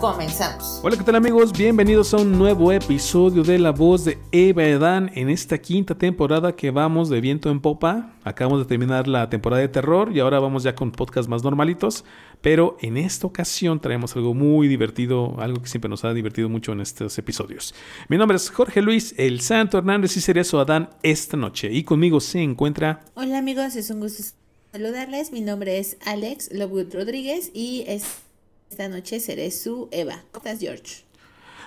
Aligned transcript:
Comenzamos. 0.00 0.80
Hola, 0.84 0.96
¿qué 0.96 1.02
tal 1.02 1.16
amigos? 1.16 1.52
Bienvenidos 1.52 2.14
a 2.14 2.18
un 2.18 2.38
nuevo 2.38 2.70
episodio 2.70 3.42
de 3.42 3.58
La 3.58 3.72
Voz 3.72 4.04
de 4.04 4.16
Eva 4.30 4.64
y 4.64 4.70
Adán 4.70 5.10
en 5.16 5.28
esta 5.28 5.58
quinta 5.58 5.98
temporada 5.98 6.54
que 6.54 6.70
vamos 6.70 7.08
de 7.08 7.20
viento 7.20 7.50
en 7.50 7.60
popa. 7.60 8.14
Acabamos 8.22 8.60
de 8.60 8.66
terminar 8.66 9.08
la 9.08 9.28
temporada 9.28 9.60
de 9.60 9.66
terror 9.66 10.12
y 10.14 10.20
ahora 10.20 10.38
vamos 10.38 10.62
ya 10.62 10.76
con 10.76 10.92
podcasts 10.92 11.28
más 11.28 11.42
normalitos. 11.42 12.04
Pero 12.40 12.76
en 12.80 12.96
esta 12.96 13.26
ocasión 13.26 13.80
traemos 13.80 14.14
algo 14.14 14.34
muy 14.34 14.68
divertido, 14.68 15.34
algo 15.40 15.60
que 15.62 15.68
siempre 15.68 15.88
nos 15.88 16.04
ha 16.04 16.14
divertido 16.14 16.48
mucho 16.48 16.70
en 16.70 16.80
estos 16.80 17.18
episodios. 17.18 17.74
Mi 18.08 18.16
nombre 18.16 18.36
es 18.36 18.50
Jorge 18.50 18.80
Luis, 18.80 19.16
el 19.18 19.40
Santo 19.40 19.78
Hernández 19.78 20.16
y 20.16 20.20
Cerezo 20.20 20.60
Adán 20.60 20.90
esta 21.02 21.36
noche. 21.36 21.72
Y 21.72 21.82
conmigo 21.82 22.20
se 22.20 22.40
encuentra... 22.40 23.04
Hola 23.14 23.38
amigos, 23.38 23.74
es 23.74 23.90
un 23.90 23.98
gusto 23.98 24.22
saludarles. 24.70 25.32
Mi 25.32 25.40
nombre 25.40 25.80
es 25.80 25.96
Alex 26.06 26.50
Lovewood 26.52 26.94
Rodríguez 26.94 27.50
y 27.52 27.82
es 27.88 28.27
esta 28.70 28.88
noche 28.88 29.20
seré 29.20 29.50
su 29.50 29.88
Eva. 29.90 30.22
¿Cómo 30.32 30.46
estás, 30.46 30.60
George? 30.60 31.02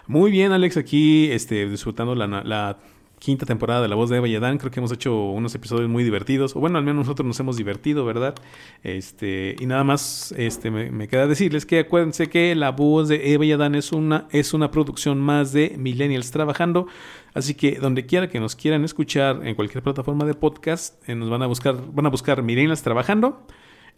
Muy 0.08 0.32
bien, 0.32 0.52
Alex, 0.52 0.78
aquí 0.78 1.32
este, 1.32 1.68
disfrutando 1.70 2.16
la, 2.16 2.78
quinta 3.20 3.46
temporada 3.46 3.84
de 3.84 3.88
La 3.88 3.94
Voz 3.94 4.10
de 4.10 4.18
Eva 4.18 4.28
y 4.28 4.36
Adán. 4.36 4.58
Creo 4.58 4.72
que 4.72 4.80
hemos 4.80 4.92
hecho 4.92 5.16
unos 5.30 5.54
episodios 5.54 5.88
muy 5.88 6.04
divertidos. 6.04 6.56
O 6.56 6.60
bueno, 6.60 6.80
al 6.80 6.84
menos 6.84 7.06
nosotros 7.06 7.28
nos 7.28 7.40
hemos 7.40 7.56
divertido, 7.56 8.04
¿verdad? 8.04 8.34
Este, 8.82 9.56
y 9.60 9.68
nada 9.68 9.84
más 9.84 10.34
este, 10.38 10.72
me, 10.72 10.90
me, 10.90 11.08
queda 11.08 11.28
decirles 11.28 11.68
que 11.68 11.80
acuérdense 11.80 12.30
que 12.30 12.56
La 12.56 12.72
Voz 12.72 13.10
de 13.10 13.34
Eva 13.34 13.46
y 13.46 13.52
Adán 13.52 13.76
es 13.76 13.92
una, 13.92 14.28
es 14.32 14.56
una 14.56 14.72
producción 14.72 15.20
más 15.20 15.54
de 15.54 15.76
Millennials 15.78 16.32
Trabajando. 16.32 16.88
Así 17.36 17.54
que 17.54 17.74
donde 17.76 18.08
quiera 18.08 18.28
que 18.28 18.40
nos 18.40 18.56
quieran 18.56 18.84
escuchar 18.84 19.46
en 19.46 19.54
cualquier 19.54 19.84
plataforma 19.84 20.26
de 20.26 20.34
podcast, 20.34 21.08
eh, 21.08 21.14
nos 21.14 21.30
van 21.30 21.44
a 21.44 21.48
buscar, 21.48 21.76
van 21.94 22.08
a 22.08 22.10
buscar 22.10 22.42
Millennials 22.42 22.82
Trabajando. 22.82 23.46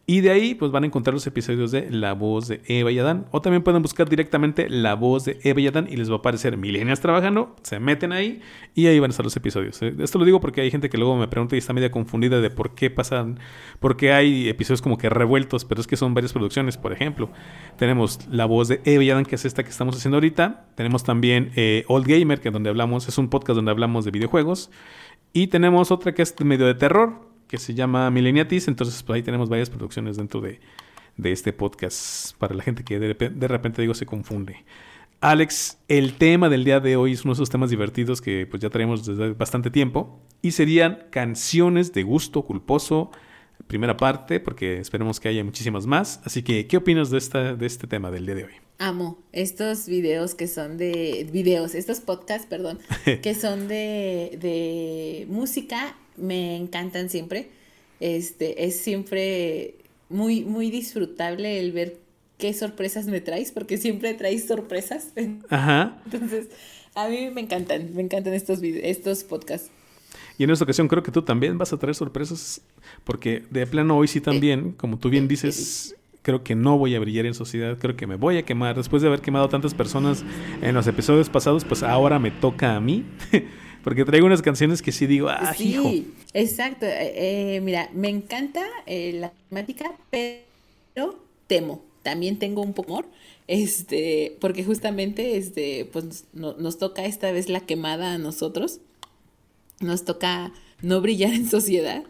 Y 0.06 0.20
de 0.20 0.32
ahí 0.32 0.54
pues 0.54 0.70
van 0.70 0.84
a 0.84 0.88
encontrar 0.88 1.14
los 1.14 1.26
episodios 1.28 1.72
de 1.72 1.90
La 1.90 2.12
Voz 2.12 2.50
de 2.50 2.62
Eva 2.68 2.92
y 2.92 3.00
Adán. 3.00 3.26
O 3.32 3.42
también 3.42 3.64
pueden 3.64 3.82
buscar 3.82 4.10
directamente 4.10 4.70
La 4.70 4.96
Voz 4.96 5.24
de 5.24 5.40
Eva 5.44 5.62
y 5.62 5.68
Adán 5.68 5.88
y 5.90 5.96
les 5.96 6.10
va 6.10 6.16
a 6.16 6.18
aparecer 6.18 6.58
Milenias 6.58 7.00
trabajando. 7.00 7.56
Se 7.64 7.80
meten 7.80 8.12
ahí 8.12 8.42
y 8.76 8.88
ahí 8.88 9.00
van 9.00 9.12
a 9.12 9.14
estar 9.14 9.24
los 9.26 9.38
episodios. 9.38 9.82
Eh, 9.82 9.96
esto 10.00 10.20
lo 10.20 10.26
digo 10.26 10.42
porque 10.42 10.60
hay 10.60 10.70
gente 10.72 10.90
que 10.90 10.98
luego 10.98 11.16
me 11.16 11.30
pregunta 11.30 11.56
y 11.56 11.60
está 11.60 11.72
media 11.72 11.90
confundida 11.90 12.42
de 12.42 12.50
por 12.50 12.76
qué 12.76 12.90
pasan, 12.90 13.40
por 13.80 13.96
qué 13.96 14.12
hay 14.12 14.50
episodios 14.50 14.82
como 14.82 14.98
que 14.98 15.10
revueltos, 15.10 15.64
pero 15.64 15.80
es 15.80 15.88
que 15.88 15.96
son 15.96 16.14
varias 16.14 16.34
producciones. 16.34 16.76
Por 16.76 16.92
ejemplo, 16.92 17.30
tenemos 17.78 18.28
La 18.30 18.44
Voz 18.46 18.68
de 18.68 18.82
Eva 18.84 19.06
y 19.06 19.10
Adán, 19.10 19.24
que 19.24 19.36
es 19.36 19.46
esta 19.46 19.64
que 19.64 19.70
estamos 19.70 19.96
haciendo 19.96 20.18
ahorita. 20.18 20.66
Tenemos 20.76 21.06
también 21.06 21.52
eh, 21.56 21.86
Old 21.88 22.06
Gamer, 22.06 22.42
que 22.42 22.50
es 22.50 22.54
donde 22.54 22.70
hablamos, 22.70 23.08
es 23.08 23.18
un 23.18 23.30
podcast 23.30 23.56
donde 23.56 23.72
hablamos 23.72 24.04
de 24.04 24.12
videojuegos. 24.12 24.70
Y 25.32 25.48
tenemos 25.48 25.92
otra 25.92 26.14
que 26.14 26.22
es 26.22 26.36
medio 26.44 26.68
de 26.68 26.76
terror, 26.76 27.33
que 27.54 27.60
se 27.60 27.76
llama 27.76 28.10
Mileniatis. 28.10 28.68
Entonces, 28.68 29.04
pues 29.04 29.18
ahí 29.18 29.22
tenemos 29.22 29.48
varias 29.48 29.70
producciones 29.70 30.18
dentro 30.18 30.42
de, 30.42 30.60
de 31.18 31.32
este 31.32 31.54
podcast 31.54 32.36
para 32.40 32.56
la 32.56 32.64
gente 32.64 32.84
que 32.84 32.98
de, 32.98 33.14
de, 33.14 33.48
repente 33.48 33.80
digo 33.80 33.94
se 33.94 34.08
confunde. 34.08 34.66
Alex, 35.22 35.78
el 35.88 36.16
tema 36.16 36.50
del 36.50 36.64
día 36.64 36.80
de 36.80 36.96
hoy 36.96 37.12
es 37.12 37.24
uno 37.26 37.34
de 37.34 37.36
esos 37.36 37.52
temas 37.52 37.70
divertidos 37.70 38.22
que 38.22 38.48
pues 38.48 38.60
ya 38.60 38.72
traemos 38.72 39.06
desde 39.06 39.34
bastante 39.34 39.70
tiempo 39.70 40.20
y 40.42 40.50
serían 40.50 41.04
canciones 41.12 41.94
de 41.94 42.02
gusto 42.02 42.42
culposo, 42.42 43.12
primera 43.68 43.98
parte, 43.98 44.40
porque 44.40 44.80
esperemos 44.80 45.20
que 45.20 45.30
haya 45.30 45.44
muchísimas 45.44 45.86
más. 45.86 46.22
Así 46.26 46.42
que, 46.42 46.66
¿qué 46.66 46.78
opinas 46.78 47.12
de, 47.12 47.20
esta, 47.20 47.54
de 47.54 47.68
este 47.68 47.86
tema 47.86 48.10
del 48.10 48.26
día 48.26 48.34
de 48.34 48.46
hoy? 48.46 48.54
Amo 48.80 49.20
estos 49.32 49.86
videos 49.86 50.34
que 50.34 50.48
son 50.48 50.80
de 50.80 51.30
videos, 51.32 51.76
estos 51.76 52.00
podcasts, 52.00 52.48
perdón, 52.48 52.80
que 53.22 53.36
son 53.36 53.68
de, 53.68 54.40
de 54.42 55.28
música 55.30 55.96
me 56.18 56.56
encantan 56.56 57.10
siempre. 57.10 57.50
Este, 58.00 58.66
es 58.66 58.80
siempre 58.80 59.76
muy, 60.10 60.44
muy 60.44 60.70
disfrutable 60.70 61.60
el 61.60 61.72
ver 61.72 61.98
qué 62.38 62.54
sorpresas 62.54 63.06
me 63.06 63.22
traes, 63.22 63.52
porque 63.52 63.78
siempre 63.78 64.14
traes 64.14 64.48
sorpresas. 64.48 65.14
Ajá. 65.50 66.02
Entonces, 66.06 66.50
a 66.96 67.08
mí 67.08 67.30
me 67.32 67.42
encantan, 67.42 67.94
me 67.96 68.02
encantan 68.02 68.34
estos, 68.34 68.60
estos 68.62 69.24
podcasts. 69.24 69.70
Y 70.38 70.44
en 70.44 70.50
esta 70.50 70.64
ocasión 70.64 70.88
creo 70.88 71.04
que 71.04 71.12
tú 71.12 71.22
también 71.22 71.58
vas 71.58 71.74
a 71.74 71.78
traer 71.78 71.96
sorpresas, 71.96 72.62
porque 73.04 73.44
de 73.50 73.68
plano 73.68 73.98
hoy 73.98 74.08
sí 74.08 74.20
también, 74.20 74.70
eh, 74.70 74.74
como 74.78 74.98
tú 74.98 75.10
bien 75.10 75.28
dices, 75.28 75.96
eh, 75.96 76.00
creo 76.24 76.44
que 76.44 76.56
no 76.56 76.78
voy 76.78 76.96
a 76.96 77.00
brillar 77.00 77.26
en 77.26 77.34
sociedad, 77.34 77.78
creo 77.78 77.96
que 77.96 78.08
me 78.08 78.16
voy 78.16 78.38
a 78.38 78.44
quemar. 78.44 78.76
Después 78.76 79.02
de 79.02 79.10
haber 79.10 79.22
quemado 79.22 79.48
tantas 79.50 79.74
personas 79.74 80.24
en 80.62 80.74
los 80.74 80.88
episodios 80.88 81.30
pasados, 81.30 81.66
pues 81.66 81.84
ahora 81.84 82.18
me 82.18 82.32
toca 82.32 82.76
a 82.76 82.80
mí. 82.80 83.06
Porque 83.84 84.06
traigo 84.06 84.26
unas 84.26 84.42
canciones 84.42 84.82
que 84.82 84.92
sí 84.92 85.06
digo, 85.06 85.30
ah, 85.30 85.54
sí, 85.56 85.70
hijo. 85.70 85.92
exacto. 86.34 86.86
Eh, 86.86 87.56
eh, 87.56 87.62
mira, 87.62 87.90
me 87.94 88.10
encanta 88.10 88.66
eh, 88.86 89.14
la 89.14 89.32
temática, 89.50 89.92
pero 90.10 91.20
temo. 91.48 91.84
También 92.02 92.38
tengo 92.38 92.62
un 92.62 92.74
poco 92.74 93.04
este, 93.48 94.38
porque 94.40 94.64
justamente, 94.64 95.38
este, 95.38 95.86
pues 95.92 96.26
no, 96.34 96.54
nos 96.54 96.78
toca 96.78 97.06
esta 97.06 97.32
vez 97.32 97.50
la 97.50 97.60
quemada 97.60 98.14
a 98.14 98.18
nosotros. 98.18 98.80
Nos 99.80 100.06
toca 100.06 100.54
no 100.82 101.02
brillar 101.02 101.34
en 101.34 101.50
sociedad. 101.50 102.04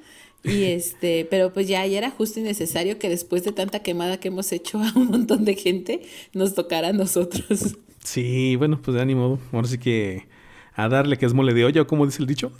Y 0.43 0.63
este, 0.71 1.25
pero 1.29 1.53
pues 1.53 1.67
ya, 1.67 1.85
ya 1.87 1.97
era 1.97 2.11
justo 2.11 2.39
y 2.39 2.43
necesario 2.43 2.99
que 2.99 3.09
después 3.09 3.43
de 3.43 3.51
tanta 3.51 3.79
quemada 3.79 4.19
que 4.19 4.27
hemos 4.27 4.51
hecho 4.51 4.79
a 4.79 4.93
un 4.95 5.07
montón 5.07 5.45
de 5.45 5.55
gente, 5.55 6.01
nos 6.33 6.53
tocara 6.53 6.89
a 6.89 6.93
nosotros. 6.93 7.77
Sí, 8.03 8.55
bueno, 8.57 8.79
pues 8.81 8.95
de 8.95 9.01
ánimo. 9.01 9.39
Ahora 9.51 9.67
sí 9.67 9.77
que 9.77 10.27
a 10.75 10.89
darle 10.89 11.17
que 11.17 11.25
es 11.25 11.33
mole 11.33 11.53
de 11.53 11.65
olla, 11.65 11.85
como 11.85 12.05
dice 12.05 12.21
el 12.21 12.27
dicho. 12.27 12.51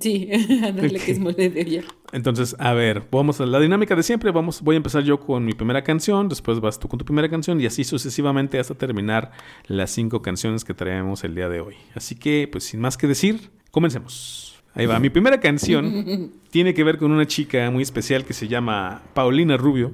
Sí, 0.00 0.28
a 0.64 0.72
darle 0.72 0.98
que 0.98 1.12
es 1.12 1.18
mole 1.18 1.50
de 1.50 1.60
olla. 1.60 1.84
Entonces, 2.12 2.56
a 2.58 2.72
ver, 2.72 3.02
vamos 3.10 3.40
a 3.40 3.46
la 3.46 3.60
dinámica 3.60 3.94
de 3.94 4.02
siempre. 4.02 4.30
Vamos, 4.30 4.62
voy 4.62 4.76
a 4.76 4.78
empezar 4.78 5.02
yo 5.02 5.20
con 5.20 5.44
mi 5.44 5.52
primera 5.52 5.84
canción, 5.84 6.28
después 6.28 6.60
vas 6.60 6.78
tú 6.78 6.88
con 6.88 6.98
tu 6.98 7.04
primera 7.04 7.28
canción 7.28 7.60
y 7.60 7.66
así 7.66 7.84
sucesivamente 7.84 8.58
hasta 8.58 8.74
terminar 8.74 9.32
las 9.66 9.90
cinco 9.90 10.22
canciones 10.22 10.64
que 10.64 10.74
traemos 10.74 11.24
el 11.24 11.34
día 11.34 11.48
de 11.48 11.60
hoy. 11.60 11.74
Así 11.94 12.14
que, 12.14 12.48
pues 12.50 12.64
sin 12.64 12.80
más 12.80 12.96
que 12.96 13.06
decir, 13.06 13.50
comencemos. 13.70 14.62
Ahí 14.74 14.86
va. 14.86 14.98
Mi 15.00 15.10
primera 15.10 15.40
canción 15.40 16.32
tiene 16.50 16.72
que 16.72 16.84
ver 16.84 16.98
con 16.98 17.10
una 17.10 17.26
chica 17.26 17.70
muy 17.70 17.82
especial 17.82 18.24
que 18.24 18.32
se 18.32 18.48
llama 18.48 19.02
Paulina 19.12 19.56
Rubio, 19.56 19.92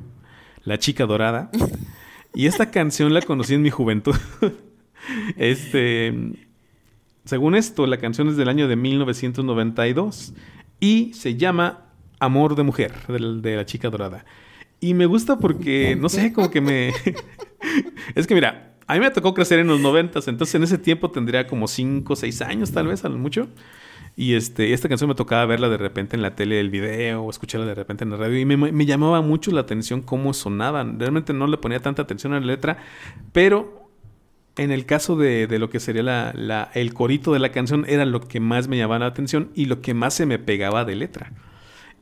la 0.65 0.79
chica 0.79 1.07
dorada. 1.07 1.51
Y 2.37 2.47
esta 2.47 2.73
canción 2.73 3.15
la 3.15 3.23
conocí 3.23 3.55
en 3.55 3.63
mi 3.63 3.71
juventud. 3.71 4.17
Este, 5.37 6.13
según 7.25 7.55
esto, 7.55 7.87
la 7.87 7.97
canción 7.99 8.29
es 8.29 8.37
del 8.37 8.49
año 8.49 8.69
de 8.69 8.77
1992 8.77 10.35
y 10.79 11.13
se 11.15 11.37
llama 11.37 11.87
Amor 12.21 12.55
de 12.55 12.63
Mujer, 12.63 12.93
de, 13.09 13.57
la 13.57 13.65
chica 13.65 13.89
dorada. 13.89 14.27
Y 14.81 14.93
me 14.93 15.07
gusta 15.07 15.39
porque, 15.39 15.97
no 15.97 16.09
sé, 16.09 16.33
como 16.33 16.51
que 16.51 16.61
me... 16.61 16.93
es 18.15 18.27
que 18.27 18.35
mira, 18.35 18.75
a 18.87 18.95
mí 18.95 19.01
me 19.01 19.11
tocó 19.11 19.33
crecer 19.33 19.59
en 19.59 19.69
los 19.69 19.81
90, 19.81 20.21
entonces 20.27 20.55
en 20.55 20.65
ese 20.65 20.77
tiempo 20.77 21.11
tendría 21.11 21.47
como 21.47 21.67
5 21.67 22.13
o 22.13 22.17
6 22.17 22.43
años 22.43 22.73
tal 22.73 22.89
vez, 22.89 23.05
a 23.05 23.09
mucho. 23.09 23.49
Y 24.17 24.35
este, 24.35 24.75
esta 24.75 24.89
canción 24.89 25.09
me 25.09 25.15
tocaba 25.15 25.47
verla 25.47 25.69
de 25.69 25.79
repente 25.79 26.17
en 26.17 26.23
la 26.23 26.37
tele, 26.37 26.61
el 26.61 26.71
video, 26.71 27.23
o 27.23 27.31
escucharla 27.31 27.67
de 27.67 27.75
repente 27.75 28.05
en 28.05 28.11
la 28.11 28.17
radio. 28.17 28.39
Y 28.39 28.45
me, 28.45 28.57
me 28.57 28.87
llamaba 28.87 29.23
mucho 29.23 29.51
la 29.51 29.63
atención 29.63 30.03
cómo 30.03 30.35
sonaban. 30.35 31.01
Realmente 31.01 31.33
no 31.33 31.47
le 31.47 31.57
ponía 31.57 31.81
tanta 31.81 32.03
atención 32.03 32.35
a 32.35 32.41
la 32.41 32.47
letra, 32.47 32.77
pero 33.33 33.84
en 34.57 34.71
el 34.71 34.87
caso 34.87 35.17
de, 35.17 35.47
de 35.47 35.59
lo 35.59 35.69
que 35.71 35.81
sería 35.81 36.03
la, 36.03 36.33
la, 36.35 36.71
el 36.75 36.95
corito 36.95 37.33
de 37.33 37.39
la 37.41 37.51
canción, 37.51 37.85
era 37.89 38.05
lo 38.05 38.21
que 38.21 38.41
más 38.41 38.69
me 38.69 38.77
llamaba 38.77 39.01
la 39.01 39.07
atención 39.07 39.51
y 39.55 39.67
lo 39.67 39.81
que 39.81 39.95
más 39.95 40.15
se 40.15 40.27
me 40.27 40.39
pegaba 40.39 40.85
de 40.85 40.95
letra. 40.95 41.33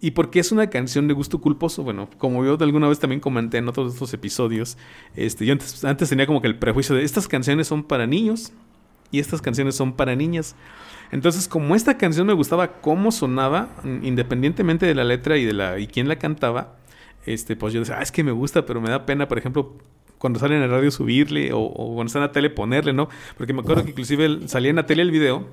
¿Y 0.05 0.11
porque 0.11 0.41
es 0.41 0.51
una 0.51 0.69
canción 0.69 1.07
de 1.07 1.15
gusto 1.15 1.41
culposo? 1.41 1.85
Bueno, 1.85 2.11
como 2.19 2.45
yo 2.45 2.59
alguna 2.61 2.89
vez 2.89 2.99
también 2.99 3.21
comenté 3.21 3.59
en 3.59 3.69
otros 3.69 3.95
estos 3.95 4.13
episodios, 4.13 4.77
este, 5.15 5.47
yo 5.47 5.55
antes, 5.85 6.09
tenía 6.09 6.27
como 6.27 6.43
que 6.43 6.49
el 6.49 6.59
prejuicio 6.59 6.97
de 6.97 7.05
estas 7.05 7.29
canciones 7.29 7.69
son 7.69 7.85
para 7.85 8.05
niños 8.05 8.53
y 9.13 9.21
estas 9.21 9.41
canciones 9.41 9.77
son 9.77 9.93
para 9.93 10.17
niñas. 10.17 10.57
Entonces, 11.13 11.47
como 11.47 11.77
esta 11.77 11.99
canción 11.99 12.27
me 12.27 12.33
gustaba 12.33 12.81
cómo 12.81 13.13
sonaba, 13.13 13.69
independientemente 14.03 14.87
de 14.87 14.95
la 14.97 15.05
letra 15.05 15.37
y 15.37 15.45
de 15.45 15.53
la 15.53 15.79
y 15.79 15.87
quién 15.87 16.09
la 16.09 16.17
cantaba, 16.17 16.75
este, 17.25 17.55
pues 17.55 17.73
yo 17.73 17.79
decía, 17.79 17.99
ah, 18.01 18.03
es 18.03 18.11
que 18.11 18.25
me 18.25 18.33
gusta, 18.33 18.67
pero 18.67 18.81
me 18.81 18.91
da 18.91 19.07
pena, 19.07 19.29
por 19.29 19.39
ejemplo, 19.39 19.79
cuando 20.23 20.39
sale 20.39 20.55
en 20.55 20.61
la 20.61 20.69
radio 20.69 20.93
subirle 20.93 21.51
o, 21.53 21.69
cuando 21.75 22.05
está 22.05 22.21
en 22.21 22.27
la 22.27 22.31
tele 22.31 22.49
ponerle, 22.49 22.93
¿no? 22.93 23.09
Porque 23.37 23.53
me 23.53 23.59
acuerdo 23.59 23.83
que 23.83 23.91
inclusive 23.91 24.47
salía 24.47 24.71
en 24.71 24.77
la 24.77 24.87
tele 24.87 25.03
el 25.03 25.11
video 25.11 25.49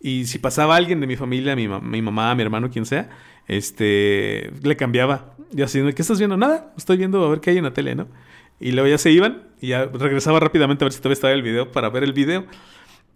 y 0.00 0.24
si 0.24 0.38
pasaba 0.38 0.76
alguien 0.76 0.98
de 1.00 1.06
mi 1.06 1.14
familia, 1.14 1.54
mi, 1.54 1.68
mi 1.68 2.00
mamá, 2.00 2.34
mi 2.34 2.42
hermano, 2.42 2.70
quien 2.70 2.86
sea, 2.86 3.10
este, 3.48 4.50
le 4.62 4.76
cambiaba. 4.78 5.34
Y 5.54 5.60
así, 5.60 5.82
¿qué 5.94 6.00
estás 6.00 6.16
viendo? 6.18 6.38
Nada, 6.38 6.72
estoy 6.78 6.96
viendo 6.96 7.22
a 7.22 7.28
ver 7.28 7.40
qué 7.40 7.50
hay 7.50 7.58
en 7.58 7.64
la 7.64 7.74
tele, 7.74 7.94
¿no? 7.96 8.08
Y 8.58 8.72
luego 8.72 8.88
ya 8.88 8.96
se 8.96 9.10
iban 9.10 9.42
y 9.60 9.68
ya 9.68 9.84
regresaba 9.84 10.40
rápidamente 10.40 10.84
a 10.84 10.86
ver 10.86 10.94
si 10.94 11.00
todavía 11.00 11.12
estaba 11.12 11.34
el 11.34 11.42
video 11.42 11.70
para 11.70 11.90
ver 11.90 12.02
el 12.02 12.14
video. 12.14 12.46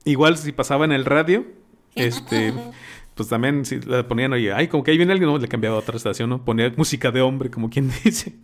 Igual 0.04 0.36
si 0.36 0.52
pasaba 0.52 0.84
en 0.84 0.92
el 0.92 1.06
radio, 1.06 1.46
este, 1.94 2.52
pues 3.14 3.30
también 3.30 3.64
si 3.64 3.80
la 3.80 4.06
ponían, 4.06 4.34
oye, 4.34 4.52
ay, 4.52 4.68
como 4.68 4.84
que 4.84 4.90
ahí 4.90 4.98
viene 4.98 5.12
alguien, 5.12 5.30
no, 5.30 5.38
le 5.38 5.48
cambiaba 5.48 5.76
a 5.76 5.78
otra 5.78 5.96
estación, 5.96 6.28
¿no? 6.28 6.44
Ponía 6.44 6.70
música 6.76 7.10
de 7.10 7.22
hombre, 7.22 7.50
como 7.50 7.70
quien 7.70 7.90
dice. 8.04 8.34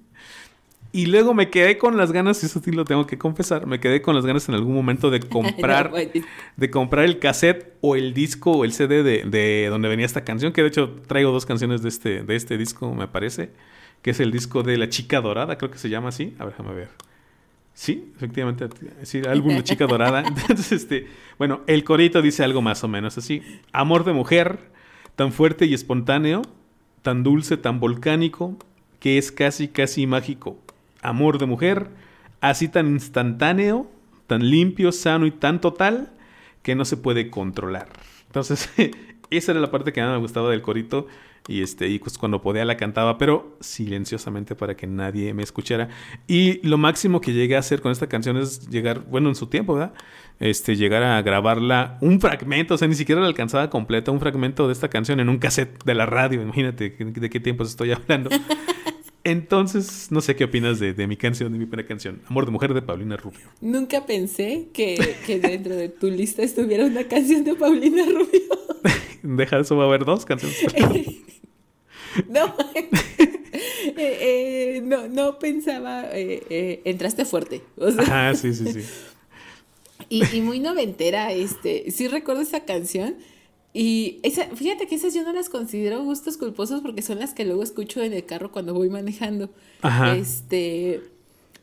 Y 0.91 1.07
luego 1.07 1.35
me 1.35 1.51
quedé 1.51 1.77
con 1.77 1.99
las 1.99 2.13
ganas, 2.13 2.43
y 2.43 2.47
eso 2.47 2.61
sí 2.65 2.73
lo 2.73 2.85
tengo 2.85 3.07
que 3.07 3.19
confesar, 3.19 3.67
me 3.67 3.79
quedé 3.79 4.01
con 4.01 4.15
las 4.15 4.25
ganas 4.25 4.49
en 4.49 4.55
algún 4.55 4.75
momento 4.75 5.11
de 5.11 5.21
comprar, 5.29 5.93
de 6.57 6.71
comprar 6.71 7.05
el 7.05 7.19
cassette 7.19 7.75
o 7.83 7.95
el 7.95 8.15
disco 8.15 8.53
o 8.53 8.65
el 8.65 8.73
CD 8.73 9.03
de, 9.03 9.25
de, 9.25 9.67
donde 9.69 9.89
venía 9.89 10.07
esta 10.07 10.25
canción, 10.25 10.53
que 10.53 10.63
de 10.63 10.69
hecho 10.69 10.97
traigo 11.07 11.31
dos 11.31 11.45
canciones 11.45 11.83
de 11.83 11.91
este, 11.91 12.23
de 12.23 12.37
este 12.37 12.57
disco, 12.57 12.95
me 12.95 13.07
parece, 13.07 13.51
que 14.01 14.13
es 14.13 14.21
el 14.21 14.33
disco 14.33 14.63
de 14.63 14.79
La 14.79 14.89
Chica 14.89 15.21
Dorada, 15.21 15.59
creo 15.59 15.71
que 15.71 15.79
se 15.79 15.91
llama 15.91 16.09
así. 16.09 16.35
A 16.39 16.45
ver, 16.45 16.55
déjame 16.55 16.75
ver. 16.75 16.89
Sí, 17.75 18.13
efectivamente, 18.17 18.67
sí, 19.03 19.23
álbum 19.29 19.57
de 19.57 19.65
Chica 19.65 19.87
Dorada. 19.87 20.21
Entonces, 20.27 20.73
este, 20.73 21.07
bueno, 21.37 21.61
el 21.67 21.85
corito 21.85 22.23
dice 22.23 22.43
algo 22.43 22.63
más 22.63 22.83
o 22.83 22.89
menos 22.89 23.19
así. 23.19 23.43
Amor 23.73 24.05
de 24.05 24.15
mujer, 24.15 24.59
tan 25.17 25.33
fuerte 25.33 25.67
y 25.67 25.75
espontáneo, 25.75 26.43
tan 27.03 27.23
dulce, 27.23 27.57
tan 27.57 27.79
volcánico, 27.79 28.57
que 29.01 29.19
es 29.19 29.31
casi, 29.31 29.69
casi 29.69 30.07
mágico 30.07 30.59
amor 31.03 31.39
de 31.39 31.47
mujer, 31.47 31.89
así 32.41 32.69
tan 32.69 32.89
instantáneo, 32.89 33.91
tan 34.27 34.49
limpio, 34.49 34.93
sano 34.93 35.27
y 35.27 35.31
tan 35.31 35.61
total 35.61 36.13
que 36.63 36.75
no 36.75 36.85
se 36.85 36.97
puede 36.97 37.31
controlar. 37.31 37.89
Entonces, 38.27 38.71
esa 39.31 39.53
era 39.53 39.61
la 39.61 39.71
parte 39.71 39.93
que 39.93 40.01
más 40.01 40.13
me 40.13 40.19
gustaba 40.19 40.51
del 40.51 40.63
corito 40.63 41.07
y 41.47 41.63
este 41.63 41.89
y 41.89 41.99
pues 41.99 42.19
cuando 42.19 42.43
podía 42.43 42.65
la 42.67 42.77
cantaba, 42.77 43.17
pero 43.17 43.57
silenciosamente 43.61 44.55
para 44.55 44.77
que 44.77 44.87
nadie 44.87 45.33
me 45.33 45.43
escuchara. 45.43 45.89
Y 46.27 46.67
lo 46.67 46.77
máximo 46.77 47.21
que 47.21 47.33
llegué 47.33 47.57
a 47.57 47.61
hacer 47.61 47.81
con 47.81 47.91
esta 47.91 48.07
canción 48.07 48.37
es 48.37 48.69
llegar, 48.69 49.01
bueno, 49.09 49.31
en 49.31 49.35
su 49.35 49.47
tiempo, 49.47 49.75
¿verdad? 49.75 49.95
Este, 50.41 50.77
llegar 50.77 51.03
a 51.03 51.21
grabarla 51.23 51.97
un 52.01 52.21
fragmento, 52.21 52.75
o 52.75 52.79
sea, 52.79 52.87
ni 52.87 52.95
siquiera 52.95 53.21
la 53.21 53.27
alcanzaba 53.27 53.71
completa, 53.71 54.11
un 54.11 54.21
fragmento 54.21 54.67
de 54.67 54.75
esta 54.75 54.89
canción 54.89 55.21
en 55.21 55.31
un 55.31 55.39
cassette 55.39 55.83
de 55.85 55.95
la 55.95 56.07
radio, 56.07 56.43
imagínate 56.43 56.91
de 56.91 57.31
qué 57.31 57.41
tiempos 57.41 57.71
estoy 57.71 57.93
hablando. 57.93 58.31
Entonces, 59.29 60.11
no 60.11 60.23
sé 60.23 60.37
qué 60.37 60.45
opinas 60.45 60.81
de, 60.81 61.07
mi 61.07 61.19
canción, 61.19 61.53
de 61.53 61.59
mi 61.59 61.67
primera 61.67 61.87
canción, 61.87 62.23
Amor 62.29 62.47
de 62.47 62.51
Mujer 62.51 62.73
de 62.73 62.81
Paulina 62.81 63.15
Rubio. 63.15 63.47
Nunca 63.61 64.07
pensé 64.07 64.69
que, 64.73 65.17
dentro 65.43 65.77
de 65.77 65.91
tu 65.91 66.07
lista 66.07 66.43
estuviera 66.43 66.87
una 66.87 67.05
canción 67.05 67.45
de 67.45 67.55
Paulina 67.55 68.07
Rubio. 68.07 68.41
Deja 69.23 69.59
eso, 69.59 69.77
va 69.77 69.85
a 69.85 69.87
haber 69.89 70.07
dos 70.07 70.25
canciones. 70.25 70.59
no, 72.31 72.55
eh, 72.75 72.89
eh, 73.99 74.81
no, 74.83 75.09
no 75.09 75.39
pensaba, 75.39 76.07
eh, 76.15 76.81
entraste 76.87 77.27
fuerte. 77.27 77.61
ah, 78.11 78.33
sí, 78.35 78.55
sí, 78.55 78.73
sí. 78.73 78.81
Y, 80.09 80.39
y 80.39 80.41
muy 80.41 80.59
noventera, 80.59 81.33
este, 81.33 81.91
sí 81.91 82.09
recuerdo 82.09 82.41
esa 82.41 82.65
canción 82.65 83.17
y 83.81 84.19
esa, 84.25 84.45
fíjate 84.57 84.89
que 84.89 84.97
esas 84.97 85.15
yo 85.15 85.23
no 85.23 85.33
las 85.33 85.49
considero 85.49 86.03
gustos 86.03 86.37
culposos 86.37 86.81
porque 86.81 87.01
son 87.01 87.21
las 87.21 87.33
que 87.33 87.45
luego 87.45 87.63
escucho 87.63 88.03
en 88.03 88.13
el 88.13 88.25
carro 88.25 88.51
cuando 88.51 88.75
voy 88.75 88.91
manejando. 88.91 89.51
Ajá. 89.83 90.17
Este, 90.17 91.01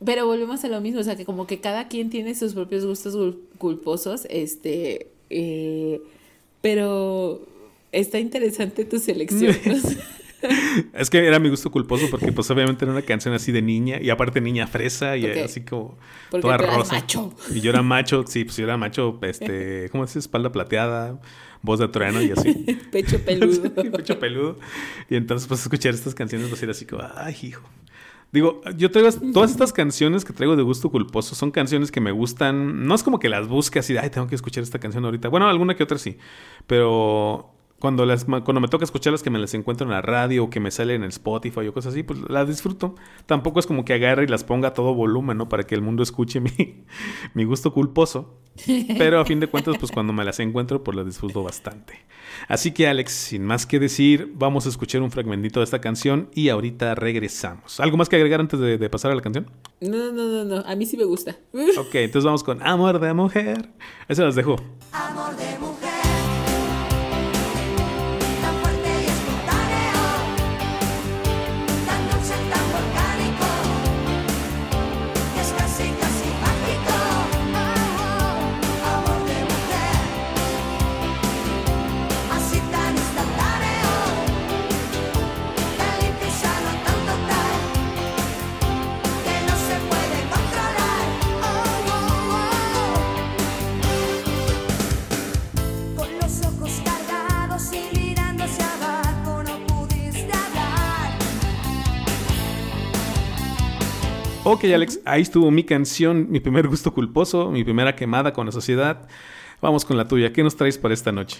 pero 0.02 0.24
volvemos 0.24 0.64
a 0.64 0.68
lo 0.68 0.80
mismo, 0.80 1.00
o 1.00 1.04
sea 1.04 1.14
que 1.16 1.26
como 1.26 1.46
que 1.46 1.60
cada 1.60 1.88
quien 1.88 2.08
tiene 2.08 2.34
sus 2.34 2.54
propios 2.54 2.86
gustos 2.86 3.34
culposos, 3.58 4.26
este, 4.30 5.08
eh, 5.28 6.00
pero 6.62 7.46
está 7.92 8.18
interesante 8.18 8.86
tu 8.86 8.98
selección. 8.98 9.54
es 10.94 11.10
que 11.10 11.18
era 11.18 11.38
mi 11.38 11.50
gusto 11.50 11.70
culposo 11.70 12.06
porque 12.10 12.32
pues 12.32 12.50
obviamente 12.50 12.86
era 12.86 12.92
una 12.92 13.02
canción 13.02 13.34
así 13.34 13.52
de 13.52 13.60
niña 13.60 14.00
y 14.00 14.08
aparte 14.08 14.40
niña 14.40 14.66
fresa 14.66 15.18
y 15.18 15.26
así 15.26 15.62
como 15.64 15.98
porque 16.30 16.40
toda 16.40 16.56
rosa. 16.56 16.94
Macho. 16.94 17.34
Y 17.54 17.60
yo 17.60 17.72
era 17.72 17.82
macho, 17.82 18.24
sí, 18.26 18.44
pues 18.44 18.56
yo 18.56 18.64
era 18.64 18.78
macho, 18.78 19.18
este, 19.20 19.90
¿cómo 19.90 20.06
se 20.06 20.18
Espalda 20.18 20.50
plateada, 20.50 21.20
voz 21.66 21.80
de 21.80 21.88
trueno 21.88 22.22
y 22.22 22.30
así. 22.30 22.54
Pecho 22.90 23.22
peludo. 23.22 23.70
pecho 23.92 24.18
peludo. 24.18 24.58
Y 25.10 25.16
entonces, 25.16 25.46
pues, 25.46 25.60
escuchar 25.60 25.92
estas 25.92 26.14
canciones, 26.14 26.48
pues, 26.48 26.62
era 26.62 26.72
así 26.72 26.86
como, 26.86 27.02
ay, 27.14 27.36
hijo. 27.42 27.68
Digo, 28.32 28.60
yo 28.76 28.90
traigo 28.90 29.10
todas 29.32 29.50
estas 29.50 29.72
canciones 29.72 30.24
que 30.24 30.32
traigo 30.32 30.56
de 30.56 30.62
gusto 30.62 30.90
culposo, 30.90 31.34
son 31.34 31.50
canciones 31.50 31.90
que 31.90 32.00
me 32.00 32.10
gustan. 32.10 32.86
No 32.86 32.94
es 32.94 33.02
como 33.02 33.18
que 33.18 33.28
las 33.28 33.46
busque 33.48 33.78
así, 33.78 33.96
ay, 33.96 34.10
tengo 34.10 34.26
que 34.26 34.34
escuchar 34.34 34.62
esta 34.62 34.78
canción 34.78 35.04
ahorita. 35.04 35.28
Bueno, 35.28 35.48
alguna 35.48 35.76
que 35.76 35.82
otra 35.82 35.98
sí. 35.98 36.18
Pero 36.66 37.55
cuando, 37.78 38.06
las, 38.06 38.24
cuando 38.24 38.60
me 38.60 38.68
toca 38.68 38.84
escucharlas 38.84 39.22
que 39.22 39.30
me 39.30 39.38
las 39.38 39.52
encuentro 39.54 39.86
en 39.86 39.92
la 39.92 40.00
radio 40.00 40.44
o 40.44 40.50
que 40.50 40.60
me 40.60 40.70
salen 40.70 41.02
en 41.02 41.10
Spotify 41.10 41.66
o 41.68 41.74
cosas 41.74 41.92
así, 41.92 42.02
pues 42.02 42.20
las 42.28 42.48
disfruto. 42.48 42.94
Tampoco 43.26 43.60
es 43.60 43.66
como 43.66 43.84
que 43.84 43.92
agarre 43.92 44.24
y 44.24 44.26
las 44.28 44.44
ponga 44.44 44.68
a 44.68 44.74
todo 44.74 44.94
volumen, 44.94 45.36
¿no? 45.36 45.48
Para 45.48 45.64
que 45.64 45.74
el 45.74 45.82
mundo 45.82 46.02
escuche 46.02 46.40
mi, 46.40 46.84
mi 47.34 47.44
gusto 47.44 47.72
culposo. 47.72 48.38
Pero 48.96 49.20
a 49.20 49.24
fin 49.26 49.40
de 49.40 49.48
cuentas, 49.48 49.76
pues 49.78 49.92
cuando 49.92 50.14
me 50.14 50.24
las 50.24 50.40
encuentro, 50.40 50.82
pues 50.82 50.96
las 50.96 51.04
disfruto 51.04 51.42
bastante. 51.42 52.06
Así 52.48 52.72
que 52.72 52.88
Alex, 52.88 53.12
sin 53.12 53.44
más 53.44 53.66
que 53.66 53.78
decir, 53.78 54.32
vamos 54.34 54.64
a 54.66 54.70
escuchar 54.70 55.02
un 55.02 55.10
fragmentito 55.10 55.60
de 55.60 55.64
esta 55.64 55.80
canción 55.80 56.30
y 56.34 56.48
ahorita 56.48 56.94
regresamos. 56.94 57.80
¿Algo 57.80 57.98
más 57.98 58.08
que 58.08 58.16
agregar 58.16 58.40
antes 58.40 58.58
de, 58.58 58.78
de 58.78 58.90
pasar 58.90 59.10
a 59.12 59.14
la 59.14 59.20
canción? 59.20 59.50
No, 59.80 60.12
no, 60.12 60.26
no, 60.26 60.44
no. 60.44 60.56
A 60.66 60.74
mí 60.76 60.86
sí 60.86 60.96
me 60.96 61.04
gusta. 61.04 61.36
ok, 61.52 61.94
entonces 61.94 62.24
vamos 62.24 62.42
con 62.42 62.62
Amor 62.62 62.98
de 62.98 63.12
Mujer. 63.12 63.68
Eso 64.08 64.24
las 64.24 64.34
dejo. 64.34 64.56
Amor 64.92 65.36
de 65.36 65.58
Mujer. 65.58 65.75
Ok, 104.48 104.62
Alex, 104.62 105.00
ahí 105.04 105.22
estuvo 105.22 105.50
mi 105.50 105.64
canción, 105.64 106.30
mi 106.30 106.38
primer 106.38 106.68
gusto 106.68 106.94
culposo, 106.94 107.50
mi 107.50 107.64
primera 107.64 107.96
quemada 107.96 108.32
con 108.32 108.46
la 108.46 108.52
sociedad. 108.52 109.08
Vamos 109.60 109.84
con 109.84 109.96
la 109.96 110.06
tuya. 110.06 110.32
¿Qué 110.32 110.44
nos 110.44 110.54
traes 110.54 110.78
para 110.78 110.94
esta 110.94 111.10
noche? 111.10 111.38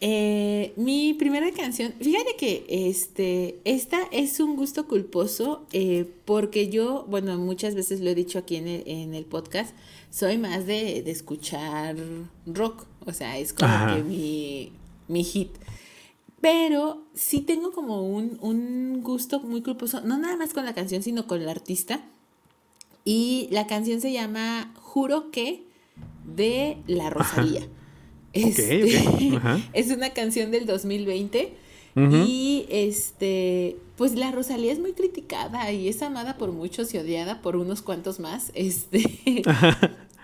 Eh, 0.00 0.72
mi 0.76 1.12
primera 1.12 1.52
canción, 1.52 1.92
fíjate 2.00 2.36
que 2.38 2.64
este, 2.70 3.60
esta 3.64 3.98
es 4.12 4.40
un 4.40 4.56
gusto 4.56 4.88
culposo 4.88 5.66
eh, 5.72 6.06
porque 6.24 6.70
yo, 6.70 7.04
bueno, 7.10 7.36
muchas 7.36 7.74
veces 7.74 8.00
lo 8.00 8.08
he 8.08 8.14
dicho 8.14 8.38
aquí 8.38 8.56
en 8.56 8.68
el, 8.68 8.82
en 8.86 9.14
el 9.14 9.26
podcast, 9.26 9.76
soy 10.08 10.38
más 10.38 10.64
de, 10.64 11.00
escuchar 11.10 11.96
rock, 12.46 12.86
o 13.04 13.12
sea, 13.12 13.36
es 13.36 13.52
como 13.52 13.94
que 13.94 14.02
mi, 14.02 14.72
mi 15.06 15.22
hit. 15.22 15.50
Pero 16.42 17.04
sí 17.14 17.40
tengo 17.40 17.70
como 17.70 18.02
un, 18.02 19.00
gusto 19.00 19.38
muy 19.40 19.62
culposo, 19.62 20.00
no 20.00 20.18
nada 20.18 20.36
más 20.36 20.52
con 20.52 20.64
la 20.64 20.74
canción, 20.74 21.00
sino 21.00 21.28
con 21.28 21.40
el 21.40 21.48
artista. 21.48 22.04
Y 23.04 23.46
la 23.52 23.68
canción 23.68 24.00
se 24.00 24.12
llama 24.12 24.74
Juro 24.80 25.30
que 25.30 25.62
de 26.24 26.78
La 26.88 27.10
Rosalía. 27.10 27.62
Este, 28.32 29.04
es 29.72 29.90
una 29.92 30.10
canción 30.10 30.50
del 30.50 30.66
2020. 30.66 31.54
Y 31.94 32.66
este, 32.70 33.76
pues 33.96 34.14
la 34.14 34.32
Rosalía 34.32 34.72
es 34.72 34.80
muy 34.80 34.94
criticada 34.94 35.70
y 35.70 35.88
es 35.88 36.02
amada 36.02 36.38
por 36.38 36.50
muchos 36.50 36.92
y 36.94 36.98
odiada 36.98 37.40
por 37.40 37.54
unos 37.54 37.82
cuantos 37.82 38.18
más. 38.18 38.50
Este, 38.54 39.42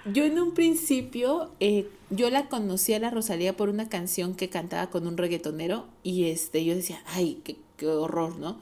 yo 0.05 0.25
en 0.25 0.38
un 0.38 0.55
principio, 0.55 1.50
eh, 1.61 1.88
yo 2.11 2.31
la 2.31 2.49
conocí 2.49 2.95
a 2.95 2.99
la 2.99 3.11
Rosalía 3.11 3.57
por 3.57 3.69
una 3.69 3.88
canción 3.88 4.35
que 4.35 4.49
cantaba 4.49 4.90
con 4.90 5.07
un 5.07 5.17
reggaetonero 5.17 5.87
y 6.02 6.26
este, 6.26 6.64
yo 6.64 6.75
decía, 6.75 7.02
ay, 7.07 7.40
qué, 7.45 7.57
qué 7.76 7.87
horror, 7.87 8.38
¿no? 8.38 8.59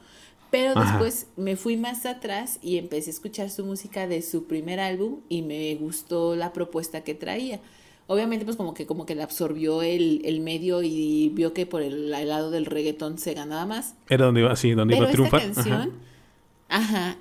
Pero 0.49 0.79
después 0.79 1.27
me 1.35 1.57
fui 1.57 1.75
más 1.75 2.05
atrás 2.05 2.59
y 2.61 2.77
empecé 2.77 3.09
a 3.09 3.13
escuchar 3.13 3.49
su 3.49 3.65
música 3.65 4.07
de 4.07 4.21
su 4.21 4.45
primer 4.45 4.79
álbum 4.79 5.19
y 5.27 5.41
me 5.41 5.75
gustó 5.75 6.35
la 6.35 6.53
propuesta 6.53 7.03
que 7.03 7.13
traía. 7.13 7.59
Obviamente, 8.07 8.45
pues 8.45 8.55
como 8.55 8.73
que 8.73 8.85
como 8.85 9.05
que 9.05 9.15
le 9.15 9.23
absorbió 9.23 9.81
el, 9.81 10.21
el 10.23 10.39
medio 10.39 10.81
y 10.81 11.29
vio 11.33 11.53
que 11.53 11.65
por 11.65 11.81
el, 11.81 12.09
lado 12.09 12.49
del 12.49 12.65
reggaetón 12.65 13.17
se 13.17 13.33
ganaba 13.33 13.65
más. 13.65 13.95
Era 14.07 14.25
donde 14.25 14.39
iba, 14.41 14.55
sí, 14.55 14.71
donde 14.71 14.95
iba 14.95 15.07
a 15.07 15.11
triunfar. 15.11 15.41
Esta 15.41 15.55
canción, 15.55 15.81
Ajá, 15.81 15.89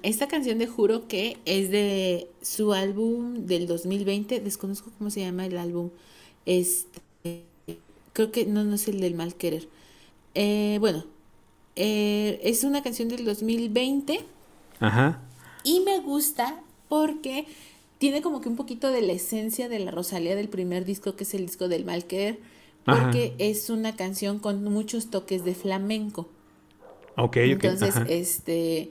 esta 0.02 0.28
canción 0.28 0.58
de 0.58 0.66
Juro 0.66 1.08
que 1.08 1.38
es 1.44 1.70
de 1.70 2.28
su 2.42 2.72
álbum 2.72 3.46
del 3.46 3.66
2020, 3.66 4.40
desconozco 4.40 4.90
cómo 4.98 5.10
se 5.10 5.20
llama 5.20 5.46
el 5.46 5.58
álbum, 5.58 5.90
este, 6.46 7.44
creo 8.12 8.32
que 8.32 8.46
no, 8.46 8.64
no 8.64 8.74
es 8.74 8.88
el 8.88 9.00
del 9.00 9.14
mal 9.14 9.34
querer. 9.34 9.68
Eh, 10.34 10.78
bueno, 10.80 11.04
eh, 11.76 12.40
es 12.42 12.64
una 12.64 12.82
canción 12.82 13.08
del 13.08 13.24
2020. 13.24 14.20
Ajá. 14.80 15.20
Y 15.64 15.80
me 15.80 16.00
gusta 16.00 16.60
porque 16.88 17.46
tiene 17.98 18.22
como 18.22 18.40
que 18.40 18.48
un 18.48 18.56
poquito 18.56 18.90
de 18.90 19.02
la 19.02 19.12
esencia 19.12 19.68
de 19.68 19.78
la 19.78 19.90
Rosalía 19.90 20.36
del 20.36 20.48
primer 20.48 20.84
disco, 20.84 21.16
que 21.16 21.24
es 21.24 21.34
el 21.34 21.46
disco 21.46 21.68
del 21.68 21.84
mal 21.84 22.04
querer 22.04 22.38
porque 22.86 23.34
es 23.38 23.68
una 23.68 23.96
canción 23.96 24.38
con 24.38 24.62
muchos 24.62 25.10
toques 25.10 25.44
de 25.44 25.54
flamenco. 25.54 26.28
Ok, 27.16 27.36
Entonces, 27.38 27.94
este, 28.08 28.90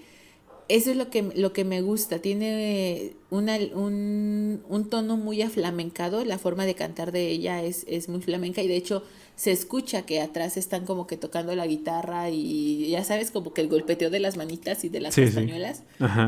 eso 0.67 0.91
es 0.91 0.97
lo 0.97 1.09
que, 1.09 1.21
lo 1.21 1.53
que 1.53 1.63
me 1.63 1.81
gusta. 1.81 2.19
Tiene 2.19 3.13
una, 3.29 3.57
un, 3.73 4.63
un, 4.67 4.89
tono 4.89 5.15
muy 5.15 5.41
aflamencado. 5.41 6.25
La 6.25 6.39
forma 6.39 6.65
de 6.65 6.73
cantar 6.73 7.11
de 7.11 7.27
ella 7.27 7.61
es, 7.61 7.85
es 7.87 8.09
muy 8.09 8.21
flamenca 8.21 8.63
y 8.63 8.67
de 8.67 8.75
hecho 8.75 9.03
se 9.35 9.51
escucha 9.51 10.03
que 10.03 10.21
atrás 10.21 10.57
están 10.57 10.85
como 10.85 11.07
que 11.07 11.17
tocando 11.17 11.55
la 11.55 11.67
guitarra 11.67 12.29
y 12.29 12.89
ya 12.89 13.03
sabes, 13.03 13.31
como 13.31 13.53
que 13.53 13.61
el 13.61 13.67
golpeteo 13.67 14.09
de 14.09 14.19
las 14.19 14.37
manitas 14.37 14.83
y 14.83 14.89
de 14.89 15.01
las 15.01 15.15
castañuelas. 15.15 15.83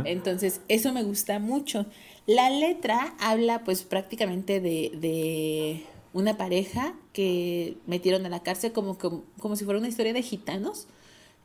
Entonces, 0.05 0.61
eso 0.67 0.93
me 0.93 1.03
gusta 1.03 1.39
mucho. 1.39 1.85
La 2.27 2.49
letra 2.49 3.15
habla 3.19 3.63
pues 3.63 3.83
prácticamente 3.83 4.59
de, 4.59 4.91
de 4.99 5.83
una 6.13 6.37
pareja 6.37 6.93
que 7.13 7.77
metieron 7.87 8.25
a 8.25 8.29
la 8.29 8.43
cárcel 8.43 8.71
como, 8.71 8.97
como, 8.97 9.23
como 9.39 9.55
si 9.55 9.65
fuera 9.65 9.79
una 9.79 9.87
historia 9.87 10.13
de 10.13 10.21
gitanos. 10.21 10.87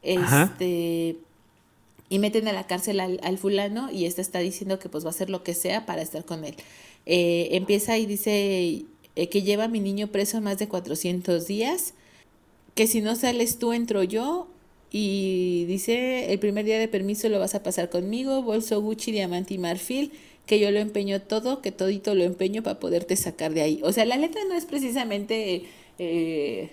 Este 0.02 1.16
y 2.12 2.18
meten 2.18 2.46
a 2.46 2.52
la 2.52 2.66
cárcel 2.66 3.00
al, 3.00 3.38
fulano 3.38 3.90
y 3.90 4.04
este 4.04 4.20
está 4.20 4.40
diciendo 4.40 4.78
que 4.78 4.90
pues 4.90 5.02
va 5.02 5.08
a 5.08 5.12
hacer 5.12 5.30
lo 5.30 5.42
que 5.42 5.54
sea 5.54 5.86
para 5.86 6.02
estar 6.02 6.26
con 6.26 6.44
él. 6.44 6.54
Eh, 7.06 7.48
empieza 7.52 7.96
y 7.96 8.04
dice 8.04 8.84
eh, 9.16 9.28
que 9.30 9.40
lleva 9.40 9.64
a 9.64 9.68
mi 9.68 9.80
niño 9.80 10.08
preso 10.08 10.42
más 10.42 10.58
de 10.58 10.68
400 10.68 11.46
días, 11.46 11.94
que 12.74 12.86
si 12.86 13.00
no 13.00 13.16
sales 13.16 13.58
tú 13.58 13.72
entro 13.72 14.02
yo 14.02 14.46
y 14.90 15.64
dice 15.68 16.34
el 16.34 16.38
primer 16.38 16.66
día 16.66 16.78
de 16.78 16.86
permiso 16.86 17.30
lo 17.30 17.38
vas 17.38 17.54
a 17.54 17.62
pasar 17.62 17.88
conmigo, 17.88 18.42
bolso 18.42 18.82
Gucci, 18.82 19.10
diamante 19.10 19.54
y 19.54 19.58
marfil, 19.58 20.12
que 20.44 20.60
yo 20.60 20.70
lo 20.70 20.80
empeño 20.80 21.22
todo, 21.22 21.62
que 21.62 21.72
todito 21.72 22.14
lo 22.14 22.24
empeño 22.24 22.62
para 22.62 22.78
poderte 22.78 23.16
sacar 23.16 23.54
de 23.54 23.62
ahí. 23.62 23.80
O 23.84 23.90
sea, 23.90 24.04
la 24.04 24.18
letra 24.18 24.42
no 24.46 24.54
es 24.54 24.66
precisamente 24.66 25.62
eh, 25.98 26.72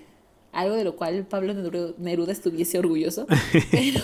algo 0.52 0.76
de 0.76 0.84
lo 0.84 0.96
cual 0.96 1.26
Pablo 1.28 1.54
Neruda 1.98 2.32
estuviese 2.32 2.80
orgulloso, 2.80 3.28
pero 3.72 4.02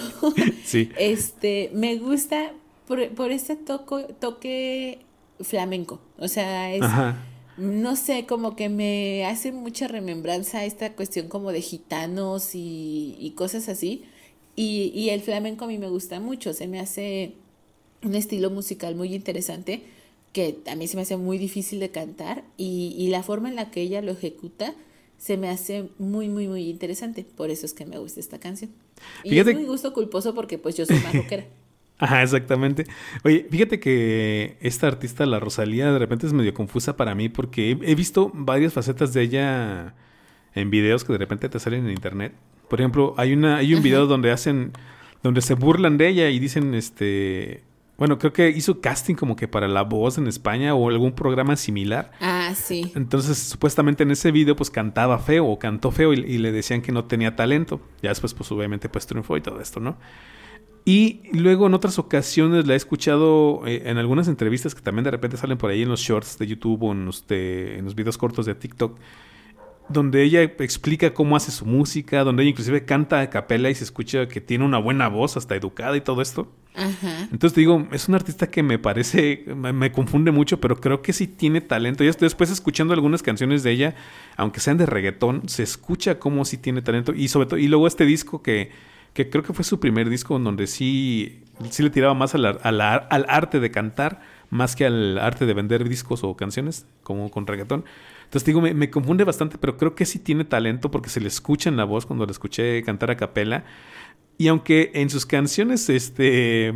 sí. 0.64 0.90
este, 0.98 1.72
me 1.74 1.98
gusta 1.98 2.54
por, 2.88 3.10
por 3.10 3.32
este 3.32 3.56
toco, 3.56 4.04
toque 4.20 5.00
flamenco. 5.42 6.00
O 6.18 6.28
sea, 6.28 6.74
es 6.74 6.84
no 7.58 7.96
sé, 7.96 8.26
como 8.26 8.56
que 8.56 8.68
me 8.68 9.26
hace 9.26 9.52
mucha 9.52 9.88
remembranza 9.88 10.66
esta 10.66 10.94
cuestión 10.94 11.30
como 11.30 11.52
de 11.54 11.62
gitanos 11.62 12.52
y, 12.54 13.34
cosas 13.38 13.70
así. 13.70 14.04
Y, 14.56 14.92
y, 14.94 15.10
el 15.10 15.22
flamenco 15.22 15.66
a 15.66 15.68
mí 15.68 15.78
me 15.78 15.90
gusta 15.90 16.20
mucho, 16.20 16.54
se 16.54 16.68
me 16.68 16.80
hace 16.80 17.34
un 18.04 18.16
estilo 18.16 18.50
musical 18.50 18.96
muy 18.96 19.14
interesante 19.14 19.84
que 20.32 20.58
a 20.68 20.76
mí 20.76 20.88
se 20.88 20.98
me 20.98 21.04
hace 21.04 21.16
muy 21.16 21.38
difícil 21.38 21.80
de 21.80 21.92
cantar 21.92 22.44
y, 22.58 22.94
y 22.98 23.08
la 23.08 23.24
forma 23.24 23.48
en 23.48 23.56
la 23.56 23.72
que 23.72 23.82
ella 23.82 24.02
lo 24.02 24.12
ejecuta 24.12 24.76
se 25.18 25.38
me 25.38 25.50
hace 25.50 25.90
muy, 25.98 26.30
muy, 26.30 26.48
muy 26.48 26.70
interesante. 26.70 27.26
Por 27.36 27.50
eso 27.50 27.66
es 27.66 27.74
que 27.74 27.86
me 27.86 27.98
gusta 27.98 28.20
esta 28.20 28.40
canción. 28.40 28.72
Y 29.24 29.40
es 29.40 29.46
muy 29.46 29.66
gusto 29.66 29.94
culposo 29.94 30.34
porque 30.34 30.58
pues 30.58 30.76
yo 30.78 30.86
soy 30.86 31.00
más 31.00 31.14
rockera. 31.14 31.46
Ajá, 31.98 32.24
exactamente. 32.24 32.86
Oye, 33.24 33.48
fíjate 33.50 33.80
que 33.80 34.58
esta 34.60 34.88
artista, 34.88 35.26
la 35.26 35.40
Rosalía, 35.40 35.92
de 35.92 36.00
repente 36.00 36.28
es 36.28 36.34
medio 36.34 36.54
confusa 36.54 36.98
para 36.98 37.16
mí 37.16 37.30
porque 37.30 37.78
he, 37.82 37.96
visto 37.96 38.32
varias 38.34 38.74
facetas 38.74 39.14
de 39.14 39.22
ella 39.22 39.96
en 40.54 40.70
videos 40.70 41.06
que 41.06 41.14
de 41.14 41.20
repente 41.20 41.48
te 41.48 41.60
salen 41.60 41.86
en 41.86 41.92
internet. 41.92 42.34
Por 42.70 42.82
ejemplo, 42.82 43.14
hay 43.18 43.34
una, 43.34 43.58
hay 43.58 43.74
un 43.74 43.82
video 43.82 44.08
donde 44.08 44.32
hacen, 44.32 44.74
donde 45.24 45.42
se 45.42 45.54
burlan 45.54 45.98
de 45.98 46.10
ella 46.10 46.30
y 46.30 46.40
dicen, 46.40 46.74
este, 46.74 47.64
bueno, 47.98 48.20
creo 48.20 48.34
que 48.34 48.50
hizo 48.50 48.82
casting 48.82 49.16
como 49.16 49.38
que 49.38 49.48
para 49.48 49.70
La 49.70 49.84
Voz 49.84 50.18
en 50.18 50.28
España 50.28 50.76
o 50.76 50.90
algún 50.90 51.14
programa 51.14 51.56
similar. 51.56 52.12
Ah, 52.20 52.35
sí. 52.54 52.92
Entonces, 52.96 53.38
supuestamente 53.38 54.04
en 54.04 54.12
ese 54.12 54.32
video, 54.32 54.56
pues 54.56 54.70
cantaba 54.70 55.18
feo 55.18 55.48
o 55.48 55.58
cantó 55.58 55.92
feo 55.92 56.14
y, 56.14 56.38
le 56.38 56.52
decían 56.52 56.82
que 56.82 56.92
no 56.92 57.06
tenía 57.06 57.36
talento. 57.36 57.82
Ya 58.04 58.10
después, 58.10 58.34
pues 58.34 58.52
obviamente, 58.52 58.90
pues 58.90 59.08
triunfó 59.08 59.38
y 59.38 59.42
todo 59.42 59.60
esto, 59.62 59.80
¿no? 59.80 59.98
Y 60.84 61.22
luego 61.34 61.66
en 61.66 61.74
otras 61.74 61.98
ocasiones 61.98 62.68
la 62.68 62.74
he 62.74 62.78
escuchado 62.78 63.66
eh, 63.66 63.84
en 63.86 63.98
algunas 63.98 64.28
entrevistas 64.28 64.76
que 64.76 64.82
también 64.82 65.04
de 65.04 65.12
repente 65.12 65.36
salen 65.36 65.58
por 65.58 65.72
ahí 65.72 65.82
en 65.82 65.90
los 65.90 66.02
shorts 66.02 66.38
de 66.38 66.46
YouTube 66.46 66.84
o 66.84 66.92
en 66.92 67.06
los 67.06 67.96
videos 67.96 68.20
cortos 68.20 68.46
de 68.46 68.54
TikTok, 68.54 69.00
donde 69.90 70.24
ella 70.24 70.42
explica 70.42 71.14
cómo 71.14 71.36
hace 71.36 71.52
su 71.52 71.66
música, 71.66 72.24
donde 72.24 72.44
ella 72.44 72.52
inclusive 72.52 72.86
canta 72.86 73.22
a 73.22 73.30
capela 73.30 73.70
y 73.70 73.76
se 73.76 73.84
escucha 73.84 74.28
que 74.28 74.42
tiene 74.42 74.66
una 74.66 74.78
buena 74.78 75.08
voz, 75.08 75.38
hasta 75.38 75.56
educada 75.56 75.96
y 75.96 76.02
todo 76.02 76.22
esto. 76.22 76.52
Ajá. 76.76 77.28
Entonces 77.32 77.56
digo, 77.56 77.88
es 77.92 78.10
un 78.10 78.16
artista 78.16 78.48
que 78.48 78.64
me 78.64 78.80
parece, 78.80 79.46
me, 79.48 79.92
confunde 79.92 80.32
mucho, 80.32 80.60
pero 80.60 80.76
creo 80.78 81.02
que 81.02 81.14
sí 81.14 81.28
tiene 81.28 81.62
talento. 81.62 82.04
Y 82.04 82.08
después 82.08 82.50
escuchando 82.50 82.94
algunas 82.94 83.24
canciones 83.24 83.64
de 83.64 83.72
ella, 83.72 83.96
aunque 84.36 84.60
sean 84.60 84.78
de 84.78 84.86
reggaetón, 84.86 85.48
se 85.48 85.64
escucha 85.64 86.20
cómo 86.20 86.46
sí 86.46 86.58
tiene 86.58 86.82
talento. 86.82 87.14
Y 87.14 87.28
sobre 87.28 87.48
todo, 87.48 87.60
y 87.60 87.68
luego 87.68 87.88
este 87.88 88.06
disco 88.06 88.42
que 88.42 88.72
que 89.16 89.30
creo 89.30 89.44
que 89.44 89.54
fue 89.54 89.64
su 89.64 89.80
primer 89.80 90.10
disco 90.10 90.36
en 90.36 90.44
donde 90.44 90.68
sí, 90.68 91.42
sí 91.70 91.82
le 91.82 91.90
tiraba 91.90 92.14
más 92.14 92.36
al, 92.36 92.46
al, 92.62 93.26
arte 93.30 93.62
de 93.62 93.72
cantar, 93.72 94.22
más 94.50 94.76
que 94.76 94.86
al 94.86 95.18
arte 95.18 95.46
de 95.46 95.54
vender 95.54 95.88
discos 95.88 96.26
o 96.26 96.36
canciones, 96.36 96.86
como 97.02 97.32
con 97.32 97.48
reggaetón. 97.48 97.86
Entonces 98.26 98.46
digo, 98.46 98.62
me, 98.62 98.90
confunde 98.90 99.24
bastante, 99.24 99.58
pero 99.58 99.78
creo 99.78 99.96
que 99.96 100.06
sí 100.06 100.20
tiene 100.20 100.44
talento 100.44 100.92
porque 100.92 101.10
se 101.10 101.22
le 101.22 101.28
escucha 101.28 101.70
en 101.70 101.78
la 101.78 101.86
voz 101.86 102.06
cuando 102.06 102.26
le 102.26 102.32
escuché 102.32 102.84
cantar 102.84 103.12
a 103.12 103.18
capela. 103.18 103.66
Y 104.38 104.50
aunque 104.50 104.92
en 104.94 105.10
sus 105.10 105.26
canciones, 105.26 105.90
este, 105.90 106.74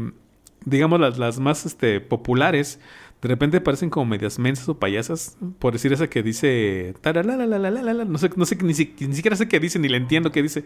digamos, 0.65 1.00
las, 1.00 1.18
las 1.18 1.39
más 1.39 1.65
este, 1.65 2.00
populares, 2.00 2.79
de 3.22 3.27
repente 3.27 3.60
parecen 3.60 3.89
como 3.89 4.06
medias 4.06 4.39
mensas 4.39 4.70
o 4.70 4.79
payasas, 4.79 5.38
por 5.60 5.74
decir 5.74 5.91
esa 5.91 6.10
que 6.10 6.24
dice 6.24 6.94
no 7.03 8.18
sé, 8.18 8.29
no 8.36 8.46
sé 8.46 8.58
ni, 8.63 8.74
siquiera 8.74 9.36
sé 9.36 9.50
qué 9.50 9.60
dice 9.60 9.77
ni 9.77 9.89
le 9.89 9.98
entiendo 9.98 10.32
qué 10.32 10.41
dice. 10.41 10.63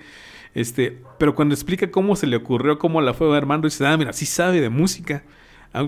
Este, 0.54 1.02
pero 1.18 1.34
cuando 1.34 1.56
explica 1.56 1.90
cómo 1.90 2.16
se 2.16 2.28
le 2.28 2.36
ocurrió, 2.36 2.78
cómo 2.78 3.02
la 3.02 3.16
fue 3.16 3.36
armando, 3.36 3.68
dice, 3.68 3.88
ah, 3.88 3.98
mira, 3.98 4.14
sí 4.14 4.28
sabe 4.28 4.62
de 4.62 4.70
música. 4.70 5.24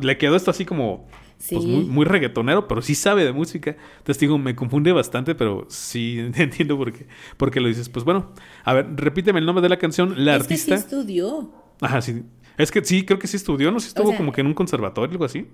Le 0.02 0.18
quedó 0.18 0.36
esto 0.36 0.50
así 0.50 0.66
como 0.66 1.08
pues, 1.50 1.66
muy, 1.66 2.06
reggaetonero, 2.06 2.68
pero 2.68 2.82
sí 2.82 2.96
sabe 2.96 3.24
de 3.24 3.32
música. 3.32 3.76
Entonces 3.98 4.20
digo, 4.20 4.38
me 4.38 4.56
confunde 4.56 4.92
bastante, 4.92 5.36
pero 5.36 5.66
sí 5.70 6.20
entiendo 6.36 6.78
por 6.78 6.94
qué, 6.94 7.08
por 7.38 7.52
qué 7.52 7.60
lo 7.60 7.68
dices. 7.68 7.90
Pues 7.90 8.06
bueno, 8.06 8.34
a 8.64 8.74
ver, 8.74 8.88
repíteme 8.96 9.40
el 9.40 9.46
nombre 9.46 9.62
de 9.62 9.70
la 9.70 9.78
canción, 9.78 10.26
la 10.26 10.36
artista. 10.36 10.76
Que 10.76 10.82
sí 10.82 10.86
estudió. 10.86 11.52
Ajá, 11.82 12.02
sí. 12.02 12.24
Es 12.58 12.72
que 12.72 12.84
sí, 12.84 13.06
creo 13.06 13.20
que 13.20 13.28
sí 13.28 13.38
estudió, 13.38 13.72
¿no? 13.72 13.80
Sí 13.80 13.90
estuvo 13.90 14.16
como 14.16 14.32
que 14.32 14.42
en 14.42 14.48
un 14.48 14.54
conservatorio, 14.54 15.12
algo 15.12 15.26
así. 15.26 15.48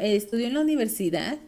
Estudió 0.00 0.46
en 0.46 0.54
la 0.54 0.60
universidad 0.60 1.38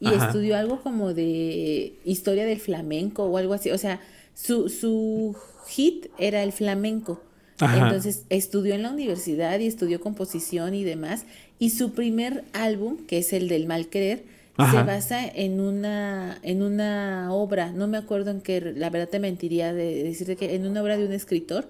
y 0.00 0.08
estudió 0.08 0.56
algo 0.56 0.80
como 0.82 1.14
de 1.14 1.98
historia 2.04 2.44
del 2.44 2.60
flamenco 2.60 3.24
o 3.24 3.38
algo 3.38 3.54
así. 3.54 3.70
O 3.70 3.78
sea, 3.78 4.00
su, 4.34 4.68
su 4.68 5.36
hit 5.68 6.06
era 6.18 6.42
el 6.42 6.52
flamenco. 6.52 7.20
Entonces 7.60 8.26
estudió 8.28 8.74
en 8.74 8.82
la 8.82 8.90
universidad 8.90 9.58
y 9.60 9.66
estudió 9.66 10.00
composición 10.00 10.74
y 10.74 10.84
demás. 10.84 11.24
Y 11.58 11.70
su 11.70 11.92
primer 11.92 12.44
álbum, 12.52 12.98
que 13.06 13.18
es 13.18 13.32
el 13.32 13.48
del 13.48 13.66
Mal 13.66 13.88
Querer, 13.88 14.24
se 14.56 14.82
basa 14.82 15.26
en 15.26 15.60
una, 15.60 16.38
en 16.42 16.62
una 16.62 17.32
obra, 17.32 17.72
no 17.72 17.88
me 17.88 17.98
acuerdo 17.98 18.30
en 18.30 18.40
qué, 18.40 18.60
la 18.74 18.88
verdad 18.88 19.08
te 19.10 19.18
mentiría 19.18 19.74
de 19.74 20.02
decirte 20.02 20.36
que 20.36 20.54
en 20.54 20.66
una 20.66 20.82
obra 20.82 20.96
de 20.96 21.04
un 21.04 21.12
escritor. 21.12 21.68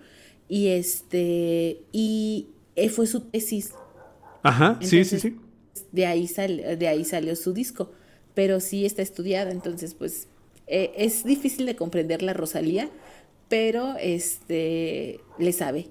Y 0.49 0.69
este, 0.69 1.81
y 1.91 2.47
eh, 2.77 2.89
fue 2.89 3.09
su 3.09 3.23
tesis. 3.23 3.73
Ajá, 4.45 4.79
sí, 4.81 5.05
sí, 5.05 5.19
sí 5.19 5.37
de 5.93 6.07
ahí, 6.07 6.27
sal, 6.27 6.79
de 6.79 6.89
ahí 6.89 7.05
salió 7.05 7.35
su 7.37 7.53
disco, 7.53 7.91
pero 8.35 8.61
sí 8.61 8.85
está 8.85 9.03
estudiada, 9.03 9.51
entonces 9.51 9.95
pues 9.95 10.29
eh, 10.67 10.93
es 10.97 11.25
difícil 11.25 11.67
de 11.67 11.77
comprender 11.77 12.23
la 12.23 12.35
Rosalía, 12.35 12.91
pero 13.49 13.97
este 13.99 15.21
le 15.39 15.53
sabe. 15.53 15.89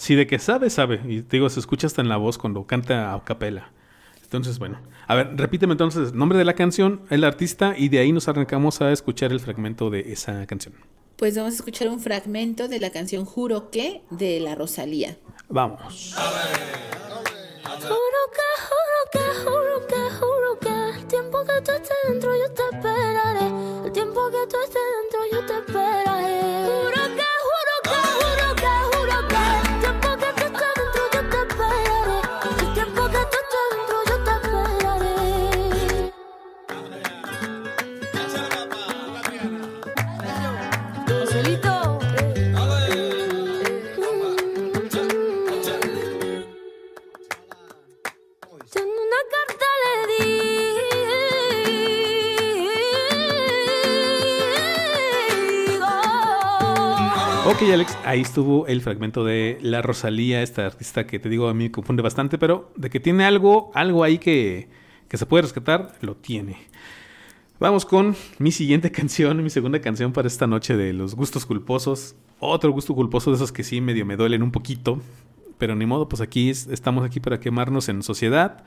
Sí, 0.00 0.14
de 0.14 0.26
que 0.26 0.38
sabe, 0.38 0.70
sabe. 0.70 1.02
Y 1.06 1.20
digo, 1.20 1.50
se 1.50 1.60
escucha 1.60 1.86
hasta 1.86 2.00
en 2.00 2.08
la 2.08 2.16
voz 2.16 2.38
cuando 2.38 2.66
canta 2.66 3.12
a 3.12 3.22
capela. 3.22 3.70
Entonces, 4.22 4.58
bueno. 4.58 4.80
A 5.06 5.14
ver, 5.14 5.36
repíteme 5.36 5.72
entonces 5.72 6.14
nombre 6.14 6.38
de 6.38 6.46
la 6.46 6.54
canción, 6.54 7.02
el 7.10 7.22
artista, 7.22 7.74
y 7.76 7.90
de 7.90 7.98
ahí 7.98 8.10
nos 8.10 8.26
arrancamos 8.26 8.80
a 8.80 8.92
escuchar 8.92 9.30
el 9.30 9.40
fragmento 9.40 9.90
de 9.90 10.10
esa 10.10 10.46
canción. 10.46 10.74
Pues 11.16 11.36
vamos 11.36 11.52
a 11.52 11.56
escuchar 11.56 11.88
un 11.88 12.00
fragmento 12.00 12.66
de 12.66 12.80
la 12.80 12.88
canción 12.88 13.26
Juro 13.26 13.70
que 13.70 14.00
de 14.08 14.40
la 14.40 14.54
Rosalía. 14.54 15.18
Vamos. 15.50 16.14
A 16.16 16.30
ver, 16.30 16.80
que, 19.12 19.18
juro 19.44 19.86
que, 19.86 19.96
juro 20.18 20.58
que 20.60 20.98
el 20.98 21.06
tiempo 21.08 21.44
que 21.44 21.60
tú 21.60 21.72
estés 21.72 21.98
dentro 22.08 22.30
yo 22.38 22.50
te 22.52 22.62
esperaré. 22.74 23.46
El 23.84 23.92
tiempo 23.92 24.30
que 24.30 24.46
tú 24.48 24.56
estés 24.64 24.80
dentro 25.02 25.20
yo 25.30 25.46
te 25.46 25.58
esperaré. 25.58 26.09
Alex, 57.60 57.96
ahí 58.04 58.20
estuvo 58.22 58.66
el 58.66 58.80
fragmento 58.80 59.24
de 59.24 59.58
La 59.62 59.80
Rosalía, 59.82 60.42
esta 60.42 60.66
artista 60.66 61.06
que 61.06 61.18
te 61.18 61.28
digo 61.28 61.48
a 61.48 61.54
mí 61.54 61.64
me 61.64 61.70
confunde 61.70 62.02
bastante, 62.02 62.36
pero 62.38 62.72
de 62.76 62.90
que 62.90 62.98
tiene 63.00 63.24
algo, 63.24 63.70
algo 63.74 64.02
ahí 64.02 64.18
que, 64.18 64.68
que 65.08 65.16
se 65.16 65.26
puede 65.26 65.42
rescatar, 65.42 65.94
lo 66.00 66.16
tiene. 66.16 66.56
Vamos 67.60 67.84
con 67.84 68.16
mi 68.38 68.50
siguiente 68.50 68.90
canción, 68.92 69.42
mi 69.42 69.50
segunda 69.50 69.80
canción 69.80 70.12
para 70.12 70.26
esta 70.26 70.46
noche 70.46 70.76
de 70.76 70.92
los 70.92 71.14
gustos 71.14 71.46
culposos. 71.46 72.16
Otro 72.40 72.72
gusto 72.72 72.94
culposo 72.94 73.30
de 73.30 73.36
esos 73.36 73.52
que 73.52 73.62
sí 73.62 73.80
medio 73.80 74.04
me 74.04 74.16
duelen 74.16 74.42
un 74.42 74.50
poquito, 74.50 75.00
pero 75.58 75.74
ni 75.76 75.86
modo, 75.86 76.08
pues 76.08 76.20
aquí 76.22 76.50
es- 76.50 76.66
estamos 76.68 77.04
aquí 77.04 77.20
para 77.20 77.38
quemarnos 77.40 77.88
en 77.88 78.02
sociedad. 78.02 78.64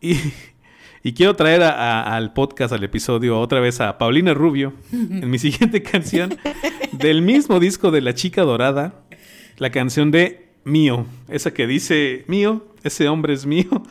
Y, 0.00 0.14
y 1.02 1.12
quiero 1.12 1.34
traer 1.34 1.62
a- 1.62 1.70
a- 2.02 2.16
al 2.16 2.32
podcast, 2.32 2.72
al 2.72 2.84
episodio, 2.84 3.38
otra 3.40 3.60
vez 3.60 3.80
a 3.80 3.98
Paulina 3.98 4.34
Rubio 4.34 4.72
en 4.92 5.28
mi 5.30 5.38
siguiente 5.38 5.82
canción 5.82 6.36
del 6.92 7.22
mismo 7.22 7.60
disco 7.60 7.90
de 7.90 8.00
La 8.00 8.14
Chica 8.14 8.42
Dorada, 8.42 9.04
la 9.58 9.70
canción 9.70 10.10
de 10.10 10.46
Mío, 10.64 11.06
esa 11.28 11.52
que 11.54 11.66
dice 11.66 12.24
Mío, 12.28 12.66
ese 12.82 13.08
hombre 13.08 13.32
es 13.34 13.46
mío. 13.46 13.68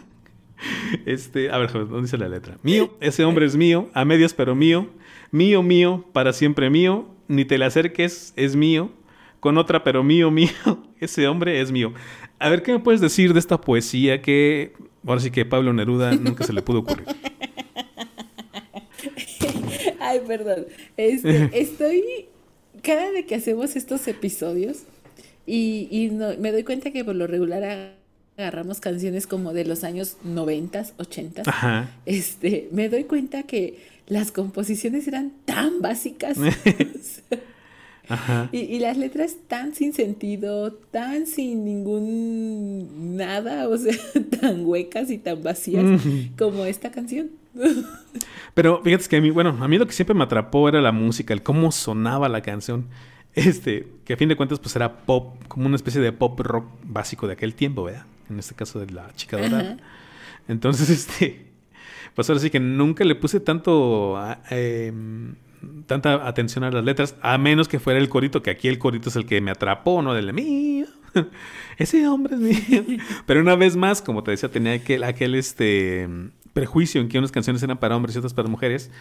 Este, 1.05 1.51
a 1.51 1.57
ver, 1.59 1.71
¿dónde 1.71 2.01
dice 2.01 2.17
la 2.17 2.27
letra? 2.29 2.57
Mío, 2.63 2.91
ese 2.99 3.23
hombre 3.23 3.45
es 3.45 3.55
mío, 3.55 3.89
a 3.93 4.05
medias 4.05 4.33
pero 4.33 4.55
mío, 4.55 4.87
mío, 5.31 5.61
mío, 5.61 6.05
para 6.13 6.33
siempre 6.33 6.69
mío, 6.71 7.07
ni 7.27 7.45
te 7.45 7.59
le 7.59 7.65
acerques, 7.65 8.33
es 8.35 8.55
mío, 8.55 8.89
con 9.39 9.57
otra 9.59 9.83
pero 9.83 10.03
mío, 10.03 10.31
mío, 10.31 10.49
ese 10.99 11.27
hombre 11.27 11.61
es 11.61 11.71
mío. 11.71 11.93
A 12.39 12.49
ver, 12.49 12.63
¿qué 12.63 12.71
me 12.71 12.79
puedes 12.79 13.01
decir 13.01 13.33
de 13.33 13.39
esta 13.39 13.61
poesía 13.61 14.21
que 14.23 14.73
ahora 15.05 15.21
sí 15.21 15.31
que 15.31 15.45
Pablo 15.45 15.73
Neruda 15.73 16.11
nunca 16.15 16.43
se 16.45 16.53
le 16.53 16.61
pudo 16.61 16.79
ocurrir? 16.79 17.05
Ay, 19.99 20.21
perdón. 20.25 20.65
Este, 20.95 21.49
estoy. 21.59 22.03
Cada 22.81 23.11
vez 23.11 23.25
que 23.25 23.35
hacemos 23.35 23.75
estos 23.75 24.07
episodios, 24.07 24.83
y, 25.45 25.87
y 25.91 26.09
no- 26.09 26.37
me 26.37 26.51
doy 26.51 26.63
cuenta 26.63 26.91
que 26.91 27.03
por 27.03 27.15
lo 27.15 27.25
regular 27.27 27.95
agarramos 28.37 28.79
canciones 28.79 29.25
como 29.27 29.51
de 29.53 29.65
los 29.65 29.83
años 29.83 30.17
90, 30.23 30.85
80. 30.97 31.41
Ajá. 31.45 31.89
Este, 32.05 32.69
me 32.71 32.87
doy 32.87 33.05
cuenta 33.05 33.43
que 33.43 33.79
las 34.07 34.31
composiciones 34.31 35.07
eran 35.07 35.31
tan 35.45 35.81
básicas. 35.81 36.37
Y, 38.51 38.57
y 38.59 38.79
las 38.79 38.97
letras 38.97 39.35
tan 39.47 39.73
sin 39.75 39.93
sentido, 39.93 40.71
tan 40.73 41.27
sin 41.27 41.65
ningún 41.65 43.17
nada, 43.17 43.67
o 43.67 43.77
sea, 43.77 43.95
tan 44.41 44.65
huecas 44.65 45.09
y 45.11 45.17
tan 45.17 45.43
vacías 45.43 45.83
como 46.37 46.65
esta 46.65 46.91
canción. 46.91 47.29
Pero 48.53 48.81
fíjate 48.83 49.05
que 49.07 49.17
a 49.17 49.21
mí, 49.21 49.29
bueno, 49.29 49.57
a 49.59 49.67
mí 49.67 49.77
lo 49.77 49.85
que 49.87 49.93
siempre 49.93 50.13
me 50.15 50.23
atrapó 50.23 50.67
era 50.69 50.81
la 50.81 50.91
música, 50.91 51.33
el 51.33 51.43
cómo 51.43 51.71
sonaba 51.71 52.29
la 52.29 52.41
canción. 52.41 52.85
Este, 53.33 53.87
que 54.03 54.13
a 54.13 54.17
fin 54.17 54.29
de 54.29 54.35
cuentas 54.35 54.59
pues 54.59 54.75
era 54.75 55.05
pop, 55.05 55.35
como 55.47 55.67
una 55.67 55.75
especie 55.75 56.01
de 56.01 56.11
pop 56.11 56.39
rock 56.39 56.65
básico 56.83 57.27
de 57.27 57.33
aquel 57.33 57.53
tiempo, 57.53 57.83
¿verdad? 57.83 58.05
En 58.29 58.39
este 58.39 58.55
caso 58.55 58.79
de 58.79 58.91
la 58.91 59.13
chica 59.15 59.37
dorada. 59.37 59.73
Ajá. 59.73 59.77
Entonces, 60.47 60.89
este, 60.89 61.45
pues 62.15 62.27
ahora 62.29 62.39
sí 62.41 62.49
que 62.49 62.59
nunca 62.59 63.03
le 63.03 63.13
puse 63.15 63.39
tanto, 63.39 64.17
a- 64.17 64.41
em, 64.49 65.35
tanta 65.85 66.27
atención 66.27 66.63
a 66.63 66.71
las 66.71 66.83
letras, 66.83 67.15
a 67.21 67.37
menos 67.37 67.67
que 67.67 67.79
fuera 67.79 67.99
el 67.99 68.09
corito, 68.09 68.41
que 68.41 68.49
aquí 68.51 68.67
el 68.67 68.79
corito 68.79 69.09
es 69.09 69.15
el 69.15 69.25
que 69.25 69.41
me 69.41 69.51
atrapó, 69.51 70.01
¿no? 70.01 70.13
Del 70.13 70.33
mío, 70.33 70.85
ese 71.77 72.07
hombre 72.07 72.35
es 72.35 72.41
mío. 72.87 72.97
Pero 73.25 73.41
una 73.41 73.55
vez 73.55 73.75
más, 73.75 74.01
como 74.01 74.23
te 74.23 74.31
decía, 74.31 74.49
tenía 74.49 74.73
aquel, 74.73 75.03
aquel 75.03 75.35
este, 75.35 76.07
prejuicio 76.53 77.01
en 77.01 77.09
que 77.09 77.17
unas 77.19 77.31
canciones 77.31 77.61
eran 77.63 77.77
para 77.77 77.95
hombres 77.95 78.15
y 78.15 78.19
otras 78.19 78.33
para 78.33 78.47
mujeres. 78.49 78.91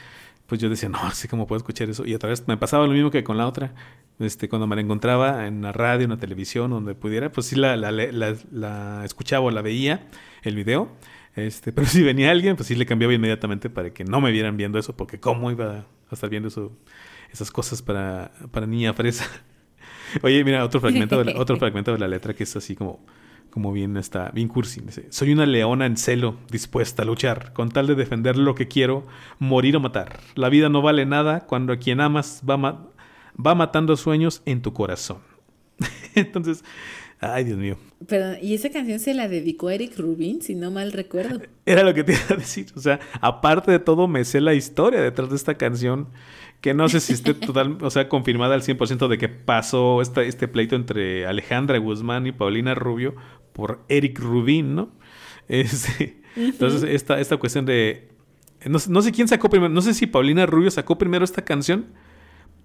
Pues 0.46 0.60
yo 0.60 0.68
decía, 0.68 0.88
no, 0.88 0.98
sí, 1.10 1.26
¿cómo 1.26 1.48
puedo 1.48 1.56
escuchar 1.58 1.90
eso? 1.90 2.06
Y 2.06 2.14
otra 2.14 2.28
vez 2.28 2.46
me 2.46 2.56
pasaba 2.56 2.86
lo 2.86 2.92
mismo 2.92 3.10
que 3.10 3.25
con 3.25 3.36
la 3.36 3.48
otra. 3.48 3.75
Este, 4.20 4.48
cuando 4.48 4.68
me 4.68 4.76
la 4.76 4.82
encontraba 4.82 5.48
en 5.48 5.60
la 5.60 5.72
radio, 5.72 6.04
en 6.04 6.10
la 6.10 6.18
televisión, 6.18 6.70
donde 6.70 6.95
pudiera, 6.95 7.32
pues 7.32 7.49
sí 7.49 7.56
la, 7.56 7.76
la, 7.76 7.90
la- 7.90 8.36
la 8.52 9.04
escuchaba 9.04 9.45
o 9.47 9.50
la 9.50 9.60
veía, 9.60 10.06
el 10.42 10.54
video. 10.54 10.88
Este, 11.36 11.72
pero 11.72 11.86
si 11.86 12.02
venía 12.02 12.30
alguien, 12.30 12.56
pues 12.56 12.66
sí 12.68 12.75
le 12.75 12.86
cambiaba 12.86 13.14
inmediatamente 13.14 13.70
para 13.70 13.90
que 13.90 14.04
no 14.04 14.20
me 14.20 14.32
vieran 14.32 14.56
viendo 14.56 14.78
eso, 14.78 14.96
porque 14.96 15.20
cómo 15.20 15.50
iba 15.50 15.86
a 16.10 16.14
estar 16.14 16.30
viendo 16.30 16.49
eso, 16.49 16.72
esas 17.32 17.50
cosas 17.50 17.82
para, 17.82 18.32
para 18.50 18.66
niña 18.66 18.92
fresa. 18.94 19.26
Oye, 20.22 20.42
mira, 20.44 20.64
otro 20.64 20.80
fragmento, 20.80 21.18
de 21.22 21.32
la, 21.32 21.40
otro 21.40 21.56
fragmento 21.58 21.92
de 21.92 21.99
la 21.99 22.08
letra 22.08 22.34
que 22.34 22.44
es 22.44 22.56
así 22.56 22.75
como, 22.75 23.04
como 23.50 23.72
bien 23.72 23.96
está, 23.96 24.30
bien 24.30 24.49
cursi. 24.49 24.80
Dice, 24.80 25.06
soy 25.10 25.32
una 25.32 25.46
leona 25.46 25.86
en 25.86 25.96
celo, 25.96 26.38
dispuesta 26.50 27.02
a 27.02 27.06
luchar, 27.06 27.52
con 27.52 27.70
tal 27.70 27.86
de 27.86 27.94
defender 27.94 28.36
lo 28.38 28.54
que 28.54 28.68
quiero, 28.68 29.06
morir 29.38 29.76
o 29.76 29.80
matar. 29.80 30.20
La 30.34 30.49
vida 30.49 30.68
no 30.68 30.82
vale 30.82 31.06
nada 31.06 31.40
cuando 31.46 31.72
a 31.72 31.76
quien 31.78 32.00
amas 32.00 32.42
va, 32.49 32.56
ma- 32.56 32.86
va 33.44 33.54
matando 33.54 33.96
sueños 33.96 34.42
en 34.46 34.62
tu 34.62 34.72
corazón. 34.72 35.18
Entonces, 36.14 36.64
ay 37.21 37.45
Dios 37.45 37.59
mío. 37.59 37.76
Perdón, 38.07 38.37
y 38.43 38.55
esa 38.55 38.71
canción 38.71 38.99
se 38.99 39.15
la 39.15 39.29
dedicó 39.29 39.69
a 39.69 39.75
Eric 39.75 39.99
Rubin, 39.99 40.43
si 40.43 40.55
no 40.55 40.71
mal 40.71 40.93
recuerdo. 40.93 41.41
Era 41.67 41.83
lo 41.83 41.95
que 41.95 42.05
te 42.05 42.13
iba 42.13 42.23
a 42.31 42.37
decir. 42.37 42.67
O 42.76 42.81
sea, 42.81 43.00
aparte 43.21 43.73
de 43.73 43.79
todo, 43.79 44.07
me 44.07 44.25
sé 44.25 44.41
la 44.41 44.55
historia 44.55 45.00
detrás 45.00 45.31
de 45.31 45.37
esta 45.37 45.55
canción. 45.55 46.09
Que 46.61 46.75
no 46.75 46.89
sé 46.89 47.00
si 47.00 47.13
esté 47.13 47.35
total, 47.35 47.79
o 47.81 47.91
sea, 47.91 48.09
confirmada 48.09 48.55
al 48.55 48.63
100% 48.63 49.09
de 49.09 49.19
que 49.19 49.29
pasó 49.29 50.02
esta, 50.02 50.23
este 50.23 50.49
pleito 50.49 50.75
entre 50.76 51.26
Alejandra 51.26 51.79
Guzmán 51.79 52.26
y 52.26 52.33
Paulina 52.33 52.75
Rubio 52.75 53.15
por 53.52 53.81
Eric 53.89 54.19
Rubin, 54.19 54.75
¿no? 54.75 54.91
Este, 55.49 56.21
entonces, 56.35 56.83
esta, 56.83 57.21
esta 57.21 57.37
cuestión 57.37 57.67
de. 57.67 58.09
No, 58.65 58.79
no 58.89 59.00
sé 59.00 59.13
quién 59.13 59.29
sacó 59.29 59.49
primero. 59.49 59.73
No 59.73 59.81
sé 59.81 59.95
si 59.95 60.09
Paulina 60.09 60.45
Rubio 60.45 60.73
sacó 60.73 60.99
primero 60.99 61.25
esta 61.25 61.45
canción 61.45 61.87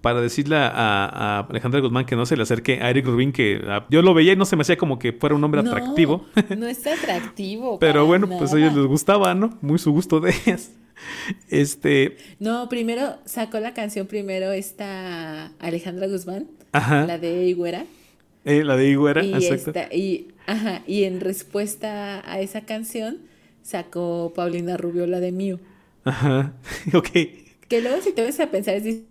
para 0.02 0.20
decirle 0.20 0.56
a, 0.56 0.68
a 0.74 1.40
Alejandra 1.48 1.80
Guzmán 1.80 2.04
que 2.04 2.16
no 2.16 2.26
se 2.26 2.36
le 2.36 2.42
acerque 2.42 2.80
a 2.82 2.90
Eric 2.90 3.06
Rubin, 3.06 3.32
que 3.32 3.62
ah, 3.68 3.86
yo 3.88 4.02
lo 4.02 4.12
veía 4.14 4.32
y 4.34 4.36
no 4.36 4.44
se 4.44 4.56
me 4.56 4.62
hacía 4.62 4.76
como 4.76 4.98
que 4.98 5.12
fuera 5.12 5.34
un 5.34 5.42
hombre 5.44 5.62
No, 5.62 5.70
atractivo. 5.70 6.26
No 6.58 6.66
es 6.66 6.86
atractivo. 6.86 7.78
Pero 7.80 8.04
bueno, 8.06 8.28
pues 8.28 8.52
a 8.52 8.58
ellos 8.58 8.74
les 8.74 8.86
gustaba, 8.86 9.34
¿no? 9.34 9.56
Muy 9.62 9.78
su 9.78 9.92
gusto 9.92 10.20
de 10.20 10.34
ellas. 10.44 10.72
Este, 11.48 12.16
No, 12.38 12.68
primero 12.68 13.16
sacó 13.24 13.58
la 13.60 13.74
canción 13.74 14.06
primero 14.06 14.52
esta 14.52 15.46
Alejandra 15.58 16.06
Guzmán, 16.06 16.46
ajá, 16.72 17.06
la 17.06 17.18
de 17.18 17.46
Higuera. 17.46 17.86
eh, 18.44 18.62
la 18.64 18.76
de 18.76 18.88
Higuera, 18.90 19.24
Y, 19.24 19.34
exacto. 19.34 19.70
esta, 19.80 19.94
y, 19.94 20.28
ajá, 20.46 20.82
y 20.86 21.04
en 21.04 21.20
respuesta 21.20 22.22
a 22.30 22.40
esa 22.40 22.60
canción 22.62 23.18
sacó 23.62 24.32
Paulina 24.34 24.76
Rubio 24.76 25.06
la 25.06 25.18
de 25.20 25.32
Mío. 25.32 25.58
Ajá, 26.04 26.52
ok. 26.94 27.08
Que 27.68 27.80
luego 27.80 28.00
si 28.02 28.12
te 28.12 28.22
ves 28.22 28.38
a 28.40 28.50
pensar 28.50 28.80
dices, 28.82 29.02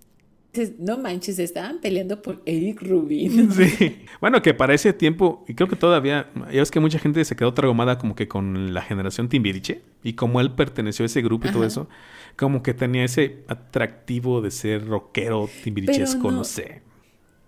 no 0.80 0.98
manches, 0.98 1.40
estaban 1.40 1.80
peleando 1.80 2.22
por 2.22 2.42
Eric 2.46 2.82
Rubin. 2.82 3.52
Sí. 3.54 4.04
Bueno, 4.20 4.42
que 4.42 4.54
para 4.54 4.74
ese 4.74 4.94
tiempo, 4.94 5.46
y 5.48 5.54
creo 5.54 5.68
que 5.70 5.76
todavía, 5.76 6.30
ya 6.52 6.60
ves 6.60 6.72
que 6.72 6.80
mucha 6.80 7.00
gente 7.00 7.24
se 7.26 7.36
quedó 7.36 7.54
traumada 7.54 7.98
como 7.98 8.16
que 8.16 8.28
con 8.28 8.74
la 8.74 8.82
generación 8.82 9.30
Timbiriche, 9.30 9.82
y 10.04 10.14
como 10.14 10.42
él 10.42 10.52
perteneció 10.54 11.04
a 11.04 11.08
ese 11.08 11.22
grupo 11.22 11.48
y 11.48 11.52
todo 11.52 11.64
eso, 11.66 11.88
como 12.36 12.64
que 12.64 12.74
tenía 12.74 13.04
ese 13.04 13.44
atractivo 13.48 14.42
de 14.42 14.52
ser 14.52 14.88
rockero 14.88 15.50
timbirichesco, 15.64 16.32
no. 16.32 16.38
no- 16.38 16.44
sé. 16.44 16.82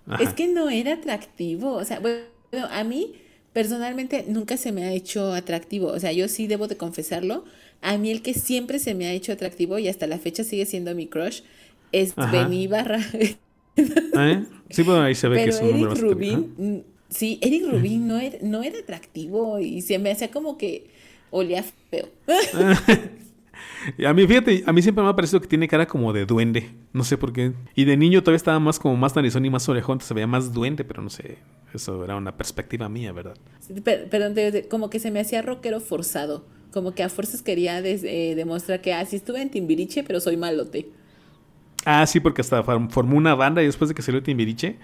Ajá. 0.08 0.24
Es 0.24 0.34
que 0.34 0.48
no 0.48 0.70
era 0.70 0.94
atractivo. 0.94 1.74
O 1.76 1.86
sea, 1.86 2.00
bueno, 2.00 2.20
a 2.72 2.84
mí 2.84 3.16
personalmente 3.54 4.26
nunca 4.28 4.58
se 4.58 4.72
me 4.72 4.84
ha 4.86 4.92
hecho 4.92 5.34
atractivo. 5.34 5.88
O 5.88 6.00
sea, 6.00 6.12
yo 6.12 6.28
sí 6.28 6.48
debo 6.48 6.68
de 6.68 6.76
confesarlo. 6.78 7.46
A 7.82 7.98
mí 7.98 8.12
el 8.12 8.22
que 8.22 8.34
siempre 8.34 8.80
se 8.80 8.96
me 8.96 9.06
ha 9.08 9.13
hecho 9.13 9.32
atractivo 9.32 9.80
y 9.80 9.88
hasta 9.88 10.08
la 10.08 10.18
fecha 10.18 10.44
sigue 10.44 10.66
siendo 10.66 10.94
mi 10.96 11.08
crush 11.08 11.42
es. 11.94 12.14
Benny 12.16 12.68
Barra. 12.68 13.00
¿Eh? 13.76 14.44
Sí, 14.70 14.84
bueno, 14.84 15.02
ahí 15.04 15.16
se 15.16 15.28
ve 15.30 15.44
que 15.44 15.50
es 15.50 15.62
un 15.62 15.70
Eric 15.70 15.98
Rubin, 16.00 16.84
sí, 17.10 17.40
Eric 17.42 17.64
Rubin 17.72 18.08
no 18.08 18.20
era, 18.20 18.38
no 18.42 18.62
era 18.64 18.80
atractivo 18.80 19.60
y 19.60 19.82
se 19.82 19.98
me 20.00 20.12
hacía 20.12 20.30
como 20.32 20.58
que 20.58 20.88
olía 21.32 21.64
feo. 21.90 22.10
A 24.08 24.14
mí, 24.14 24.26
fíjate, 24.26 24.64
a 24.66 24.72
mí 24.72 24.82
siempre 24.82 25.04
me 25.04 25.10
ha 25.10 25.16
parecido 25.16 25.42
que 25.42 25.48
tiene 25.48 25.68
cara 25.68 25.86
como 25.86 26.14
de 26.14 26.26
duende. 26.26 26.70
No 26.94 27.04
sé 27.04 27.18
por 27.18 27.34
qué. 27.34 27.52
Y 27.76 27.84
de 27.84 27.98
niño 27.98 28.22
todavía 28.22 28.38
estaba 28.38 28.58
más 28.60 28.80
como 28.80 28.96
más 28.96 29.14
narizón 29.16 29.46
y 29.46 29.50
más 29.50 29.68
orejón. 29.68 30.00
Se 30.00 30.14
veía 30.14 30.26
más 30.26 30.54
duende, 30.54 30.86
pero 30.86 31.02
no 31.04 31.10
sé. 31.10 31.38
Eso 31.74 32.02
era 32.04 32.16
una 32.16 32.38
perspectiva 32.38 32.88
mía, 32.88 33.12
¿verdad? 33.12 33.36
De- 33.68 34.68
como 34.70 34.90
que 34.90 35.00
se 35.00 35.12
me 35.12 35.20
hacía 35.20 35.42
rockero 35.42 35.82
forzado. 35.82 36.46
Como 36.72 36.94
que 36.96 37.04
a 37.04 37.10
fuerzas 37.10 37.42
quería 37.42 37.82
des- 37.82 38.06
eh, 38.06 38.34
demostrar 38.36 38.80
que 38.82 38.94
así 38.94 39.18
estuve 39.18 39.42
en 39.42 39.50
Timbiriche, 39.50 40.04
pero 40.04 40.22
soy 40.22 40.38
malote. 40.38 40.88
Ah, 41.86 42.06
sí, 42.06 42.19
porque 42.19 42.41
hasta 42.41 42.63
form- 42.63 42.89
formó 42.89 43.17
una 43.17 43.36
banda 43.36 43.62
y 43.62 43.65
después 43.65 43.89
de 43.89 43.96
que 43.96 44.02
salió 44.02 44.22
Timbiriche. 44.24 44.78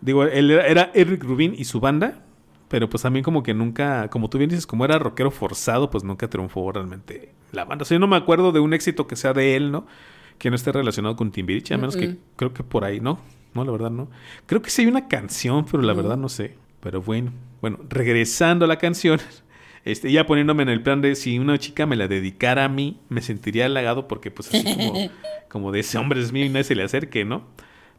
Digo, 0.00 0.24
él 0.24 0.50
era, 0.50 0.66
era 0.66 0.90
Eric 0.94 1.22
Rubin 1.24 1.54
y 1.56 1.64
su 1.64 1.80
banda. 1.80 2.24
Pero 2.68 2.90
pues 2.90 3.02
también 3.02 3.24
como 3.24 3.42
que 3.42 3.54
nunca, 3.54 4.08
como 4.10 4.28
tú 4.28 4.36
bien 4.36 4.50
dices, 4.50 4.66
como 4.66 4.84
era 4.84 4.98
rockero 4.98 5.30
forzado, 5.30 5.88
pues 5.88 6.04
nunca 6.04 6.28
triunfó 6.28 6.70
realmente 6.70 7.32
la 7.50 7.64
banda. 7.64 7.82
O 7.82 7.86
sea, 7.86 7.94
yo 7.94 7.98
no 7.98 8.06
me 8.06 8.16
acuerdo 8.16 8.52
de 8.52 8.60
un 8.60 8.74
éxito 8.74 9.06
que 9.06 9.16
sea 9.16 9.32
de 9.32 9.56
él, 9.56 9.70
¿no? 9.72 9.86
Que 10.36 10.50
no 10.50 10.56
esté 10.56 10.70
relacionado 10.70 11.16
con 11.16 11.30
Timbiriche, 11.30 11.72
a 11.72 11.78
menos 11.78 11.96
que 11.96 12.18
creo 12.36 12.52
que 12.52 12.62
por 12.62 12.84
ahí, 12.84 13.00
¿no? 13.00 13.20
No, 13.54 13.64
la 13.64 13.72
verdad 13.72 13.90
no. 13.90 14.10
Creo 14.44 14.60
que 14.60 14.68
sí 14.68 14.82
hay 14.82 14.88
una 14.88 15.08
canción, 15.08 15.64
pero 15.64 15.82
la 15.82 15.94
No. 15.94 16.02
verdad 16.02 16.18
no 16.18 16.28
sé. 16.28 16.56
Pero 16.80 17.00
bueno, 17.00 17.32
bueno, 17.62 17.78
regresando 17.88 18.66
a 18.66 18.68
la 18.68 18.76
canción, 18.76 19.18
este, 19.90 20.12
ya 20.12 20.26
poniéndome 20.26 20.62
en 20.62 20.68
el 20.68 20.82
plan 20.82 21.00
de 21.00 21.14
si 21.14 21.38
una 21.38 21.58
chica 21.58 21.86
me 21.86 21.96
la 21.96 22.08
dedicara 22.08 22.64
a 22.64 22.68
mí, 22.68 23.00
me 23.08 23.22
sentiría 23.22 23.64
halagado 23.66 24.06
porque 24.06 24.30
pues 24.30 24.48
así 24.48 24.62
como, 24.62 24.94
como 25.48 25.72
de 25.72 25.80
ese 25.80 25.96
hombre 25.96 26.20
es 26.20 26.30
mío 26.30 26.44
y 26.44 26.50
nadie 26.50 26.64
se 26.64 26.74
le 26.74 26.82
acerque, 26.82 27.24
¿no? 27.24 27.46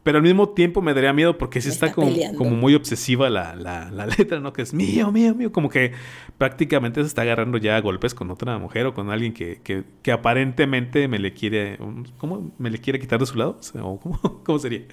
Pero 0.04 0.20
al 0.20 0.24
mismo 0.24 0.50
tiempo 0.50 0.82
me 0.82 0.94
daría 0.94 1.12
miedo 1.14 1.38
porque 1.38 1.60
sí 1.62 1.70
está, 1.70 1.88
está 1.88 1.96
como, 1.96 2.52
muy 2.52 2.74
obsesiva 2.74 3.30
la, 3.30 3.56
la, 3.56 3.92
la 3.92 4.06
letra, 4.06 4.40
¿no? 4.40 4.54
Que 4.54 4.62
es 4.62 4.74
mío, 4.74 5.12
mío, 5.12 5.36
mío. 5.36 5.52
Como 5.52 5.70
que 5.70 5.92
prácticamente 6.38 7.02
se 7.02 7.08
está 7.08 7.24
agarrando 7.24 7.58
ya 7.58 7.76
a 7.76 7.82
golpes 7.82 8.14
con 8.14 8.32
otra 8.32 8.58
mujer 8.60 8.86
o 8.86 8.94
con 8.94 9.10
alguien 9.10 9.34
que, 9.34 9.60
que, 9.62 9.84
que 10.02 10.12
aparentemente 10.12 11.08
me 11.08 11.20
le 11.20 11.34
quiere. 11.34 11.78
¿Cómo? 12.18 12.54
¿Me 12.58 12.70
le 12.70 12.78
quiere 12.78 13.00
quitar 13.00 13.20
de 13.20 13.26
su 13.26 13.38
lado? 13.38 13.58
O 13.60 13.64
sea, 13.64 13.84
¿o 13.84 14.00
¿cómo, 14.00 14.20
¿Cómo 14.46 14.58
sería? 14.58 14.84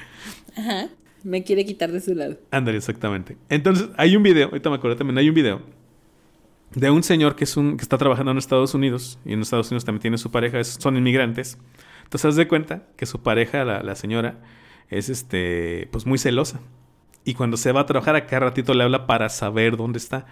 Ajá. 0.57 0.89
Me 1.23 1.45
quiere 1.45 1.65
quitar 1.65 1.93
de 1.93 2.01
su 2.01 2.15
lado. 2.15 2.39
Ándale, 2.51 2.79
exactamente. 2.79 3.37
Entonces, 3.49 3.89
hay 3.97 4.17
un 4.17 4.23
video, 4.23 4.49
ahorita 4.49 4.71
me 4.71 4.77
acuerdo 4.77 4.97
también, 4.97 5.19
hay 5.19 5.29
un 5.29 5.35
video 5.35 5.61
de 6.75 6.91
un 6.91 7.03
señor 7.03 7.37
que, 7.37 7.45
es 7.45 7.57
un, 7.57 7.77
que 7.77 7.83
está 7.83 7.97
trabajando 7.99 8.33
en 8.33 8.39
Estados 8.39 8.75
Unidos 8.75 9.19
y 9.25 9.33
en 9.33 9.41
Estados 9.43 9.71
Unidos 9.71 9.85
también 9.85 10.03
tiene 10.03 10.19
su 10.19 10.31
pareja, 10.31 10.61
es- 10.61 10.77
son 10.81 10.97
inmigrantes. 10.97 11.59
Entonces, 12.05 12.27
haz 12.31 12.37
de 12.37 12.47
cuenta 12.49 12.85
que 12.97 13.07
su 13.07 13.23
pareja, 13.23 13.65
la, 13.65 13.83
la 13.83 13.95
señora, 13.95 14.39
es 14.91 15.09
este, 15.09 15.89
pues 15.91 16.07
muy 16.07 16.19
celosa. 16.19 16.61
Y 17.25 17.35
cuando 17.35 17.57
se 17.57 17.73
va 17.73 17.81
a 17.81 17.87
trabajar, 17.87 18.15
a 18.17 18.27
cada 18.27 18.47
ratito 18.47 18.73
le 18.75 18.85
habla 18.85 19.07
para 19.07 19.29
saber 19.29 19.77
dónde 19.77 19.99
está. 19.99 20.27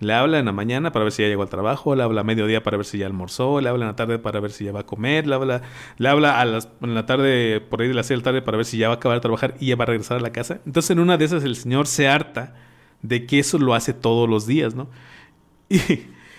Le 0.00 0.12
habla 0.12 0.40
en 0.40 0.44
la 0.46 0.52
mañana 0.52 0.90
para 0.92 1.04
ver 1.04 1.12
si 1.12 1.22
ya 1.22 1.28
llegó 1.28 1.42
al 1.42 1.48
trabajo, 1.48 1.94
le 1.94 2.02
habla 2.02 2.22
a 2.22 2.24
mediodía 2.24 2.62
para 2.62 2.76
ver 2.76 2.84
si 2.84 2.98
ya 2.98 3.06
almorzó, 3.06 3.60
le 3.60 3.68
habla 3.68 3.84
en 3.84 3.90
la 3.90 3.96
tarde 3.96 4.18
para 4.18 4.40
ver 4.40 4.50
si 4.50 4.64
ya 4.64 4.72
va 4.72 4.80
a 4.80 4.86
comer, 4.86 5.26
le 5.26 5.34
habla, 5.36 5.62
le 5.98 6.08
habla 6.08 6.40
a 6.40 6.44
las, 6.44 6.68
en 6.82 6.94
la 6.94 7.06
tarde, 7.06 7.60
por 7.60 7.80
ahí 7.80 7.88
de 7.88 7.94
las 7.94 8.06
6 8.08 8.18
de 8.18 8.22
la 8.22 8.24
tarde 8.24 8.42
para 8.42 8.56
ver 8.56 8.66
si 8.66 8.76
ya 8.76 8.88
va 8.88 8.94
a 8.94 8.96
acabar 8.96 9.16
de 9.18 9.22
trabajar 9.22 9.54
y 9.60 9.66
ya 9.68 9.76
va 9.76 9.84
a 9.84 9.86
regresar 9.86 10.16
a 10.18 10.20
la 10.20 10.32
casa. 10.32 10.60
Entonces 10.66 10.90
en 10.90 10.98
una 10.98 11.16
de 11.16 11.24
esas 11.24 11.44
el 11.44 11.54
señor 11.56 11.86
se 11.86 12.08
harta 12.08 12.54
de 13.02 13.24
que 13.24 13.38
eso 13.38 13.56
lo 13.58 13.72
hace 13.72 13.94
todos 13.94 14.28
los 14.28 14.46
días, 14.48 14.74
¿no? 14.74 14.88
Y, 15.68 15.78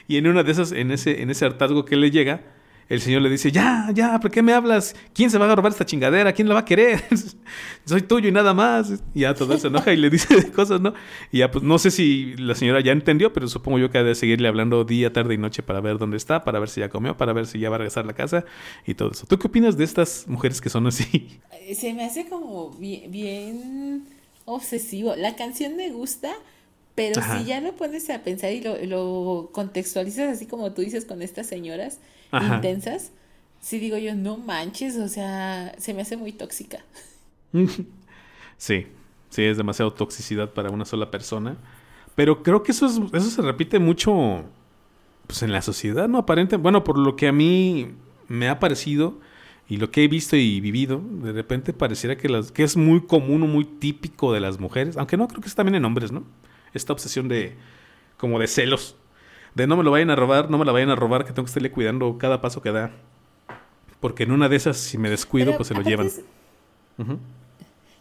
y 0.08 0.18
en 0.18 0.28
una 0.28 0.44
de 0.44 0.52
esas, 0.52 0.72
en 0.72 0.92
ese, 0.92 1.22
en 1.22 1.30
ese 1.30 1.46
hartazgo 1.46 1.86
que 1.86 1.96
le 1.96 2.12
llega, 2.12 2.42
el 2.88 3.02
señor 3.02 3.24
le 3.24 3.32
dice, 3.32 3.52
ya, 3.52 3.90
ya, 3.94 4.20
¿por 4.20 4.30
qué 4.30 4.44
me 4.44 4.54
hablas? 4.54 4.96
¿Quién 5.14 5.32
se 5.32 5.40
va 5.40 5.52
a 5.52 5.56
robar 5.56 5.72
esta 5.72 5.86
chingadera? 5.88 6.32
¿Quién 6.34 6.48
la 6.48 6.54
va 6.54 6.60
a 6.60 6.66
querer? 6.66 7.04
Soy 7.86 8.02
tuyo 8.04 8.30
y 8.30 8.32
nada 8.32 8.54
más. 8.54 9.04
Y 9.16 9.22
ya 9.22 9.34
todo 9.34 9.58
se 9.58 9.68
enoja 9.70 9.92
y 9.92 9.98
le 9.98 10.12
dice 10.12 10.52
cosas, 10.56 10.82
¿no? 10.82 10.94
Y 11.32 11.40
ya, 11.40 11.50
pues 11.50 11.64
no 11.64 11.80
sé 11.80 11.90
si 11.90 12.36
la 12.38 12.54
señora 12.54 12.82
ya 12.82 12.92
entendió, 12.92 13.34
pero 13.34 13.48
supongo 13.48 13.80
yo 13.80 13.90
que 13.90 13.98
ha 13.98 14.04
de 14.04 14.14
seguirle 14.14 14.48
hablando 14.48 14.84
día, 14.84 15.12
tarde 15.12 15.34
y 15.34 15.38
noche 15.40 15.64
para 15.64 15.82
ver 15.82 15.98
dónde 15.98 16.18
está, 16.18 16.44
para 16.44 16.60
ver 16.60 16.70
si 16.70 16.82
ya 16.82 16.90
comió, 16.90 17.18
para 17.18 17.34
ver 17.34 17.48
si 17.48 17.58
ya 17.58 17.72
va 17.72 17.78
a 17.78 17.80
regresar 17.80 18.04
a 18.04 18.08
la 18.08 18.14
casa 18.14 18.46
y 18.86 18.94
todo 18.94 19.12
eso. 19.12 19.26
¿Tú 19.26 19.40
qué 19.40 19.48
opinas 19.48 19.78
de 19.78 19.84
estas 19.84 20.28
mujeres 20.28 20.62
que 20.62 20.70
son 20.70 20.86
así? 20.86 21.40
Eh, 21.62 21.74
Se 21.74 21.92
me 21.92 22.06
hace 22.06 22.28
como 22.30 22.70
bien, 22.70 23.10
bien 23.12 24.04
obsesivo. 24.46 25.16
La 25.16 25.36
canción 25.36 25.76
me 25.76 25.90
gusta, 25.90 26.32
pero 26.96 27.20
Ajá. 27.20 27.40
si 27.40 27.46
ya 27.46 27.62
lo 27.62 27.76
pones 27.76 28.10
a 28.10 28.24
pensar 28.24 28.52
y 28.54 28.62
lo, 28.62 28.78
lo 28.86 29.50
contextualizas 29.54 30.30
así 30.36 30.46
como 30.48 30.74
tú 30.74 30.82
dices 30.82 31.06
con 31.06 31.22
estas 31.22 31.48
señoras 31.48 32.00
Ajá. 32.32 32.56
intensas, 32.56 33.12
sí 33.62 33.80
digo 33.80 33.98
yo, 33.98 34.16
no 34.16 34.38
manches, 34.38 34.98
o 34.98 35.08
sea, 35.08 35.76
se 35.78 35.94
me 35.94 36.02
hace 36.04 36.18
muy 36.18 36.32
tóxica. 36.34 36.84
Sí, 38.58 38.88
sí, 39.30 39.44
es 39.44 39.58
demasiado 39.58 39.94
toxicidad 39.94 40.52
para 40.54 40.70
una 40.70 40.86
sola 40.86 41.12
persona. 41.12 41.58
Pero 42.16 42.44
creo 42.44 42.64
que 42.64 42.72
eso, 42.72 42.86
es- 42.86 43.00
eso 43.14 43.30
se 43.30 43.42
repite 43.42 43.80
mucho 43.80 44.46
pues, 45.28 45.44
en 45.44 45.52
la 45.52 45.62
sociedad, 45.62 46.08
¿no? 46.08 46.20
Aparente, 46.20 46.58
bueno, 46.58 46.84
por 46.84 46.98
lo 46.98 47.16
que 47.16 47.28
a 47.28 47.32
mí 47.34 47.90
me 48.28 48.50
ha 48.50 48.60
parecido 48.60 49.20
y 49.70 49.78
lo 49.78 49.92
que 49.92 50.04
he 50.04 50.08
visto 50.08 50.36
y 50.38 50.62
vivido, 50.62 51.02
de 51.24 51.34
repente 51.34 51.74
pareciera 51.74 52.18
que, 52.18 52.30
las, 52.30 52.52
que 52.52 52.64
es 52.64 52.78
muy 52.78 53.02
común 53.06 53.44
o 53.44 53.48
muy 53.48 53.66
típico 53.66 54.34
de 54.34 54.40
las 54.42 54.60
mujeres, 54.60 54.98
aunque 54.98 55.18
no 55.18 55.28
creo 55.28 55.42
que 55.42 55.48
es 55.50 55.56
también 55.56 55.76
en 55.76 55.86
hombres, 55.86 56.12
¿no? 56.12 56.24
Esta 56.76 56.94
obsesión 56.94 57.28
de, 57.28 57.56
como 58.18 58.40
de 58.40 58.48
celos, 58.48 58.96
de 59.56 59.68
no 59.68 59.78
me 59.78 59.84
lo 59.84 59.92
vayan 59.92 60.10
a 60.10 60.16
robar, 60.16 60.50
no 60.50 60.58
me 60.58 60.66
la 60.66 60.72
vayan 60.72 60.90
a 60.90 60.96
robar, 60.96 61.26
que 61.26 61.32
tengo 61.32 61.46
que 61.46 61.50
estarle 61.50 61.72
cuidando 61.72 62.18
cada 62.18 62.42
paso 62.42 62.62
que 62.62 62.72
da. 62.72 62.92
Porque 64.00 64.24
en 64.24 64.32
una 64.32 64.50
de 64.50 64.58
esas, 64.58 64.78
si 64.78 64.98
me 64.98 65.10
descuido, 65.10 65.48
Pero 65.48 65.58
pues 65.58 65.68
se 65.70 65.74
lo 65.74 65.82
llevan. 65.82 66.12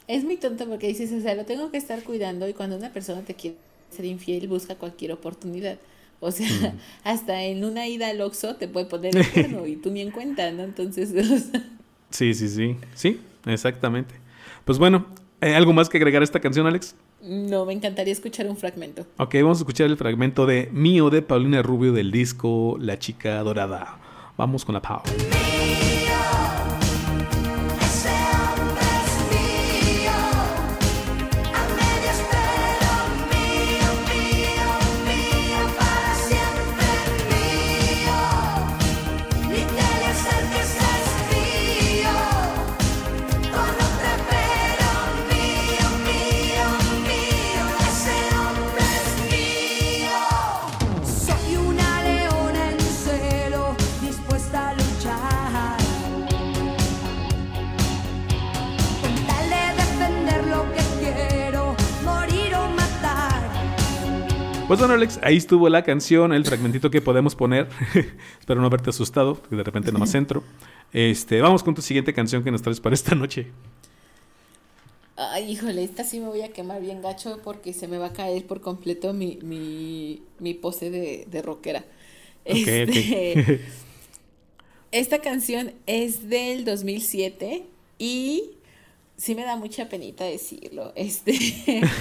Es, 0.07 0.25
muy 0.25 0.37
tonto 0.37 0.69
porque 0.69 0.89
dices, 0.89 1.13
o 1.13 1.21
sea, 1.21 1.35
lo 1.35 1.47
tengo 1.47 1.71
que 1.71 1.79
estar 1.79 2.03
cuidando 2.03 2.47
y 2.49 2.53
cuando 2.53 2.77
una 2.77 2.93
persona 2.93 3.23
te 3.23 3.35
quiere 3.35 3.57
ser 3.91 4.05
infiel, 4.05 4.49
busca 4.49 4.75
cualquier 4.75 5.13
oportunidad. 5.13 5.79
O 6.21 6.31
sea, 6.31 6.75
hasta 7.05 7.43
en 7.45 7.65
una 7.65 7.87
ida 7.87 8.09
al 8.09 8.21
Oxxo 8.21 8.57
te 8.57 8.69
puede 8.69 8.87
poner 8.87 9.17
el 9.17 9.27
cuerno 9.31 9.67
y 9.67 9.77
tú 9.77 9.91
ni 9.91 10.01
en 10.01 10.11
cuenta, 10.11 10.51
¿no? 10.51 10.63
Entonces, 10.65 11.11
o 11.17 11.39
sea, 11.39 11.65
Sí, 12.15 12.33
sí, 12.33 12.49
sí. 12.49 12.77
Sí, 12.95 13.21
exactamente. 13.45 14.15
Pues 14.65 14.79
bueno, 14.79 15.07
¿hay 15.41 15.53
¿algo 15.53 15.73
más 15.73 15.89
que 15.89 15.97
agregar 15.97 16.23
a 16.23 16.25
esta 16.25 16.39
canción, 16.39 16.65
Alex? 16.65 16.95
No, 17.25 17.65
me 17.65 17.73
encantaría 17.73 18.13
escuchar 18.13 18.47
un 18.49 18.57
fragmento. 18.57 19.07
Ok, 19.19 19.35
vamos 19.37 19.59
a 19.59 19.63
escuchar 19.63 19.87
el 19.87 19.97
fragmento 19.97 20.47
de 20.47 20.69
Mío 20.73 21.11
de 21.11 21.23
Paulina 21.23 21.63
Rubio 21.63 21.93
del 21.93 22.11
disco 22.11 22.77
La 22.79 22.99
Chica 22.99 23.43
Dorada. 23.43 23.99
Vamos 24.37 24.65
con 24.65 24.75
la 24.75 24.83
Pau. 24.83 25.03
Pues 64.75 64.81
bueno, 64.81 64.95
Alex, 64.95 65.21
ahí 65.23 65.37
estuvo 65.37 65.69
la 65.69 65.85
canción, 65.85 66.33
el 66.33 66.45
fragmentito 66.45 66.91
que 66.91 67.01
podemos 67.01 67.37
poner. 67.37 67.69
Espero 68.41 68.61
no 68.61 68.67
haberte 68.67 68.91
asustado, 68.91 69.41
que 69.41 69.55
de 69.55 69.63
repente 69.63 69.93
nomás 69.93 70.13
entro. 70.17 70.43
Este, 70.93 71.41
vamos 71.41 71.63
con 71.63 71.77
tu 71.77 71.81
siguiente 71.81 72.13
canción 72.13 72.43
que 72.43 72.51
nos 72.51 72.61
traes 72.61 72.81
para 72.81 72.93
esta 72.93 73.15
noche. 73.15 73.47
Ay, 75.15 75.53
híjole, 75.53 75.85
esta 75.85 76.03
sí 76.03 76.19
me 76.19 76.27
voy 76.27 76.43
a 76.43 76.53
quemar 76.53 76.81
bien 76.81 77.03
gacho 77.03 77.39
porque 77.45 77.73
se 77.73 77.87
me 77.87 77.99
va 77.99 78.07
a 78.07 78.13
caer 78.13 78.49
por 78.49 78.63
completo 78.63 79.13
mi, 79.15 79.39
mi, 79.43 80.23
mi 80.41 80.55
pose 80.55 80.91
de, 80.91 81.29
de 81.31 81.41
rockera. 81.41 81.85
Este. 82.45 83.61
Esta 84.91 85.21
canción 85.21 85.71
es 85.87 86.29
del 86.29 86.65
2007 86.65 87.65
y 88.01 88.51
sí 89.17 89.37
me 89.37 89.45
da 89.45 89.55
mucha 89.55 89.89
penita 89.89 90.25
decirlo. 90.25 90.93
Este 90.97 91.31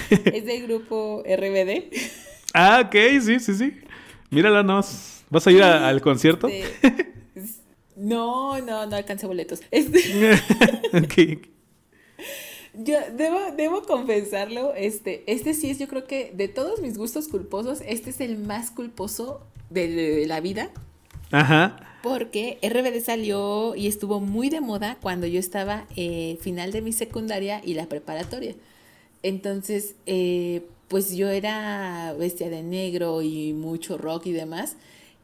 es 0.08 0.44
del 0.44 0.66
grupo 0.66 1.22
RBD. 1.24 2.33
Ah, 2.54 2.82
ok, 2.86 2.94
sí, 3.22 3.38
sí, 3.40 3.54
sí. 3.54 3.72
Mírala, 4.30 4.62
nos. 4.62 5.22
¿Vas 5.30 5.46
a 5.46 5.50
ir 5.52 5.62
a- 5.62 5.88
al 5.88 6.00
concierto? 6.00 6.48
Este, 6.48 7.12
no, 7.96 8.58
no, 8.60 8.86
no 8.86 8.96
alcancé 8.96 9.26
boletos. 9.26 9.60
Este, 9.70 10.00
Ok. 10.94 11.48
Yo 12.76 12.96
debo, 13.16 13.38
debo 13.56 13.82
confesarlo, 13.82 14.74
este, 14.74 15.22
este 15.28 15.54
sí 15.54 15.70
es, 15.70 15.78
yo 15.78 15.86
creo 15.86 16.06
que 16.08 16.32
de 16.34 16.48
todos 16.48 16.80
mis 16.80 16.98
gustos 16.98 17.28
culposos, 17.28 17.80
este 17.86 18.10
es 18.10 18.20
el 18.20 18.36
más 18.36 18.72
culposo 18.72 19.46
de, 19.70 19.86
de 19.88 20.26
la 20.26 20.40
vida, 20.40 20.70
Ajá. 21.30 21.76
porque 22.02 22.58
RBD 22.62 23.00
salió 23.04 23.76
y 23.76 23.86
estuvo 23.86 24.18
muy 24.20 24.50
de 24.50 24.60
moda 24.60 24.98
cuando 25.00 25.28
yo 25.28 25.38
estaba 25.38 25.86
eh, 25.94 26.36
final 26.40 26.72
de 26.72 26.82
mi 26.82 26.92
secundaria 26.92 27.60
y 27.64 27.74
la 27.74 27.86
preparatoria. 27.86 28.56
Entonces, 29.22 29.94
eh, 30.06 30.62
pues 30.88 31.14
yo 31.16 31.28
era 31.30 32.14
bestia 32.18 32.50
de 32.50 32.62
negro 32.62 33.22
y 33.22 33.52
mucho 33.52 33.98
rock 33.98 34.26
y 34.26 34.32
demás. 34.32 34.76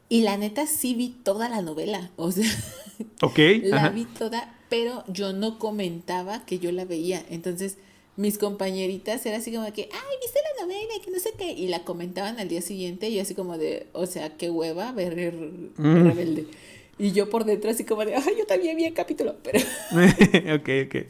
Y 0.09 0.21
la 0.21 0.35
neta 0.37 0.67
sí 0.67 0.93
vi 0.93 1.09
toda 1.09 1.47
la 1.49 1.61
novela, 1.61 2.11
o 2.17 2.31
sea, 2.31 2.49
Ok. 3.21 3.39
la 3.63 3.77
ajá. 3.77 3.89
vi 3.89 4.05
toda, 4.05 4.57
pero 4.69 5.03
yo 5.07 5.31
no 5.33 5.57
comentaba 5.59 6.45
que 6.45 6.59
yo 6.59 6.71
la 6.73 6.83
veía. 6.85 7.23
Entonces, 7.29 7.77
mis 8.17 8.37
compañeritas 8.37 9.25
era 9.25 9.37
así 9.37 9.53
como 9.53 9.71
que, 9.71 9.83
ay, 9.91 10.15
¿viste 10.21 10.39
la 10.59 10.65
novela? 10.65 10.93
Que 11.03 11.11
no 11.11 11.19
sé 11.19 11.31
qué. 11.37 11.51
Y 11.53 11.69
la 11.69 11.83
comentaban 11.85 12.39
al 12.39 12.49
día 12.49 12.61
siguiente 12.61 13.09
y 13.09 13.15
yo 13.15 13.21
así 13.21 13.35
como 13.35 13.57
de, 13.57 13.87
o 13.93 14.05
sea, 14.05 14.35
qué 14.37 14.49
hueva 14.49 14.91
ver 14.91 15.15
Mm. 15.77 16.07
Rebelde. 16.07 16.47
Y 16.99 17.13
yo 17.13 17.29
por 17.29 17.45
dentro 17.45 17.71
así 17.71 17.85
como 17.85 18.03
de, 18.05 18.13
ay, 18.15 18.35
yo 18.37 18.45
también 18.45 18.75
vi 18.75 18.83
el 18.83 18.93
capítulo. 18.93 19.37
Pero, 19.41 19.59
ok, 20.55 20.69
ok. 20.87 21.05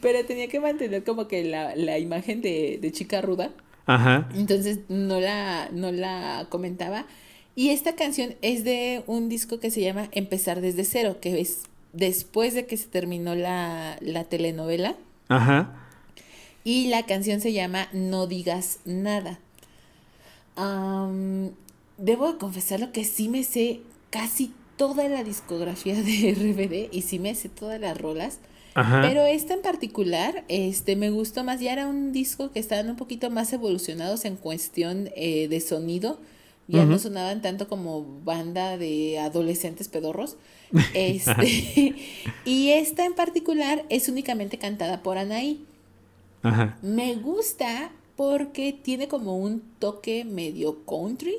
Pero 0.00 0.24
tenía 0.24 0.48
que 0.48 0.60
mantener 0.60 1.04
como 1.04 1.28
que 1.28 1.44
la, 1.44 1.76
la 1.76 1.98
imagen 1.98 2.40
de, 2.42 2.78
de 2.80 2.92
chica 2.92 3.20
ruda. 3.20 3.50
Ajá. 3.86 4.28
Entonces 4.34 4.80
no 4.88 5.20
la, 5.20 5.68
no 5.72 5.92
la 5.92 6.46
comentaba. 6.48 7.06
Y 7.54 7.70
esta 7.70 7.94
canción 7.94 8.34
es 8.40 8.64
de 8.64 9.02
un 9.06 9.28
disco 9.28 9.60
que 9.60 9.70
se 9.70 9.82
llama 9.82 10.08
Empezar 10.12 10.60
desde 10.60 10.84
cero, 10.84 11.18
que 11.20 11.40
es 11.40 11.64
después 11.92 12.54
de 12.54 12.66
que 12.66 12.76
se 12.76 12.86
terminó 12.86 13.34
la, 13.34 13.98
la 14.00 14.24
telenovela. 14.24 14.96
Ajá. 15.28 15.78
Y 16.64 16.88
la 16.88 17.04
canción 17.04 17.40
se 17.40 17.52
llama 17.52 17.88
No 17.92 18.26
digas 18.26 18.78
nada. 18.84 19.38
Debo 21.98 22.32
de 22.32 22.38
confesarlo 22.38 22.92
que 22.92 23.04
sí 23.04 23.28
me 23.28 23.42
sé 23.42 23.80
casi 24.10 24.52
toda 24.76 25.08
la 25.08 25.24
discografía 25.24 25.94
de 25.94 26.34
RBD 26.34 26.94
y 26.94 27.02
sí 27.02 27.18
me 27.18 27.34
sé 27.34 27.48
todas 27.48 27.80
las 27.80 27.98
rolas. 27.98 28.38
Ajá. 28.74 29.02
Pero 29.02 29.26
esta 29.26 29.54
en 29.54 29.62
particular, 29.62 30.44
este, 30.48 30.96
me 30.96 31.10
gustó 31.10 31.44
más, 31.44 31.60
ya 31.60 31.72
era 31.72 31.86
un 31.86 32.12
disco 32.12 32.50
que 32.52 32.58
estaban 32.58 32.88
un 32.88 32.96
poquito 32.96 33.30
más 33.30 33.52
evolucionados 33.52 34.24
en 34.24 34.36
cuestión 34.36 35.10
eh, 35.14 35.48
de 35.48 35.60
sonido, 35.60 36.18
ya 36.68 36.86
no 36.86 36.98
sonaban 36.98 37.42
tanto 37.42 37.68
como 37.68 38.06
banda 38.24 38.78
de 38.78 39.18
adolescentes 39.18 39.88
pedorros. 39.88 40.36
Este, 40.94 41.94
y 42.46 42.70
esta 42.70 43.04
en 43.04 43.12
particular 43.12 43.84
es 43.90 44.08
únicamente 44.08 44.56
cantada 44.56 45.02
por 45.02 45.18
Anaí. 45.18 45.66
Ajá. 46.42 46.78
Me 46.80 47.14
gusta 47.16 47.92
porque 48.16 48.72
tiene 48.72 49.06
como 49.06 49.36
un 49.36 49.60
toque 49.78 50.24
medio 50.24 50.84
country. 50.86 51.34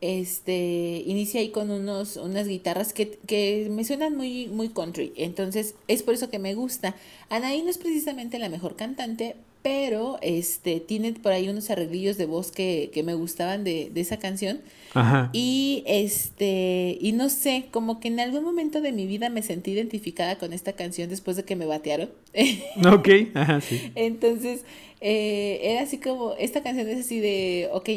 Este, 0.00 1.02
inicia 1.06 1.40
ahí 1.40 1.50
con 1.50 1.70
unos, 1.70 2.16
unas 2.16 2.48
guitarras 2.48 2.92
que, 2.92 3.18
que 3.26 3.68
me 3.70 3.84
suenan 3.84 4.16
muy, 4.16 4.46
muy 4.46 4.70
country. 4.70 5.12
Entonces, 5.16 5.74
es 5.88 6.02
por 6.02 6.14
eso 6.14 6.30
que 6.30 6.38
me 6.38 6.54
gusta. 6.54 6.94
Anaí 7.28 7.62
no 7.62 7.70
es 7.70 7.78
precisamente 7.78 8.38
la 8.38 8.48
mejor 8.48 8.76
cantante, 8.76 9.36
pero 9.62 10.18
este, 10.22 10.80
tiene 10.80 11.12
por 11.12 11.32
ahí 11.32 11.48
unos 11.48 11.68
arreglillos 11.70 12.16
de 12.16 12.26
voz 12.26 12.50
que, 12.50 12.90
que 12.94 13.02
me 13.02 13.14
gustaban 13.14 13.62
de, 13.62 13.90
de 13.92 14.00
esa 14.00 14.18
canción. 14.18 14.60
Ajá. 14.94 15.28
Y 15.32 15.84
este, 15.86 16.96
y 17.00 17.12
no 17.12 17.28
sé, 17.28 17.66
como 17.70 18.00
que 18.00 18.08
en 18.08 18.20
algún 18.20 18.42
momento 18.42 18.80
de 18.80 18.92
mi 18.92 19.06
vida 19.06 19.28
me 19.28 19.42
sentí 19.42 19.72
identificada 19.72 20.38
con 20.38 20.52
esta 20.52 20.72
canción 20.72 21.10
después 21.10 21.36
de 21.36 21.44
que 21.44 21.56
me 21.56 21.66
batearon. 21.66 22.10
Ok, 22.90 23.08
ajá, 23.34 23.60
sí. 23.60 23.92
Entonces, 23.94 24.64
eh, 25.00 25.60
era 25.62 25.82
así 25.82 25.98
como, 25.98 26.34
esta 26.38 26.62
canción 26.62 26.88
es 26.88 27.04
así 27.04 27.20
de, 27.20 27.68
ok, 27.72 27.88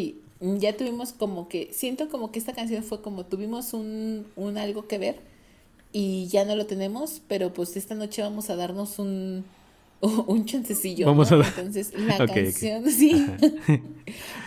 ya 0.60 0.76
tuvimos 0.76 1.14
como 1.14 1.48
que, 1.48 1.70
siento 1.74 2.10
como 2.10 2.32
que 2.32 2.40
esta 2.40 2.54
canción 2.54 2.84
fue 2.84 3.02
como 3.02 3.26
tuvimos 3.26 3.74
un, 3.74 4.28
un 4.36 4.58
algo 4.58 4.88
que 4.88 4.98
ver 4.98 5.16
y 5.92 6.28
ya 6.28 6.46
no 6.46 6.56
lo 6.56 6.66
tenemos, 6.66 7.22
pero 7.28 7.54
pues 7.54 7.78
esta 7.78 7.96
noche 7.96 8.22
vamos 8.22 8.50
a 8.50 8.56
darnos 8.56 9.00
un, 9.00 9.46
un 10.02 10.46
chancecillo. 10.46 11.06
Vamos 11.08 11.32
¿no? 11.32 11.38
a 11.38 11.40
dar- 11.42 11.54
Entonces, 11.58 11.94
la 11.98 12.26
canción, 12.26 12.90
sí, 12.92 13.26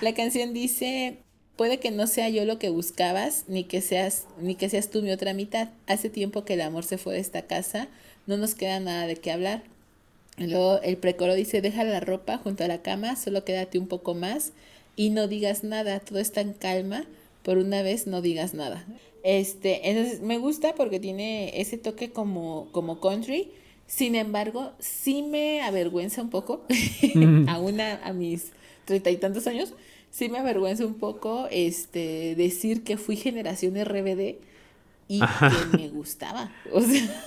la 0.01 0.15
canción 0.15 0.53
dice, 0.53 1.19
puede 1.57 1.79
que 1.79 1.91
no 1.91 2.07
sea 2.07 2.29
yo 2.29 2.45
lo 2.45 2.59
que 2.59 2.71
buscabas, 2.71 3.45
ni 3.49 3.65
que 3.65 3.81
seas, 3.81 4.27
ni 4.41 4.55
que 4.55 4.69
seas 4.69 4.91
tú 4.91 5.03
mi 5.03 5.11
otra 5.13 5.35
mitad. 5.35 5.71
Hace 5.87 6.11
tiempo 6.11 6.45
que 6.45 6.55
el 6.55 6.61
amor 6.63 6.85
se 6.85 6.99
fue 6.99 7.15
de 7.15 7.21
esta 7.21 7.43
casa, 7.43 7.89
no 8.27 8.37
nos 8.37 8.55
queda 8.55 8.81
nada 8.81 9.07
de 9.07 9.17
qué 9.17 9.33
hablar. 9.33 9.63
Luego 10.39 10.81
el 10.83 10.99
precoro 10.99 11.35
dice, 11.35 11.63
deja 11.63 11.85
la 11.85 12.01
ropa 12.01 12.39
junto 12.39 12.65
a 12.65 12.69
la 12.69 12.83
cama, 12.83 13.17
solo 13.17 13.45
quédate 13.45 13.79
un 13.79 13.87
poco 13.87 14.15
más 14.15 14.53
y 14.97 15.11
no 15.11 15.29
digas 15.29 15.63
nada, 15.63 16.01
todo 16.01 16.19
está 16.19 16.41
en 16.41 16.53
calma, 16.55 17.05
por 17.43 17.59
una 17.59 17.83
vez 17.83 18.07
no 18.07 18.23
digas 18.23 18.55
nada. 18.55 18.85
Este, 19.23 19.91
entonces 19.91 20.21
me 20.23 20.39
gusta 20.39 20.75
porque 20.75 21.01
tiene 21.01 21.61
ese 21.61 21.79
toque 21.79 22.11
como, 22.11 22.69
como 22.73 23.01
country, 23.01 23.51
sin 23.87 24.15
embargo, 24.15 24.73
sí 24.79 25.23
me 25.23 25.63
avergüenza 25.63 26.23
un 26.23 26.31
poco, 26.31 26.65
aún 27.49 27.81
a, 27.81 28.05
a 28.05 28.13
mis 28.13 28.53
treinta 28.85 29.11
y 29.11 29.17
tantos 29.17 29.47
años, 29.47 29.75
sí 30.11 30.29
me 30.29 30.39
avergüenza 30.39 30.87
un 30.87 30.95
poco 30.95 31.47
este, 31.51 32.35
decir 32.37 32.85
que 32.85 32.97
fui 32.97 33.17
generación 33.17 33.75
RBD 33.77 34.37
y 35.09 35.21
que 35.21 35.77
me 35.77 35.89
gustaba. 35.89 36.51
O 36.73 36.81
sea, 36.81 37.27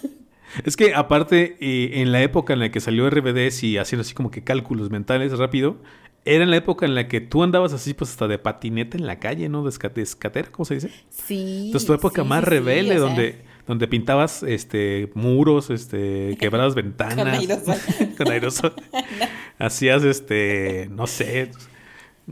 Es 0.66 0.76
que 0.76 0.96
aparte, 0.96 1.58
eh, 1.60 2.02
en 2.02 2.12
la 2.12 2.22
época 2.24 2.54
en 2.54 2.60
la 2.60 2.72
que 2.72 2.80
salió 2.80 3.10
RBD, 3.10 3.52
y 3.62 3.78
haciendo 3.78 4.02
así 4.02 4.14
como 4.14 4.32
que 4.32 4.44
cálculos 4.44 4.90
mentales 4.90 5.38
rápido, 5.38 5.78
era 6.26 6.44
en 6.44 6.52
la 6.52 6.58
época 6.58 6.86
en 6.86 6.96
la 6.96 7.08
que 7.08 7.22
tú 7.22 7.44
andabas 7.44 7.74
así, 7.74 7.94
pues 7.94 8.12
hasta 8.12 8.28
de 8.28 8.38
patineta 8.38 8.98
en 8.98 9.06
la 9.08 9.20
calle, 9.20 9.50
¿no? 9.50 9.64
De 9.64 9.70
esca- 9.72 9.92
de 9.94 10.02
escatera, 10.02 10.50
¿cómo 10.52 10.66
se 10.66 10.76
dice? 10.76 10.92
sí. 11.10 11.64
Entonces 11.68 11.88
tu 11.88 11.94
época 11.94 12.24
sí, 12.24 12.28
más 12.28 12.44
sí, 12.44 12.50
rebelde, 12.50 12.92
sea, 12.92 13.00
donde, 13.00 13.42
donde 13.68 13.88
pintabas 13.88 14.44
este 14.44 15.10
muros, 15.16 15.70
este, 15.70 16.36
quebrabas 16.40 16.76
ventanas. 16.76 17.16
Con 17.16 17.28
aerosol. 17.28 17.76
con 18.18 18.32
aerosol. 18.32 18.74
Hacías 19.60 20.04
este, 20.04 20.88
no 20.92 21.08
sé, 21.08 21.52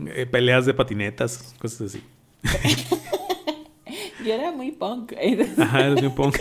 eh, 0.06 0.26
peleas 0.26 0.64
de 0.66 0.74
patinetas, 0.74 1.54
cosas 1.58 1.94
así. 1.94 2.02
Yo 4.24 4.34
era 4.34 4.52
muy 4.52 4.72
punk. 4.72 5.12
Ajá, 5.58 5.86
eres 5.86 6.00
bien 6.00 6.14
punk. 6.14 6.36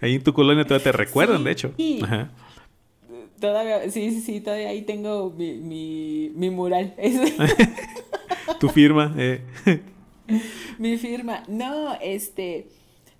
Ahí 0.00 0.14
en 0.16 0.22
tu 0.22 0.32
colonia 0.32 0.64
todavía 0.64 0.84
te 0.84 0.92
recuerdan, 0.92 1.44
de 1.44 1.50
hecho. 1.52 1.72
Ajá. 2.02 2.30
Todavía, 3.40 3.90
sí, 3.90 4.10
sí, 4.10 4.20
sí, 4.20 4.40
todavía 4.40 4.68
ahí 4.68 4.82
tengo 4.82 5.30
mi, 5.36 5.54
mi, 5.54 6.30
mi 6.34 6.50
mural. 6.50 6.94
Es 6.98 7.18
Tu 8.58 8.68
firma. 8.68 9.14
eh. 9.18 9.40
mi 10.78 10.96
firma. 10.98 11.42
No, 11.48 11.94
este. 12.00 12.68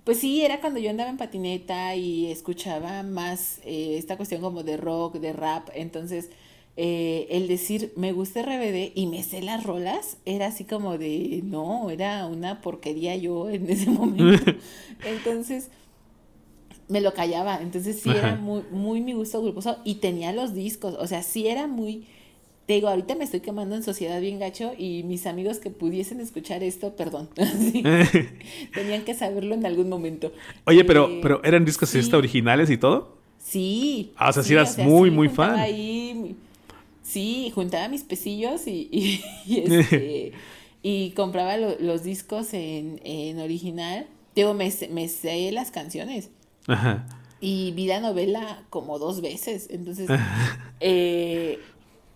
Pues 0.05 0.19
sí, 0.19 0.43
era 0.43 0.61
cuando 0.61 0.81
yo 0.81 0.91
andaba 0.91 1.11
en 1.11 1.19
patineta 1.19 1.95
y 1.95 2.31
escuchaba 2.31 3.03
más 3.03 3.61
eh, 3.65 3.97
esta 3.99 4.17
cuestión 4.17 4.41
como 4.41 4.63
de 4.63 4.77
rock, 4.77 5.17
de 5.17 5.33
rap. 5.33 5.69
Entonces, 5.75 6.31
eh, 6.77 7.27
el 7.31 7.49
decir 7.49 7.93
me 7.97 8.13
gusta 8.13 8.43
RBD 8.43 8.93
y 8.95 9.07
me 9.07 9.23
sé 9.23 9.43
las 9.43 9.63
rolas 9.65 10.17
era 10.25 10.47
así 10.47 10.65
como 10.65 10.97
de 10.99 11.43
no, 11.45 11.91
era 11.91 12.27
una 12.27 12.61
porquería 12.63 13.15
yo 13.17 13.51
en 13.51 13.69
ese 13.69 13.91
momento. 13.91 14.53
Entonces, 15.05 15.71
me 16.91 17.01
lo 17.01 17.15
callaba. 17.15 17.61
Entonces 17.63 18.01
sí 18.03 18.11
era 18.11 18.37
muy, 18.37 18.63
muy 18.71 19.01
mi 19.01 19.15
gusto 19.15 19.43
gruposo 19.43 19.79
y 19.85 19.97
tenía 19.97 20.33
los 20.33 20.55
discos. 20.55 20.95
O 20.99 21.07
sea, 21.07 21.23
sí 21.23 21.49
era 21.49 21.67
muy. 21.67 22.07
Te 22.67 22.75
digo, 22.75 22.89
ahorita 22.89 23.17
me 23.17 23.25
estoy 23.25 23.41
quemando 23.41 23.75
en 23.77 23.83
sociedad 23.83 24.21
bien 24.21 24.39
gacho 24.39 24.73
y 24.79 25.03
mis 25.05 25.27
amigos 25.27 25.59
que 25.59 25.71
pudiesen 25.71 26.21
escuchar 26.21 26.63
esto, 26.63 26.95
perdón. 26.97 27.29
sí, 27.73 27.83
tenían 28.75 29.05
que 29.05 29.15
saberlo 29.15 29.55
en 29.55 29.67
algún 29.67 29.89
momento. 29.89 30.33
Oye, 30.67 30.85
pero, 30.85 31.09
Eh, 31.09 31.21
pero 31.23 31.43
eran 31.45 31.65
discos 31.65 31.89
sí. 31.91 31.99
hasta 31.99 32.17
originales 32.19 32.71
y 32.71 32.79
todo. 32.79 33.19
Sí. 33.39 34.13
Ah, 34.17 34.31
o 34.31 34.33
sea, 34.33 34.43
sí 34.43 34.53
eras 34.53 34.79
muy, 34.79 35.11
muy 35.11 35.29
fan. 35.29 35.59
ahí 35.59 36.37
sí, 37.03 37.51
juntaba 37.55 37.89
mis 37.89 38.05
pesillos 38.05 38.67
y, 38.67 38.89
y, 38.93 39.21
y, 39.47 39.61
este, 39.61 40.33
y 40.83 41.11
compraba 41.13 41.57
lo- 41.57 41.79
los 41.81 42.03
discos 42.05 42.55
en, 42.55 43.01
en 43.05 43.39
original. 43.41 44.07
Digo, 44.35 44.55
me, 44.55 44.73
me 44.91 45.09
sé 45.09 45.51
las 45.53 45.71
canciones. 45.71 46.31
Ajá. 46.67 47.07
Y 47.41 47.73
vi 47.73 47.87
la 47.87 48.01
novela 48.01 48.63
como 48.71 48.99
dos 48.99 49.21
veces. 49.23 49.69
Entonces, 49.71 50.09
eh, 50.81 51.59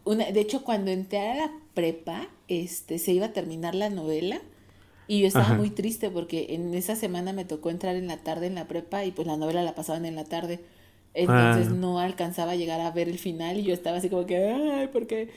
una, 0.05 0.31
de 0.31 0.41
hecho, 0.41 0.63
cuando 0.65 0.91
entré 0.91 1.19
a 1.31 1.35
la 1.35 1.51
prepa, 1.75 2.27
este, 2.49 2.99
se 2.99 3.13
iba 3.13 3.27
a 3.27 3.33
terminar 3.33 3.75
la 3.75 3.91
novela. 3.91 4.41
Y 5.07 5.21
yo 5.21 5.27
estaba 5.27 5.45
Ajá. 5.47 5.55
muy 5.55 5.69
triste 5.71 6.09
porque 6.11 6.47
en 6.51 6.73
esa 6.75 6.97
semana 6.97 7.33
me 7.35 7.45
tocó 7.45 7.69
entrar 7.71 7.95
en 7.97 8.07
la 8.07 8.17
tarde 8.19 8.47
en 8.47 8.55
la 8.55 8.67
prepa 8.67 9.05
y 9.05 9.11
pues 9.13 9.27
la 9.27 9.37
novela 9.37 9.63
la 9.63 9.75
pasaban 9.75 10.07
en 10.07 10.15
la 10.17 10.25
tarde. 10.25 10.61
Entonces 11.13 11.69
Ah. 11.71 11.75
no 11.77 11.99
alcanzaba 12.01 12.53
a 12.53 12.57
llegar 12.57 12.81
a 12.81 12.91
ver 12.91 13.09
el 13.09 13.19
final 13.19 13.59
y 13.59 13.65
yo 13.65 13.75
estaba 13.75 13.99
así 13.99 14.09
como 14.09 14.25
que, 14.27 14.37
ay, 14.51 14.89
¿por 14.89 15.07
qué? 15.07 15.29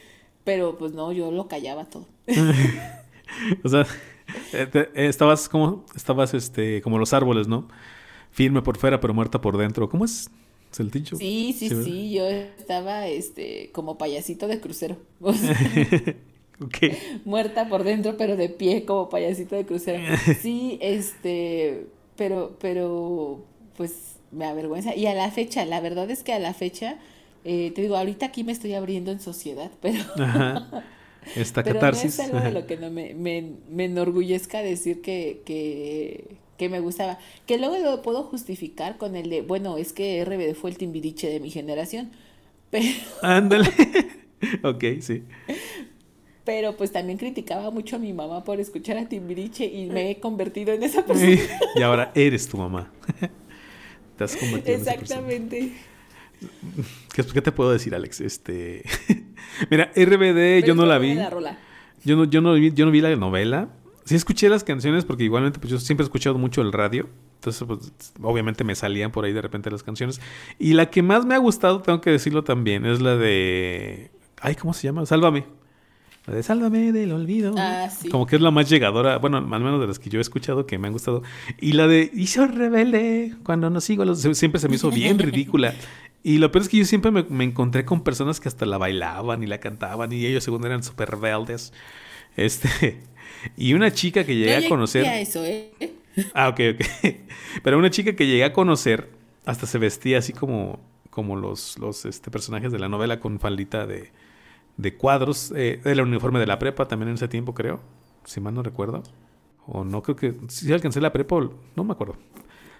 Pero 0.46 0.78
pues 0.78 0.93
no, 0.93 1.12
yo 1.12 1.32
lo 1.32 1.48
callaba 1.50 1.86
todo. 1.86 2.06
O 3.63 3.70
sea, 3.70 3.86
eh, 4.54 4.67
eh, 4.74 4.89
estabas 4.96 5.50
como, 5.50 5.86
estabas 5.96 6.34
este, 6.34 6.82
como 6.82 6.98
los 6.98 7.13
árboles, 7.13 7.48
¿no? 7.48 7.67
Firme 8.38 8.62
por 8.62 8.78
fuera, 8.78 9.00
pero 9.00 9.15
muerta 9.15 9.41
por 9.41 9.58
dentro. 9.58 9.89
¿Cómo 9.89 10.06
es? 10.06 10.30
¿Es 10.71 10.80
el 10.80 10.91
dicho? 10.91 11.15
Sí, 11.15 11.56
sí, 11.58 11.69
sí, 11.69 12.12
yo 12.12 12.28
estaba 12.28 13.08
este 13.08 13.71
como 13.73 13.97
payasito 13.97 14.47
de 14.47 14.60
crucero. 14.60 14.95
O 15.21 15.34
sea, 15.34 15.58
ok. 16.62 16.78
muerta 17.26 17.67
por 17.67 17.84
dentro, 17.84 18.15
pero 18.15 18.36
de 18.36 18.50
pie 18.50 18.86
como 18.86 19.10
payasito 19.10 19.56
de 19.56 19.65
crucero. 19.65 19.97
Sí, 20.39 20.78
este, 20.84 21.88
pero, 22.15 22.56
pero, 22.62 23.43
pues 23.76 24.17
me 24.32 24.45
avergüenza. 24.45 24.93
Y 24.95 25.08
a 25.08 25.15
la 25.15 25.32
fecha, 25.32 25.65
la 25.65 25.82
verdad 25.82 26.12
es 26.12 26.21
que 26.21 26.34
a 26.34 26.38
la 26.38 26.54
fecha, 26.54 27.00
eh, 27.43 27.71
te 27.73 27.82
digo, 27.82 27.97
ahorita 27.97 28.28
aquí 28.28 28.43
me 28.43 28.52
estoy 28.52 28.76
abriendo 28.76 29.12
en 29.12 29.19
sociedad, 29.19 29.71
pero, 29.82 30.04
Ajá. 30.19 30.86
Esta 31.36 31.63
pero 31.63 31.82
no 31.82 31.88
catarsis. 31.88 32.13
es 32.13 32.19
algo 32.19 32.39
de 32.39 32.52
lo 32.52 32.67
que 32.67 32.78
no 32.78 32.91
me, 32.91 33.15
me, 33.15 33.54
me 33.67 33.86
enorgullezca 33.86 34.62
decir 34.62 35.02
que, 35.02 35.41
que, 35.43 36.38
que 36.58 36.70
me 36.70 36.80
gustaba. 36.80 37.20
Que 37.46 37.58
luego 37.58 37.78
lo 37.78 38.02
puedo 38.02 38.24
justificar 38.24 38.98
con 38.98 39.15
el 39.15 39.30
de, 39.30 39.41
bueno, 39.41 39.78
es 39.78 39.93
que 39.93 40.24
RBD 40.26 40.56
fue 40.56 40.70
el 40.72 40.78
timbiriche 40.78 41.30
de 41.30 41.39
mi 41.39 41.50
generación. 41.52 42.12
Pero, 42.72 42.86
Ándale. 43.22 43.70
ok, 44.63 44.84
sí. 45.00 45.24
pero 46.43 46.76
pues 46.78 46.91
también 46.91 47.17
criticaba 47.17 47.72
mucho 47.72 47.96
a 47.96 48.00
mi 48.00 48.12
mamá 48.13 48.43
por 48.43 48.60
escuchar 48.60 48.98
a 48.98 49.08
Timbiriche 49.08 49.65
y 49.65 49.86
me 49.88 50.12
he 50.12 50.20
convertido 50.20 50.74
en 50.74 50.84
esa 50.84 51.06
persona. 51.06 51.38
y 51.76 51.82
ahora 51.82 52.12
eres 52.13 52.48
tu 52.48 52.58
mamá. 52.58 52.91
Te 54.17 54.24
has 54.26 54.36
convertido 54.36 54.76
en 54.76 54.82
esa 54.82 54.93
persona. 54.96 55.02
Exactamente. 55.32 55.72
¿Qué, 57.13 57.24
qué 57.26 57.41
te 57.41 57.52
puedo 57.52 57.72
decir, 57.72 57.96
Alex? 57.96 58.22
Este. 58.22 58.84
Mira, 59.72 59.86
RBD 59.96 60.62
Pero 60.62 60.67
yo 60.67 60.76
no 60.76 60.86
la 60.86 60.98
vi. 61.00 61.17
rola. 61.30 61.58
Yo 62.04 62.15
no, 62.15 62.26
yo 62.26 62.41
no 62.41 62.54
vi, 62.54 62.72
yo 62.74 62.86
no 62.86 62.91
vi 62.91 63.02
la 63.02 63.15
novela. 63.15 63.70
Sí 64.08 64.15
escuché 64.15 64.48
las 64.48 64.63
canciones 64.63 65.04
porque 65.04 65.26
igualmente 65.26 65.60
pues 65.60 65.70
yo 65.70 65.80
siempre 65.80 66.04
he 66.04 66.08
escuchado 66.08 66.38
mucho 66.38 66.62
el 66.62 66.72
radio. 66.72 67.10
Entonces, 67.36 67.67
pues, 67.67 68.13
obviamente 68.22 68.63
me 68.63 68.74
salían 68.74 69.12
por 69.12 69.26
ahí 69.26 69.34
de 69.34 69.41
repente 69.41 69.70
las 69.70 69.84
canciones. 69.84 70.22
Y 70.58 70.76
la 70.76 70.89
que 70.89 71.04
más 71.04 71.26
me 71.26 71.36
ha 71.36 71.39
gustado, 71.39 71.82
tengo 71.82 72.00
que 72.00 72.10
decirlo 72.10 72.46
también, 72.46 72.86
es 72.86 73.02
la 73.02 73.17
de... 73.17 74.10
Ay, 74.39 74.56
¿cómo 74.56 74.74
se 74.74 74.88
llama? 74.88 75.06
Sálvame. 75.06 75.46
La 76.26 76.36
de 76.36 76.41
Sálvame 76.41 76.93
del 76.93 77.12
olvido. 77.12 77.54
Ah, 77.58 77.89
sí. 77.89 78.08
Como 78.08 78.26
que 78.26 78.38
es 78.38 78.41
la 78.41 78.50
más 78.50 78.70
llegadora, 78.70 79.17
bueno, 79.17 79.39
al 79.39 79.46
menos 79.46 79.82
de 79.82 79.88
las 79.88 80.00
que 80.00 80.10
yo 80.10 80.20
he 80.20 80.22
escuchado 80.22 80.65
que 80.65 80.78
me 80.78 80.88
han 80.88 80.93
gustado. 80.93 81.22
Y 81.60 81.74
la 81.74 81.88
de 81.88 82.10
Hizo 82.13 82.48
rebelde 82.48 83.36
cuando 83.43 83.70
no 83.70 83.82
sigo 83.82 84.06
los... 84.06 84.22
Siempre 84.22 84.62
se 84.62 84.70
me 84.70 84.76
hizo 84.76 84.89
bien 84.89 85.20
ridícula. 85.20 85.74
Y 86.24 86.38
lo 86.38 86.50
peor 86.54 86.62
es 86.63 86.70
que 86.70 86.78
yo 86.78 86.86
siempre 86.86 87.12
me, 87.12 87.24
me 87.24 87.43
encontré 87.43 87.84
con 87.84 88.06
personas 88.06 88.39
que 88.39 88.48
hasta 88.48 88.65
la 88.65 88.78
bailaban 88.78 89.43
y 89.43 89.48
la 89.48 89.60
cantaban 89.60 90.13
y 90.13 90.26
ellos 90.26 90.46
según 90.46 90.65
eran 90.65 90.82
súper 90.82 91.12
rebeldes. 91.12 91.74
Este, 92.38 93.02
y 93.56 93.74
una 93.74 93.92
chica 93.92 94.24
que 94.24 94.36
llegué 94.36 94.60
No 94.60 94.66
a 94.66 94.70
conocer... 94.70 95.06
a 95.06 95.20
eso, 95.20 95.46
¿eh? 95.46 95.72
Ah, 96.34 96.50
ok, 96.50 96.60
ok. 96.74 97.16
Pero 97.64 97.78
una 97.78 97.90
chica 97.90 98.16
que 98.16 98.26
llegué 98.26 98.44
a 98.44 98.54
conocer 98.54 99.10
hasta 99.46 99.66
se 99.68 99.78
vestía 99.78 100.18
así 100.18 100.34
como, 100.34 100.80
como 101.10 101.36
los, 101.36 101.78
los 101.78 102.06
este, 102.06 102.32
personajes 102.32 102.72
de 102.72 102.80
la 102.80 102.90
novela 102.90 103.20
con 103.20 103.40
faldita 103.40 103.86
de, 103.86 104.12
de 104.78 104.96
cuadros. 104.96 105.54
Eh, 105.56 105.80
era 105.84 105.92
el 105.92 106.02
uniforme 106.02 106.40
de 106.40 106.48
la 106.48 106.60
prepa 106.60 106.88
también 106.88 107.10
en 107.10 107.16
ese 107.16 107.28
tiempo, 107.28 107.54
creo. 107.54 107.80
Si 108.26 108.42
mal 108.42 108.54
no 108.54 108.64
recuerdo. 108.64 109.04
O 109.68 109.84
no, 109.84 110.02
creo 110.02 110.16
que... 110.16 110.36
Si 110.48 110.72
alcancé 110.72 111.02
la 111.02 111.14
prepa, 111.14 111.38
no 111.76 111.84
me 111.84 111.94
acuerdo. 111.94 112.18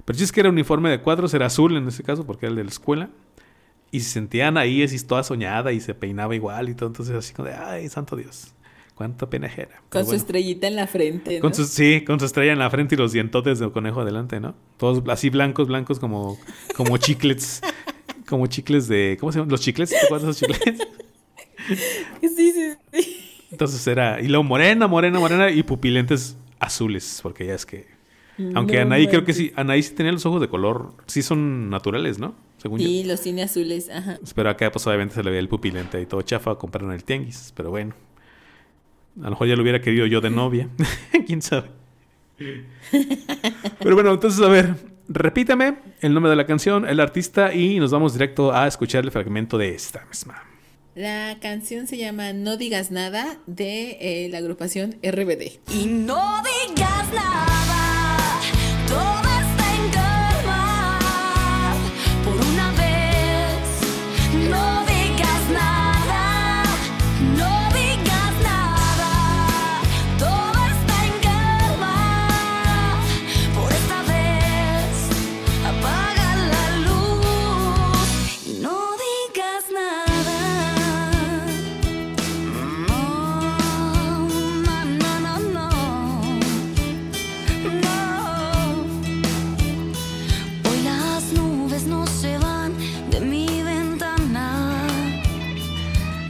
Pero 0.06 0.18
sí 0.18 0.24
es 0.24 0.32
que 0.32 0.40
era 0.40 0.50
uniforme 0.50 0.90
de 0.90 1.02
cuadros, 1.02 1.34
era 1.34 1.48
azul 1.48 1.76
en 1.76 1.88
ese 1.88 2.02
caso, 2.04 2.26
porque 2.26 2.46
era 2.46 2.52
el 2.52 2.56
de 2.58 2.64
la 2.64 2.70
escuela. 2.70 3.10
Y 3.92 4.02
se 4.02 4.10
sentían 4.10 4.58
ahí 4.58 4.84
así 4.84 5.02
toda 5.06 5.24
soñada 5.24 5.72
y 5.72 5.80
se 5.80 5.94
peinaba 5.94 6.36
igual 6.36 6.70
y 6.70 6.76
todo. 6.76 6.88
Entonces 6.88 7.16
así 7.16 7.34
como 7.34 7.50
de, 7.50 7.56
ay, 7.56 7.88
santo 7.90 8.16
Dios. 8.16 8.54
Cuánta 8.98 9.30
pena 9.30 9.46
ajena. 9.46 9.82
Con 9.90 10.02
su 10.02 10.08
bueno. 10.08 10.18
estrellita 10.22 10.68
en 10.68 10.76
la 10.76 10.88
frente. 10.88 11.36
¿no? 11.36 11.42
Con 11.42 11.54
su, 11.54 11.66
sí, 11.66 12.04
con 12.04 12.20
su 12.20 12.26
estrella 12.26 12.52
en 12.54 12.58
la 12.60 12.70
frente 12.72 12.96
y 12.96 12.98
los 12.98 13.12
dientotes 13.12 13.60
de 13.60 13.70
conejo 13.72 14.02
adelante, 14.02 14.40
¿no? 14.40 14.56
Todos 14.78 15.04
así 15.08 15.30
blancos, 15.30 15.68
blancos 15.68 16.00
como, 16.00 16.40
como 16.76 16.98
chiclets. 16.98 17.62
como 18.28 18.48
chicles 18.48 18.88
de. 18.88 19.16
¿Cómo 19.20 19.32
se 19.32 19.38
llaman? 19.38 19.52
¿Los 19.52 19.62
chicles? 19.62 19.92
¿Te 19.92 19.98
acuerdas 19.98 20.40
de 20.40 20.46
esos 20.48 20.60
chicles? 20.64 20.88
Sí, 22.22 22.30
sí, 22.30 22.72
sí. 22.94 23.18
Entonces 23.52 23.86
era. 23.88 24.22
Y 24.22 24.28
luego 24.30 24.44
morena, 24.44 24.88
morena, 24.88 25.20
morena 25.20 25.52
y 25.52 25.64
pupilentes 25.64 26.38
azules, 26.60 27.20
porque 27.22 27.46
ya 27.46 27.56
es 27.56 27.66
que. 27.66 27.86
Aunque 28.56 28.76
No 28.78 28.82
Anaí 28.84 29.08
creo 29.08 29.26
que 29.26 29.34
sí. 29.34 29.52
Anaí 29.56 29.84
sí 29.84 29.94
tenía 29.94 30.12
los 30.12 30.26
ojos 30.26 30.40
de 30.40 30.48
color. 30.48 30.94
Sí 31.08 31.22
son 31.24 31.70
naturales, 31.70 32.20
¿no? 32.20 32.36
Según 32.58 32.80
Sí, 32.80 33.02
yo. 33.04 33.10
los 33.10 33.20
cine 33.20 33.44
azules, 33.44 33.90
ajá. 33.90 34.18
Pero 34.36 34.50
acá, 34.50 34.72
pues 34.72 34.86
obviamente 34.88 35.16
se 35.16 35.24
le 35.24 35.30
veía 35.32 35.40
el 35.42 35.50
pupilente 35.50 36.00
y 36.02 36.06
todo 36.06 36.22
chafa. 36.22 36.56
Compraron 36.56 36.92
el 36.94 37.04
tianguis. 37.04 37.52
Pero 37.56 37.70
bueno. 37.72 37.94
A 39.20 39.26
lo 39.26 39.30
mejor 39.32 39.48
ya 39.48 39.56
lo 39.56 39.62
hubiera 39.62 39.82
querido 39.82 40.06
yo 40.06 40.22
de 40.22 40.30
novia. 40.30 40.70
¿Quién 41.28 41.42
sabe? 41.42 41.70
Pero 42.38 43.96
bueno, 43.96 44.14
entonces 44.14 44.46
a 44.46 44.50
ver, 44.50 44.76
repítame 45.08 45.76
el 46.02 46.14
nombre 46.14 46.30
de 46.30 46.36
la 46.36 46.46
canción, 46.46 46.88
el 46.88 47.00
artista 47.00 47.54
y 47.54 47.80
nos 47.80 47.92
vamos 47.92 48.14
directo 48.14 48.54
a 48.54 48.68
escuchar 48.68 49.04
el 49.04 49.12
fragmento 49.12 49.58
de 49.58 49.74
esta 49.74 50.06
misma. 50.06 50.44
La 50.96 51.38
canción 51.40 51.86
se 51.86 51.98
llama 51.98 52.34
No 52.34 52.58
digas 52.58 52.90
nada 52.90 53.38
de 53.46 53.98
eh, 54.02 54.30
la 54.32 54.40
agrupación 54.40 54.96
RBD. 55.04 55.60
Y 55.72 55.86
no 55.86 56.42
digas 56.44 57.14
nada, 57.14 57.57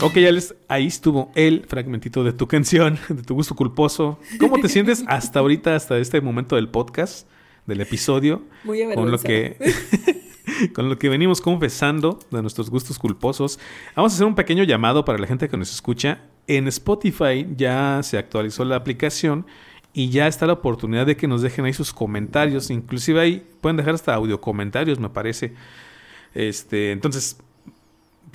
Ok, 0.07 0.15
Alex, 0.25 0.55
ahí 0.69 0.87
estuvo 0.87 1.33
el 1.35 1.65
fragmentito 1.67 2.23
de 2.23 2.31
tu 2.31 2.47
canción, 2.47 2.97
de 3.09 3.23
tu 3.23 3.33
gusto 3.33 3.55
culposo. 3.55 4.17
¿Cómo 4.39 4.57
te 4.57 4.69
sientes 4.69 5.03
hasta 5.05 5.39
ahorita, 5.39 5.75
hasta 5.75 5.97
este 5.97 6.21
momento 6.21 6.55
del 6.55 6.69
podcast, 6.69 7.27
del 7.65 7.81
episodio? 7.81 8.43
Muy 8.63 8.85
con 8.95 9.11
lo 9.11 9.19
que 9.19 9.57
con 10.73 10.87
lo 10.87 10.97
que 10.97 11.09
venimos 11.09 11.41
confesando 11.41 12.19
de 12.31 12.41
nuestros 12.41 12.69
gustos 12.69 12.97
culposos. 12.97 13.59
Vamos 13.97 14.13
a 14.13 14.15
hacer 14.15 14.27
un 14.27 14.35
pequeño 14.35 14.63
llamado 14.63 15.03
para 15.03 15.19
la 15.19 15.27
gente 15.27 15.49
que 15.49 15.57
nos 15.57 15.73
escucha. 15.73 16.21
En 16.47 16.69
Spotify 16.69 17.45
ya 17.57 17.99
se 18.01 18.17
actualizó 18.17 18.63
la 18.63 18.77
aplicación 18.77 19.45
y 19.91 20.09
ya 20.09 20.27
está 20.27 20.47
la 20.47 20.53
oportunidad 20.53 21.05
de 21.05 21.17
que 21.17 21.27
nos 21.27 21.41
dejen 21.41 21.65
ahí 21.65 21.73
sus 21.73 21.91
comentarios. 21.91 22.69
Inclusive 22.69 23.19
ahí 23.19 23.45
pueden 23.59 23.75
dejar 23.75 23.95
hasta 23.95 24.13
audio 24.13 24.39
comentarios, 24.39 25.01
me 25.01 25.09
parece. 25.09 25.53
Este, 26.33 26.93
entonces, 26.93 27.41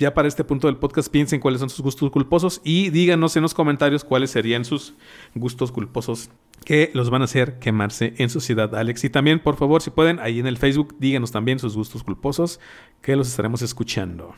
ya 0.03 0.13
para 0.13 0.27
este 0.27 0.43
punto 0.43 0.67
del 0.67 0.75
podcast 0.75 1.09
piensen 1.09 1.39
cuáles 1.39 1.61
son 1.61 1.69
sus 1.69 1.79
gustos 1.79 2.11
culposos 2.11 2.59
y 2.65 2.89
díganos 2.89 3.37
en 3.37 3.41
los 3.41 3.53
comentarios 3.53 4.03
cuáles 4.03 4.31
serían 4.31 4.65
sus 4.65 4.95
gustos 5.33 5.71
culposos 5.71 6.29
que 6.65 6.91
los 6.93 7.09
van 7.09 7.21
a 7.21 7.25
hacer 7.25 7.57
quemarse 7.59 8.13
en 8.17 8.29
sociedad, 8.29 8.75
Alex. 8.75 9.05
Y 9.05 9.09
también, 9.09 9.41
por 9.41 9.55
favor, 9.55 9.81
si 9.81 9.91
pueden, 9.91 10.19
ahí 10.19 10.39
en 10.39 10.47
el 10.47 10.57
Facebook, 10.57 10.95
díganos 10.99 11.31
también 11.31 11.57
sus 11.57 11.77
gustos 11.77 12.03
culposos 12.03 12.59
que 13.01 13.15
los 13.15 13.29
estaremos 13.29 13.61
escuchando. 13.61 14.35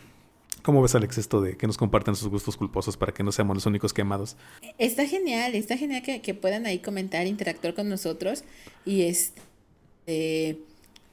¿Cómo 0.61 0.83
ves, 0.83 0.93
Alex, 0.93 1.17
esto 1.17 1.41
de 1.41 1.57
que 1.57 1.65
nos 1.65 1.77
compartan 1.77 2.15
sus 2.15 2.27
gustos 2.27 2.57
culposos 2.57 2.95
para 2.95 3.11
que 3.11 3.23
no 3.23 3.31
seamos 3.31 3.55
los 3.55 3.65
únicos 3.65 3.91
quemados? 3.91 4.37
Está 4.77 5.07
genial, 5.07 5.55
está 5.55 5.77
genial 5.77 6.03
que, 6.03 6.21
que 6.21 6.35
puedan 6.35 6.67
ahí 6.67 6.77
comentar, 6.77 7.25
interactuar 7.25 7.73
con 7.73 7.89
nosotros 7.89 8.43
y 8.85 9.01
este 9.01 10.59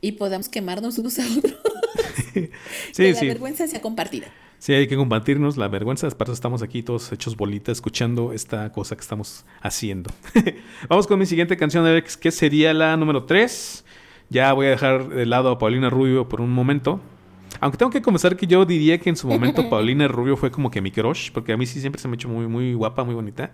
y 0.03 0.13
podamos 0.13 0.51
quemarnos 0.51 0.99
unos 0.99 1.19
a 1.19 1.23
otros. 1.39 1.55
que 2.35 3.13
la 3.13 3.19
sí. 3.19 3.27
vergüenza 3.27 3.67
sea 3.67 3.81
compartida. 3.81 4.27
Sí, 4.63 4.73
hay 4.75 4.87
que 4.87 4.95
compartirnos 4.95 5.57
la 5.57 5.67
vergüenza. 5.67 6.09
Para 6.11 6.29
eso 6.29 6.35
estamos 6.35 6.63
aquí 6.63 6.85
todos 6.85 7.11
hechos 7.11 7.37
bolita 7.37 7.73
escuchando 7.73 8.33
esta 8.33 8.71
cosa 8.71 8.95
que 8.95 9.01
estamos 9.01 9.45
haciendo. 9.61 10.13
Vamos 10.89 11.09
con 11.09 11.19
mi 11.19 11.27
siguiente 11.27 11.57
canción, 11.57 11.85
Alex, 11.85 12.17
que 12.17 12.31
sería 12.31 12.73
la 12.73 12.97
número 12.97 13.25
3. 13.25 13.85
Ya 14.31 14.53
voy 14.53 14.67
a 14.67 14.71
dejar 14.71 15.09
de 15.09 15.27
lado 15.27 15.51
a 15.51 15.59
Paulina 15.59 15.91
Rubio 15.91 16.29
por 16.29 16.41
un 16.41 16.53
momento. 16.53 17.01
Aunque 17.59 17.77
tengo 17.77 17.91
que 17.91 18.03
confesar 18.03 18.37
que 18.37 18.47
yo 18.47 18.65
diría 18.65 18.99
que 18.99 19.11
en 19.11 19.17
su 19.17 19.27
momento 19.27 19.69
Paulina 19.69 20.07
Rubio 20.07 20.37
fue 20.37 20.53
como 20.53 20.71
que 20.71 20.81
mi 20.81 20.93
crush, 20.93 21.33
porque 21.33 21.53
a 21.53 21.57
mí 21.57 21.67
sí 21.67 21.81
siempre 21.81 22.01
se 22.01 22.07
me 22.07 22.13
ha 22.13 22.15
hecho 22.15 22.29
muy, 22.29 22.47
muy 22.47 22.75
guapa, 22.75 23.03
muy 23.03 23.17
bonita. 23.17 23.53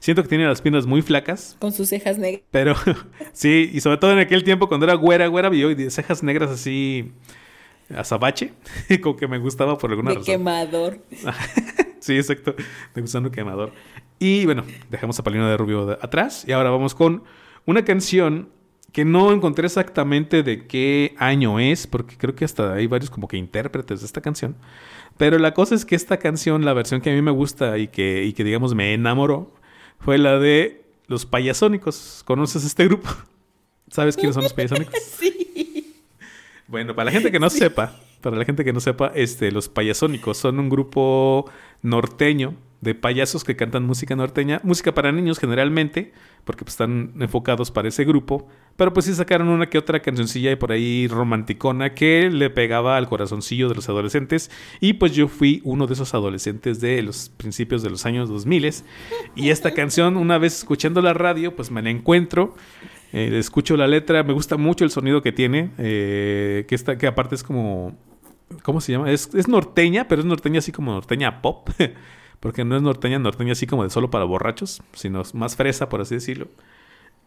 Siento 0.00 0.24
que 0.24 0.28
tiene 0.28 0.44
las 0.44 0.60
piernas 0.60 0.86
muy 0.86 1.02
flacas, 1.02 1.56
Con 1.60 1.70
sus 1.70 1.88
cejas 1.88 2.18
negras. 2.18 2.42
pero 2.50 2.74
sí, 3.32 3.70
y 3.72 3.80
sobre 3.80 3.98
todo 3.98 4.10
en 4.10 4.18
aquel 4.18 4.42
tiempo 4.42 4.66
cuando 4.66 4.86
era 4.86 4.94
güera, 4.94 5.28
güera, 5.28 5.54
y 5.54 5.76
de 5.76 5.88
cejas 5.92 6.24
negras 6.24 6.50
así 6.50 7.12
azabache, 7.96 8.52
como 9.02 9.16
que 9.16 9.26
me 9.28 9.38
gustaba 9.38 9.76
por 9.78 9.90
alguna 9.90 10.10
De 10.10 10.16
razón. 10.16 10.26
quemador. 10.26 10.98
Sí, 12.00 12.16
exacto. 12.16 12.54
De 12.94 13.00
gusano 13.02 13.30
quemador. 13.30 13.72
Y 14.18 14.44
bueno, 14.46 14.64
dejamos 14.88 15.18
a 15.18 15.24
Paulina 15.24 15.50
de 15.50 15.56
Rubio 15.58 15.84
de- 15.84 15.98
atrás. 16.00 16.44
Y 16.46 16.52
ahora 16.52 16.70
vamos 16.70 16.94
con 16.94 17.24
una 17.66 17.84
canción 17.84 18.48
que 18.92 19.04
no 19.04 19.30
encontré 19.32 19.66
exactamente 19.66 20.42
de 20.42 20.66
qué 20.66 21.14
año 21.18 21.58
es, 21.58 21.86
porque 21.86 22.16
creo 22.16 22.34
que 22.34 22.44
hasta 22.46 22.72
hay 22.72 22.86
varios 22.86 23.10
como 23.10 23.28
que 23.28 23.36
intérpretes 23.36 24.00
de 24.00 24.06
esta 24.06 24.22
canción. 24.22 24.56
Pero 25.18 25.38
la 25.38 25.52
cosa 25.52 25.74
es 25.74 25.84
que 25.84 25.96
esta 25.96 26.16
canción, 26.18 26.64
la 26.64 26.72
versión 26.72 27.00
que 27.02 27.10
a 27.10 27.14
mí 27.14 27.20
me 27.20 27.32
gusta 27.32 27.76
y 27.76 27.88
que, 27.88 28.24
y 28.24 28.32
que 28.32 28.44
digamos 28.44 28.74
me 28.74 28.94
enamoró, 28.94 29.52
fue 29.98 30.16
la 30.16 30.38
de 30.38 30.84
Los 31.08 31.26
Payasónicos. 31.26 32.22
¿Conoces 32.24 32.64
este 32.64 32.84
grupo? 32.84 33.10
¿Sabes 33.90 34.16
quiénes 34.16 34.34
son 34.34 34.44
los 34.44 34.54
Payasónicos? 34.54 34.94
Sí. 35.02 35.67
Bueno, 36.68 36.94
para 36.94 37.06
la 37.06 37.12
gente 37.12 37.32
que 37.32 37.40
no 37.40 37.50
sepa, 37.50 37.96
para 38.20 38.36
la 38.36 38.44
gente 38.44 38.64
que 38.64 38.72
no 38.72 38.80
sepa, 38.80 39.10
este, 39.14 39.50
los 39.50 39.68
payasónicos 39.68 40.36
son 40.36 40.60
un 40.60 40.68
grupo 40.68 41.50
norteño 41.82 42.54
de 42.80 42.94
payasos 42.94 43.42
que 43.42 43.56
cantan 43.56 43.84
música 43.84 44.14
norteña, 44.14 44.60
música 44.62 44.94
para 44.94 45.10
niños 45.10 45.38
generalmente, 45.38 46.12
porque 46.44 46.64
pues, 46.64 46.74
están 46.74 47.12
enfocados 47.18 47.70
para 47.70 47.88
ese 47.88 48.04
grupo, 48.04 48.46
pero 48.76 48.92
pues 48.92 49.06
sí 49.06 49.14
sacaron 49.14 49.48
una 49.48 49.68
que 49.68 49.78
otra 49.78 50.00
cancioncilla 50.00 50.52
y 50.52 50.56
por 50.56 50.70
ahí 50.70 51.08
romanticona 51.08 51.94
que 51.94 52.30
le 52.30 52.50
pegaba 52.50 52.96
al 52.96 53.08
corazoncillo 53.08 53.68
de 53.68 53.74
los 53.74 53.88
adolescentes 53.88 54.50
y 54.80 54.92
pues 54.92 55.12
yo 55.12 55.26
fui 55.26 55.60
uno 55.64 55.88
de 55.88 55.94
esos 55.94 56.14
adolescentes 56.14 56.80
de 56.80 57.02
los 57.02 57.30
principios 57.30 57.82
de 57.82 57.90
los 57.90 58.06
años 58.06 58.28
2000 58.28 58.74
y 59.34 59.50
esta 59.50 59.74
canción 59.74 60.16
una 60.16 60.38
vez 60.38 60.58
escuchando 60.58 61.02
la 61.02 61.14
radio 61.14 61.56
pues 61.56 61.72
me 61.72 61.82
la 61.82 61.90
encuentro 61.90 62.54
eh, 63.12 63.30
escucho 63.38 63.76
la 63.76 63.86
letra, 63.86 64.22
me 64.22 64.32
gusta 64.32 64.56
mucho 64.56 64.84
el 64.84 64.90
sonido 64.90 65.22
que 65.22 65.32
tiene, 65.32 65.70
eh, 65.78 66.66
que, 66.68 66.74
está, 66.74 66.98
que 66.98 67.06
aparte 67.06 67.34
es 67.34 67.42
como, 67.42 67.96
¿cómo 68.62 68.80
se 68.80 68.92
llama? 68.92 69.10
Es, 69.10 69.34
es 69.34 69.48
norteña, 69.48 70.08
pero 70.08 70.20
es 70.20 70.26
norteña 70.26 70.58
así 70.58 70.72
como 70.72 70.92
norteña 70.92 71.40
pop, 71.40 71.70
porque 72.40 72.64
no 72.64 72.76
es 72.76 72.82
norteña, 72.82 73.18
norteña 73.18 73.52
así 73.52 73.66
como 73.66 73.84
de 73.84 73.90
solo 73.90 74.10
para 74.10 74.24
borrachos, 74.24 74.82
sino 74.92 75.22
más 75.34 75.56
fresa, 75.56 75.88
por 75.88 76.00
así 76.00 76.14
decirlo. 76.16 76.48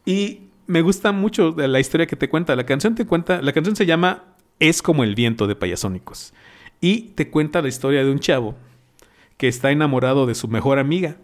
Y 0.05 0.51
me 0.67 0.81
gusta 0.81 1.11
mucho 1.11 1.55
la 1.57 1.79
historia 1.79 2.07
que 2.07 2.15
te 2.15 2.29
cuenta. 2.29 2.55
La 2.55 2.65
canción 2.65 2.95
te 2.95 3.05
cuenta, 3.05 3.41
la 3.41 3.53
canción 3.53 3.75
se 3.75 3.85
llama 3.85 4.23
Es 4.59 4.81
como 4.81 5.03
el 5.03 5.15
viento 5.15 5.47
de 5.47 5.55
Payasónicos. 5.55 6.33
Y 6.79 7.09
te 7.15 7.29
cuenta 7.29 7.61
la 7.61 7.67
historia 7.67 8.03
de 8.03 8.11
un 8.11 8.19
chavo 8.19 8.55
que 9.37 9.47
está 9.47 9.71
enamorado 9.71 10.25
de 10.25 10.35
su 10.35 10.47
mejor 10.47 10.79
amiga. 10.79 11.17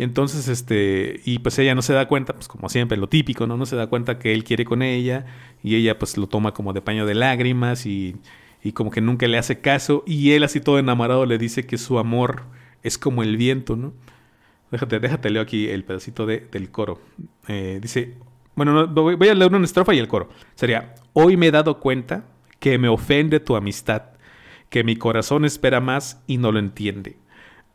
Entonces, 0.00 0.48
este, 0.48 1.20
y 1.26 1.40
pues 1.40 1.58
ella 1.58 1.74
no 1.74 1.82
se 1.82 1.92
da 1.92 2.08
cuenta, 2.08 2.32
pues 2.32 2.48
como 2.48 2.70
siempre, 2.70 2.96
lo 2.96 3.06
típico, 3.10 3.46
¿no? 3.46 3.58
No 3.58 3.66
se 3.66 3.76
da 3.76 3.86
cuenta 3.88 4.18
que 4.18 4.32
él 4.32 4.44
quiere 4.44 4.64
con 4.64 4.80
ella 4.80 5.26
y 5.62 5.74
ella 5.76 5.98
pues 5.98 6.16
lo 6.16 6.26
toma 6.26 6.54
como 6.54 6.72
de 6.72 6.80
paño 6.80 7.04
de 7.04 7.14
lágrimas 7.14 7.84
y, 7.84 8.16
y 8.64 8.72
como 8.72 8.90
que 8.90 9.02
nunca 9.02 9.28
le 9.28 9.36
hace 9.36 9.60
caso 9.60 10.02
y 10.06 10.32
él 10.32 10.42
así 10.42 10.58
todo 10.58 10.78
enamorado 10.78 11.26
le 11.26 11.36
dice 11.36 11.66
que 11.66 11.76
su 11.76 11.98
amor 11.98 12.44
es 12.82 12.96
como 12.96 13.22
el 13.22 13.36
viento, 13.36 13.76
¿no? 13.76 13.92
Déjate, 14.70 15.00
déjate 15.00 15.28
leo 15.28 15.42
aquí 15.42 15.68
el 15.68 15.84
pedacito 15.84 16.24
de, 16.24 16.48
del 16.50 16.70
coro. 16.70 17.02
Eh, 17.48 17.78
dice, 17.82 18.14
bueno, 18.54 18.72
no, 18.72 18.86
voy, 18.86 19.16
voy 19.16 19.28
a 19.28 19.34
leer 19.34 19.54
una 19.54 19.66
estrofa 19.66 19.92
y 19.92 19.98
el 19.98 20.08
coro. 20.08 20.30
Sería, 20.54 20.94
hoy 21.12 21.36
me 21.36 21.48
he 21.48 21.50
dado 21.50 21.78
cuenta 21.78 22.24
que 22.58 22.78
me 22.78 22.88
ofende 22.88 23.38
tu 23.38 23.54
amistad, 23.54 24.04
que 24.70 24.82
mi 24.82 24.96
corazón 24.96 25.44
espera 25.44 25.80
más 25.80 26.22
y 26.26 26.38
no 26.38 26.52
lo 26.52 26.58
entiende. 26.58 27.18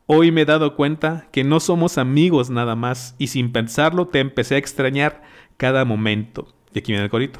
Hoy 0.07 0.31
me 0.31 0.41
he 0.41 0.45
dado 0.45 0.75
cuenta 0.75 1.27
que 1.31 1.43
no 1.43 1.59
somos 1.59 1.97
amigos 1.97 2.51
nada 2.51 2.75
más 2.75 3.15
y 3.17 3.27
sin 3.27 3.51
pensarlo 3.51 4.07
te 4.07 4.19
empecé 4.19 4.55
a 4.55 4.59
extrañar 4.59 5.23
cada 5.57 5.83
momento. 5.83 6.47
Y 6.73 6.79
aquí 6.79 6.91
viene 6.91 7.05
el 7.05 7.09
corito. 7.09 7.39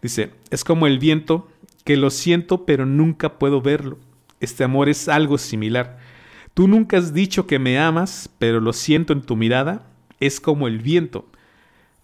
Dice, 0.00 0.30
es 0.50 0.64
como 0.64 0.86
el 0.86 0.98
viento 0.98 1.48
que 1.84 1.98
lo 1.98 2.08
siento 2.08 2.64
pero 2.64 2.86
nunca 2.86 3.38
puedo 3.38 3.60
verlo. 3.60 3.98
Este 4.40 4.64
amor 4.64 4.88
es 4.88 5.08
algo 5.08 5.36
similar. 5.36 5.98
Tú 6.54 6.68
nunca 6.68 6.96
has 6.96 7.12
dicho 7.12 7.46
que 7.46 7.58
me 7.58 7.78
amas, 7.78 8.30
pero 8.38 8.60
lo 8.60 8.72
siento 8.72 9.12
en 9.12 9.20
tu 9.20 9.36
mirada. 9.36 9.86
Es 10.18 10.40
como 10.40 10.68
el 10.68 10.78
viento. 10.78 11.26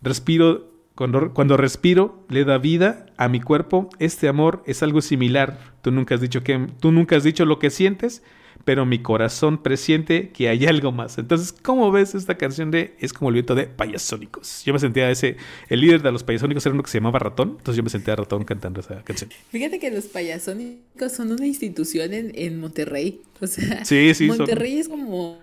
Respiro, 0.02 0.68
cuando, 0.94 1.32
cuando 1.32 1.56
respiro, 1.56 2.22
le 2.28 2.44
da 2.44 2.58
vida 2.58 3.06
a 3.16 3.28
mi 3.28 3.40
cuerpo. 3.40 3.88
Este 3.98 4.28
amor 4.28 4.62
es 4.66 4.82
algo 4.82 5.00
similar. 5.00 5.58
Tú 5.80 5.90
nunca 5.90 6.16
has 6.16 6.20
dicho 6.20 6.42
que, 6.42 6.66
tú 6.80 6.92
nunca 6.92 7.16
has 7.16 7.24
dicho 7.24 7.46
lo 7.46 7.58
que 7.58 7.70
sientes, 7.70 8.22
pero 8.64 8.86
mi 8.86 9.00
corazón 9.00 9.62
presiente 9.62 10.30
que 10.30 10.48
hay 10.48 10.66
algo 10.66 10.92
más. 10.92 11.18
Entonces, 11.18 11.52
¿cómo 11.52 11.90
ves 11.90 12.14
esta 12.14 12.36
canción 12.38 12.70
de 12.70 12.94
Es 13.00 13.12
como 13.12 13.30
el 13.30 13.34
viento 13.34 13.54
de 13.54 13.66
Payasónicos? 13.66 14.62
Yo 14.64 14.72
me 14.72 14.78
sentía 14.78 15.10
ese, 15.10 15.36
el 15.68 15.80
líder 15.80 16.02
de 16.02 16.12
los 16.12 16.22
Payasónicos 16.22 16.64
era 16.66 16.72
uno 16.74 16.82
que 16.82 16.90
se 16.90 16.98
llamaba 16.98 17.18
Ratón, 17.18 17.56
entonces 17.58 17.76
yo 17.76 17.82
me 17.82 17.90
sentía 17.90 18.14
Ratón 18.16 18.44
cantando 18.44 18.80
esa 18.80 19.02
canción. 19.02 19.30
Fíjate 19.50 19.78
que 19.78 19.90
los 19.90 20.04
payasónicos 20.06 21.12
son 21.12 21.32
una 21.32 21.46
institución 21.46 22.12
en, 22.14 22.32
en 22.34 22.60
Monterrey. 22.60 23.20
O 23.40 23.46
sea, 23.46 23.84
Sí, 23.84 24.14
sí, 24.14 24.28
son- 24.28 24.38
Monterrey 24.38 24.78
es 24.78 24.88
como, 24.88 25.40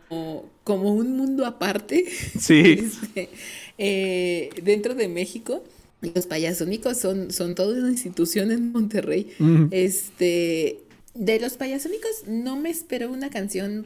como 0.64 0.94
un 0.94 1.18
mundo 1.18 1.46
aparte. 1.46 2.06
Sí. 2.40 2.90
Este, 3.00 3.30
eh, 3.78 4.50
dentro 4.64 4.96
de 4.96 5.08
México. 5.08 5.64
Los 6.16 6.28
payasónicos 6.28 6.98
son, 6.98 7.30
son 7.32 7.56
toda 7.56 7.78
una 7.78 7.90
institución 7.92 8.52
en 8.54 8.72
Monterrey. 8.72 9.32
Este, 9.72 10.80
de 11.16 11.40
los 11.40 11.54
payasónicos 11.58 12.28
no 12.28 12.56
me 12.56 12.70
espero 12.70 13.12
una 13.12 13.30
canción. 13.30 13.86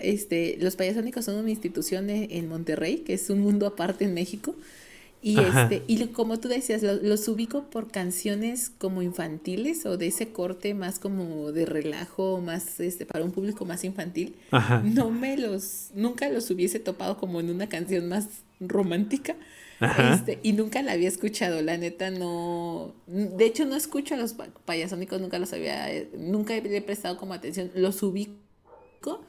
Este, 0.00 0.56
los 0.60 0.76
payasónicos 0.76 1.24
son 1.24 1.36
una 1.36 1.50
institución 1.50 2.10
en 2.10 2.48
Monterrey, 2.48 2.98
que 2.98 3.14
es 3.14 3.30
un 3.30 3.40
mundo 3.40 3.66
aparte 3.66 4.04
en 4.04 4.14
México. 4.14 4.54
Y 5.20 5.36
Ajá. 5.40 5.64
este, 5.64 5.82
y 5.88 5.96
lo- 5.98 6.12
como 6.12 6.38
tú 6.38 6.46
decías, 6.46 6.82
lo- 6.84 6.94
los 7.02 7.26
ubico 7.26 7.64
por 7.70 7.90
canciones 7.90 8.70
como 8.78 9.02
infantiles 9.02 9.84
o 9.84 9.96
de 9.96 10.06
ese 10.06 10.28
corte 10.28 10.74
más 10.74 11.00
como 11.00 11.50
de 11.50 11.66
relajo, 11.66 12.40
más 12.40 12.78
este, 12.78 13.04
para 13.04 13.24
un 13.24 13.32
público 13.32 13.64
más 13.64 13.82
infantil. 13.82 14.36
Ajá. 14.52 14.80
No 14.84 15.10
me 15.10 15.36
los, 15.36 15.88
nunca 15.96 16.28
los 16.28 16.48
hubiese 16.50 16.78
topado 16.78 17.16
como 17.18 17.40
en 17.40 17.50
una 17.50 17.68
canción 17.68 18.08
más 18.08 18.26
romántica. 18.60 19.34
Este, 19.80 20.40
y 20.42 20.52
nunca 20.54 20.82
la 20.82 20.92
había 20.92 21.08
escuchado, 21.08 21.62
la 21.62 21.76
neta 21.76 22.10
no. 22.10 22.94
De 23.06 23.44
hecho, 23.46 23.64
no 23.64 23.76
escucho 23.76 24.14
a 24.14 24.18
los 24.18 24.32
pa- 24.34 24.48
payasónicos, 24.64 25.20
nunca 25.20 25.38
los 25.38 25.52
había, 25.52 25.92
eh, 25.92 26.08
nunca 26.16 26.54
le 26.56 26.76
he 26.76 26.82
prestado 26.82 27.16
como 27.16 27.34
atención. 27.34 27.70
Los 27.74 28.02
ubico, 28.02 29.24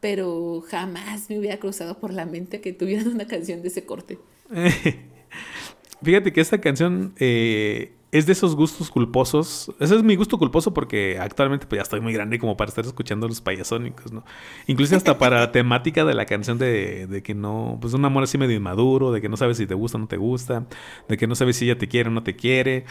pero 0.00 0.62
jamás 0.68 1.30
me 1.30 1.38
hubiera 1.38 1.58
cruzado 1.58 1.98
por 1.98 2.12
la 2.12 2.26
mente 2.26 2.60
que 2.60 2.72
tuvieran 2.72 3.08
una 3.08 3.26
canción 3.26 3.62
de 3.62 3.68
ese 3.68 3.84
corte. 3.84 4.18
Fíjate 6.02 6.32
que 6.32 6.40
esta 6.40 6.60
canción 6.60 7.14
eh, 7.18 7.92
es 8.10 8.26
de 8.26 8.32
esos 8.32 8.56
gustos 8.56 8.90
culposos. 8.90 9.72
Ese 9.80 9.96
es 9.96 10.02
mi 10.02 10.16
gusto 10.16 10.38
culposo 10.38 10.72
porque 10.72 11.18
actualmente 11.18 11.66
pues, 11.66 11.78
ya 11.78 11.82
estoy 11.82 12.00
muy 12.00 12.12
grande 12.12 12.38
como 12.38 12.56
para 12.56 12.68
estar 12.70 12.84
escuchando 12.84 13.28
los 13.28 13.40
payasónicos, 13.40 14.12
¿no? 14.12 14.24
Incluso 14.66 14.96
hasta 14.96 15.18
para 15.18 15.40
la 15.40 15.52
temática 15.52 16.04
de 16.04 16.14
la 16.14 16.24
canción 16.24 16.58
de, 16.58 17.06
de 17.06 17.22
que 17.22 17.34
no, 17.34 17.78
pues 17.80 17.94
un 17.94 18.04
amor 18.04 18.24
así 18.24 18.38
medio 18.38 18.56
inmaduro, 18.56 19.12
de 19.12 19.20
que 19.20 19.28
no 19.28 19.36
sabes 19.36 19.58
si 19.58 19.66
te 19.66 19.74
gusta 19.74 19.98
o 19.98 20.00
no 20.00 20.08
te 20.08 20.16
gusta, 20.16 20.66
de 21.08 21.16
que 21.16 21.26
no 21.26 21.34
sabes 21.34 21.56
si 21.56 21.66
ella 21.66 21.78
te 21.78 21.88
quiere 21.88 22.08
o 22.08 22.12
no 22.12 22.22
te 22.22 22.36
quiere. 22.36 22.84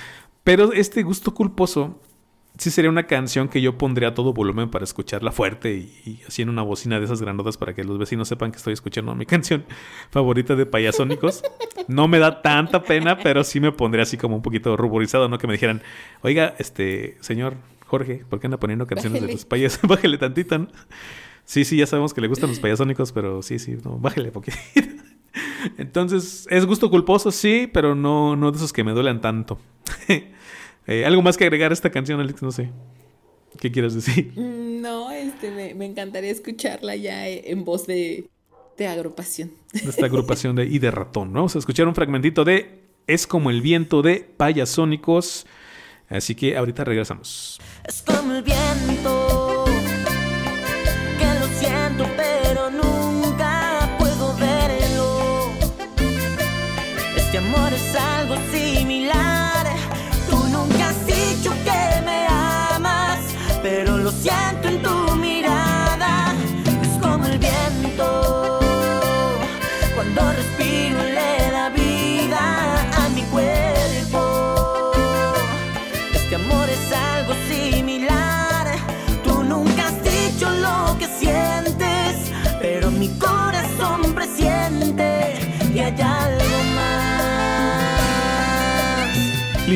Pero 0.43 0.71
este 0.73 1.03
gusto 1.03 1.33
culposo 1.33 1.99
sí 2.57 2.71
sería 2.71 2.89
una 2.89 3.07
canción 3.07 3.47
que 3.49 3.61
yo 3.61 3.77
pondría 3.77 4.09
a 4.09 4.13
todo 4.13 4.33
volumen 4.33 4.69
para 4.69 4.83
escucharla 4.83 5.31
fuerte 5.31 5.75
y, 5.75 6.01
y 6.05 6.21
así 6.27 6.41
en 6.41 6.49
una 6.49 6.61
bocina 6.61 6.99
de 6.99 7.05
esas 7.05 7.21
grandotas 7.21 7.57
para 7.57 7.73
que 7.73 7.83
los 7.83 7.97
vecinos 7.97 8.27
sepan 8.27 8.51
que 8.51 8.57
estoy 8.57 8.73
escuchando 8.73 9.13
mi 9.15 9.25
canción 9.27 9.65
favorita 10.11 10.55
de 10.55 10.65
payasónicos. 10.65 11.43
No 11.87 12.07
me 12.07 12.19
da 12.19 12.41
tanta 12.41 12.83
pena, 12.83 13.17
pero 13.17 13.43
sí 13.43 13.59
me 13.59 13.71
pondría 13.71 14.03
así 14.03 14.17
como 14.17 14.35
un 14.35 14.41
poquito 14.41 14.75
ruborizado, 14.77 15.29
¿no? 15.29 15.37
Que 15.37 15.47
me 15.47 15.53
dijeran, 15.53 15.81
oiga, 16.21 16.55
este, 16.57 17.17
señor 17.21 17.55
Jorge, 17.87 18.25
¿por 18.29 18.39
qué 18.39 18.47
anda 18.47 18.57
poniendo 18.57 18.85
canciones 18.85 19.21
de 19.21 19.31
los 19.31 19.45
payas? 19.45 19.79
Bájele 19.87 20.17
tantito, 20.17 20.57
¿no? 20.57 20.67
Sí, 21.45 21.63
sí, 21.63 21.77
ya 21.77 21.87
sabemos 21.87 22.13
que 22.13 22.19
le 22.19 22.27
gustan 22.27 22.49
los 22.49 22.59
payasónicos, 22.59 23.13
pero 23.13 23.41
sí, 23.41 23.57
sí, 23.57 23.77
no, 23.81 23.97
bájele 23.97 24.31
poquito. 24.31 24.57
Entonces, 25.77 26.45
es 26.51 26.65
gusto 26.65 26.89
culposo, 26.89 27.31
sí, 27.31 27.69
pero 27.71 27.95
no, 27.95 28.35
no 28.35 28.51
de 28.51 28.57
esos 28.57 28.73
que 28.73 28.83
me 28.83 28.91
duelen 28.91 29.21
tanto. 29.21 29.57
Eh, 30.87 31.05
¿Algo 31.05 31.21
más 31.21 31.37
que 31.37 31.43
agregar 31.43 31.71
a 31.71 31.73
esta 31.73 31.91
canción, 31.91 32.19
Alex? 32.19 32.41
No 32.41 32.51
sé. 32.51 32.71
¿Qué 33.59 33.71
quieres 33.71 33.93
decir? 33.93 34.33
No, 34.77 35.11
este, 35.11 35.51
me, 35.51 35.73
me 35.73 35.85
encantaría 35.85 36.31
escucharla 36.31 36.95
ya 36.95 37.27
eh, 37.27 37.51
en 37.51 37.65
voz 37.65 37.87
de, 37.87 38.29
de 38.77 38.87
agrupación. 38.87 39.51
De 39.73 39.89
esta 39.89 40.05
agrupación 40.05 40.55
de 40.55 40.65
Y 40.65 40.79
de 40.79 40.91
Ratón. 40.91 41.33
¿no? 41.33 41.39
Vamos 41.39 41.55
a 41.55 41.59
escuchar 41.59 41.87
un 41.87 41.95
fragmentito 41.95 42.45
de 42.45 42.83
Es 43.05 43.27
como 43.27 43.49
el 43.49 43.61
viento 43.61 44.01
de 44.01 44.19
Payasónicos. 44.37 45.45
Así 46.09 46.35
que 46.35 46.55
ahorita 46.55 46.85
regresamos. 46.85 47.59
Es 47.85 48.01
como 48.01 48.33
el 48.33 48.43
viento 48.43 49.26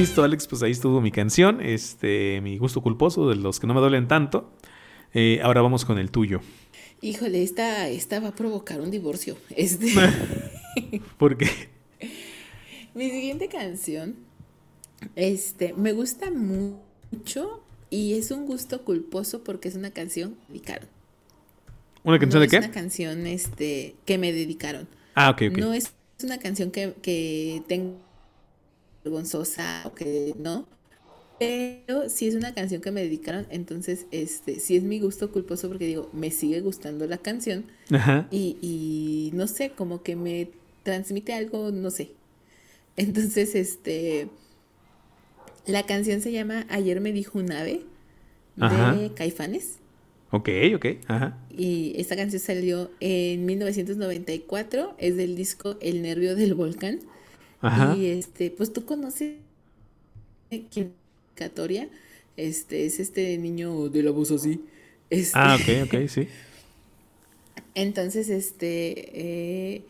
Listo, 0.02 0.24
Alex, 0.24 0.48
pues 0.48 0.64
ahí 0.64 0.72
estuvo 0.72 1.00
mi 1.00 1.12
canción. 1.12 1.62
Este, 1.62 2.42
mi 2.42 2.58
gusto 2.58 2.82
culposo, 2.82 3.30
de 3.30 3.36
los 3.36 3.60
que 3.60 3.68
no 3.68 3.76
me 3.76 3.82
duelen 3.82 4.08
tanto. 4.08 4.52
Eh, 5.14 5.40
ahora 5.44 5.62
vamos 5.62 5.86
con 5.86 6.00
el 6.00 6.10
tuyo. 6.10 6.42
Híjole, 7.02 7.44
esta, 7.44 7.88
esta 7.88 8.20
va 8.20 8.30
a 8.30 8.36
provocar 8.36 8.82
un 8.82 8.90
divorcio. 8.90 9.38
Este, 9.56 9.94
Porque. 11.20 11.48
mi 12.96 13.12
siguiente 13.12 13.48
canción, 13.48 14.16
este, 15.16 15.74
me 15.74 15.94
gusta 15.94 16.32
mucho 16.32 17.62
y 17.92 18.14
es 18.18 18.32
un 18.32 18.48
gusto 18.48 18.84
culposo 18.84 19.44
porque 19.44 19.68
es 19.68 19.76
una 19.76 19.92
canción 19.92 20.32
que 20.32 20.38
me 20.48 20.54
dedicaron. 20.56 20.90
¿Una 22.04 22.18
canción 22.18 22.40
No 22.40 22.42
de 22.42 22.48
qué? 22.48 22.58
Es 22.58 22.66
una 22.66 22.74
canción, 22.74 23.28
este, 23.28 23.96
que 24.06 24.18
me 24.18 24.34
dedicaron. 24.34 24.88
Ah, 25.14 25.30
ok, 25.30 25.44
ok. 25.52 25.58
No 25.60 25.74
es 25.76 25.94
una 26.24 26.40
canción 26.40 26.72
que, 26.72 26.96
que 27.04 27.62
tengo 27.68 28.00
vergonzosa 29.04 29.84
o 29.86 29.94
que 29.94 30.36
no. 30.38 30.68
Pero 31.40 32.10
sí 32.10 32.28
es 32.28 32.36
una 32.36 32.54
canción 32.54 32.82
que 32.82 32.92
me 32.92 33.02
dedicaron. 33.02 33.48
Entonces, 33.50 34.06
este, 34.12 34.60
sí 34.60 34.76
es 34.78 34.84
mi 34.84 35.00
gusto 35.00 35.32
culposo 35.32 35.68
porque 35.70 35.88
digo, 35.88 36.10
me 36.14 36.30
sigue 36.32 36.62
gustando 36.62 37.08
la 37.08 37.18
canción. 37.18 37.66
Ajá. 37.92 38.28
Y, 38.32 38.58
y 38.62 39.32
no 39.36 39.48
sé, 39.48 39.72
como 39.72 40.04
que 40.04 40.16
me 40.16 40.50
transmite 40.84 41.34
algo, 41.34 41.72
no 41.72 41.90
sé. 41.90 42.12
Entonces, 42.96 43.56
este. 43.56 44.30
La 45.66 45.86
canción 45.86 46.22
se 46.22 46.32
llama 46.32 46.66
Ayer 46.70 47.02
me 47.02 47.12
dijo 47.14 47.40
un 47.40 47.52
ave 47.52 47.86
de 48.56 48.66
Ajá. 48.66 48.98
Caifanes. 49.16 49.80
Ok, 50.32 50.50
ok. 50.76 50.86
Ajá. 51.08 51.38
Y 51.50 51.94
esta 51.98 52.16
canción 52.16 52.42
salió 52.42 52.92
en 53.00 53.46
1994, 53.46 54.96
es 54.98 55.18
del 55.18 55.36
disco 55.36 55.78
El 55.82 56.02
nervio 56.02 56.36
del 56.36 56.54
volcán. 56.54 57.00
Ajá. 57.62 57.96
Y 57.98 58.08
este, 58.08 58.52
pues 58.52 58.74
tú 58.74 58.86
conoces 58.86 59.36
quién 60.72 60.94
Catoria, 61.36 61.90
este 62.38 62.86
es 62.86 63.00
este 63.00 63.38
niño 63.38 63.90
de 63.90 64.04
la 64.04 64.12
voz 64.12 64.32
así. 64.32 64.66
Este, 65.10 65.40
Ah, 65.40 65.56
ok, 65.60 65.88
ok, 65.94 66.08
sí. 66.08 66.28
Entonces, 67.76 68.30
este, 68.30 69.76
eh, 69.76 69.86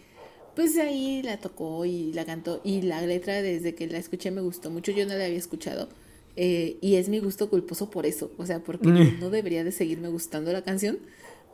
pues 0.56 0.78
ahí 0.78 1.22
la 1.24 1.40
tocó 1.40 1.86
y 1.86 2.14
la 2.14 2.26
cantó 2.26 2.62
y 2.64 2.82
la 2.82 3.02
letra 3.02 3.42
desde 3.42 3.76
que 3.76 3.88
la 3.88 3.98
escuché 3.98 4.32
me 4.32 4.42
gustó 4.42 4.70
mucho. 4.72 4.92
Yo 4.92 5.06
no 5.06 5.16
la 5.16 5.26
había 5.26 5.38
escuchado 5.38 5.90
eh, 6.36 6.78
y 6.82 6.96
es 6.96 7.10
mi 7.10 7.20
gusto 7.20 7.50
culposo 7.50 7.90
por 7.90 8.06
eso, 8.06 8.32
o 8.38 8.46
sea, 8.46 8.64
porque 8.64 8.90
Mm. 8.90 9.20
no 9.20 9.30
debería 9.30 9.64
de 9.64 9.72
seguirme 9.72 10.10
gustando 10.10 10.52
la 10.54 10.64
canción, 10.64 11.00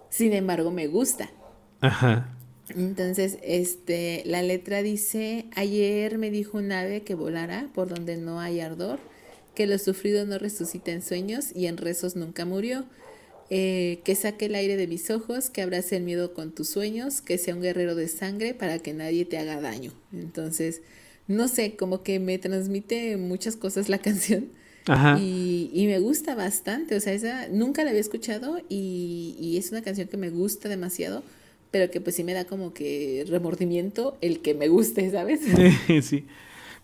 sin 0.09 0.33
embargo 0.33 0.71
me 0.71 0.87
gusta. 0.87 1.31
Ajá. 1.81 2.36
Entonces, 2.75 3.37
este, 3.43 4.23
la 4.25 4.41
letra 4.41 4.83
dice, 4.83 5.45
ayer 5.55 6.17
me 6.17 6.29
dijo 6.29 6.57
un 6.57 6.71
ave 6.71 7.01
que 7.01 7.15
volara 7.15 7.69
por 7.73 7.87
donde 7.87 8.17
no 8.17 8.39
hay 8.39 8.59
ardor, 8.59 8.99
que 9.55 9.67
lo 9.67 9.77
sufrido 9.77 10.25
no 10.25 10.37
resucita 10.37 10.91
en 10.91 11.01
sueños 11.01 11.47
y 11.55 11.67
en 11.67 11.77
rezos 11.77 12.15
nunca 12.15 12.45
murió, 12.45 12.85
eh, 13.49 14.01
que 14.03 14.15
saque 14.15 14.47
el 14.47 14.55
aire 14.55 14.75
de 14.75 14.87
mis 14.87 15.09
ojos, 15.09 15.49
que 15.49 15.61
abrace 15.61 15.95
el 15.95 16.03
miedo 16.03 16.33
con 16.33 16.51
tus 16.51 16.69
sueños, 16.69 17.21
que 17.21 17.37
sea 17.37 17.55
un 17.55 17.61
guerrero 17.61 17.95
de 17.95 18.09
sangre 18.09 18.53
para 18.53 18.79
que 18.79 18.93
nadie 18.93 19.23
te 19.23 19.37
haga 19.37 19.61
daño. 19.61 19.93
Entonces, 20.11 20.81
no 21.27 21.47
sé, 21.47 21.75
como 21.75 22.03
que 22.03 22.19
me 22.19 22.37
transmite 22.37 23.15
muchas 23.17 23.55
cosas 23.55 23.87
la 23.87 23.97
canción. 23.99 24.49
Ajá. 24.85 25.17
Y, 25.19 25.69
y 25.73 25.87
me 25.87 25.99
gusta 25.99 26.35
bastante, 26.35 26.95
o 26.95 26.99
sea, 27.01 27.13
esa 27.13 27.49
nunca 27.49 27.83
la 27.83 27.89
había 27.89 27.99
escuchado 27.99 28.59
y, 28.69 29.35
y 29.39 29.57
es 29.57 29.71
una 29.71 29.81
canción 29.81 30.07
que 30.07 30.15
me 30.15 30.29
gusta 30.29 30.69
demasiado, 30.69 31.23
pero 31.77 31.91
que 31.91 32.01
pues 32.01 32.15
sí 32.15 32.23
me 32.23 32.33
da 32.33 32.45
como 32.45 32.73
que 32.73 33.23
remordimiento 33.29 34.17
el 34.19 34.39
que 34.39 34.55
me 34.55 34.67
guste, 34.67 35.11
¿sabes? 35.11 35.41
sí. 36.03 36.25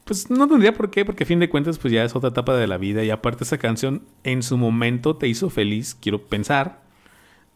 Pues 0.03 0.29
no 0.29 0.47
tendría 0.47 0.75
por 0.75 0.91
qué, 0.91 1.03
porque 1.03 1.23
a 1.23 1.25
fin 1.25 1.39
de 1.39 1.49
cuentas, 1.49 1.79
pues 1.79 1.91
ya 1.91 2.03
es 2.03 2.15
otra 2.15 2.29
etapa 2.29 2.55
de 2.55 2.67
la 2.67 2.77
vida. 2.77 3.03
Y 3.03 3.09
aparte, 3.09 3.43
esa 3.43 3.57
canción 3.57 4.03
en 4.23 4.43
su 4.43 4.55
momento 4.55 5.15
te 5.15 5.27
hizo 5.27 5.49
feliz, 5.49 5.97
quiero 5.99 6.27
pensar. 6.27 6.83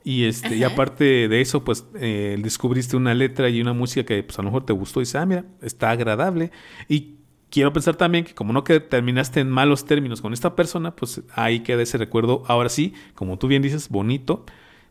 Y 0.04 0.24
este, 0.24 0.56
y 0.56 0.64
aparte 0.64 1.28
de 1.28 1.42
eso, 1.42 1.64
pues 1.64 1.86
eh, 2.00 2.38
descubriste 2.42 2.98
una 2.98 3.14
letra 3.14 3.50
y 3.50 3.62
una 3.62 3.74
música 3.74 4.04
que 4.04 4.24
pues 4.24 4.40
a 4.40 4.42
lo 4.42 4.48
mejor 4.48 4.66
te 4.66 4.74
gustó 4.74 5.00
y 5.00 5.04
dices, 5.04 5.18
ah, 5.18 5.26
mira, 5.28 5.46
está 5.62 5.92
agradable. 5.92 6.50
Y 6.90 7.18
quiero 7.52 7.72
pensar 7.72 7.98
también 7.98 8.24
que 8.26 8.34
como 8.34 8.52
no 8.52 8.64
que 8.64 8.80
terminaste 8.80 9.42
en 9.42 9.52
malos 9.52 9.86
términos 9.86 10.22
con 10.22 10.34
esta 10.34 10.56
persona, 10.56 10.96
pues 10.96 11.22
ahí 11.36 11.60
queda 11.60 11.84
ese 11.84 12.00
recuerdo, 12.00 12.42
ahora 12.48 12.70
sí, 12.70 12.96
como 13.14 13.38
tú 13.38 13.48
bien 13.48 13.62
dices, 13.62 13.90
bonito, 13.90 14.44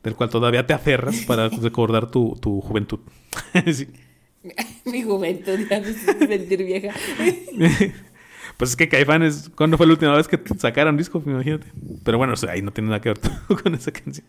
del 0.06 0.14
cual 0.14 0.30
todavía 0.30 0.66
te 0.66 0.72
aferras 0.72 1.16
para 1.26 1.48
recordar 1.62 2.10
tu, 2.10 2.38
tu 2.40 2.60
juventud. 2.62 3.00
Sí. 3.72 3.88
Mi 4.84 5.02
juventud 5.02 5.58
ya 5.68 5.80
me 5.80 6.26
sentir 6.28 6.64
vieja. 6.64 6.94
Pues 8.56 8.70
es 8.70 8.76
que 8.76 8.88
Caifanes, 8.88 9.50
¿cuándo 9.56 9.76
fue 9.76 9.86
la 9.86 9.92
última 9.94 10.14
vez 10.16 10.28
que 10.28 10.40
sacaron 10.58 10.96
disco? 10.96 11.20
Imagínate. 11.26 11.66
Pero 12.04 12.16
bueno, 12.16 12.32
o 12.34 12.36
sea, 12.36 12.52
ahí 12.52 12.62
no 12.62 12.70
tiene 12.72 12.88
nada 12.90 13.00
que 13.00 13.08
ver 13.10 13.18
con 13.62 13.74
esa 13.74 13.90
canción. 13.90 14.24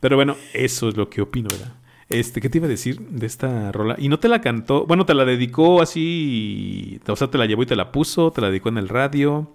Pero 0.00 0.16
bueno, 0.16 0.36
eso 0.54 0.88
es 0.88 0.96
lo 0.96 1.10
que 1.10 1.20
opino, 1.20 1.48
¿verdad? 1.50 1.74
Este, 2.08 2.40
¿qué 2.40 2.48
te 2.48 2.58
iba 2.58 2.66
a 2.66 2.70
decir 2.70 2.98
de 3.00 3.26
esta 3.26 3.70
rola? 3.70 3.94
Y 3.98 4.08
no 4.08 4.18
te 4.18 4.28
la 4.28 4.40
cantó, 4.40 4.86
bueno, 4.86 5.04
te 5.06 5.14
la 5.14 5.24
dedicó 5.24 5.80
así, 5.82 6.98
o 7.06 7.14
sea, 7.16 7.28
te 7.30 7.38
la 7.38 7.46
llevó 7.46 7.62
y 7.62 7.66
te 7.66 7.76
la 7.76 7.92
puso, 7.92 8.32
te 8.32 8.40
la 8.40 8.48
dedicó 8.48 8.70
en 8.70 8.78
el 8.78 8.88
radio, 8.88 9.52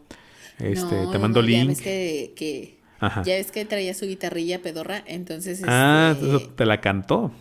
este, 0.60 0.96
No, 0.96 1.12
te 1.12 1.20
mandó 1.20 1.42
no, 1.42 1.48
Ya 1.50 1.58
link. 1.58 1.68
ves 1.70 1.82
que, 1.82 2.34
que- 2.38 2.78
Ajá. 3.06 3.24
ya 3.24 3.36
ves 3.36 3.52
que 3.52 3.66
traía 3.66 3.94
su 3.94 4.06
guitarrilla 4.06 4.62
pedorra, 4.62 5.04
entonces 5.06 5.62
Ah, 5.66 6.16
este, 6.20 6.48
te 6.56 6.66
la 6.66 6.82
cantó. 6.82 7.32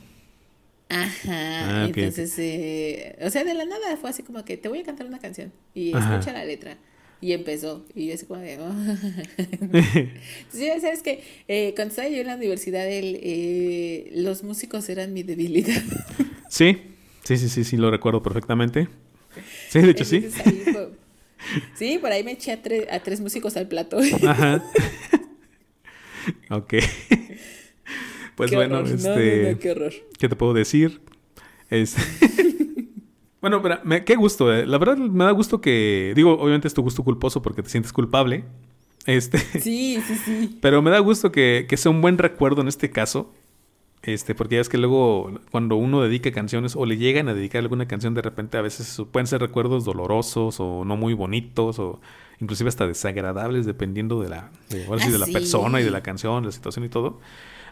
Ajá, 0.88 1.82
Ah, 1.82 1.86
entonces, 1.86 2.34
eh, 2.38 3.16
o 3.22 3.30
sea, 3.30 3.42
de 3.44 3.54
la 3.54 3.64
nada 3.64 3.96
fue 3.96 4.10
así 4.10 4.22
como 4.22 4.44
que 4.44 4.56
te 4.56 4.68
voy 4.68 4.80
a 4.80 4.84
cantar 4.84 5.06
una 5.06 5.18
canción 5.18 5.52
y 5.74 5.94
Ajá. 5.94 6.14
escucha 6.16 6.32
la 6.32 6.44
letra. 6.44 6.76
Y 7.20 7.32
empezó, 7.32 7.86
y 7.94 8.08
yo 8.08 8.14
así 8.14 8.26
como 8.26 8.40
de... 8.40 8.58
"Oh". 8.60 8.68
Entonces, 9.72 10.20
ya 10.52 10.78
sabes 10.80 11.02
que 11.02 11.22
eh, 11.48 11.72
cuando 11.74 11.92
estaba 11.92 12.08
yo 12.08 12.18
en 12.18 12.26
la 12.26 12.34
universidad, 12.36 12.86
el, 12.86 13.18
eh, 13.22 14.10
los 14.14 14.42
músicos 14.42 14.88
eran 14.88 15.12
mi 15.12 15.22
debilidad. 15.22 15.82
Sí, 16.50 16.76
sí, 17.24 17.36
sí, 17.38 17.48
sí, 17.48 17.64
sí, 17.64 17.76
lo 17.76 17.90
recuerdo 17.90 18.22
perfectamente. 18.22 18.86
Sí, 19.70 19.80
de 19.80 19.90
hecho 19.90 20.04
sí. 20.04 20.28
Ahí 20.44 20.64
sí, 21.74 21.98
por 21.98 22.12
ahí 22.12 22.22
me 22.22 22.32
eché 22.32 22.52
a, 22.52 22.62
tre- 22.62 22.86
a 22.92 23.00
tres 23.00 23.20
músicos 23.20 23.56
al 23.56 23.66
plato. 23.66 23.98
Ajá. 24.24 24.62
ok. 26.50 26.74
Pues 28.36 28.50
Qué 28.50 28.56
bueno, 28.56 28.78
horror, 28.78 28.90
este... 28.90 29.42
no, 29.44 29.52
no, 29.52 29.58
qué 29.60 29.70
horror. 29.70 29.92
¿Qué 30.18 30.28
te 30.28 30.34
puedo 30.34 30.54
decir? 30.54 31.02
Es... 31.70 31.94
bueno, 33.40 33.62
pero 33.62 33.78
me- 33.84 34.04
qué 34.04 34.16
gusto. 34.16 34.52
eh. 34.52 34.66
La 34.66 34.76
verdad 34.78 34.96
me 34.96 35.24
da 35.24 35.30
gusto 35.30 35.60
que... 35.60 36.12
Digo, 36.16 36.32
obviamente 36.32 36.66
es 36.66 36.74
tu 36.74 36.82
gusto 36.82 37.04
culposo 37.04 37.42
porque 37.42 37.62
te 37.62 37.70
sientes 37.70 37.92
culpable. 37.92 38.44
Este... 39.06 39.38
Sí, 39.38 40.00
sí, 40.04 40.16
sí. 40.16 40.58
Pero 40.60 40.82
me 40.82 40.90
da 40.90 40.98
gusto 40.98 41.30
que, 41.30 41.66
que 41.68 41.76
sea 41.76 41.92
un 41.92 42.00
buen 42.00 42.18
recuerdo 42.18 42.60
en 42.62 42.66
este 42.66 42.90
caso. 42.90 43.32
Este, 44.02 44.34
porque 44.34 44.56
ya 44.56 44.60
es 44.62 44.68
que 44.68 44.78
luego 44.78 45.40
cuando 45.52 45.76
uno 45.76 46.02
dedica 46.02 46.32
canciones 46.32 46.74
o 46.74 46.86
le 46.86 46.96
llegan 46.96 47.28
a 47.28 47.34
dedicar 47.34 47.60
alguna 47.62 47.86
canción, 47.86 48.14
de 48.14 48.22
repente 48.22 48.58
a 48.58 48.62
veces 48.62 49.00
pueden 49.12 49.28
ser 49.28 49.40
recuerdos 49.42 49.84
dolorosos 49.84 50.56
o 50.58 50.84
no 50.84 50.96
muy 50.96 51.14
bonitos 51.14 51.78
o 51.78 52.00
inclusive 52.40 52.68
hasta 52.68 52.86
desagradables 52.86 53.66
dependiendo 53.66 54.20
de 54.20 54.28
la, 54.28 54.50
de, 54.70 54.86
ahora 54.86 55.00
sí, 55.00 55.08
Ah, 55.08 55.12
de 55.12 55.18
la 55.18 55.26
sí. 55.26 55.32
persona 55.32 55.80
y 55.80 55.84
de 55.84 55.90
la 55.90 56.02
canción, 56.02 56.44
la 56.44 56.52
situación 56.52 56.84
y 56.84 56.88
todo. 56.88 57.20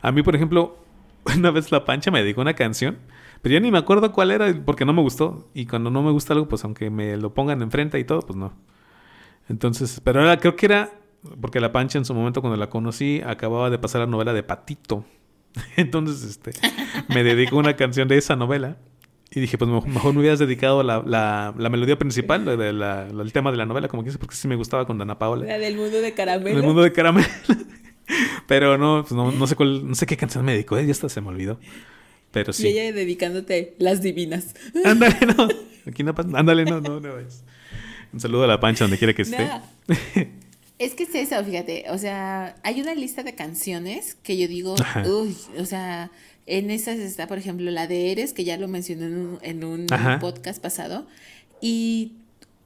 A 0.01 0.13
mí, 0.13 0.23
por 0.23 0.35
ejemplo, 0.35 0.79
una 1.37 1.51
vez 1.51 1.71
la 1.73 1.85
pancha 1.85 2.11
me 2.11 2.23
dedicó 2.23 2.41
una 2.41 2.55
canción, 2.55 2.99
pero 3.43 3.55
ya 3.55 3.61
ni 3.61 3.71
me 3.71 3.79
acuerdo 3.79 4.13
cuál 4.13 4.31
era 4.31 4.53
porque 4.65 4.85
no 4.85 4.93
me 4.93 5.03
gustó. 5.03 5.49
Y 5.55 5.67
cuando 5.67 5.91
no 5.91 6.03
me 6.03 6.11
gusta 6.11 6.33
algo, 6.35 6.49
pues 6.49 6.65
aunque 6.65 6.91
me 6.91 7.17
lo 7.17 7.35
pongan 7.35 7.61
enfrente 7.63 7.99
y 7.99 8.05
todo, 8.05 8.21
pues 8.21 8.37
no. 8.37 8.53
Entonces, 9.49 10.01
pero 10.03 10.23
era, 10.23 10.39
creo 10.39 10.55
que 10.57 10.67
era, 10.67 10.91
porque 11.41 11.61
la 11.61 11.73
Pancha 11.73 11.99
en 11.99 12.05
su 12.05 12.15
momento 12.15 12.41
cuando 12.41 12.57
la 12.57 12.71
conocí, 12.71 13.21
acababa 13.27 13.71
de 13.71 13.79
pasar 13.79 14.01
la 14.03 14.07
novela 14.07 14.33
de 14.33 14.43
Patito. 14.43 15.05
Entonces, 15.77 16.23
este, 16.25 16.53
me 17.09 17.23
dedicó 17.25 17.57
una 17.57 17.75
canción 17.77 18.09
de 18.09 18.17
esa 18.19 18.37
novela. 18.37 18.79
Y 19.35 19.41
dije, 19.41 19.57
pues 19.57 19.71
mejor 19.87 20.13
me 20.13 20.21
hubieras 20.21 20.39
dedicado 20.39 20.83
la, 20.83 21.03
la, 21.07 21.55
la 21.57 21.69
melodía 21.71 21.99
principal, 21.99 22.45
la 22.45 22.55
la- 22.73 23.07
el 23.23 23.33
tema 23.33 23.51
de 23.51 23.57
la 23.57 23.65
novela, 23.67 23.89
como 23.89 24.05
que 24.05 24.13
porque 24.13 24.35
sí 24.35 24.47
me 24.47 24.57
gustaba 24.57 24.87
con 24.87 24.99
Dana 24.99 25.19
Paola. 25.19 25.47
La 25.47 25.59
del 25.59 25.77
mundo 25.77 26.01
de 26.03 26.13
caramelo. 26.13 26.51
En 26.51 26.57
el 26.59 26.63
mundo 26.63 26.83
de 26.83 26.93
caramelo. 26.93 27.27
Pero 28.47 28.77
no, 28.79 29.03
pues 29.03 29.13
no, 29.13 29.31
no 29.33 29.47
sé 29.47 29.57
cuál, 29.57 29.89
no 29.89 29.95
sé 29.95 30.05
qué 30.07 30.17
canción 30.17 30.45
me 30.45 30.53
dedicó, 30.53 30.77
eh, 30.77 30.85
ya 30.85 30.93
hasta 30.93 31.09
se 31.09 31.21
me 31.21 31.29
olvidó. 31.29 31.59
Pero 32.31 32.51
Y 32.51 32.55
sí. 32.55 32.69
ella 32.69 32.93
dedicándote 32.93 33.75
las 33.79 34.03
divinas. 34.03 34.55
Ándale, 34.85 35.17
no. 35.37 35.49
Aquí 35.87 36.03
no 36.03 36.15
pasa. 36.15 36.29
Ándale, 36.35 36.65
no, 36.65 36.81
no, 36.81 37.01
no 37.01 37.19
es. 37.19 37.43
Un 38.13 38.21
saludo 38.21 38.45
a 38.45 38.47
la 38.47 38.61
pancha 38.61 38.85
donde 38.85 38.99
quiera 38.99 39.15
que 39.15 39.23
esté. 39.23 39.49
Es 40.79 40.95
que 40.95 41.05
es 41.05 41.15
eso, 41.15 41.45
fíjate, 41.45 41.85
o 41.91 41.99
sea, 41.99 42.57
hay 42.65 42.81
una 42.81 42.93
lista 42.93 43.23
de 43.23 43.37
canciones 43.37 44.17
que 44.21 44.37
yo 44.37 44.49
digo, 44.49 44.75
Ajá. 44.81 45.05
uy, 45.07 45.37
o 45.57 45.65
sea, 45.65 46.11
en 46.47 46.71
esas 46.71 46.99
está, 46.99 47.27
por 47.27 47.39
ejemplo, 47.39 47.71
la 47.71 47.87
de 47.87 48.13
Eres, 48.13 48.33
que 48.33 48.45
ya 48.45 48.57
lo 48.57 48.69
mencioné 48.69 49.07
en 49.07 49.15
un, 49.15 49.39
en 49.43 49.65
un 49.65 49.87
podcast 50.21 50.61
pasado, 50.63 51.07
y 51.61 52.13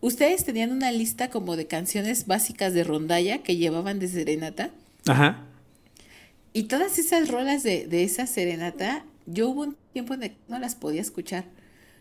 ustedes 0.00 0.44
tenían 0.44 0.72
una 0.72 0.90
lista 0.92 1.28
como 1.30 1.56
de 1.56 1.66
canciones 1.66 2.26
básicas 2.26 2.72
de 2.74 2.84
rondalla 2.84 3.42
que 3.42 3.56
llevaban 3.56 3.98
de 3.98 4.08
serenata, 4.08 4.70
Ajá. 5.06 5.44
y 6.52 6.64
todas 6.64 6.98
esas 6.98 7.28
rolas 7.28 7.62
de, 7.62 7.86
de 7.86 8.04
esa 8.04 8.26
serenata, 8.26 9.04
yo 9.26 9.48
hubo 9.50 9.62
un 9.62 9.76
tiempo 9.92 10.14
en 10.14 10.22
el 10.24 10.30
que 10.30 10.36
no 10.48 10.58
las 10.58 10.74
podía 10.74 11.00
escuchar. 11.00 11.44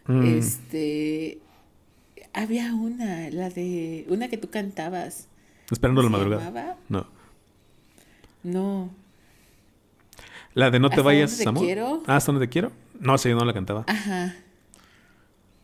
Mm. 0.08 0.38
Este, 0.38 1.40
había 2.34 2.74
una, 2.76 3.30
la 3.32 3.50
de, 3.50 4.06
una 4.10 4.28
que 4.28 4.38
tú 4.38 4.50
cantabas. 4.50 5.28
Esperando 5.72 6.02
la 6.04 6.08
¿se 6.10 6.12
madrugada. 6.12 6.44
llamaba? 6.46 6.78
No. 6.90 7.08
No. 8.44 8.90
La 10.56 10.72
de 10.72 10.80
No 10.80 10.90
te 10.90 10.96
¿Hasta 10.96 11.04
vayas, 11.04 11.30
dónde 11.32 11.44
te 11.44 11.50
amor. 11.50 11.64
quiero? 11.64 12.04
Ah, 12.08 12.16
¿hasta 12.16 12.32
donde 12.32 12.48
te 12.48 12.52
quiero? 12.52 12.72
No, 13.00 13.18
sí, 13.20 13.30
yo 13.30 13.36
no 13.36 13.46
la 13.46 13.54
cantaba. 13.54 13.84
Ajá. 13.88 14.36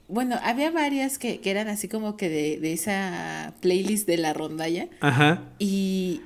Bueno, 0.07 0.37
había 0.43 0.69
varias 0.71 1.17
que, 1.17 1.39
que 1.39 1.49
eran 1.49 1.69
así 1.69 1.87
como 1.87 2.17
que 2.17 2.27
de, 2.29 2.59
de 2.59 2.73
esa 2.73 3.53
playlist 3.61 4.05
de 4.05 4.17
la 4.17 4.33
rondalla 4.33 4.89
Ajá. 4.99 5.43
y, 5.57 6.19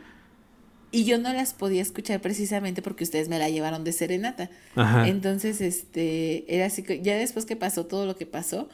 y 0.91 1.05
yo 1.05 1.19
no 1.19 1.31
las 1.31 1.53
podía 1.53 1.83
escuchar 1.83 2.19
precisamente 2.19 2.81
porque 2.81 3.03
ustedes 3.03 3.29
me 3.29 3.37
la 3.37 3.47
llevaron 3.49 3.83
de 3.83 3.91
serenata. 3.91 4.49
Ajá. 4.75 5.07
Entonces, 5.07 5.61
este, 5.61 6.45
era 6.53 6.65
así 6.65 6.81
que 6.81 7.01
ya 7.03 7.15
después 7.15 7.45
que 7.45 7.55
pasó 7.55 7.85
todo 7.85 8.07
lo 8.07 8.15
que 8.15 8.25
pasó, 8.25 8.67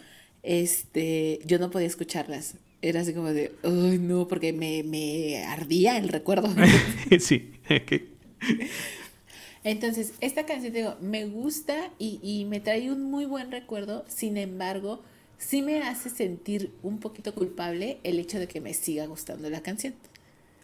este, 0.43 1.39
yo 1.45 1.59
no 1.59 1.69
podía 1.69 1.87
escucharlas. 1.87 2.55
Era 2.81 3.01
así 3.01 3.13
como 3.13 3.27
de, 3.33 3.51
ay, 3.63 3.99
no, 3.99 4.29
porque 4.29 4.53
me, 4.53 4.83
me 4.83 5.43
ardía 5.43 5.97
el 5.97 6.07
recuerdo. 6.07 6.47
sí. 7.19 7.51
ok. 7.69 8.01
Entonces, 9.63 10.13
esta 10.21 10.45
canción, 10.45 10.73
te 10.73 10.79
digo, 10.79 10.95
me 11.01 11.25
gusta 11.25 11.91
y, 11.99 12.19
y 12.23 12.45
me 12.45 12.59
trae 12.59 12.91
un 12.91 13.03
muy 13.03 13.25
buen 13.25 13.51
recuerdo, 13.51 14.03
sin 14.07 14.37
embargo, 14.37 15.01
sí 15.37 15.61
me 15.61 15.83
hace 15.83 16.09
sentir 16.09 16.71
un 16.81 16.99
poquito 16.99 17.33
culpable 17.33 17.99
el 18.03 18.19
hecho 18.19 18.39
de 18.39 18.47
que 18.47 18.61
me 18.61 18.73
siga 18.73 19.05
gustando 19.05 19.49
la 19.49 19.61
canción. 19.61 19.93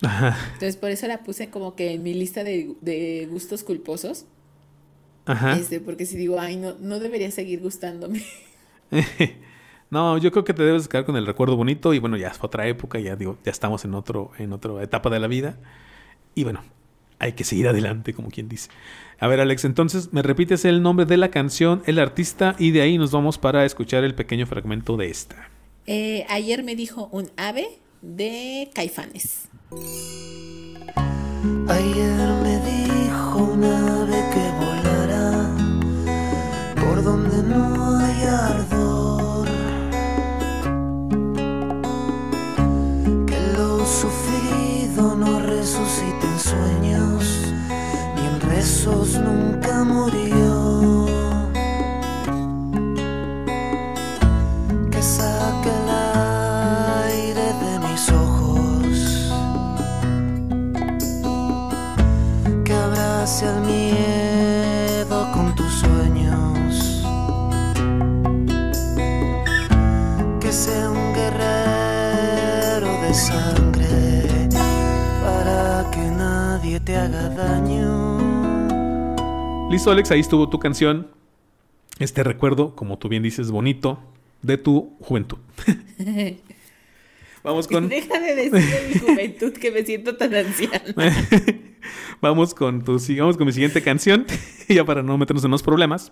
Ajá. 0.02 0.38
Entonces, 0.54 0.78
por 0.78 0.92
eso 0.92 1.08
la 1.08 1.24
puse 1.24 1.50
como 1.50 1.76
que 1.76 1.94
en 1.94 2.04
mi 2.04 2.14
lista 2.14 2.44
de, 2.44 2.76
de 2.82 3.28
gustos 3.30 3.64
culposos, 3.64 4.26
Ajá. 5.26 5.58
este, 5.58 5.80
porque 5.80 6.06
si 6.06 6.18
digo, 6.18 6.40
ay, 6.40 6.56
no, 6.58 6.76
no 6.80 7.00
debería 7.00 7.30
seguir 7.32 7.62
gustándome. 7.62 8.24
No, 9.90 10.18
yo 10.18 10.32
creo 10.32 10.44
que 10.44 10.54
te 10.54 10.64
debes 10.64 10.88
quedar 10.90 11.06
con 11.06 11.16
el 11.16 11.26
recuerdo 11.26 11.56
bonito 11.56 11.94
y 11.94 12.00
bueno, 12.00 12.18
ya 12.18 12.28
es 12.28 12.44
otra 12.44 12.68
época, 12.68 13.00
ya 13.00 13.16
digo, 13.16 13.38
ya 13.46 13.52
estamos 13.52 13.86
en 13.86 13.94
otro, 13.94 14.32
en 14.38 14.52
otra 14.52 14.84
etapa 14.84 15.10
de 15.10 15.20
la 15.20 15.28
vida. 15.28 15.58
Y 16.36 16.44
bueno, 16.44 16.62
hay 17.20 17.34
que 17.34 17.44
seguir 17.44 17.68
adelante, 17.68 18.14
como 18.14 18.30
quien 18.30 18.50
dice. 18.50 18.70
A 19.20 19.28
ver, 19.28 19.40
Alex, 19.40 19.66
entonces 19.66 20.14
me 20.14 20.22
repites 20.22 20.66
el 20.66 20.82
nombre 20.82 21.06
de 21.06 21.18
la 21.18 21.30
canción, 21.30 21.82
el 21.86 22.00
artista, 22.00 22.56
y 22.60 22.72
de 22.72 22.82
ahí 22.82 22.98
nos 22.98 23.12
vamos 23.12 23.38
para 23.38 23.66
escuchar 23.66 24.04
el 24.04 24.14
pequeño 24.14 24.46
fragmento 24.46 24.98
de 24.98 25.10
esta. 25.10 25.50
Eh, 25.88 26.26
ayer 26.30 26.64
me 26.64 26.76
dijo 26.76 27.10
un 27.12 27.32
ave 27.38 27.80
de 28.02 28.70
Caifanes. 28.76 29.50
Ayer 31.70 32.30
me 32.44 32.60
dijo 32.60 33.38
una 33.38 34.02
ave 34.04 34.24
que 34.34 34.52
volará 34.66 35.56
por 36.76 37.04
donde 37.04 37.44
no 37.44 37.98
hay 37.98 38.24
ardor. 38.24 38.87
No 45.68 45.80
resucita 45.80 46.28
en 46.28 46.40
sueños, 46.40 47.54
ni 48.16 48.26
en 48.26 48.40
rezos 48.40 49.20
nunca 49.20 49.84
murió. 49.84 50.47
Listo, 79.88 79.94
Alex, 79.94 80.12
ahí 80.12 80.20
estuvo 80.20 80.50
tu 80.50 80.60
canción. 80.60 81.08
Este 81.98 82.22
recuerdo, 82.22 82.76
como 82.76 82.98
tú 82.98 83.08
bien 83.08 83.24
dices, 83.24 83.52
bonito, 83.52 84.04
de 84.42 84.58
tu 84.58 84.98
juventud. 85.00 85.38
Vamos 87.42 87.70
con. 87.70 87.88
Deja 87.88 88.20
de 88.20 88.36
decir 88.36 88.52
de 88.52 88.90
mi 88.90 89.00
juventud 89.00 89.54
que 89.54 89.72
me 89.72 89.86
siento 89.86 90.18
tan 90.18 90.36
anciana. 90.36 90.82
Vamos 92.22 92.54
con 92.54 92.84
tu, 92.84 93.00
sigamos 93.00 93.38
con 93.38 93.46
mi 93.46 93.54
siguiente 93.54 93.82
canción, 93.82 94.26
ya 94.68 94.84
para 94.84 95.04
no 95.04 95.18
meternos 95.18 95.46
en 95.46 95.52
más 95.52 95.64
problemas. 95.64 96.12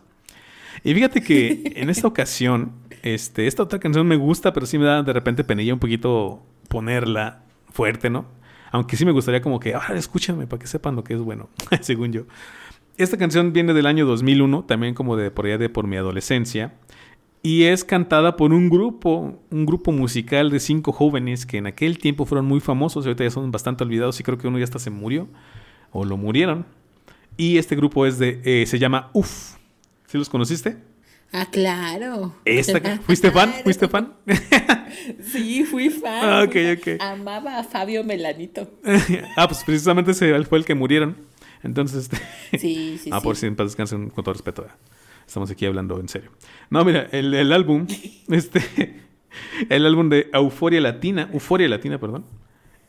Y 0.86 0.94
fíjate 0.94 1.22
que 1.22 1.74
en 1.76 1.90
esta 1.90 2.08
ocasión, 2.08 2.72
este, 3.04 3.46
esta 3.46 3.64
otra 3.64 3.80
canción 3.80 4.08
me 4.08 4.16
gusta, 4.16 4.54
pero 4.54 4.68
sí 4.68 4.78
me 4.78 4.86
da 4.86 5.04
de 5.04 5.12
repente 5.12 5.44
penilla 5.44 5.74
un 5.74 5.82
poquito 5.82 6.46
ponerla 6.70 7.44
fuerte, 7.74 8.10
¿no? 8.10 8.26
Aunque 8.72 8.96
sí 8.96 9.04
me 9.04 9.12
gustaría 9.12 9.42
como 9.42 9.60
que, 9.60 9.74
ahora 9.74 9.98
escúchenme 9.98 10.48
para 10.48 10.62
que 10.62 10.68
sepan 10.68 10.96
lo 10.96 11.04
que 11.04 11.14
es 11.14 11.20
bueno, 11.20 11.50
según 11.82 12.14
yo. 12.14 12.24
Esta 12.98 13.18
canción 13.18 13.52
viene 13.52 13.74
del 13.74 13.88
año 13.88 14.06
2001, 14.06 14.64
también 14.64 14.94
como 14.94 15.18
de 15.18 15.30
por 15.30 15.46
allá 15.46 15.58
de 15.58 15.70
por 15.70 15.86
mi 15.86 15.98
adolescencia. 15.98 16.76
Y 17.44 17.64
es 17.66 17.84
cantada 17.84 18.38
por 18.38 18.54
un 18.54 18.70
grupo, 18.70 19.40
un 19.52 19.66
grupo 19.66 19.92
musical 19.92 20.50
de 20.50 20.60
cinco 20.60 20.92
jóvenes 20.92 21.46
que 21.46 21.58
en 21.58 21.68
aquel 21.68 22.00
tiempo 22.00 22.26
fueron 22.26 22.46
muy 22.46 22.60
famosos 22.60 23.06
y 23.06 23.10
ahorita 23.10 23.26
ya 23.26 23.30
son 23.30 23.52
bastante 23.52 23.84
olvidados 23.84 24.20
y 24.20 24.24
creo 24.24 24.38
que 24.38 24.48
uno 24.48 24.58
ya 24.58 24.64
hasta 24.64 24.80
se 24.80 24.90
murió 24.90 25.28
o 25.92 26.06
lo 26.06 26.18
murieron. 26.18 26.66
Y 27.38 27.58
este 27.58 27.76
grupo 27.76 28.06
es 28.06 28.18
de, 28.18 28.42
eh, 28.46 28.66
se 28.66 28.80
llama 28.80 29.10
UF. 29.14 29.58
¿Sí 30.08 30.18
los 30.18 30.30
conociste? 30.30 30.78
Ah, 31.34 31.48
claro. 31.52 32.34
Esta, 32.46 32.80
¿Fuiste 33.06 33.30
fan? 33.30 33.54
¿Fuiste 33.64 33.88
fan? 33.88 34.14
Sí, 35.22 35.66
fui 35.66 35.90
fan. 35.90 36.24
Ah, 36.24 36.44
ok, 36.46 36.52
fui 36.54 36.64
fan. 36.64 36.96
ok. 36.96 37.02
Amaba 37.02 37.60
a 37.60 37.64
Fabio 37.64 38.04
Melanito. 38.06 38.72
ah, 39.36 39.46
pues 39.48 39.62
precisamente 39.66 40.12
ese 40.12 40.42
fue 40.46 40.58
el 40.58 40.66
que 40.66 40.74
murieron. 40.74 41.18
Entonces, 41.66 42.10
este, 42.12 42.58
Sí, 42.58 42.98
sí, 43.02 43.10
ah, 43.14 43.20
sí. 43.20 43.24
por 43.24 43.36
si 43.36 43.46
en 43.48 43.56
paz 43.56 43.68
descansen 43.68 44.10
con 44.10 44.24
todo 44.24 44.34
respeto. 44.34 44.64
¿eh? 44.64 44.72
Estamos 45.28 45.50
aquí 45.52 45.66
hablando 45.66 46.00
en 46.00 46.08
serio. 46.08 46.32
No, 46.70 46.86
mira, 46.86 47.08
el, 47.12 47.34
el 47.34 47.52
álbum, 47.52 47.88
este, 48.30 49.02
el 49.70 49.86
álbum 49.86 50.10
de 50.10 50.30
Euforia 50.34 50.80
Latina, 50.82 51.30
Euforia 51.34 51.68
Latina, 51.68 52.00
perdón, 52.00 52.26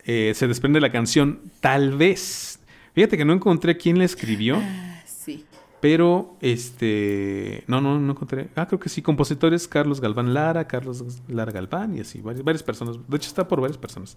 eh, 0.04 0.32
se 0.34 0.46
desprende 0.46 0.80
la 0.80 0.92
canción 0.92 1.40
Tal 1.60 1.96
vez. 1.96 2.60
Fíjate 2.94 3.16
que 3.16 3.24
no 3.24 3.32
encontré 3.32 3.76
quién 3.76 3.98
la 3.98 4.04
escribió, 4.04 4.56
Ah, 4.56 4.60
sí. 4.94 4.95
Pero 5.80 6.36
este, 6.40 7.64
no, 7.66 7.80
no, 7.80 7.98
no 7.98 8.12
encontré. 8.12 8.48
Ah, 8.56 8.66
creo 8.66 8.80
que 8.80 8.88
sí, 8.88 9.02
compositores 9.02 9.68
Carlos 9.68 10.00
Galván 10.00 10.32
Lara, 10.32 10.66
Carlos 10.66 11.04
Lara 11.28 11.52
Galván 11.52 11.96
y 11.96 12.00
así, 12.00 12.20
varias, 12.20 12.44
varias 12.44 12.62
personas. 12.62 12.96
De 13.06 13.16
hecho, 13.16 13.28
está 13.28 13.46
por 13.46 13.60
varias 13.60 13.78
personas. 13.78 14.16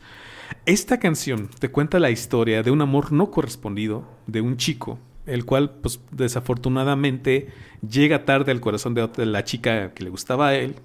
Esta 0.66 0.99
canción 0.99 1.49
te 1.60 1.70
cuenta 1.70 1.99
la 1.99 2.12
historia 2.12 2.64
de 2.64 2.72
un 2.72 2.82
amor 2.82 3.12
no 3.12 3.30
correspondido 3.30 4.05
de 4.26 4.41
un 4.41 4.57
chico, 4.57 4.99
el 5.26 5.45
cual, 5.45 5.72
pues, 5.82 5.99
desafortunadamente 6.12 7.49
llega 7.88 8.26
tarde 8.26 8.51
al 8.51 8.62
corazón 8.62 8.93
de 8.93 9.26
la 9.26 9.43
chica 9.43 9.93
que 9.93 10.03
le 10.03 10.10
gustaba 10.10 10.49
a 10.49 10.55
él. 10.55 10.76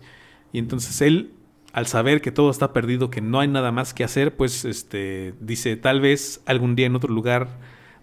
Y 0.52 0.58
entonces 0.58 1.00
él, 1.00 1.32
al 1.72 1.86
saber 1.86 2.20
que 2.20 2.32
todo 2.32 2.50
está 2.50 2.72
perdido, 2.72 3.10
que 3.10 3.20
no 3.20 3.40
hay 3.40 3.48
nada 3.48 3.72
más 3.72 3.94
que 3.94 4.04
hacer, 4.04 4.36
pues, 4.36 4.64
este, 4.64 5.34
dice, 5.40 5.76
tal 5.76 6.00
vez 6.00 6.42
algún 6.46 6.74
día 6.76 6.86
en 6.86 6.96
otro 6.96 7.12
lugar 7.12 7.48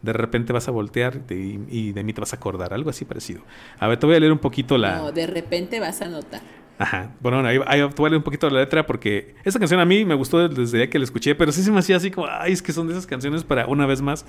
de 0.02 0.14
repente 0.14 0.52
vas 0.54 0.68
a 0.68 0.72
voltear 0.72 1.26
de- 1.28 1.60
y 1.70 1.92
de 1.92 2.04
mí 2.04 2.14
te 2.14 2.22
vas 2.22 2.34
a 2.34 2.38
acordar, 2.38 2.74
algo 2.74 2.90
así 2.90 3.06
parecido. 3.06 3.42
A 3.80 3.88
ver, 3.88 3.98
te 4.00 4.06
voy 4.06 4.16
a 4.16 4.20
leer 4.20 4.32
un 4.32 4.40
poquito 4.40 4.78
la... 4.78 4.98
No, 4.98 5.12
de 5.12 5.28
repente 5.28 5.80
vas 5.80 6.02
a 6.02 6.08
notar. 6.08 6.42
Ajá. 6.80 7.12
Bueno, 7.20 7.46
ahí, 7.46 7.60
ahí 7.68 7.80
te 7.90 7.96
voy 7.96 8.08
a 8.08 8.10
leer 8.10 8.18
un 8.18 8.24
poquito 8.24 8.50
la 8.50 8.62
letra 8.62 8.88
porque 8.88 9.36
esta 9.44 9.60
canción 9.60 9.80
a 9.80 9.86
mí 9.86 10.04
me 10.04 10.16
gustó 10.16 10.50
desde 10.50 10.80
ya 10.80 10.90
que 10.90 10.98
la 10.98 11.04
escuché, 11.06 11.36
pero 11.36 11.52
sí 11.52 11.62
se 11.62 11.72
me 11.72 11.78
hacía 11.78 11.98
así 11.98 12.10
como, 12.10 12.26
ay, 12.28 12.54
es 12.54 12.64
que 12.64 12.74
son 12.74 12.88
de 12.88 12.94
esas 12.94 13.06
canciones 13.06 13.44
para, 13.44 13.68
una 13.68 13.86
vez 13.86 14.02
más, 14.02 14.26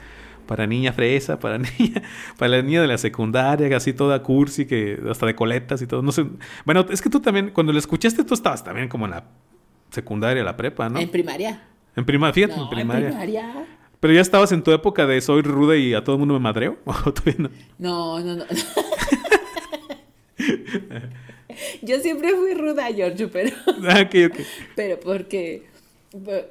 para 0.47 0.67
niña 0.67 0.93
fresa, 0.93 1.39
para 1.39 1.57
niña, 1.79 2.03
para 2.37 2.49
la 2.51 2.63
niña 2.63 2.83
de 2.83 2.89
la 2.89 2.99
secundaria, 2.99 3.75
así 3.75 3.95
toda 3.95 4.23
cursi, 4.23 4.67
que 4.67 5.01
hasta 5.11 5.25
de 5.25 5.35
coletas 5.35 5.81
y 5.81 5.87
todo. 5.87 6.03
No 6.03 6.13
sé. 6.13 6.27
Bueno, 6.67 6.85
es 6.91 7.01
que 7.01 7.09
tú 7.09 7.21
también, 7.21 7.51
cuando 7.55 7.73
la 7.73 7.79
escuchaste, 7.79 8.23
tú 8.25 8.35
estabas 8.35 8.63
también 8.63 8.89
como 8.89 9.07
en 9.07 9.13
la 9.13 9.25
secundaria, 9.89 10.43
la 10.45 10.57
prepa, 10.57 10.91
¿no? 10.91 10.99
En 11.01 11.09
primaria. 11.11 11.63
En 11.97 12.05
primaria, 12.05 12.33
fíjate, 12.35 12.57
No, 12.57 12.65
en 12.65 12.71
primaria. 12.71 13.07
en 13.09 13.13
primaria. 13.15 13.53
Pero 14.03 14.15
ya 14.15 14.21
estabas 14.21 14.51
en 14.51 14.65
tu 14.65 14.73
época 14.73 15.07
de 15.07 15.21
soy 15.21 15.43
ruda 15.43 15.77
y 15.77 15.95
a 15.95 16.03
todo 16.03 16.17
el 16.17 16.19
mundo 16.19 16.35
me 16.35 16.41
madreo. 16.41 16.77
¿O 16.85 17.13
todavía 17.13 17.37
no? 17.39 17.51
No, 17.79 18.19
no, 18.19 18.35
no. 18.35 18.45
Yo 21.83 22.01
siempre 22.01 22.35
fui 22.35 22.55
ruda, 22.55 22.91
Giorgio, 22.91 23.31
pero, 23.31 23.55
Ah, 23.89 24.03
ok, 24.05 24.33
ok. 24.33 24.41
pero 24.75 24.99
porque 24.99 25.69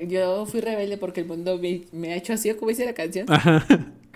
yo 0.08 0.45
fui 0.45 0.62
rebelde 0.62 0.97
porque 0.97 1.20
el 1.20 1.28
mundo 1.28 1.58
me, 1.58 1.82
me 1.91 2.14
ha 2.14 2.16
hecho 2.16 2.32
así, 2.32 2.54
como 2.54 2.70
dice 2.70 2.86
la 2.86 2.93
canción. 2.93 3.26
Ajá. 3.30 3.66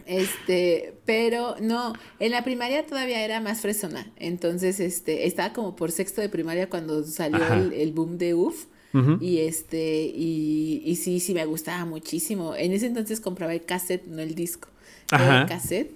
Este, 0.05 0.93
pero 1.05 1.57
no, 1.59 1.91
en 2.19 2.31
la 2.31 2.45
primaria 2.45 2.85
todavía 2.85 3.25
era 3.25 3.41
más 3.41 3.59
fresona. 3.59 4.09
Entonces, 4.15 4.79
este, 4.79 5.27
estaba 5.27 5.51
como 5.51 5.75
por 5.75 5.91
sexto 5.91 6.21
de 6.21 6.29
primaria 6.29 6.69
cuando 6.69 7.03
salió 7.03 7.45
el, 7.53 7.73
el 7.73 7.91
boom 7.91 8.17
de 8.17 8.33
UF. 8.33 8.67
Ujú. 8.95 9.17
Y 9.23 9.39
este, 9.39 10.03
y, 10.05 10.81
y 10.85 10.95
sí, 10.95 11.19
sí 11.19 11.33
me 11.33 11.45
gustaba 11.45 11.85
muchísimo. 11.85 12.55
En 12.55 12.71
ese 12.71 12.87
entonces 12.87 13.19
compraba 13.19 13.53
el 13.53 13.63
cassette, 13.65 14.05
no 14.07 14.21
el 14.21 14.33
disco. 14.35 14.69
Ajá. 15.11 15.41
el 15.41 15.47
cassette. 15.47 15.91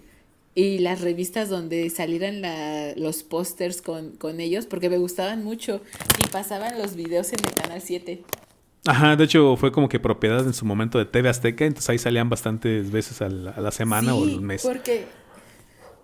Y 0.55 0.79
las 0.79 0.99
revistas 1.01 1.47
donde 1.47 1.89
salieran 1.89 2.41
la- 2.41 2.93
los 2.97 3.23
pósters 3.23 3.81
con, 3.81 4.11
con 4.17 4.39
ellos, 4.41 4.65
porque 4.65 4.89
me 4.89 4.97
gustaban 4.97 5.43
mucho. 5.43 5.81
Y 6.21 6.27
pasaban 6.27 6.77
los 6.77 6.95
videos 6.95 7.31
en 7.33 7.39
el 7.45 7.53
canal 7.53 7.81
7. 7.81 8.21
Ajá, 8.85 9.15
de 9.15 9.23
hecho 9.25 9.55
fue 9.57 9.71
como 9.71 9.87
que 9.89 9.99
propiedad 9.99 10.45
en 10.45 10.53
su 10.53 10.65
momento 10.65 10.97
de 10.97 11.05
TV 11.05 11.29
Azteca, 11.29 11.65
entonces 11.65 11.89
ahí 11.89 11.97
salían 11.97 12.29
bastantes 12.29 12.91
veces 12.91 13.21
a 13.21 13.29
la, 13.29 13.51
a 13.51 13.61
la 13.61 13.71
semana 13.71 14.15
o 14.15 14.25
Sí, 14.25 14.33
al 14.35 14.41
mes. 14.41 14.61
Porque, 14.63 15.05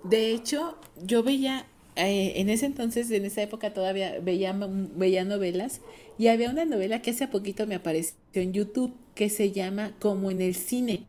de 0.03 0.31
hecho, 0.31 0.77
yo 1.01 1.23
veía, 1.23 1.65
eh, 1.95 2.33
en 2.35 2.49
ese 2.49 2.65
entonces, 2.65 3.09
en 3.11 3.25
esa 3.25 3.41
época 3.41 3.73
todavía 3.73 4.19
veía, 4.21 4.53
veía 4.95 5.23
novelas 5.23 5.81
y 6.17 6.27
había 6.27 6.49
una 6.49 6.65
novela 6.65 7.01
que 7.01 7.11
hace 7.11 7.27
poquito 7.27 7.67
me 7.67 7.75
apareció 7.75 8.15
en 8.33 8.53
YouTube 8.53 8.93
que 9.15 9.29
se 9.29 9.51
llama 9.51 9.93
Como 9.99 10.31
en 10.31 10.41
el 10.41 10.55
cine, 10.55 11.03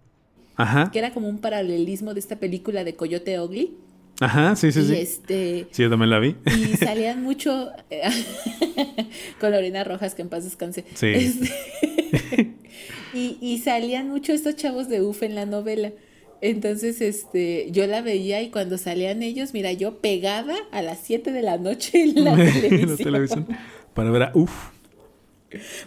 Ajá, 0.57 0.91
que 0.93 0.99
era 0.99 1.13
como 1.13 1.29
un 1.29 1.39
paralelismo 1.39 2.15
de 2.15 2.21
esta 2.21 2.37
película 2.37 2.83
de 2.85 2.95
Coyote 2.97 3.39
Ugly. 3.41 3.75
ajá, 4.21 4.57
sí, 4.57 4.73
sí, 4.73 4.81
y 4.81 4.85
sí. 4.85 4.95
este 4.97 5.67
Sí, 5.71 5.83
yo 5.83 5.91
también 5.91 6.11
la 6.11 6.19
vi. 6.19 6.35
y 6.47 6.77
salían 6.79 7.23
mucho 7.23 7.71
eh, 7.91 8.03
con 9.41 9.53
Lorena 9.53 9.85
Rojas 9.85 10.15
que 10.15 10.23
en 10.23 10.29
paz 10.29 10.45
descanse 10.45 10.85
Sí. 10.95 11.07
Este, 11.15 11.51
y, 13.15 13.39
y 13.41 13.59
salían 13.59 14.09
mucho 14.09 14.33
estos 14.33 14.57
chavos 14.57 14.89
de 14.89 15.03
UF 15.03 15.23
en 15.23 15.35
la 15.35 15.47
novela 15.47 15.93
entonces 16.41 17.01
este 17.01 17.71
yo 17.73 17.87
la 17.87 18.03
veía 18.03 18.43
y 18.43 18.51
cuando 18.51 18.77
salían 18.79 19.23
ellos 19.23 19.53
mira 19.55 19.73
yo 19.73 19.99
pegada 20.01 20.55
a 20.71 20.83
las 20.83 20.99
7 21.03 21.33
de 21.33 21.43
la 21.43 21.57
noche 21.59 22.03
en 22.03 22.25
la, 22.25 22.33
En 22.33 22.39
la 22.39 22.53
televisión, 22.53 22.97
televisión. 22.99 23.47
Para 23.95 24.11
ver 24.11 24.23
a 24.25 24.33
Uf. 24.35 24.53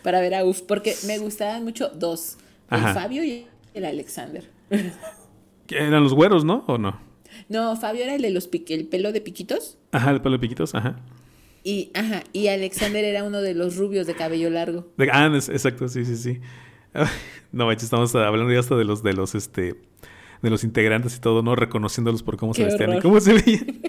Para 0.03 0.21
ver 0.21 0.33
a 0.35 0.45
UF 0.45 0.61
porque 0.61 0.95
me 1.07 1.17
gustaban 1.19 1.63
mucho 1.63 1.89
dos 1.89 2.37
Ajá. 2.69 2.89
el 2.89 2.93
Fabio 2.93 3.23
y 3.23 3.45
el 3.73 3.85
Alexander 3.85 4.43
Eran 5.69 6.03
los 6.03 6.13
güeros, 6.13 6.43
¿no? 6.45 6.63
¿O 6.67 6.77
no? 6.77 6.99
no 7.47 7.75
Fabio 7.75 8.03
era 8.03 8.15
el 8.15 8.21
de 8.21 8.31
los 8.31 8.49
pique- 8.49 8.73
el 8.73 8.87
pelo 8.87 9.11
de 9.11 9.21
piquitos 9.21 9.77
Ajá, 9.91 10.11
el 10.11 10.21
pelo 10.21 10.33
de 10.37 10.39
piquitos, 10.39 10.73
ajá. 10.75 10.99
y 11.63 11.91
ajá 11.93 12.23
y 12.33 12.47
Alexander 12.47 13.03
era 13.03 13.23
uno 13.23 13.41
de 13.41 13.53
los 13.53 13.75
rubios 13.77 14.07
de 14.07 14.15
cabello 14.15 14.49
largo 14.49 14.87
De- 14.97 15.09
ah, 15.11 15.31
es- 15.35 15.49
exacto, 15.49 15.87
sí, 15.87 16.05
sí, 16.05 16.15
sí. 16.17 16.39
No, 17.51 17.65
manches, 17.67 17.83
estamos 17.85 18.13
hablando 18.15 18.51
ya 18.51 18.59
hasta 18.59 18.75
de 18.75 18.83
los, 18.83 19.03
de 19.03 19.13
los, 19.13 19.35
este, 19.35 19.75
de 20.41 20.49
los 20.49 20.63
integrantes 20.63 21.15
y 21.17 21.19
todo, 21.19 21.43
¿no? 21.43 21.55
Reconociéndolos 21.55 22.23
por 22.23 22.35
cómo 22.37 22.53
se 22.55 22.63
vestían 22.65 22.97
y 22.97 22.99
cómo 22.99 23.19
se 23.19 23.33
veían. 23.33 23.81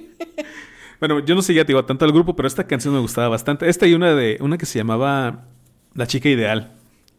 bueno, 1.00 1.20
yo 1.24 1.34
no 1.34 1.40
seguía, 1.42 1.64
te 1.64 1.68
digo, 1.72 1.84
tanto 1.86 2.04
al 2.04 2.12
grupo, 2.12 2.36
pero 2.36 2.46
esta 2.46 2.66
canción 2.66 2.92
me 2.92 3.00
gustaba 3.00 3.28
bastante. 3.28 3.68
Esta 3.70 3.86
y 3.86 3.94
una 3.94 4.14
de, 4.14 4.36
una 4.40 4.58
que 4.58 4.66
se 4.66 4.78
llamaba 4.78 5.46
La 5.94 6.06
chica 6.06 6.28
ideal. 6.28 6.72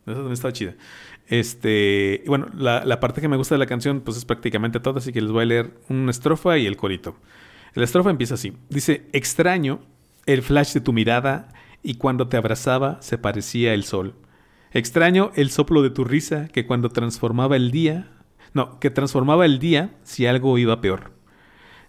Esa 0.06 0.14
también 0.14 0.34
estaba 0.34 0.54
chida. 0.54 0.76
Este, 1.28 2.24
bueno, 2.28 2.48
la, 2.54 2.84
la 2.84 3.00
parte 3.00 3.22
que 3.22 3.28
me 3.28 3.38
gusta 3.38 3.56
de 3.56 3.60
la 3.60 3.66
canción, 3.66 4.02
pues 4.02 4.18
es 4.18 4.26
prácticamente 4.26 4.80
toda, 4.80 5.00
así 5.00 5.14
que 5.14 5.22
les 5.22 5.32
voy 5.32 5.44
a 5.44 5.46
leer 5.46 5.72
una 5.90 6.12
estrofa 6.12 6.58
y 6.58 6.66
el 6.66 6.78
corito. 6.78 7.16
La 7.74 7.84
estrofa 7.84 8.10
empieza 8.10 8.34
así. 8.34 8.54
Dice, 8.70 9.08
extraño 9.14 9.80
el 10.26 10.42
flash 10.42 10.74
de 10.74 10.82
tu 10.82 10.94
mirada 10.94 11.50
y 11.84 11.96
cuando 11.96 12.28
te 12.28 12.38
abrazaba 12.38 13.02
se 13.02 13.18
parecía 13.18 13.74
el 13.74 13.84
sol. 13.84 14.16
Extraño 14.74 15.32
el 15.36 15.50
soplo 15.50 15.82
de 15.82 15.90
tu 15.90 16.04
risa 16.04 16.48
que 16.48 16.66
cuando 16.66 16.90
transformaba 16.90 17.56
el 17.56 17.72
día, 17.72 18.10
no, 18.54 18.80
que 18.80 18.90
transformaba 18.90 19.46
el 19.46 19.60
día 19.60 19.92
si 20.04 20.26
algo 20.26 20.58
iba 20.58 20.82
peor. 20.82 21.12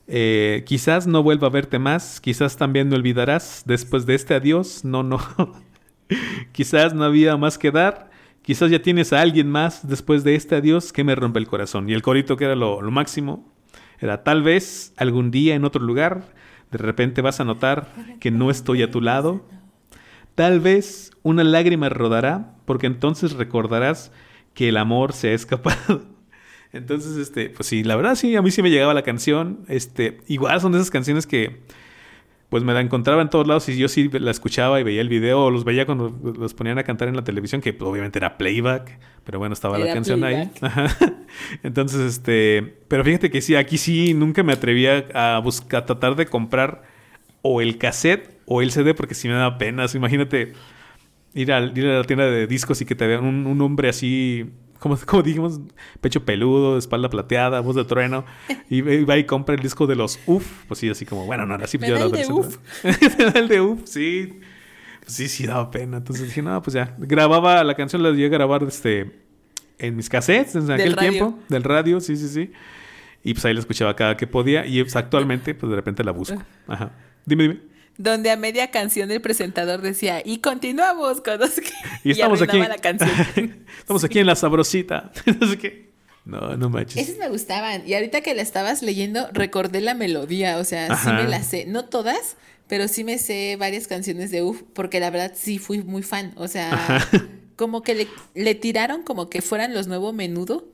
Eh, 0.08 0.64
quizás 0.66 1.06
no 1.06 1.22
vuelva 1.22 1.46
a 1.46 1.50
verte 1.50 1.78
más, 1.78 2.20
quizás 2.20 2.56
también 2.56 2.88
me 2.88 2.96
olvidarás 2.96 3.62
después 3.66 4.04
de 4.04 4.14
este 4.14 4.34
adiós, 4.34 4.84
no, 4.84 5.02
no. 5.02 5.18
quizás 6.52 6.94
no 6.94 7.04
había 7.04 7.36
más 7.36 7.58
que 7.58 7.70
dar, 7.70 8.10
quizás 8.42 8.70
ya 8.70 8.82
tienes 8.82 9.12
a 9.12 9.20
alguien 9.20 9.48
más 9.50 9.88
después 9.88 10.24
de 10.24 10.34
este 10.34 10.56
adiós 10.56 10.92
que 10.92 11.04
me 11.04 11.14
rompe 11.14 11.38
el 11.38 11.46
corazón. 11.46 11.88
Y 11.88 11.94
el 11.94 12.02
corito 12.02 12.36
que 12.36 12.44
era 12.44 12.56
lo, 12.56 12.80
máximo, 12.90 13.52
era 14.00 14.24
tal 14.24 14.42
vez 14.42 14.92
algún 14.96 15.30
día 15.30 15.54
en 15.54 15.64
otro 15.64 15.82
lugar, 15.82 16.32
de 16.70 16.78
repente 16.78 17.22
vas 17.22 17.40
a 17.40 17.44
notar 17.44 17.88
que 18.18 18.30
no 18.30 18.50
estoy 18.50 18.82
a 18.82 18.90
tu 18.90 19.00
lado. 19.00 19.46
Tal 20.34 20.60
vez 20.60 21.10
una 21.22 21.44
lágrima 21.44 21.88
rodará, 21.88 22.54
porque 22.64 22.86
entonces 22.86 23.32
recordarás 23.32 24.10
que 24.54 24.68
el 24.70 24.76
amor 24.76 25.12
se 25.12 25.28
ha 25.28 25.32
escapado. 25.34 26.02
Entonces, 26.72 27.18
este, 27.18 27.50
pues 27.50 27.68
sí, 27.68 27.84
la 27.84 27.96
verdad 27.96 28.14
sí, 28.14 28.34
a 28.34 28.40
mí 28.40 28.50
sí 28.50 28.62
me 28.62 28.70
llegaba 28.70 28.94
la 28.94 29.02
canción. 29.02 29.60
Este, 29.68 30.20
igual 30.26 30.58
son 30.58 30.72
de 30.72 30.78
esas 30.78 30.90
canciones 30.90 31.26
que 31.26 31.60
pues 32.52 32.64
me 32.64 32.74
la 32.74 32.82
encontraba 32.82 33.22
en 33.22 33.30
todos 33.30 33.46
lados 33.46 33.66
y 33.70 33.78
yo 33.78 33.88
sí 33.88 34.10
la 34.12 34.30
escuchaba 34.30 34.78
y 34.78 34.82
veía 34.82 35.00
el 35.00 35.08
video 35.08 35.46
o 35.46 35.50
los 35.50 35.64
veía 35.64 35.86
cuando 35.86 36.14
los 36.38 36.52
ponían 36.52 36.78
a 36.78 36.82
cantar 36.84 37.08
en 37.08 37.16
la 37.16 37.24
televisión, 37.24 37.62
que 37.62 37.72
pues, 37.72 37.90
obviamente 37.90 38.18
era 38.18 38.36
playback, 38.36 38.98
pero 39.24 39.38
bueno, 39.38 39.54
estaba 39.54 39.78
la 39.78 39.86
canción 39.94 40.20
playback. 40.20 40.48
ahí. 40.48 40.58
Ajá. 40.60 40.86
Entonces, 41.62 42.00
este, 42.02 42.74
pero 42.88 43.04
fíjate 43.04 43.30
que 43.30 43.40
sí, 43.40 43.54
aquí 43.56 43.78
sí 43.78 44.12
nunca 44.12 44.42
me 44.42 44.52
atrevía 44.52 45.06
a 45.14 45.38
buscar, 45.42 45.84
a 45.84 45.86
tratar 45.86 46.14
de 46.14 46.26
comprar 46.26 46.82
o 47.40 47.62
el 47.62 47.78
cassette 47.78 48.38
o 48.44 48.60
el 48.60 48.70
CD 48.70 48.92
porque 48.92 49.14
sí 49.14 49.28
me 49.28 49.34
daba 49.34 49.56
pena. 49.56 49.86
Imagínate 49.94 50.52
ir, 51.32 51.52
al- 51.52 51.72
ir 51.76 51.86
a 51.86 51.98
la 52.00 52.04
tienda 52.04 52.26
de 52.26 52.46
discos 52.46 52.82
y 52.82 52.84
que 52.84 52.94
te 52.94 53.06
vean 53.06 53.24
un, 53.24 53.46
un 53.46 53.60
hombre 53.62 53.88
así, 53.88 54.44
como, 54.82 54.96
como 55.06 55.22
dijimos, 55.22 55.60
pecho 56.00 56.24
peludo, 56.24 56.76
espalda 56.76 57.08
plateada, 57.08 57.60
voz 57.60 57.76
de 57.76 57.84
trueno, 57.84 58.24
y 58.68 58.80
va 58.80 58.92
y 58.92 59.04
va 59.04 59.16
y 59.16 59.24
compra 59.24 59.54
el 59.54 59.60
disco 59.60 59.86
de 59.86 59.94
los 59.94 60.18
UF. 60.26 60.44
Pues 60.66 60.80
sí, 60.80 60.90
así 60.90 61.06
como, 61.06 61.24
bueno, 61.24 61.46
no, 61.46 61.54
así 61.54 61.78
yo 61.78 61.94
la 61.94 62.04
el 62.04 62.10
de 62.10 62.26
UF. 62.26 62.58
El 63.36 63.48
de 63.48 63.60
UF, 63.60 63.82
sí. 63.84 64.40
Pues 65.00 65.14
sí, 65.14 65.28
sí, 65.28 65.46
daba 65.46 65.70
pena. 65.70 65.98
Entonces 65.98 66.26
dije, 66.26 66.42
no, 66.42 66.60
pues 66.62 66.74
ya. 66.74 66.94
Grababa 66.98 67.62
la 67.62 67.74
canción, 67.74 68.02
la 68.02 68.10
llegué 68.10 68.26
a 68.26 68.28
grabar 68.28 68.62
este, 68.64 69.20
en 69.78 69.96
mis 69.96 70.08
cassettes 70.08 70.56
en 70.56 70.70
aquel 70.70 70.94
radio. 70.94 71.10
tiempo, 71.10 71.38
del 71.48 71.62
radio, 71.62 72.00
sí, 72.00 72.16
sí, 72.16 72.28
sí. 72.28 72.52
Y 73.24 73.34
pues 73.34 73.44
ahí 73.44 73.54
la 73.54 73.60
escuchaba 73.60 73.94
cada 73.94 74.16
que 74.16 74.26
podía. 74.26 74.66
Y 74.66 74.82
pues, 74.82 74.96
actualmente, 74.96 75.54
pues 75.54 75.70
de 75.70 75.76
repente 75.76 76.02
la 76.02 76.10
busco. 76.10 76.42
Ajá. 76.66 76.92
Dime, 77.24 77.44
dime. 77.44 77.71
Donde 77.98 78.30
a 78.30 78.36
media 78.36 78.70
canción 78.70 79.10
el 79.10 79.20
presentador 79.20 79.82
decía, 79.82 80.22
y 80.24 80.38
continuamos 80.38 81.20
con 81.20 81.38
los 81.38 81.50
que... 81.60 81.70
Y 82.04 82.12
estamos 82.12 82.40
aquí. 82.40 82.58
la 82.58 82.78
canción. 82.78 83.64
estamos 83.78 84.02
aquí 84.04 84.18
en 84.18 84.26
la 84.26 84.36
sabrosita. 84.36 85.12
no. 85.26 85.46
No, 86.24 86.56
no 86.56 86.70
manches. 86.70 87.08
Esas 87.08 87.18
me 87.18 87.28
gustaban. 87.28 87.82
Y 87.86 87.94
ahorita 87.94 88.20
que 88.20 88.34
la 88.34 88.42
estabas 88.42 88.82
leyendo, 88.82 89.28
recordé 89.32 89.80
la 89.80 89.94
melodía. 89.94 90.58
O 90.58 90.64
sea, 90.64 90.96
sí 90.96 91.08
me 91.08 91.24
la 91.24 91.42
sé. 91.42 91.66
No 91.66 91.84
todas, 91.84 92.36
pero 92.68 92.88
sí 92.88 93.02
me 93.04 93.18
sé 93.18 93.56
varias 93.58 93.88
canciones 93.88 94.30
de 94.30 94.42
UF, 94.42 94.62
porque 94.72 95.00
la 95.00 95.10
verdad 95.10 95.32
sí 95.34 95.58
fui 95.58 95.82
muy 95.82 96.02
fan. 96.02 96.32
O 96.36 96.46
sea, 96.48 96.72
Ajá. 96.72 97.08
como 97.56 97.82
que 97.82 97.94
le, 97.94 98.08
le 98.34 98.54
tiraron 98.54 99.02
como 99.02 99.28
que 99.28 99.42
fueran 99.42 99.74
los 99.74 99.88
nuevos 99.88 100.14
menudo. 100.14 100.68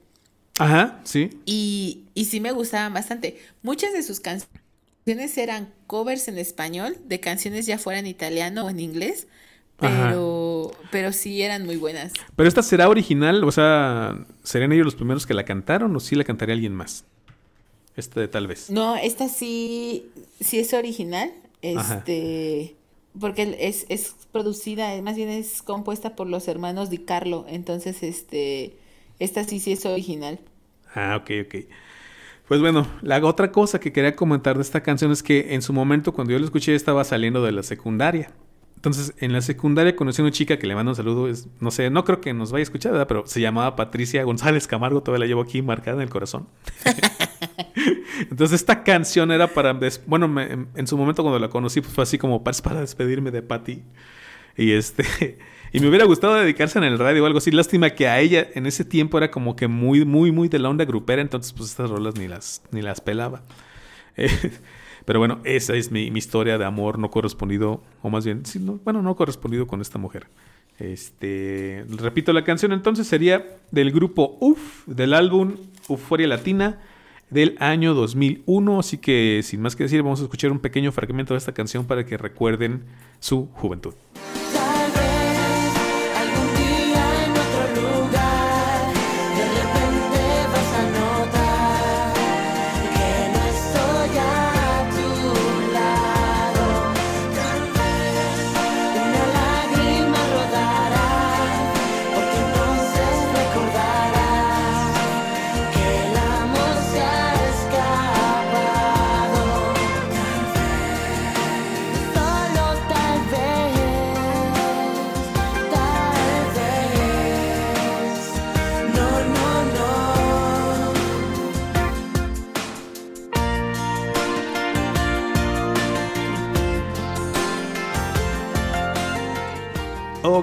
Ajá, 0.58 1.00
sí. 1.04 1.30
Y, 1.46 2.04
y 2.14 2.26
sí 2.26 2.40
me 2.40 2.52
gustaban 2.52 2.92
bastante. 2.92 3.38
Muchas 3.62 3.92
de 3.92 4.02
sus 4.02 4.20
canciones 4.20 4.67
eran 5.08 5.72
covers 5.86 6.28
en 6.28 6.38
español, 6.38 6.96
de 7.04 7.20
canciones 7.20 7.66
ya 7.66 7.78
fuera 7.78 7.98
en 7.98 8.06
italiano 8.06 8.66
o 8.66 8.70
en 8.70 8.80
inglés. 8.80 9.26
Ajá. 9.78 10.08
Pero, 10.08 10.72
pero 10.90 11.12
sí 11.12 11.40
eran 11.42 11.64
muy 11.64 11.76
buenas. 11.76 12.12
Pero 12.34 12.48
esta 12.48 12.62
será 12.62 12.88
original, 12.88 13.44
o 13.44 13.52
sea, 13.52 14.26
¿serían 14.42 14.72
ellos 14.72 14.84
los 14.84 14.96
primeros 14.96 15.24
que 15.26 15.34
la 15.34 15.44
cantaron 15.44 15.94
o 15.94 16.00
sí 16.00 16.16
la 16.16 16.24
cantaría 16.24 16.54
alguien 16.54 16.74
más? 16.74 17.04
Esta 17.96 18.20
de 18.20 18.28
tal 18.28 18.46
vez. 18.46 18.70
No, 18.70 18.96
esta 18.96 19.28
sí, 19.28 20.10
sí 20.40 20.58
es 20.58 20.72
original. 20.72 21.32
Ajá. 21.76 21.98
Este, 21.98 22.76
porque 23.18 23.56
es, 23.60 23.86
es 23.88 24.14
producida, 24.32 25.00
más 25.02 25.16
bien 25.16 25.28
es 25.28 25.62
compuesta 25.62 26.14
por 26.14 26.28
los 26.28 26.48
hermanos 26.48 26.90
Di 26.90 26.98
Carlo. 26.98 27.44
Entonces, 27.48 28.02
este, 28.02 28.76
esta 29.18 29.44
sí, 29.44 29.60
sí 29.60 29.72
es 29.72 29.86
original. 29.86 30.38
Ah, 30.94 31.16
ok, 31.20 31.30
ok. 31.46 31.54
Pues 32.48 32.60
bueno, 32.60 32.86
la 33.02 33.18
otra 33.24 33.52
cosa 33.52 33.78
que 33.78 33.92
quería 33.92 34.16
comentar 34.16 34.56
de 34.56 34.62
esta 34.62 34.82
canción 34.82 35.12
es 35.12 35.22
que 35.22 35.54
en 35.54 35.60
su 35.62 35.72
momento, 35.74 36.12
cuando 36.12 36.32
yo 36.32 36.38
la 36.38 36.46
escuché, 36.46 36.74
estaba 36.74 37.04
saliendo 37.04 37.42
de 37.44 37.52
la 37.52 37.62
secundaria. 37.62 38.30
Entonces, 38.76 39.12
en 39.18 39.32
la 39.32 39.42
secundaria 39.42 39.94
conocí 39.96 40.22
a 40.22 40.24
una 40.24 40.32
chica 40.32 40.58
que 40.58 40.66
le 40.66 40.74
mando 40.74 40.92
un 40.92 40.96
saludo. 40.96 41.28
Es, 41.28 41.48
no 41.60 41.70
sé, 41.70 41.90
no 41.90 42.04
creo 42.04 42.20
que 42.20 42.32
nos 42.32 42.50
vaya 42.52 42.60
a 42.60 42.62
escuchar, 42.62 42.92
¿verdad? 42.92 43.08
Pero 43.08 43.26
se 43.26 43.40
llamaba 43.40 43.76
Patricia 43.76 44.22
González 44.22 44.66
Camargo. 44.66 45.02
Todavía 45.02 45.24
la 45.24 45.28
llevo 45.28 45.42
aquí 45.42 45.60
marcada 45.62 45.96
en 45.96 46.02
el 46.04 46.10
corazón. 46.10 46.46
Entonces, 48.30 48.60
esta 48.60 48.82
canción 48.84 49.30
era 49.30 49.48
para. 49.48 49.78
Bueno, 50.06 50.28
me- 50.28 50.44
en, 50.52 50.68
en 50.74 50.86
su 50.86 50.96
momento 50.96 51.22
cuando 51.22 51.38
la 51.38 51.48
conocí, 51.48 51.80
pues 51.80 51.92
fue 51.92 52.02
así 52.02 52.18
como 52.18 52.42
para, 52.44 52.56
para 52.58 52.80
despedirme 52.80 53.30
de 53.30 53.42
Patty. 53.42 53.82
Y 54.58 54.72
este. 54.72 55.38
Y 55.70 55.80
me 55.80 55.88
hubiera 55.88 56.06
gustado 56.06 56.34
dedicarse 56.34 56.78
en 56.78 56.84
el 56.84 56.98
radio 56.98 57.22
o 57.22 57.26
algo 57.26 57.38
así. 57.38 57.50
Lástima 57.50 57.90
que 57.90 58.08
a 58.08 58.20
ella 58.20 58.48
en 58.54 58.64
ese 58.64 58.86
tiempo 58.86 59.18
era 59.18 59.30
como 59.30 59.54
que 59.54 59.68
muy, 59.68 60.06
muy, 60.06 60.32
muy 60.32 60.48
de 60.48 60.58
la 60.58 60.70
onda 60.70 60.86
grupera. 60.86 61.20
Entonces, 61.20 61.52
pues 61.52 61.68
estas 61.68 61.90
rolas 61.90 62.16
ni 62.16 62.26
las, 62.26 62.62
ni 62.70 62.82
las 62.82 63.00
pelaba. 63.00 63.42
Eh, 64.20 64.30
pero 65.04 65.20
bueno, 65.20 65.40
esa 65.44 65.76
es 65.76 65.92
mi, 65.92 66.10
mi 66.10 66.18
historia 66.18 66.58
de 66.58 66.64
amor 66.64 66.98
no 66.98 67.08
correspondido. 67.08 67.84
O 68.02 68.10
más 68.10 68.24
bien, 68.24 68.42
bueno, 68.82 69.00
no 69.00 69.14
correspondido 69.14 69.68
con 69.68 69.80
esta 69.80 69.96
mujer. 69.96 70.26
Este. 70.78 71.84
Repito, 71.88 72.32
la 72.32 72.42
canción 72.42 72.72
entonces 72.72 73.06
sería 73.06 73.46
del 73.70 73.92
grupo 73.92 74.36
UF, 74.40 74.86
del 74.86 75.14
álbum 75.14 75.54
Euforia 75.88 76.26
Latina 76.26 76.80
del 77.30 77.56
año 77.60 77.94
2001. 77.94 78.80
Así 78.80 78.98
que, 78.98 79.40
sin 79.44 79.60
más 79.60 79.76
que 79.76 79.84
decir, 79.84 80.02
vamos 80.02 80.20
a 80.20 80.24
escuchar 80.24 80.50
un 80.50 80.58
pequeño 80.58 80.90
fragmento 80.90 81.34
de 81.34 81.38
esta 81.38 81.52
canción 81.52 81.84
para 81.84 82.04
que 82.04 82.16
recuerden 82.16 82.82
su 83.20 83.46
juventud. 83.52 83.94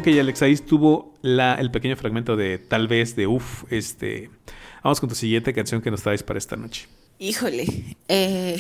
Ok, 0.08 0.12
Alex, 0.20 0.43
ahí 0.43 0.53
estuvo 0.53 1.16
la, 1.24 1.56
el 1.56 1.72
pequeño 1.72 1.95
fragmento 1.95 2.36
de 2.36 2.60
tal 2.60 2.88
vez 2.88 3.16
de 3.16 3.26
uff. 3.26 3.64
Este, 3.72 4.30
vamos 4.84 4.99
con 4.99 5.10
tu 5.10 5.16
siguiente 5.16 5.51
canción 5.51 5.82
que 5.82 5.89
nos 5.89 6.03
traes 6.03 6.22
para 6.22 6.38
esta 6.38 6.56
noche. 6.56 6.86
Híjole. 7.18 7.66
eh, 8.08 8.56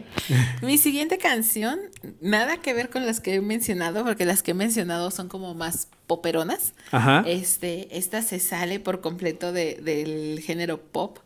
mi 0.62 0.78
siguiente 0.78 1.18
canción, 1.18 1.78
nada 2.22 2.56
que 2.62 2.72
ver 2.72 2.88
con 2.88 3.04
las 3.04 3.20
que 3.20 3.34
he 3.34 3.40
mencionado, 3.42 4.02
porque 4.02 4.24
las 4.24 4.42
que 4.42 4.52
he 4.52 4.54
mencionado 4.54 5.10
son 5.10 5.28
como 5.28 5.52
más 5.54 5.88
poperonas. 6.06 6.72
Ajá. 6.90 7.22
Este, 7.26 7.98
esta 7.98 8.22
se 8.22 8.38
sale 8.38 8.80
por 8.80 9.02
completo 9.02 9.52
de- 9.52 9.74
del 9.82 10.40
género 10.40 10.80
pop 10.80 11.18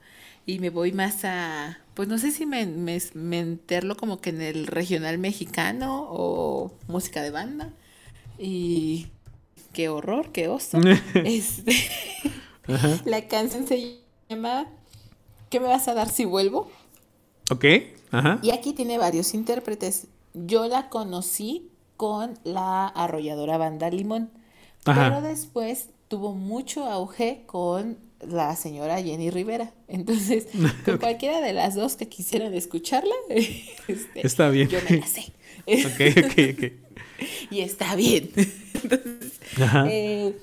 y 0.45 0.59
me 0.59 0.71
voy 0.71 0.91
más 0.91 1.25
a, 1.25 1.79
pues 1.95 2.09
no 2.09 2.19
sé 2.19 2.33
si 2.33 2.47
me, 2.47 2.67
me- 2.67 2.99
meterlo 3.15 3.97
como 3.97 4.21
que 4.21 4.31
en 4.31 4.43
el 4.43 4.67
regional 4.67 5.19
mexicano 5.19 6.05
o 6.11 6.77
música 6.89 7.23
de 7.23 7.31
banda. 7.31 7.71
Y 8.41 9.07
qué 9.73 9.89
horror, 9.89 10.33
qué 10.33 10.49
oso. 10.49 10.79
este, 11.15 11.75
Ajá. 12.69 13.01
la 13.05 13.27
canción 13.29 13.67
se 13.67 14.01
llama 14.29 14.67
¿Qué 15.53 15.61
me 15.61 15.67
vas 15.67 15.87
a 15.87 15.93
dar 15.93 16.09
si 16.09 16.25
vuelvo? 16.25 16.71
Ok. 17.51 17.67
Ajá. 18.11 18.39
Y 18.43 18.53
aquí 18.53 18.73
tiene 18.73 18.97
varios 18.97 19.35
intérpretes. 19.35 20.07
Yo 20.33 20.67
la 20.67 20.89
conocí 20.89 21.71
con 21.99 22.39
la 22.43 22.87
arrolladora 22.87 23.59
banda 23.59 23.91
Limón. 23.91 24.31
Ajá. 24.87 25.11
Pero 25.11 25.21
después 25.21 25.91
tuvo 26.09 26.33
mucho 26.35 26.87
auge 26.87 27.43
con 27.45 27.99
la 28.21 28.57
señora 28.57 29.03
Jenny 29.03 29.29
Rivera. 29.29 29.75
Entonces, 29.89 30.49
con 30.87 30.97
cualquiera 30.97 31.43
de 31.43 31.53
las 31.53 31.75
dos 31.75 31.97
que 31.97 32.09
quisieran 32.09 32.55
escucharla, 32.55 33.15
este, 33.29 34.27
Está 34.27 34.49
bien. 34.49 34.71
yo 34.71 34.79
me 34.89 34.97
la 35.01 35.07
sé. 35.07 35.33
Ok, 35.67 36.25
ok, 36.25 36.39
ok. 36.57 36.73
Y 37.51 37.61
está 37.61 37.95
bien. 37.97 38.31
Entonces, 38.83 39.33
Ajá. 39.61 39.87
eh, 39.89 40.35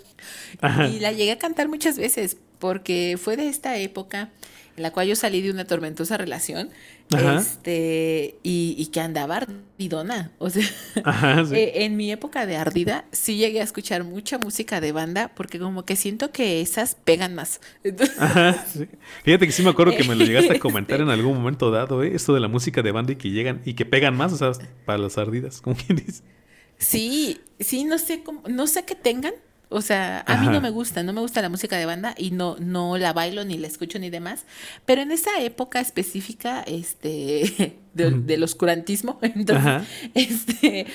Ajá. 0.61 0.87
y 0.87 0.99
la 0.99 1.11
llegué 1.11 1.31
a 1.31 1.37
cantar 1.39 1.67
muchas 1.69 1.97
veces 1.97 2.37
porque 2.59 3.17
fue 3.21 3.37
de 3.37 3.47
esta 3.47 3.77
época 3.77 4.29
en 4.77 4.83
la 4.83 4.91
cual 4.91 5.07
yo 5.07 5.15
salí 5.15 5.41
de 5.41 5.51
una 5.51 5.65
tormentosa 5.65 6.15
relación 6.17 6.69
Ajá. 7.11 7.37
este 7.39 8.35
y, 8.43 8.75
y 8.77 8.85
que 8.87 9.01
andaba 9.01 9.37
ardidona. 9.37 10.31
O 10.37 10.49
sea, 10.49 10.63
Ajá, 11.03 11.45
sí. 11.49 11.55
eh, 11.55 11.83
en 11.83 11.97
mi 11.97 12.11
época 12.11 12.45
de 12.45 12.55
ardida 12.55 13.03
sí 13.11 13.35
llegué 13.35 13.59
a 13.59 13.63
escuchar 13.63 14.03
mucha 14.05 14.37
música 14.37 14.79
de 14.79 14.91
banda 14.93 15.31
porque 15.35 15.59
como 15.59 15.83
que 15.85 15.95
siento 15.97 16.31
que 16.31 16.61
esas 16.61 16.95
pegan 16.95 17.35
más. 17.35 17.59
Entonces, 17.83 18.15
Ajá, 18.19 18.65
sí. 18.71 18.87
Fíjate 19.25 19.45
que 19.47 19.51
sí 19.51 19.63
me 19.63 19.69
acuerdo 19.71 19.95
que 19.97 20.03
me 20.05 20.15
lo 20.15 20.23
llegaste 20.23 20.53
a 20.53 20.59
comentar 20.59 21.01
en 21.01 21.09
algún 21.09 21.35
momento 21.37 21.71
dado, 21.71 22.01
¿eh? 22.03 22.11
Esto 22.13 22.33
de 22.33 22.39
la 22.39 22.47
música 22.47 22.81
de 22.81 22.91
banda 22.91 23.11
y 23.13 23.15
que 23.17 23.31
llegan 23.31 23.61
y 23.65 23.73
que 23.73 23.85
pegan 23.85 24.15
más, 24.15 24.31
o 24.31 24.37
sea, 24.37 24.51
para 24.85 24.97
las 24.99 25.17
ardidas, 25.17 25.59
como 25.61 25.75
quien 25.75 25.97
dice. 25.97 26.23
Sí, 26.79 27.41
sí, 27.59 27.83
no 27.85 27.97
sé 27.99 28.23
cómo, 28.23 28.43
no 28.47 28.67
sé 28.67 28.85
qué 28.85 28.95
tengan. 28.95 29.33
O 29.71 29.81
sea, 29.81 30.23
a 30.27 30.37
mí 30.37 30.49
no 30.49 30.61
me 30.61 30.71
gusta, 30.71 31.03
no 31.03 31.13
me 31.13 31.21
gusta 31.21 31.43
la 31.43 31.49
música 31.49 31.77
de 31.77 31.85
banda 31.85 32.15
y 32.17 32.31
no, 32.31 32.55
no 32.59 32.97
la 32.97 33.13
bailo 33.13 33.45
ni 33.45 33.55
la 33.59 33.67
escucho 33.67 33.99
ni 33.99 34.09
demás. 34.09 34.45
Pero 34.85 35.01
en 35.03 35.11
esa 35.11 35.29
época 35.41 35.79
específica, 35.79 36.63
este, 36.63 37.77
de- 37.93 38.11
del 38.11 38.43
oscurantismo, 38.43 39.19
entonces, 39.23 39.67
Ajá. 39.67 39.85
este, 40.15 40.87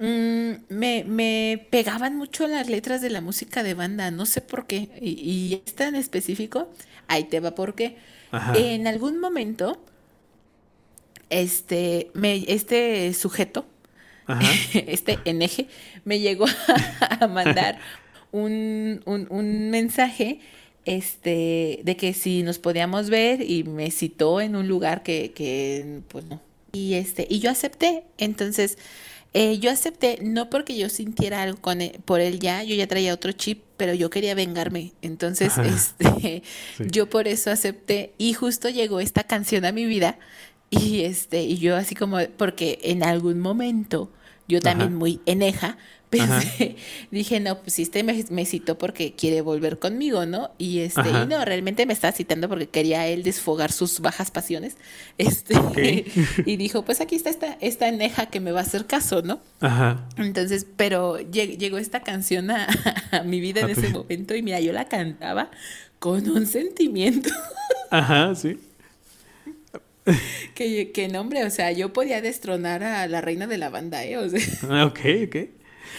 mm, 0.00 0.74
me, 0.74 1.04
me 1.06 1.66
pegaban 1.70 2.16
mucho 2.16 2.48
las 2.48 2.70
letras 2.70 3.02
de 3.02 3.10
la 3.10 3.20
música 3.20 3.62
de 3.62 3.74
banda, 3.74 4.10
no 4.10 4.24
sé 4.24 4.40
por 4.40 4.66
qué. 4.66 4.88
Y, 5.02 5.10
y 5.10 5.62
esta 5.66 5.88
en 5.88 5.96
específico, 5.96 6.70
ahí 7.08 7.24
te 7.24 7.40
va 7.40 7.54
por 7.54 7.74
qué. 7.74 7.96
Ajá. 8.30 8.54
En 8.56 8.86
algún 8.86 9.20
momento, 9.20 9.84
este, 11.30 12.10
me, 12.14 12.44
este 12.48 13.12
sujeto, 13.14 13.66
Ajá. 14.26 14.42
este 14.74 15.18
eneje 15.24 15.66
me 16.04 16.20
llegó 16.20 16.46
a 17.20 17.26
mandar 17.26 17.78
un, 18.32 19.02
un- 19.04 19.26
un 19.30 19.70
mensaje 19.70 20.40
este, 20.84 21.80
de 21.84 21.96
que 21.96 22.12
si 22.12 22.42
nos 22.42 22.58
podíamos 22.58 23.08
ver 23.10 23.42
y 23.48 23.64
me 23.64 23.90
citó 23.90 24.40
en 24.40 24.56
un 24.56 24.68
lugar 24.68 25.02
que, 25.02 25.32
que 25.32 26.00
pues 26.08 26.24
no. 26.24 26.40
Y, 26.72 26.94
este, 26.94 27.26
y 27.28 27.38
yo 27.40 27.50
acepté. 27.50 28.02
Entonces, 28.18 28.78
eh, 29.34 29.58
yo 29.58 29.70
acepté 29.70 30.18
no 30.22 30.50
porque 30.50 30.76
yo 30.76 30.88
sintiera 30.88 31.42
algo 31.42 31.60
con 31.60 31.80
él- 31.80 31.98
por 32.04 32.20
él 32.20 32.38
ya, 32.40 32.62
yo 32.64 32.74
ya 32.74 32.86
traía 32.86 33.14
otro 33.14 33.32
chip, 33.32 33.62
pero 33.76 33.94
yo 33.94 34.10
quería 34.10 34.34
vengarme. 34.34 34.92
Entonces, 35.02 35.56
Ajá. 35.58 35.66
este, 35.68 36.42
Sí. 36.78 36.84
yo 36.90 37.08
por 37.08 37.28
eso 37.28 37.50
acepté 37.50 38.12
y 38.18 38.32
justo 38.32 38.68
llegó 38.68 39.00
esta 39.00 39.22
canción 39.24 39.64
a 39.64 39.72
mi 39.72 39.84
vida 39.84 40.18
y 40.72 41.02
este 41.02 41.42
y 41.44 41.58
yo 41.58 41.76
así 41.76 41.94
como 41.94 42.18
porque 42.38 42.78
en 42.82 43.04
algún 43.04 43.40
momento 43.40 44.12
yo 44.48 44.62
también 44.62 44.92
Ajá. 44.92 44.98
muy 44.98 45.20
eneja 45.26 45.78
pensé, 46.12 46.76
dije, 47.10 47.40
no, 47.40 47.62
pues 47.62 47.78
este 47.78 48.02
me, 48.04 48.24
me 48.30 48.44
citó 48.44 48.76
porque 48.78 49.14
quiere 49.14 49.40
volver 49.40 49.78
conmigo, 49.78 50.26
¿no? 50.26 50.50
Y 50.58 50.80
este, 50.80 51.00
Ajá. 51.00 51.22
y 51.22 51.26
no, 51.26 51.42
realmente 51.44 51.86
me 51.86 51.94
estaba 51.94 52.12
citando 52.12 52.50
porque 52.50 52.68
quería 52.68 53.06
él 53.08 53.22
desfogar 53.22 53.72
sus 53.72 54.00
bajas 54.00 54.30
pasiones. 54.30 54.76
Este, 55.18 56.04
y 56.44 56.56
dijo, 56.58 56.84
pues 56.84 57.00
aquí 57.00 57.16
está 57.16 57.30
esta, 57.30 57.58
esta 57.62 57.88
eneja 57.88 58.26
que 58.26 58.40
me 58.40 58.52
va 58.52 58.60
a 58.60 58.64
hacer 58.64 58.86
caso, 58.86 59.22
¿no? 59.22 59.40
Ajá. 59.60 60.06
Entonces, 60.18 60.66
pero 60.76 61.18
lleg- 61.18 61.58
llegó 61.58 61.78
esta 61.78 62.02
canción 62.02 62.50
a, 62.50 62.66
a 63.12 63.22
mi 63.22 63.40
vida 63.40 63.62
en 63.62 63.70
A 63.70 63.72
ese 63.72 63.88
momento 63.88 64.34
y 64.34 64.42
mira, 64.42 64.60
yo 64.60 64.72
la 64.74 64.88
cantaba 64.88 65.50
con 65.98 66.28
un 66.28 66.46
sentimiento 66.46 67.30
Ajá, 67.90 68.34
sí. 68.34 68.58
que, 70.54 70.92
que 70.92 71.08
no, 71.08 71.20
hombre, 71.20 71.44
o 71.44 71.50
sea, 71.50 71.72
yo 71.72 71.92
podía 71.92 72.20
destronar 72.20 72.82
a 72.82 73.06
la 73.06 73.20
reina 73.20 73.46
de 73.46 73.58
la 73.58 73.68
banda, 73.70 74.04
¿eh? 74.04 74.16
O 74.18 74.28
sea, 74.28 74.40
Ah, 74.70 74.86
ok, 74.86 75.00
ok. 75.26 75.36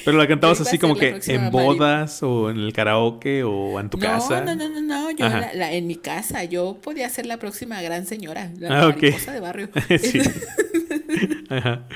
Pero 0.06 0.18
la 0.18 0.28
cantabas 0.28 0.60
así 0.60 0.80
como 0.80 0.96
que 0.96 1.20
en 1.28 1.42
Mari. 1.44 1.52
bodas 1.52 2.24
o 2.24 2.50
en 2.50 2.58
el 2.58 2.74
karaoke 2.74 3.44
o 3.44 3.80
en 3.80 3.90
tu 3.90 3.98
no, 3.98 4.04
casa. 4.06 4.42
no, 4.42 4.56
no, 4.56 4.68
no, 4.68 4.82
no, 4.82 5.12
yo 5.12 5.26
Ajá. 5.26 5.40
la- 5.40 5.54
la- 5.54 5.74
en 5.74 5.88
mi 5.88 5.96
casa, 5.96 6.44
yo 6.44 6.80
podía 6.82 7.08
ser 7.10 7.26
la 7.26 7.38
próxima 7.38 7.82
gran 7.82 8.06
señora, 8.06 8.52
la 8.58 8.82
Ah, 8.82 8.88
ok. 8.88 8.96
mariposa 9.02 9.32
de 9.34 9.40
barrio. 9.40 9.70
sí. 10.02 10.20
Ajá. 11.50 11.88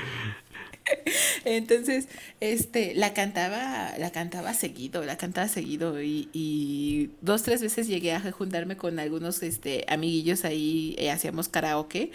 Entonces, 1.44 2.08
este, 2.40 2.94
la 2.94 3.12
cantaba, 3.14 3.92
la 3.98 4.10
cantaba 4.10 4.54
seguido, 4.54 5.04
la 5.04 5.16
cantaba 5.16 5.48
seguido 5.48 6.02
y, 6.02 6.28
y 6.32 7.10
dos, 7.20 7.42
tres 7.42 7.62
veces 7.62 7.88
llegué 7.88 8.12
a 8.12 8.32
juntarme 8.32 8.76
con 8.76 8.98
algunos, 8.98 9.42
este, 9.42 9.84
amiguillos 9.88 10.44
ahí, 10.44 10.94
eh, 10.98 11.10
hacíamos 11.10 11.48
karaoke 11.48 12.10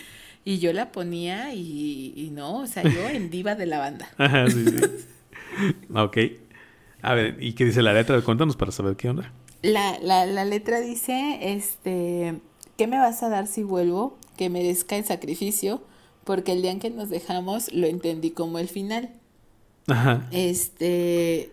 y 0.45 0.59
yo 0.59 0.73
la 0.73 0.91
ponía 0.91 1.53
y, 1.53 2.13
y 2.15 2.29
no, 2.31 2.59
o 2.59 2.67
sea, 2.67 2.83
yo 2.83 3.07
en 3.09 3.29
diva 3.29 3.55
de 3.55 3.65
la 3.65 3.79
banda. 3.79 4.09
Ajá, 4.17 4.49
sí, 4.49 4.65
sí. 4.65 5.75
ok. 5.93 6.17
A 7.01 7.13
ver, 7.13 7.37
¿y 7.41 7.53
qué 7.53 7.65
dice 7.65 7.81
la 7.81 7.93
letra? 7.93 8.21
Cuéntanos 8.21 8.55
para 8.55 8.71
saber 8.71 8.95
qué 8.95 9.09
onda. 9.09 9.31
La, 9.61 9.97
la, 10.01 10.25
la 10.25 10.45
letra 10.45 10.79
dice, 10.81 11.39
este, 11.41 12.35
¿qué 12.77 12.87
me 12.87 12.97
vas 12.97 13.23
a 13.23 13.29
dar 13.29 13.47
si 13.47 13.63
vuelvo? 13.63 14.17
Que 14.37 14.49
merezca 14.49 14.95
el 14.95 15.05
sacrificio, 15.05 15.83
porque 16.23 16.51
el 16.51 16.61
día 16.61 16.71
en 16.71 16.79
que 16.79 16.89
nos 16.89 17.09
dejamos 17.09 17.71
lo 17.73 17.87
entendí 17.87 18.31
como 18.31 18.59
el 18.59 18.67
final. 18.67 19.09
Ajá. 19.87 20.27
Este, 20.31 21.51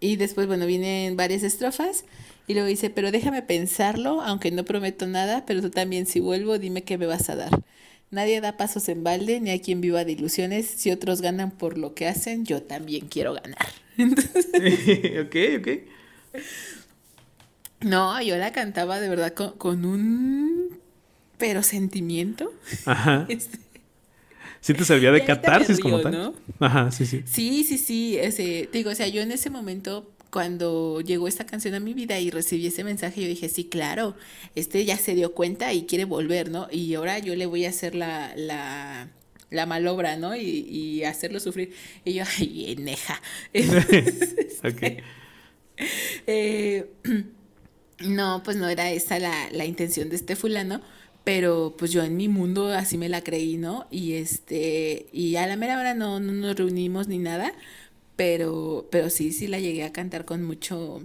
y 0.00 0.16
después, 0.16 0.46
bueno, 0.46 0.66
vienen 0.66 1.16
varias 1.16 1.42
estrofas 1.42 2.04
y 2.46 2.54
luego 2.54 2.68
dice, 2.68 2.90
pero 2.90 3.12
déjame 3.12 3.42
pensarlo, 3.42 4.20
aunque 4.22 4.50
no 4.50 4.64
prometo 4.64 5.06
nada, 5.06 5.44
pero 5.46 5.60
tú 5.60 5.70
también 5.70 6.06
si 6.06 6.20
vuelvo, 6.20 6.58
dime 6.58 6.82
qué 6.82 6.98
me 6.98 7.06
vas 7.06 7.30
a 7.30 7.36
dar. 7.36 7.50
Nadie 8.10 8.40
da 8.40 8.56
pasos 8.56 8.88
en 8.88 9.04
balde, 9.04 9.40
ni 9.40 9.50
hay 9.50 9.60
quien 9.60 9.80
viva 9.80 10.04
de 10.04 10.12
ilusiones. 10.12 10.66
Si 10.66 10.90
otros 10.90 11.20
ganan 11.20 11.52
por 11.52 11.78
lo 11.78 11.94
que 11.94 12.08
hacen, 12.08 12.44
yo 12.44 12.62
también 12.62 13.06
quiero 13.06 13.34
ganar. 13.34 13.68
ok, 13.98 15.36
ok. 15.58 15.68
No, 17.82 18.20
yo 18.20 18.36
la 18.36 18.52
cantaba 18.52 19.00
de 19.00 19.08
verdad 19.08 19.32
con, 19.32 19.52
con 19.52 19.84
un, 19.84 20.78
pero 21.38 21.62
sentimiento. 21.62 22.52
Ajá. 22.84 23.26
Este, 23.28 23.58
Sí 24.60 24.74
te 24.74 24.84
servía 24.84 25.10
de 25.10 25.24
catarsis 25.24 25.80
como 25.80 26.00
tal. 26.00 26.12
¿no? 26.12 26.34
Ajá, 26.58 26.90
sí, 26.90 27.06
sí. 27.06 27.22
Sí, 27.24 27.64
sí, 27.64 27.78
sí, 27.78 28.18
ese, 28.18 28.68
te 28.70 28.78
digo, 28.78 28.90
o 28.90 28.94
sea, 28.94 29.08
yo 29.08 29.22
en 29.22 29.32
ese 29.32 29.48
momento, 29.48 30.10
cuando 30.30 31.00
llegó 31.00 31.28
esta 31.28 31.46
canción 31.46 31.74
a 31.74 31.80
mi 31.80 31.94
vida 31.94 32.20
y 32.20 32.30
recibí 32.30 32.66
ese 32.66 32.84
mensaje, 32.84 33.22
yo 33.22 33.28
dije, 33.28 33.48
sí, 33.48 33.64
claro, 33.64 34.16
este 34.54 34.84
ya 34.84 34.98
se 34.98 35.14
dio 35.14 35.32
cuenta 35.34 35.72
y 35.72 35.84
quiere 35.86 36.04
volver, 36.04 36.50
¿no? 36.50 36.68
Y 36.70 36.94
ahora 36.94 37.18
yo 37.18 37.34
le 37.36 37.46
voy 37.46 37.64
a 37.64 37.70
hacer 37.70 37.94
la, 37.94 38.32
la, 38.36 39.08
la 39.48 39.66
malobra, 39.66 40.16
¿no? 40.16 40.36
Y, 40.36 40.42
y 40.42 41.04
hacerlo 41.04 41.40
sufrir. 41.40 41.72
Y 42.04 42.14
yo, 42.14 42.24
ay, 42.38 42.72
eneja. 42.72 43.20
Ok. 44.62 44.82
Eh, 46.26 46.90
no, 48.00 48.42
pues 48.44 48.56
no 48.58 48.68
era 48.68 48.90
esa 48.90 49.18
la, 49.18 49.48
la 49.52 49.64
intención 49.64 50.10
de 50.10 50.16
este 50.16 50.36
fulano, 50.36 50.82
pero 51.24 51.74
pues 51.78 51.90
yo 51.92 52.02
en 52.02 52.16
mi 52.16 52.28
mundo 52.28 52.68
así 52.68 52.98
me 52.98 53.08
la 53.08 53.22
creí, 53.22 53.56
¿no? 53.56 53.86
Y 53.90 54.14
este, 54.14 55.06
y 55.12 55.36
a 55.36 55.46
la 55.46 55.56
mera 55.56 55.78
hora 55.78 55.94
no, 55.94 56.20
no 56.20 56.32
nos 56.32 56.56
reunimos 56.56 57.08
ni 57.08 57.18
nada, 57.18 57.52
pero, 58.16 58.88
pero 58.90 59.10
sí, 59.10 59.32
sí 59.32 59.46
la 59.46 59.58
llegué 59.58 59.84
a 59.84 59.92
cantar 59.92 60.24
con 60.24 60.42
mucho, 60.42 61.02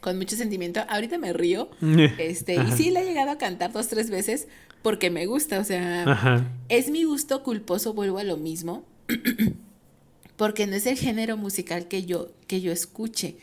con 0.00 0.18
mucho 0.18 0.36
sentimiento. 0.36 0.80
Ahorita 0.88 1.18
me 1.18 1.32
río, 1.32 1.70
este, 2.18 2.56
y 2.56 2.72
sí 2.72 2.90
la 2.90 3.02
he 3.02 3.04
llegado 3.04 3.30
a 3.30 3.38
cantar 3.38 3.72
dos, 3.72 3.88
tres 3.88 4.10
veces 4.10 4.48
porque 4.82 5.10
me 5.10 5.24
gusta, 5.24 5.60
o 5.60 5.64
sea, 5.64 6.02
Ajá. 6.04 6.46
es 6.68 6.90
mi 6.90 7.04
gusto 7.04 7.42
culposo, 7.42 7.94
vuelvo 7.94 8.18
a 8.18 8.24
lo 8.24 8.36
mismo, 8.36 8.84
porque 10.36 10.66
no 10.66 10.76
es 10.76 10.86
el 10.86 10.98
género 10.98 11.38
musical 11.38 11.88
que 11.88 12.04
yo, 12.04 12.32
que 12.46 12.60
yo 12.60 12.70
escuche. 12.70 13.36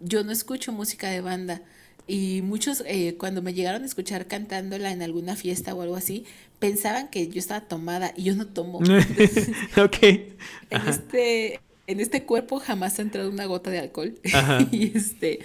Yo 0.00 0.24
no 0.24 0.32
escucho 0.32 0.72
música 0.72 1.08
de 1.08 1.20
banda. 1.20 1.62
Y 2.08 2.40
muchos, 2.40 2.82
eh, 2.86 3.16
cuando 3.18 3.42
me 3.42 3.52
llegaron 3.52 3.82
a 3.82 3.86
escuchar 3.86 4.26
cantándola 4.26 4.92
en 4.92 5.02
alguna 5.02 5.36
fiesta 5.36 5.74
o 5.74 5.82
algo 5.82 5.94
así, 5.94 6.24
pensaban 6.58 7.08
que 7.08 7.28
yo 7.28 7.38
estaba 7.38 7.60
tomada 7.60 8.14
y 8.16 8.24
yo 8.24 8.34
no 8.34 8.46
tomo. 8.46 8.78
ok. 9.76 10.02
En 10.02 10.88
este, 10.88 11.60
en 11.86 12.00
este 12.00 12.24
cuerpo 12.24 12.60
jamás 12.60 12.98
ha 12.98 13.02
entrado 13.02 13.30
una 13.30 13.44
gota 13.44 13.70
de 13.70 13.78
alcohol. 13.78 14.18
Ajá. 14.32 14.66
y 14.72 14.96
este, 14.96 15.40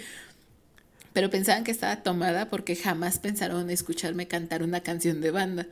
pero 1.11 1.29
pensaban 1.29 1.65
que 1.65 1.71
estaba 1.71 2.01
tomada 2.01 2.49
porque 2.49 2.77
jamás 2.77 3.19
pensaron 3.19 3.69
escucharme 3.69 4.27
cantar 4.29 4.63
una 4.63 4.79
canción 4.79 5.19
de 5.19 5.31
banda. 5.31 5.67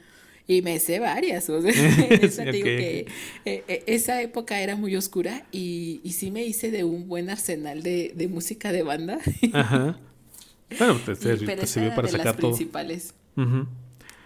Y 0.48 0.62
me 0.64 0.78
sé 0.80 1.00
varias, 1.00 1.50
o 1.50 1.62
sea, 1.62 1.72
esa 1.72 2.44
digo 2.44 2.66
que 2.66 3.06
eh, 3.46 3.64
eh, 3.68 3.84
esa 3.86 4.22
época 4.22 4.60
era 4.60 4.76
muy 4.76 4.96
oscura 4.98 5.46
y, 5.52 6.02
y 6.04 6.14
sí 6.14 6.32
me 6.32 6.44
hice 6.44 6.72
de 6.72 6.84
un 6.84 7.08
buen 7.08 7.30
arsenal 7.30 7.84
de, 7.84 8.12
de 8.16 8.28
música 8.28 8.74
de 8.74 8.84
banda. 8.84 9.20
Ajá. 9.54 9.98
Bueno, 10.78 10.96
te, 11.06 11.14
Y- 11.14 11.16
te- 11.16 11.38
pero 11.46 11.62
te 11.62 11.68
sirvió 11.68 11.90
para 11.96 12.08
de 12.08 12.14
las 12.14 12.22
sacar 12.24 12.36
todo. 12.40 12.52
principales. 12.52 13.14
Ujú. 13.38 13.68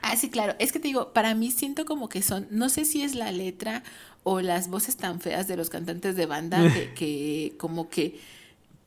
Ah, 0.02 0.16
sí, 0.16 0.30
claro. 0.30 0.54
Es 0.60 0.72
que 0.72 0.80
te 0.80 0.88
digo, 0.88 1.14
para 1.14 1.34
mí 1.36 1.52
siento 1.52 1.86
como 1.86 2.10
que 2.10 2.22
son, 2.22 2.48
no 2.52 2.70
sé 2.70 2.86
si 2.86 3.02
es 3.02 3.16
la 3.16 3.32
letra 3.32 3.84
o 4.24 4.42
las 4.42 4.70
voces 4.70 4.98
tan 4.98 5.20
feas 5.20 5.48
de 5.48 5.58
los 5.58 5.70
cantantes 5.70 6.16
de 6.16 6.26
banda 6.28 6.62
que, 6.74 6.94
que 6.96 7.54
como 7.58 7.90
que 7.90 8.20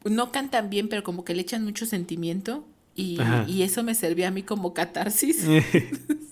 no 0.04 0.30
cantan 0.30 0.70
bien, 0.70 0.88
pero 0.88 1.02
como 1.02 1.24
que 1.24 1.34
le 1.34 1.42
echan 1.42 1.64
mucho 1.64 1.86
sentimiento 1.86 2.64
y, 2.94 3.18
y 3.48 3.62
eso 3.62 3.82
me 3.82 3.94
servía 3.94 4.28
a 4.28 4.30
mí 4.30 4.42
como 4.42 4.74
catarsis. 4.74 5.44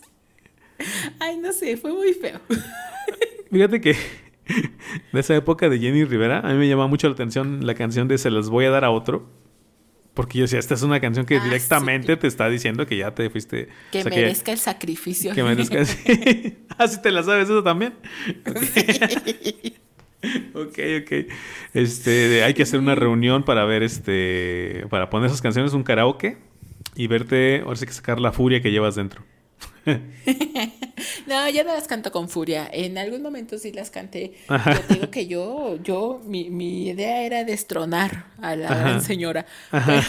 Ay, 1.18 1.39
no 1.39 1.53
sé, 1.53 1.77
fue 1.77 1.93
muy 1.93 2.12
feo. 2.12 2.41
Fíjate 3.51 3.81
que 3.81 3.97
de 5.12 5.20
esa 5.20 5.35
época 5.35 5.68
de 5.68 5.79
Jenny 5.79 6.05
Rivera, 6.05 6.41
a 6.41 6.53
mí 6.53 6.59
me 6.59 6.68
llama 6.68 6.87
mucho 6.87 7.09
la 7.09 7.14
atención 7.14 7.66
la 7.66 7.74
canción 7.74 8.09
de 8.09 8.18
Se 8.18 8.31
las 8.31 8.49
voy 8.51 8.66
a 8.66 8.70
dar 8.70 8.85
a 8.85 8.91
otro. 8.91 9.29
Porque 10.17 10.39
yo 10.39 10.45
decía, 10.45 10.59
esta 10.59 10.73
es 10.73 10.81
una 10.81 10.99
canción 10.99 11.27
que 11.27 11.37
Ah, 11.37 11.45
directamente 11.45 12.17
te 12.17 12.27
está 12.27 12.49
diciendo 12.49 12.87
que 12.87 12.97
ya 12.97 13.14
te 13.14 13.29
fuiste. 13.29 13.69
Que 13.93 13.99
o 13.99 14.03
sea, 14.03 14.11
merezca 14.11 14.51
el 14.51 14.59
sacrificio. 14.59 15.35
Que 15.35 15.43
merezca. 15.43 15.81
ah, 16.79 16.89
sí 16.89 17.03
te 17.03 17.12
la 17.12 17.23
sabes 17.23 17.45
eso 17.51 17.62
también. 17.62 17.93
ok, 20.55 20.79
ok. 21.03 21.12
Este, 21.75 22.43
hay 22.45 22.55
que 22.55 22.62
hacer 22.62 22.81
una 22.81 22.95
reunión 22.95 23.45
para 23.45 23.67
ver 23.67 23.83
este. 23.83 24.87
Para 24.89 25.11
poner 25.11 25.27
esas 25.27 25.43
canciones, 25.43 25.75
un 25.75 25.83
karaoke. 25.83 26.39
Y 26.95 27.09
verte, 27.09 27.61
ahora 27.62 27.77
sí 27.77 27.85
que 27.85 27.93
sacar 27.93 28.19
la 28.19 28.33
furia 28.33 28.62
que 28.62 28.73
llevas 28.73 28.95
dentro. 28.95 29.23
No, 31.26 31.49
ya 31.49 31.64
no 31.64 31.74
las 31.74 31.87
canto 31.89 32.12
con 32.12 32.28
furia. 32.28 32.68
En 32.72 32.99
algún 32.99 33.22
momento 33.22 33.59
sí 33.59 33.72
las 33.72 33.91
canté. 33.91 34.34
Ajá. 34.49 34.74
Yo 34.74 34.80
te 34.80 34.95
digo 34.95 35.11
que 35.11 35.26
yo, 35.26 35.78
yo, 35.82 36.20
mi, 36.24 36.51
mi 36.51 36.89
idea 36.89 37.22
era 37.22 37.45
destronar 37.45 38.26
a 38.41 38.55
la 38.57 38.68
Ajá. 38.68 38.80
gran 38.80 39.03
señora. 39.03 39.47
Ajá. 39.70 40.03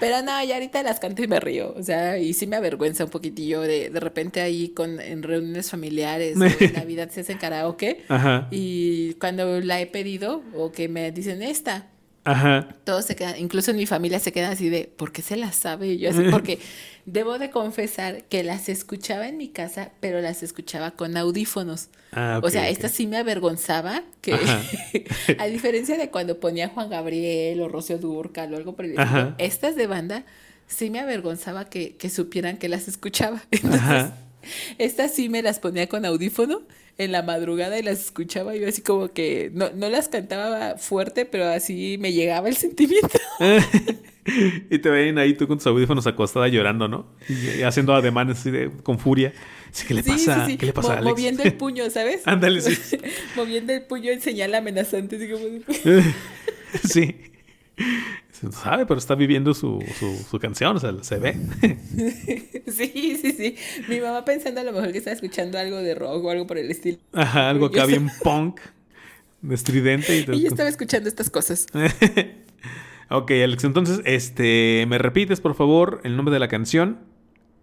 Pero 0.00 0.22
no, 0.22 0.42
ya 0.44 0.54
ahorita 0.54 0.82
las 0.82 1.00
canto 1.00 1.22
y 1.22 1.26
me 1.26 1.40
río. 1.40 1.74
O 1.76 1.82
sea, 1.82 2.18
y 2.18 2.32
sí 2.34 2.46
me 2.46 2.56
avergüenza 2.56 3.04
un 3.04 3.10
poquitillo 3.10 3.60
de, 3.62 3.90
de 3.90 4.00
repente 4.00 4.40
ahí 4.40 4.68
con, 4.70 5.00
en 5.00 5.22
reuniones 5.22 5.70
familiares 5.70 6.36
o 6.40 6.44
en 6.44 6.72
Navidad 6.74 7.10
se 7.10 7.20
hacen 7.20 7.38
karaoke. 7.38 8.04
Ajá. 8.08 8.48
Y 8.50 9.14
cuando 9.14 9.60
la 9.60 9.80
he 9.80 9.86
pedido 9.86 10.42
o 10.54 10.70
que 10.72 10.88
me 10.88 11.10
dicen 11.12 11.42
esta, 11.42 11.88
Ajá. 12.24 12.68
todos 12.84 13.04
se 13.04 13.16
quedan, 13.16 13.38
incluso 13.38 13.70
en 13.70 13.76
mi 13.76 13.86
familia 13.86 14.18
se 14.18 14.32
quedan 14.32 14.52
así 14.52 14.68
de, 14.70 14.84
¿por 14.84 15.12
qué 15.12 15.22
se 15.22 15.36
las 15.36 15.56
sabe? 15.56 15.88
Y 15.88 15.98
yo 15.98 16.10
así, 16.10 16.22
porque 16.30 16.58
debo 17.06 17.38
de 17.38 17.50
confesar 17.50 18.24
que 18.24 18.42
las 18.42 18.68
escuchaba 18.68 19.28
en 19.28 19.36
mi 19.36 19.48
casa, 19.48 19.90
pero 20.00 20.20
las 20.20 20.42
escuchaba 20.42 20.92
con 20.92 21.16
audífonos. 21.16 21.88
Ah, 22.12 22.40
o 22.42 22.48
sea, 22.50 22.62
ok. 22.62 22.68
esta 22.68 22.88
sí 22.88 23.06
me 23.06 23.18
avergonzaba, 23.18 24.02
que 24.22 24.34
a 25.38 25.46
diferencia 25.46 25.98
de 25.98 26.10
cuando 26.10 26.40
ponía 26.40 26.68
Juan 26.68 26.88
Gabriel 26.88 27.60
o 27.60 27.68
Rocío 27.68 27.98
Durcal 27.98 28.54
o 28.54 28.56
algo 28.56 28.74
por 28.74 28.86
el 28.86 28.98
estilo, 28.98 29.34
estas 29.38 29.76
de 29.76 29.86
banda 29.86 30.24
sí 30.66 30.90
me 30.90 31.00
avergonzaba 31.00 31.66
que, 31.66 31.96
que 31.96 32.08
supieran 32.10 32.56
que 32.56 32.68
las 32.68 32.88
escuchaba. 32.88 33.42
Entonces, 33.50 33.80
Ajá. 33.80 34.16
estas 34.78 35.12
sí 35.12 35.28
me 35.28 35.42
las 35.42 35.58
ponía 35.58 35.88
con 35.88 36.04
audífono 36.04 36.62
en 36.98 37.10
la 37.12 37.22
madrugada 37.22 37.78
y 37.78 37.82
las 37.82 38.00
escuchaba 38.00 38.54
yo 38.54 38.68
así 38.68 38.80
como 38.82 39.12
que 39.12 39.50
no, 39.52 39.70
no 39.74 39.88
las 39.88 40.08
cantaba 40.08 40.76
fuerte, 40.78 41.24
pero 41.26 41.46
así 41.46 41.96
me 41.98 42.12
llegaba 42.12 42.48
el 42.48 42.56
sentimiento. 42.56 43.18
y 44.70 44.78
te 44.78 44.88
ven 44.90 45.18
ahí 45.18 45.34
tú 45.34 45.46
con 45.48 45.58
tus 45.58 45.66
audífonos 45.66 46.06
acostada 46.06 46.48
llorando, 46.48 46.88
¿no? 46.88 47.06
Y, 47.28 47.58
y 47.60 47.62
haciendo 47.62 47.94
ademanes 47.94 48.38
así 48.38 48.50
de, 48.50 48.70
con 48.82 48.98
furia. 48.98 49.32
Así, 49.70 49.86
¿Qué 49.86 49.94
le 49.94 50.02
Sí, 50.04 50.10
pasa? 50.10 50.46
sí, 50.46 50.52
sí. 50.52 50.56
¿Qué 50.58 50.66
le 50.66 50.72
pasa 50.72 50.88
a 50.88 50.92
Mo- 50.92 50.98
Alex? 51.00 51.10
Moviendo 51.12 51.42
el 51.42 51.54
puño, 51.54 51.90
¿sabes? 51.90 52.22
Ándale, 52.26 52.60
sí. 52.60 52.96
moviendo 53.34 53.72
el 53.72 53.82
puño 53.82 54.12
en 54.12 54.20
señal 54.20 54.54
amenazante. 54.54 55.16
Así 55.16 55.28
como... 55.28 55.44
sí. 56.88 57.16
Sabe, 58.52 58.86
pero 58.86 58.98
está 58.98 59.14
viviendo 59.14 59.54
su, 59.54 59.82
su, 59.98 60.16
su 60.30 60.38
canción, 60.38 60.76
o 60.76 60.80
sea, 60.80 60.92
se 61.02 61.18
ve. 61.18 61.36
Sí, 62.66 63.18
sí, 63.20 63.32
sí. 63.32 63.56
Mi 63.88 64.00
mamá 64.00 64.24
pensando 64.24 64.60
a 64.60 64.64
lo 64.64 64.72
mejor 64.72 64.90
que 64.90 64.98
estaba 64.98 65.14
escuchando 65.14 65.58
algo 65.58 65.76
de 65.76 65.94
rock 65.94 66.24
o 66.24 66.30
algo 66.30 66.46
por 66.46 66.58
el 66.58 66.70
estilo. 66.70 66.98
Ajá, 67.12 67.50
algo 67.50 67.66
acá 67.66 67.84
bien 67.86 68.10
punk, 68.22 68.58
estridente. 69.50 70.16
Y 70.16 70.24
Y 70.36 70.42
yo 70.42 70.48
estaba 70.48 70.68
escuchando 70.68 71.08
estas 71.08 71.30
cosas. 71.30 71.66
ok, 73.10 73.30
Alex, 73.30 73.64
entonces, 73.64 74.00
este, 74.04 74.86
¿me 74.88 74.98
repites, 74.98 75.40
por 75.40 75.54
favor, 75.54 76.00
el 76.04 76.16
nombre 76.16 76.32
de 76.32 76.38
la 76.40 76.48
canción 76.48 77.00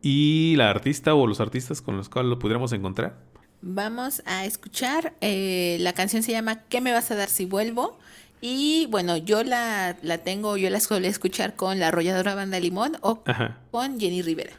y 0.02 0.56
la 0.58 0.70
artista 0.70 1.14
o 1.16 1.28
los 1.28 1.40
artistas 1.42 1.82
con 1.82 1.98
los 1.98 2.08
cuales 2.10 2.30
lo 2.30 2.40
pudiéramos 2.40 2.72
encontrar? 2.74 3.20
Vamos 3.62 4.24
a 4.26 4.46
escuchar. 4.46 5.14
eh, 5.22 5.78
la 5.80 5.94
canción 5.94 6.24
se 6.24 6.32
llama 6.32 6.64
¿Qué 6.70 6.82
me 6.82 6.92
vas 6.94 7.12
a 7.12 7.16
dar 7.16 7.30
si 7.30 7.46
vuelvo? 7.46 8.00
Y 8.42 8.88
bueno, 8.90 9.18
yo 9.18 9.44
la, 9.44 9.98
la 10.02 10.18
tengo, 10.20 10.58
yo 10.58 10.70
la 10.72 10.80
suelo 10.80 11.08
escuchar 11.08 11.56
con 11.56 11.80
la 11.80 11.90
arrolladora 11.90 12.34
Banda 12.36 12.60
Limón 12.60 12.98
o 13.02 13.22
Ajá. 13.26 13.60
con 13.72 14.00
Jenny 14.00 14.22
Rivera. 14.24 14.52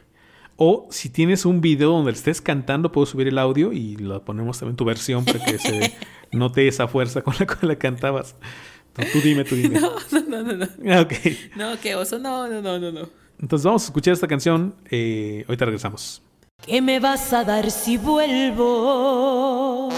O 0.55 0.87
si 0.91 1.09
tienes 1.09 1.45
un 1.45 1.59
video 1.61 1.89
donde 1.91 2.11
estés 2.11 2.39
cantando, 2.39 2.91
puedo 2.91 3.05
subir 3.05 3.27
el 3.27 3.37
audio 3.39 3.73
y 3.73 3.95
lo 3.97 4.23
ponemos 4.23 4.59
también 4.59 4.75
tu 4.77 4.85
versión 4.85 5.25
para 5.25 5.43
que 5.43 5.57
se 5.57 5.93
note 6.31 6.67
esa 6.67 6.87
fuerza 6.87 7.21
con 7.23 7.33
la 7.39 7.45
cual 7.45 7.59
la 7.61 7.75
cantabas. 7.75 8.35
No, 8.97 9.03
tú 9.11 9.19
dime, 9.21 9.43
tú 9.43 9.55
dime. 9.55 9.79
No, 9.81 9.91
no, 10.11 10.21
no, 10.21 10.43
no, 10.43 10.53
no. 10.53 10.67
Ah, 10.93 11.01
Ok. 11.01 11.13
No, 11.57 11.77
qué 11.81 11.95
oso, 11.95 12.19
no, 12.19 12.47
no, 12.47 12.61
no, 12.61 12.79
no, 12.79 12.91
no. 12.91 13.09
Entonces 13.41 13.65
vamos 13.65 13.81
a 13.83 13.85
escuchar 13.87 14.13
esta 14.13 14.27
canción. 14.27 14.75
Eh, 14.91 15.43
ahorita 15.47 15.65
regresamos. 15.65 16.21
¿Qué 16.65 16.81
me 16.81 16.99
vas 17.01 17.33
a 17.33 17.43
dar 17.43 17.69
si 17.71 17.97
vuelvo? 17.97 19.89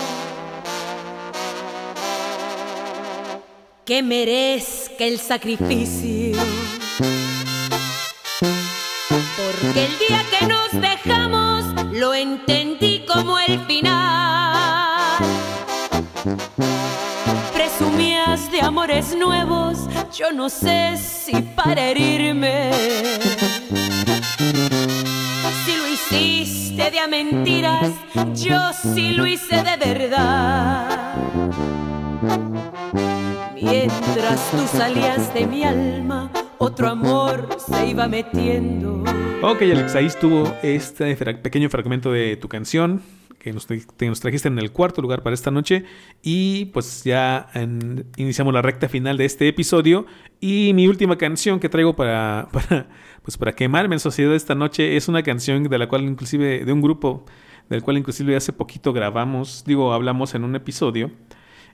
Que 3.86 4.02
merezca 4.02 5.06
el 5.06 5.20
sacrificio. 5.20 6.42
Porque 9.38 9.86
el 9.86 10.00
día 10.00 10.24
que 10.32 10.48
nos 10.48 10.72
dejamos 10.82 11.94
lo 11.94 12.16
entendí 12.16 13.06
como 13.06 13.38
el 13.38 13.60
final. 13.68 15.20
Presumías 17.54 18.52
de 18.52 18.62
amores 18.62 19.16
nuevos, 19.16 19.82
yo 20.18 20.32
no 20.32 20.50
sé 20.50 20.98
si 20.98 21.44
para 21.44 21.90
herirme. 21.90 22.72
Si 25.64 25.76
lo 25.78 25.88
hiciste 25.88 26.90
de 26.90 27.00
a 27.00 27.08
mentiras, 27.08 27.92
yo 28.34 28.60
sí 28.74 29.12
lo 29.12 29.28
hice 29.28 29.62
de 29.62 29.78
verdad. 29.78 31.06
Mientras 33.66 34.52
tú 34.52 34.78
salías 34.78 35.34
de 35.34 35.48
mi 35.48 35.64
alma, 35.64 36.30
otro 36.60 36.88
amor 36.88 37.50
se 37.58 37.88
iba 37.88 38.08
metiendo. 38.08 39.04
Ok, 39.42 39.64
Alex, 39.64 39.96
ahí 39.96 40.06
estuvo 40.06 40.56
este 40.62 41.16
pequeño 41.16 41.68
fragmento 41.70 42.12
de 42.12 42.38
tu 42.38 42.48
canción 42.48 43.02
que 43.40 43.54
nos, 43.54 43.66
trajiste 44.20 44.50
en 44.50 44.60
el 44.60 44.72
cuarto 44.72 45.02
lugar 45.02 45.24
para 45.24 45.34
esta 45.34 45.50
noche. 45.50 45.84
Y 46.22 46.66
pues 46.66 47.04
ya 47.04 47.50
iniciamos 48.18 48.54
la 48.54 48.62
recta 48.62 48.88
final 48.88 49.18
de 49.18 49.26
este 49.26 49.48
episodio. 49.48 50.06
Y 50.40 50.72
mi 50.76 50.88
última 50.88 51.18
canción 51.18 51.60
que 51.60 51.68
traigo 51.68 51.96
para, 51.96 52.50
para, 52.52 52.88
pues 53.24 53.36
para 53.36 53.54
quemarme 53.54 53.96
en 53.96 54.00
sociedad 54.00 54.36
esta 54.36 54.54
noche 54.54 54.96
es 54.96 55.08
una 55.08 55.24
canción 55.24 55.64
de 55.64 55.78
la 55.80 55.90
cual 55.90 56.04
inclusive, 56.04 56.66
de 56.66 56.72
un 56.72 56.82
grupo 56.84 57.26
del 57.70 57.82
cual 57.82 57.98
inclusive 57.98 58.36
hace 58.36 58.54
poquito 58.54 58.94
grabamos, 58.94 59.64
digo, 59.66 59.92
hablamos 59.92 60.36
en 60.36 60.44
un 60.44 60.56
episodio. 60.56 61.10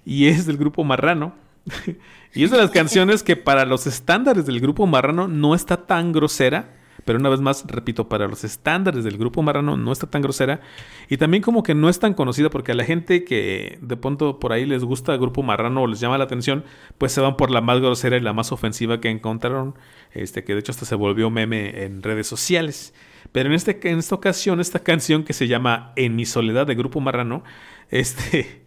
Y 0.05 0.27
es 0.27 0.45
del 0.45 0.55
grupo 0.55 0.85
Marrano. 0.85 1.50
y 2.33 2.43
es 2.43 2.51
de 2.51 2.57
las 2.57 2.71
canciones 2.71 3.23
que 3.23 3.35
para 3.35 3.65
los 3.65 3.87
estándares 3.87 4.45
del 4.45 4.59
grupo 4.59 4.87
Marrano 4.87 5.27
no 5.27 5.55
está 5.55 5.85
tan 5.85 6.11
grosera. 6.11 6.77
Pero 7.05 7.17
una 7.17 7.29
vez 7.29 7.41
más, 7.41 7.65
repito, 7.65 8.07
para 8.07 8.27
los 8.27 8.43
estándares 8.43 9.03
del 9.03 9.17
grupo 9.17 9.41
Marrano 9.41 9.75
no 9.75 9.91
está 9.91 10.07
tan 10.07 10.21
grosera. 10.21 10.61
Y 11.09 11.17
también 11.17 11.41
como 11.41 11.63
que 11.63 11.73
no 11.73 11.89
es 11.89 11.99
tan 11.99 12.13
conocida 12.13 12.49
porque 12.49 12.73
a 12.73 12.75
la 12.75 12.83
gente 12.83 13.23
que 13.23 13.79
de 13.81 13.97
pronto 13.97 14.39
por 14.39 14.53
ahí 14.53 14.65
les 14.65 14.83
gusta 14.83 15.13
el 15.13 15.19
grupo 15.19 15.41
Marrano 15.41 15.81
o 15.81 15.87
les 15.87 15.99
llama 15.99 16.19
la 16.19 16.25
atención, 16.25 16.63
pues 16.99 17.11
se 17.11 17.21
van 17.21 17.37
por 17.37 17.49
la 17.49 17.61
más 17.61 17.79
grosera 17.79 18.17
y 18.17 18.19
la 18.19 18.33
más 18.33 18.51
ofensiva 18.51 19.01
que 19.01 19.09
encontraron. 19.09 19.75
Este, 20.11 20.43
que 20.43 20.53
de 20.53 20.59
hecho 20.59 20.71
hasta 20.71 20.85
se 20.85 20.95
volvió 20.95 21.31
meme 21.31 21.83
en 21.85 22.03
redes 22.03 22.27
sociales. 22.27 22.93
Pero 23.31 23.49
en, 23.49 23.55
este, 23.55 23.79
en 23.89 23.99
esta 23.99 24.15
ocasión, 24.15 24.59
esta 24.59 24.79
canción 24.79 25.23
que 25.23 25.33
se 25.33 25.47
llama 25.47 25.93
En 25.95 26.15
mi 26.15 26.25
soledad 26.25 26.67
de 26.67 26.75
Grupo 26.75 26.99
Marrano, 26.99 27.43
este, 27.89 28.63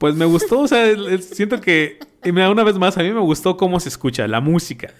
pues 0.00 0.14
me 0.14 0.24
gustó, 0.24 0.60
o 0.60 0.66
sea, 0.66 0.86
siento 1.20 1.60
que, 1.60 1.98
y 2.24 2.32
mira, 2.32 2.50
una 2.50 2.64
vez 2.64 2.78
más, 2.78 2.96
a 2.96 3.02
mí 3.02 3.10
me 3.10 3.20
gustó 3.20 3.58
cómo 3.58 3.78
se 3.80 3.90
escucha, 3.90 4.26
la 4.26 4.40
música. 4.40 4.94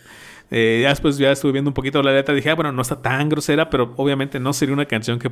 Eh, 0.51 0.81
ya 0.83 0.91
después 0.91 1.17
ya 1.17 1.33
estuve 1.33 1.53
viendo 1.53 1.71
un 1.71 1.75
poquito 1.75 2.03
la 2.03 2.13
letra, 2.13 2.35
dije, 2.35 2.51
ah, 2.51 2.55
bueno, 2.55 2.71
no 2.71 2.83
está 2.83 3.01
tan 3.01 3.31
grosera, 3.31 3.71
pero 3.71 3.95
obviamente 3.97 4.39
no 4.41 4.53
sería 4.53 4.75
una 4.75 4.85
canción 4.85 5.19
que, 5.19 5.31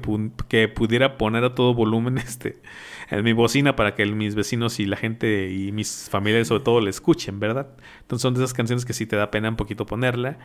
que 0.49 0.69
pudiera 0.69 1.19
poner 1.19 1.45
a 1.45 1.55
todo 1.55 1.75
volumen 1.75 2.17
este, 2.27 2.63
en 3.11 3.23
mi 3.23 3.35
bocina 3.35 3.77
para 3.77 3.95
que 3.95 4.07
mis 4.07 4.35
vecinos 4.35 4.81
y 4.81 4.87
la 4.87 4.97
gente 4.97 5.51
y 5.51 5.71
mis 5.71 6.09
familiares 6.09 6.49
sobre 6.49 6.65
todo 6.65 6.81
la 6.81 6.89
escuchen, 6.89 7.39
¿verdad? 7.39 7.69
Entonces 8.01 8.23
son 8.23 8.33
de 8.33 8.41
esas 8.41 8.55
canciones 8.55 8.87
que 8.87 8.95
sí 8.95 9.05
te 9.05 9.17
da 9.17 9.31
pena 9.31 9.51
un 9.51 9.57
poquito 9.57 9.85
ponerla, 9.85 10.39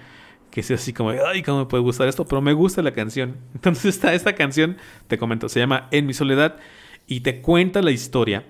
que 0.51 0.59
es 0.59 0.71
así 0.71 0.91
como, 0.91 1.11
ay, 1.11 1.43
¿cómo 1.43 1.59
me 1.59 1.65
puede 1.67 1.82
gustar 1.82 2.09
esto? 2.09 2.26
Pero 2.26 2.41
me 2.41 2.51
gusta 2.51 2.82
la 2.82 2.91
canción. 2.91 3.38
Entonces 3.53 3.86
esta, 3.86 4.13
esta 4.13 4.36
canción, 4.36 4.76
te 5.07 5.17
comento, 5.17 5.47
se 5.47 5.61
llama 5.61 5.88
En 5.91 6.07
mi 6.07 6.13
soledad 6.13 6.57
y 7.07 7.21
te 7.21 7.39
cuenta 7.39 7.82
la 7.82 7.91
historia 7.91 8.43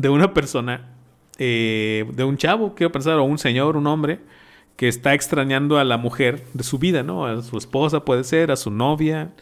de 0.00 0.08
una 0.08 0.34
persona, 0.34 0.94
eh, 1.38 2.06
de 2.12 2.24
un 2.24 2.36
chavo, 2.36 2.74
quiero 2.74 2.92
pensar, 2.92 3.18
o 3.18 3.24
un 3.24 3.38
señor, 3.38 3.76
un 3.76 3.86
hombre, 3.86 4.20
que 4.76 4.88
está 4.88 5.14
extrañando 5.14 5.78
a 5.78 5.84
la 5.84 5.98
mujer 5.98 6.44
de 6.54 6.62
su 6.62 6.78
vida, 6.78 7.02
¿no? 7.02 7.26
A 7.26 7.42
su 7.42 7.58
esposa 7.58 8.04
puede 8.04 8.24
ser, 8.24 8.50
a 8.50 8.56
su 8.56 8.70
novia, 8.70 9.32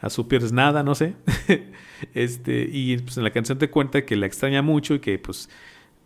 a 0.00 0.10
su 0.10 0.28
pierdes 0.28 0.52
nada, 0.52 0.82
no 0.82 0.94
sé. 0.94 1.14
este, 2.14 2.68
y 2.70 2.96
pues 2.98 3.16
en 3.16 3.24
la 3.24 3.30
canción 3.30 3.58
te 3.58 3.70
cuenta 3.70 4.04
que 4.04 4.16
la 4.16 4.26
extraña 4.26 4.62
mucho 4.62 4.94
y 4.94 5.00
que 5.00 5.18
pues 5.18 5.50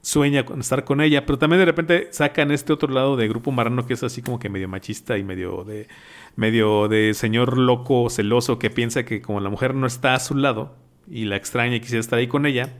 sueña 0.03 0.45
con 0.45 0.61
estar 0.61 0.85
con 0.85 1.01
ella, 1.01 1.27
pero 1.27 1.39
también 1.39 1.61
de 1.61 1.67
repente 1.67 2.09
sacan 2.11 2.51
este 2.51 2.73
otro 2.73 2.93
lado 2.93 3.17
de 3.17 3.29
grupo 3.29 3.53
marrano 3.53 3.87
que 3.87 3.95
es 3.95 4.03
así 4.03 4.23
como 4.23 4.39
que 4.39 4.49
medio 4.49 4.67
machista 4.67 5.19
y 5.19 5.25
medio 5.25 5.63
de 5.65 5.89
medio 6.37 6.89
de 6.89 7.13
señor 7.13 7.59
loco 7.59 8.09
celoso 8.09 8.59
que 8.59 8.71
piensa 8.71 9.05
que 9.05 9.21
como 9.21 9.41
la 9.41 9.51
mujer 9.51 9.75
no 9.75 9.87
está 9.87 10.15
a 10.15 10.21
su 10.21 10.35
lado 10.35 10.75
y 11.11 11.27
la 11.27 11.37
extraña 11.37 11.77
y 11.77 11.81
quisiera 11.81 12.01
estar 12.01 12.19
ahí 12.19 12.29
con 12.29 12.47
ella, 12.47 12.73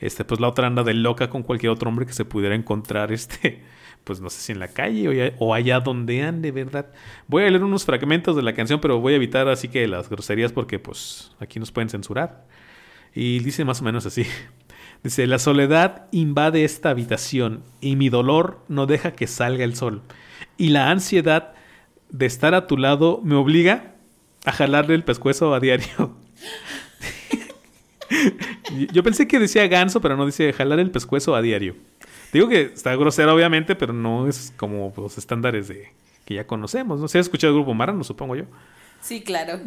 este 0.00 0.24
pues 0.24 0.40
la 0.40 0.48
otra 0.48 0.66
anda 0.66 0.84
de 0.84 0.94
loca 0.94 1.28
con 1.28 1.42
cualquier 1.42 1.70
otro 1.70 1.88
hombre 1.88 2.06
que 2.06 2.12
se 2.12 2.24
pudiera 2.24 2.54
encontrar 2.54 3.12
este 3.12 3.62
pues 4.04 4.20
no 4.20 4.30
sé 4.30 4.40
si 4.40 4.52
en 4.52 4.58
la 4.58 4.68
calle 4.68 5.32
o, 5.38 5.46
o 5.46 5.54
allá 5.54 5.80
donde 5.80 6.22
ande, 6.22 6.50
¿verdad? 6.50 6.86
Voy 7.26 7.44
a 7.44 7.50
leer 7.50 7.62
unos 7.62 7.84
fragmentos 7.84 8.36
de 8.36 8.42
la 8.42 8.54
canción, 8.54 8.80
pero 8.80 9.00
voy 9.00 9.12
a 9.12 9.16
evitar 9.16 9.48
así 9.48 9.68
que 9.68 9.86
las 9.86 10.08
groserías 10.08 10.52
porque 10.52 10.78
pues 10.78 11.32
aquí 11.40 11.60
nos 11.60 11.72
pueden 11.72 11.90
censurar. 11.90 12.46
Y 13.14 13.40
dice 13.40 13.64
más 13.64 13.80
o 13.80 13.84
menos 13.84 14.06
así. 14.06 14.24
Dice, 15.02 15.28
la 15.28 15.38
soledad 15.38 16.06
invade 16.10 16.64
esta 16.64 16.90
habitación 16.90 17.62
y 17.80 17.94
mi 17.94 18.08
dolor 18.08 18.64
no 18.66 18.86
deja 18.86 19.12
que 19.12 19.28
salga 19.28 19.62
el 19.62 19.76
sol. 19.76 20.02
Y 20.56 20.70
la 20.70 20.90
ansiedad 20.90 21.54
de 22.10 22.26
estar 22.26 22.54
a 22.54 22.66
tu 22.66 22.76
lado 22.76 23.20
me 23.22 23.36
obliga 23.36 23.94
a 24.44 24.50
jalarle 24.52 24.94
el 24.94 25.04
pescuezo 25.04 25.54
a 25.54 25.60
diario. 25.60 26.16
Yo 28.92 29.02
pensé 29.02 29.28
que 29.28 29.38
decía 29.38 29.66
ganso, 29.68 30.00
pero 30.00 30.16
no 30.16 30.26
dice 30.26 30.52
jalar 30.52 30.80
el 30.80 30.90
pescuezo 30.90 31.34
a 31.34 31.42
diario. 31.42 31.76
Digo 32.32 32.48
que 32.48 32.62
está 32.62 32.94
grosera, 32.96 33.34
obviamente, 33.34 33.74
pero 33.74 33.92
no 33.92 34.28
es 34.28 34.52
como 34.56 34.92
los 34.96 35.16
estándares 35.18 35.68
de 35.68 35.92
que 36.24 36.34
ya 36.34 36.46
conocemos. 36.46 37.00
No 37.00 37.08
sé, 37.08 37.18
has 37.18 37.26
escuchado 37.26 37.52
el 37.52 37.58
grupo 37.58 37.74
Marrano, 37.74 38.04
supongo 38.04 38.36
yo. 38.36 38.44
Sí, 39.00 39.22
claro. 39.22 39.60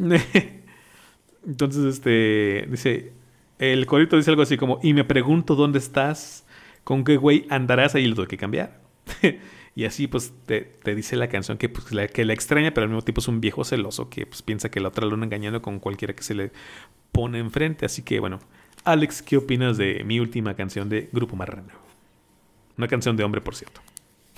Entonces, 1.48 1.86
este, 1.86 2.68
dice, 2.70 3.14
el 3.58 3.86
corito 3.88 4.16
dice 4.16 4.30
algo 4.30 4.44
así 4.44 4.58
como, 4.58 4.80
y 4.84 4.94
me 4.94 5.04
pregunto 5.04 5.56
dónde 5.56 5.80
estás, 5.80 6.46
con 6.84 7.04
qué 7.04 7.18
güey 7.18 7.48
andarás, 7.50 7.96
ahí 7.96 8.06
lo 8.06 8.16
tengo 8.16 8.28
que 8.28 8.38
cambiar. 8.38 8.80
y 9.76 9.86
así, 9.86 10.06
pues, 10.06 10.34
te, 10.46 10.62
te 10.62 10.94
dice 10.94 11.16
la 11.16 11.30
canción 11.30 11.58
que, 11.58 11.68
pues, 11.68 11.92
la, 11.92 12.08
que 12.08 12.26
la 12.26 12.34
extraña, 12.34 12.76
pero 12.76 12.84
al 12.84 12.90
mismo 12.90 13.02
tiempo 13.02 13.22
es 13.22 13.28
un 13.28 13.42
viejo 13.42 13.64
celoso 13.64 14.10
que, 14.10 14.28
pues, 14.28 14.44
piensa 14.44 14.70
que 14.70 14.80
la 14.80 14.90
otra 14.90 15.08
lo 15.08 15.16
anda 15.16 15.26
engañando 15.26 15.64
con 15.64 15.80
cualquiera 15.80 16.14
que 16.14 16.22
se 16.22 16.36
le 16.36 16.52
pone 17.12 17.40
enfrente. 17.40 17.86
Así 17.86 18.02
que, 18.02 18.20
bueno, 18.20 18.40
Alex, 18.84 19.22
¿qué 19.22 19.38
opinas 19.38 19.78
de 19.78 20.04
mi 20.04 20.20
última 20.20 20.56
canción 20.56 20.90
de 20.90 21.10
Grupo 21.12 21.36
Marrano? 21.36 21.74
Una 22.78 22.88
canción 22.88 23.16
de 23.18 23.24
hombre, 23.24 23.42
por 23.42 23.56
cierto. 23.56 23.82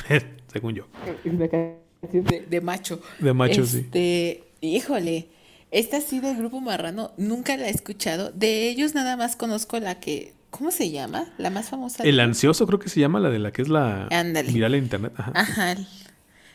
Según 0.52 0.76
yo. 0.76 0.88
Una 1.26 1.48
canción 1.48 2.24
de, 2.26 2.46
de 2.50 2.62
macho. 2.62 3.02
De 3.20 3.34
macho, 3.34 3.66
sí. 3.66 3.80
este, 3.80 4.44
Híjole, 4.62 5.28
esta 5.72 6.00
sí 6.00 6.20
del 6.22 6.38
grupo 6.38 6.62
Marrano 6.62 7.12
nunca 7.18 7.58
la 7.58 7.68
he 7.68 7.70
escuchado. 7.70 8.32
De 8.32 8.70
ellos 8.70 8.96
nada 8.96 9.18
más 9.18 9.36
conozco 9.36 9.78
la 9.80 10.00
que, 10.00 10.34
¿cómo 10.52 10.72
se 10.72 10.90
llama? 10.90 11.26
La 11.38 11.50
más 11.50 11.70
famosa. 11.70 12.04
El 12.04 12.20
ansioso 12.22 12.66
creo 12.66 12.80
que 12.80 12.88
se 12.88 13.02
llama 13.02 13.20
la 13.20 13.30
de 13.30 13.40
la 13.40 13.52
que 13.52 13.62
es 13.62 13.68
la 13.70 14.08
Ándale. 14.10 14.52
viral 14.52 14.76
en 14.76 14.84
internet. 14.86 15.14
Ajá. 15.18 15.32
Ajá. 15.36 15.76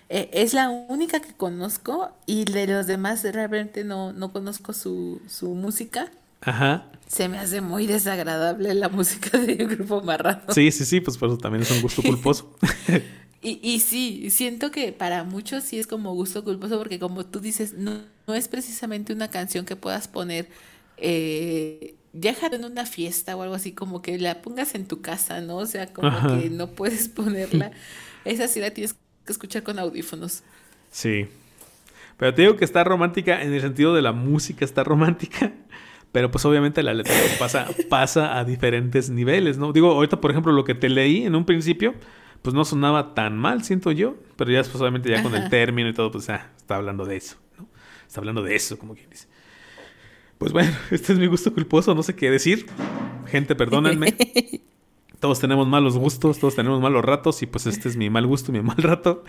Eh, 0.09 0.31
es 0.33 0.55
la 0.55 0.71
única 0.71 1.21
que 1.21 1.35
conozco 1.35 2.11
y 2.27 2.45
de 2.45 2.67
los 2.67 2.87
demás 2.87 3.23
realmente 3.25 3.85
no, 3.85 4.13
no 4.13 4.33
conozco 4.33 4.73
su, 4.73 5.21
su 5.29 5.55
música. 5.55 6.11
Ajá. 6.41 6.87
Se 7.07 7.29
me 7.29 7.39
hace 7.39 7.61
muy 7.61 7.87
desagradable 7.87 8.75
la 8.75 8.89
música 8.89 9.39
del 9.39 9.67
grupo 9.69 10.01
Marrano. 10.03 10.43
Sí, 10.49 10.71
sí, 10.73 10.85
sí, 10.85 11.01
pues 11.01 11.17
por 11.19 11.29
eso 11.29 11.39
también 11.39 11.63
es 11.63 11.71
un 11.71 11.83
gusto 11.83 12.03
culposo. 12.03 12.57
Y, 13.41 13.61
y 13.63 13.79
sí, 13.81 14.31
siento 14.31 14.73
que 14.73 14.93
para 14.93 15.23
muchos 15.23 15.63
sí 15.63 15.79
es 15.79 15.87
como 15.87 16.13
gusto 16.13 16.43
culposo 16.43 16.77
porque 16.77 16.99
como 16.99 17.25
tú 17.25 17.39
dices, 17.39 17.73
no, 17.75 18.03
no 18.27 18.35
es 18.35 18.49
precisamente 18.49 19.13
una 19.13 19.31
canción 19.31 19.65
que 19.65 19.77
puedas 19.77 20.09
poner, 20.09 20.49
eh, 20.97 21.95
déjalo 22.13 22.57
en 22.57 22.65
una 22.65 22.85
fiesta 22.85 23.37
o 23.37 23.43
algo 23.43 23.55
así, 23.55 23.73
como 23.73 24.03
que 24.03 24.19
la 24.19 24.43
pongas 24.43 24.75
en 24.75 24.89
tu 24.89 25.03
casa, 25.03 25.41
¿no? 25.41 25.59
O 25.59 25.67
sea, 25.67 25.93
como 25.93 26.09
Ajá. 26.09 26.41
que 26.41 26.51
no 26.51 26.73
puedes 26.73 27.09
ponerla. 27.09 27.71
Esa 28.25 28.49
sí 28.49 28.59
la 28.61 28.73
tienes 28.73 28.97
que 29.29 29.33
escuchar 29.33 29.63
con 29.63 29.79
audífonos. 29.79 30.43
Sí. 30.91 31.29
Pero 32.17 32.35
te 32.35 32.43
digo 32.43 32.57
que 32.57 32.65
está 32.65 32.83
romántica 32.83 33.43
en 33.43 33.53
el 33.53 33.61
sentido 33.61 33.95
de 33.95 34.03
la 34.03 34.13
música 34.13 34.65
está 34.65 34.83
romántica. 34.83 35.53
Pero 36.11 36.31
pues 36.31 36.45
obviamente 36.47 36.83
la 36.83 36.95
letra 36.95 37.15
pues, 37.15 37.37
pasa, 37.37 37.69
pasa 37.89 38.39
a 38.39 38.45
diferentes 38.45 39.11
niveles, 39.11 39.59
¿no? 39.59 39.73
Digo, 39.73 39.93
ahorita 39.93 40.21
por 40.21 40.31
ejemplo 40.31 40.53
lo 40.53 40.65
que 40.65 40.75
te 40.75 40.89
leí 40.89 41.25
en 41.25 41.35
un 41.35 41.45
principio, 41.45 41.95
pues 42.41 42.55
no 42.55 42.65
sonaba 42.65 43.15
tan 43.15 43.37
mal, 43.37 43.63
siento 43.63 43.93
yo. 43.93 44.17
Pero 44.37 44.51
ya 44.51 44.59
después 44.59 44.81
obviamente 44.81 45.11
ya 45.11 45.23
con 45.23 45.35
el 45.35 45.51
término 45.51 45.89
y 45.91 45.93
todo, 45.93 46.11
pues 46.11 46.29
ah, 46.31 46.51
está 46.57 46.77
hablando 46.77 47.05
de 47.05 47.17
eso, 47.17 47.37
¿no? 47.59 47.69
Está 48.07 48.21
hablando 48.21 48.43
de 48.43 48.57
eso, 48.57 48.79
como 48.79 48.95
quien 48.95 49.11
dice. 49.11 49.29
Pues 50.39 50.53
bueno, 50.53 50.73
este 50.91 51.13
es 51.13 51.19
mi 51.19 51.27
gusto 51.27 51.53
culposo, 51.53 51.95
no 51.95 52.03
sé 52.03 52.17
qué 52.17 52.31
decir. 52.31 52.67
Gente, 53.27 53.55
perdónenme. 53.55 54.17
Todos 55.21 55.41
tenemos 55.41 55.67
malos 55.67 55.99
gustos, 55.99 56.39
todos 56.39 56.55
tenemos 56.55 56.81
malos 56.81 57.05
ratos 57.05 57.43
y 57.43 57.47
pues 57.47 57.67
este 57.67 57.89
es 57.89 57.97
mi 57.97 58.09
mal 58.09 58.27
gusto, 58.27 58.53
mi 58.53 58.63
mal 58.63 58.77
rato. 58.77 59.25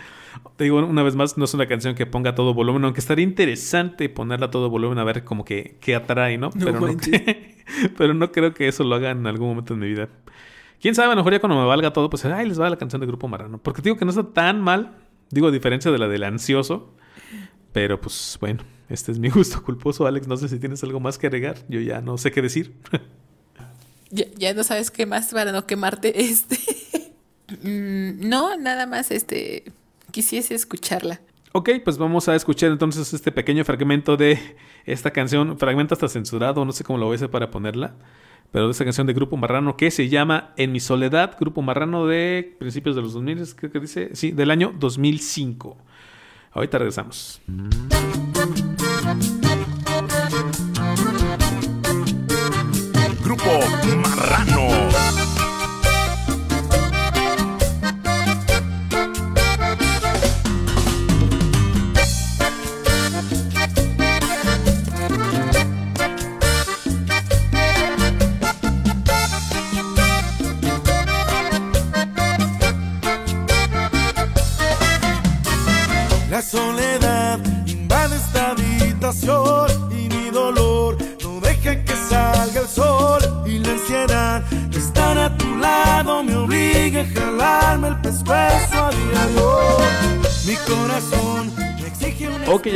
Te 0.55 0.65
digo 0.65 0.77
una 0.77 1.03
vez 1.03 1.15
más, 1.15 1.37
no 1.37 1.45
es 1.45 1.53
una 1.53 1.67
canción 1.67 1.95
que 1.95 2.05
ponga 2.05 2.35
todo 2.35 2.53
volumen, 2.53 2.83
aunque 2.85 2.99
estaría 2.99 3.23
interesante 3.23 4.07
ponerla 4.09 4.47
a 4.47 4.51
todo 4.51 4.69
volumen 4.69 4.99
a 4.99 5.03
ver 5.03 5.23
como 5.23 5.45
que 5.45 5.77
qué 5.81 5.95
atrae, 5.95 6.37
¿no? 6.37 6.51
No 6.53 6.65
pero, 6.65 6.79
no 6.79 6.87
manches. 6.87 7.21
pero 7.97 8.13
no 8.13 8.31
creo 8.31 8.53
que 8.53 8.67
eso 8.67 8.83
lo 8.83 8.95
haga 8.95 9.11
en 9.11 9.25
algún 9.25 9.49
momento 9.49 9.73
de 9.73 9.79
mi 9.79 9.87
vida. 9.87 10.09
Quién 10.79 10.95
sabe, 10.95 11.07
a 11.07 11.11
lo 11.11 11.17
mejor 11.17 11.33
ya 11.33 11.39
cuando 11.39 11.59
me 11.59 11.65
valga 11.65 11.91
todo, 11.91 12.09
pues 12.09 12.23
ay, 12.25 12.47
les 12.47 12.59
va 12.59 12.69
la 12.69 12.77
canción 12.77 13.01
de 13.01 13.07
Grupo 13.07 13.27
Marrano. 13.27 13.57
Porque 13.57 13.81
te 13.81 13.89
digo 13.89 13.97
que 13.97 14.05
no 14.05 14.11
está 14.11 14.23
tan 14.31 14.61
mal, 14.61 14.97
digo 15.29 15.47
a 15.47 15.51
diferencia 15.51 15.91
de 15.91 15.97
la 15.97 16.07
del 16.07 16.23
ansioso. 16.23 16.93
Pero 17.73 17.99
pues 17.99 18.37
bueno, 18.39 18.63
este 18.89 19.11
es 19.11 19.19
mi 19.19 19.29
gusto 19.29 19.61
culposo, 19.63 20.07
Alex. 20.07 20.27
No 20.27 20.37
sé 20.37 20.47
si 20.49 20.59
tienes 20.59 20.83
algo 20.83 20.99
más 20.99 21.17
que 21.17 21.27
agregar. 21.27 21.57
Yo 21.67 21.79
ya 21.81 22.01
no 22.01 22.17
sé 22.17 22.31
qué 22.31 22.41
decir. 22.41 22.75
Ya, 24.11 24.25
ya 24.35 24.53
no 24.53 24.63
sabes 24.63 24.91
qué 24.91 25.05
más 25.05 25.31
para 25.31 25.51
no 25.51 25.65
quemarte. 25.65 26.13
Este. 26.19 26.57
Mm, 27.63 28.29
no, 28.29 28.55
nada 28.57 28.85
más 28.85 29.09
este 29.09 29.63
quisiese 30.11 30.55
escucharla. 30.55 31.19
Ok, 31.51 31.69
pues 31.83 31.97
vamos 31.97 32.29
a 32.29 32.35
escuchar 32.35 32.71
entonces 32.71 33.11
este 33.11 33.31
pequeño 33.31 33.65
fragmento 33.65 34.17
de 34.17 34.39
esta 34.85 35.11
canción, 35.11 35.57
fragmento 35.57 35.95
hasta 35.95 36.07
censurado, 36.07 36.63
no 36.63 36.71
sé 36.71 36.83
cómo 36.83 36.99
lo 36.99 37.07
voy 37.07 37.13
a 37.13 37.15
hacer 37.15 37.31
para 37.31 37.49
ponerla, 37.49 37.95
pero 38.51 38.65
de 38.65 38.71
esta 38.71 38.83
canción 38.83 39.07
de 39.07 39.13
Grupo 39.13 39.35
Marrano 39.35 39.75
que 39.75 39.89
se 39.89 40.09
llama 40.09 40.53
En 40.57 40.71
mi 40.71 40.79
soledad, 40.79 41.35
Grupo 41.39 41.63
Marrano 41.63 42.05
de 42.05 42.55
principios 42.59 42.95
de 42.95 43.01
los 43.01 43.13
2000, 43.13 43.55
creo 43.55 43.71
que 43.71 43.79
dice, 43.79 44.11
sí, 44.13 44.31
del 44.31 44.51
año 44.51 44.75
2005. 44.77 45.75
Ahorita 46.51 46.77
regresamos. 46.77 47.41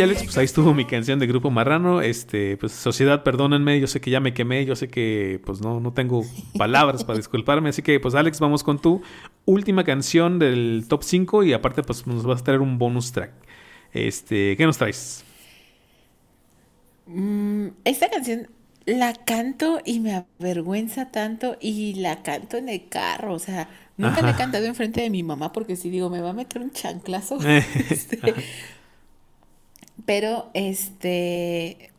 Alex, 0.03 0.23
pues 0.23 0.37
ahí 0.37 0.45
estuvo 0.45 0.73
mi 0.73 0.85
canción 0.85 1.19
de 1.19 1.27
Grupo 1.27 1.49
Marrano. 1.49 2.01
Este, 2.01 2.57
pues 2.57 2.71
Sociedad, 2.73 3.23
perdónenme, 3.23 3.79
yo 3.79 3.87
sé 3.87 4.01
que 4.01 4.11
ya 4.11 4.19
me 4.19 4.33
quemé, 4.33 4.65
yo 4.65 4.75
sé 4.75 4.87
que 4.89 5.41
pues 5.45 5.61
no, 5.61 5.79
no 5.79 5.93
tengo 5.93 6.23
palabras 6.57 7.03
para 7.03 7.17
disculparme. 7.17 7.69
Así 7.69 7.81
que 7.81 7.99
pues 7.99 8.15
Alex, 8.15 8.39
vamos 8.39 8.63
con 8.63 8.79
tu 8.79 9.01
última 9.45 9.83
canción 9.83 10.39
del 10.39 10.85
top 10.87 11.03
5 11.03 11.43
y 11.43 11.53
aparte 11.53 11.83
pues 11.83 12.05
nos 12.07 12.25
vas 12.25 12.41
a 12.41 12.43
traer 12.43 12.61
un 12.61 12.77
bonus 12.77 13.11
track. 13.11 13.31
Este, 13.93 14.55
¿qué 14.57 14.65
nos 14.65 14.77
traes? 14.77 15.25
Mm, 17.05 17.67
esta 17.83 18.09
canción 18.09 18.49
la 18.85 19.13
canto 19.13 19.79
y 19.85 19.99
me 19.99 20.13
avergüenza 20.13 21.11
tanto 21.11 21.57
y 21.61 21.93
la 21.95 22.21
canto 22.23 22.57
en 22.57 22.69
el 22.69 22.89
carro, 22.89 23.33
o 23.33 23.39
sea, 23.39 23.69
nunca 23.97 24.21
la 24.21 24.31
he 24.31 24.33
Ajá. 24.33 24.35
cantado 24.35 24.65
enfrente 24.65 25.01
de 25.01 25.09
mi 25.09 25.23
mamá 25.23 25.51
porque 25.53 25.75
si 25.77 25.89
digo, 25.89 26.09
me 26.09 26.21
va 26.21 26.31
a 26.31 26.33
meter 26.33 26.61
un 26.61 26.71
chanclazo. 26.71 27.39
Este, 27.89 28.35
pero 30.05 30.49
este 30.53 31.91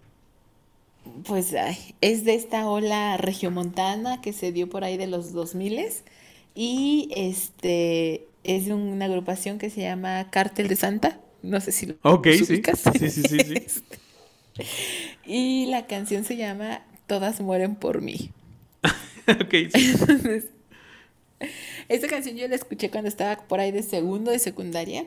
pues 1.27 1.55
ay, 1.55 1.77
es 2.01 2.25
de 2.25 2.35
esta 2.35 2.69
ola 2.69 3.17
regiomontana 3.17 4.21
que 4.21 4.33
se 4.33 4.53
dio 4.53 4.69
por 4.69 4.85
ahí 4.85 4.97
de 4.97 5.07
los 5.07 5.33
2000 5.33 5.81
y 6.55 7.09
este 7.15 8.27
es 8.45 8.67
de 8.67 8.75
una 8.75 9.07
agrupación 9.07 9.59
que 9.59 9.71
se 9.71 9.83
llama 9.83 10.31
Cártel 10.31 10.69
de 10.69 10.77
Santa. 10.77 11.21
No 11.43 11.61
sé 11.61 11.73
si 11.73 11.87
lo 11.87 11.95
Ok, 12.03 12.29
los 12.39 12.49
sí. 12.49 12.63
Sí, 12.99 13.11
sí, 13.11 13.25
sí, 13.25 13.41
sí. 13.41 13.67
Y 15.27 15.67
la 15.67 15.87
canción 15.87 16.25
se 16.25 16.37
llama 16.37 16.83
Todas 17.07 17.41
mueren 17.41 17.77
por 17.77 18.01
mí. 18.03 18.31
ok, 19.29 19.55
sí. 19.71 19.91
Entonces, 19.91 20.45
Esta 21.89 22.09
canción 22.09 22.37
yo 22.37 22.49
la 22.49 22.55
escuché 22.55 22.91
cuando 22.91 23.09
estaba 23.09 23.37
por 23.47 23.61
ahí 23.61 23.73
de 23.73 23.83
segundo 23.83 24.31
de 24.31 24.39
secundaria 24.39 25.07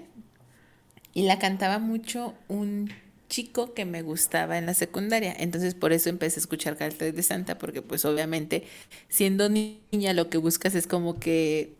y 1.17 1.23
la 1.23 1.39
cantaba 1.39 1.79
mucho 1.79 2.35
un 2.47 2.91
chico 3.27 3.73
que 3.73 3.85
me 3.85 4.03
gustaba 4.03 4.59
en 4.59 4.67
la 4.67 4.75
secundaria. 4.75 5.35
Entonces 5.35 5.73
por 5.73 5.91
eso 5.91 6.09
empecé 6.11 6.39
a 6.39 6.41
escuchar 6.41 6.77
Cartel 6.77 7.15
de 7.15 7.23
Santa 7.23 7.57
porque 7.57 7.81
pues 7.81 8.05
obviamente 8.05 8.65
siendo 9.09 9.49
niña 9.49 10.13
lo 10.13 10.29
que 10.29 10.37
buscas 10.37 10.75
es 10.75 10.85
como 10.85 11.19
que 11.19 11.73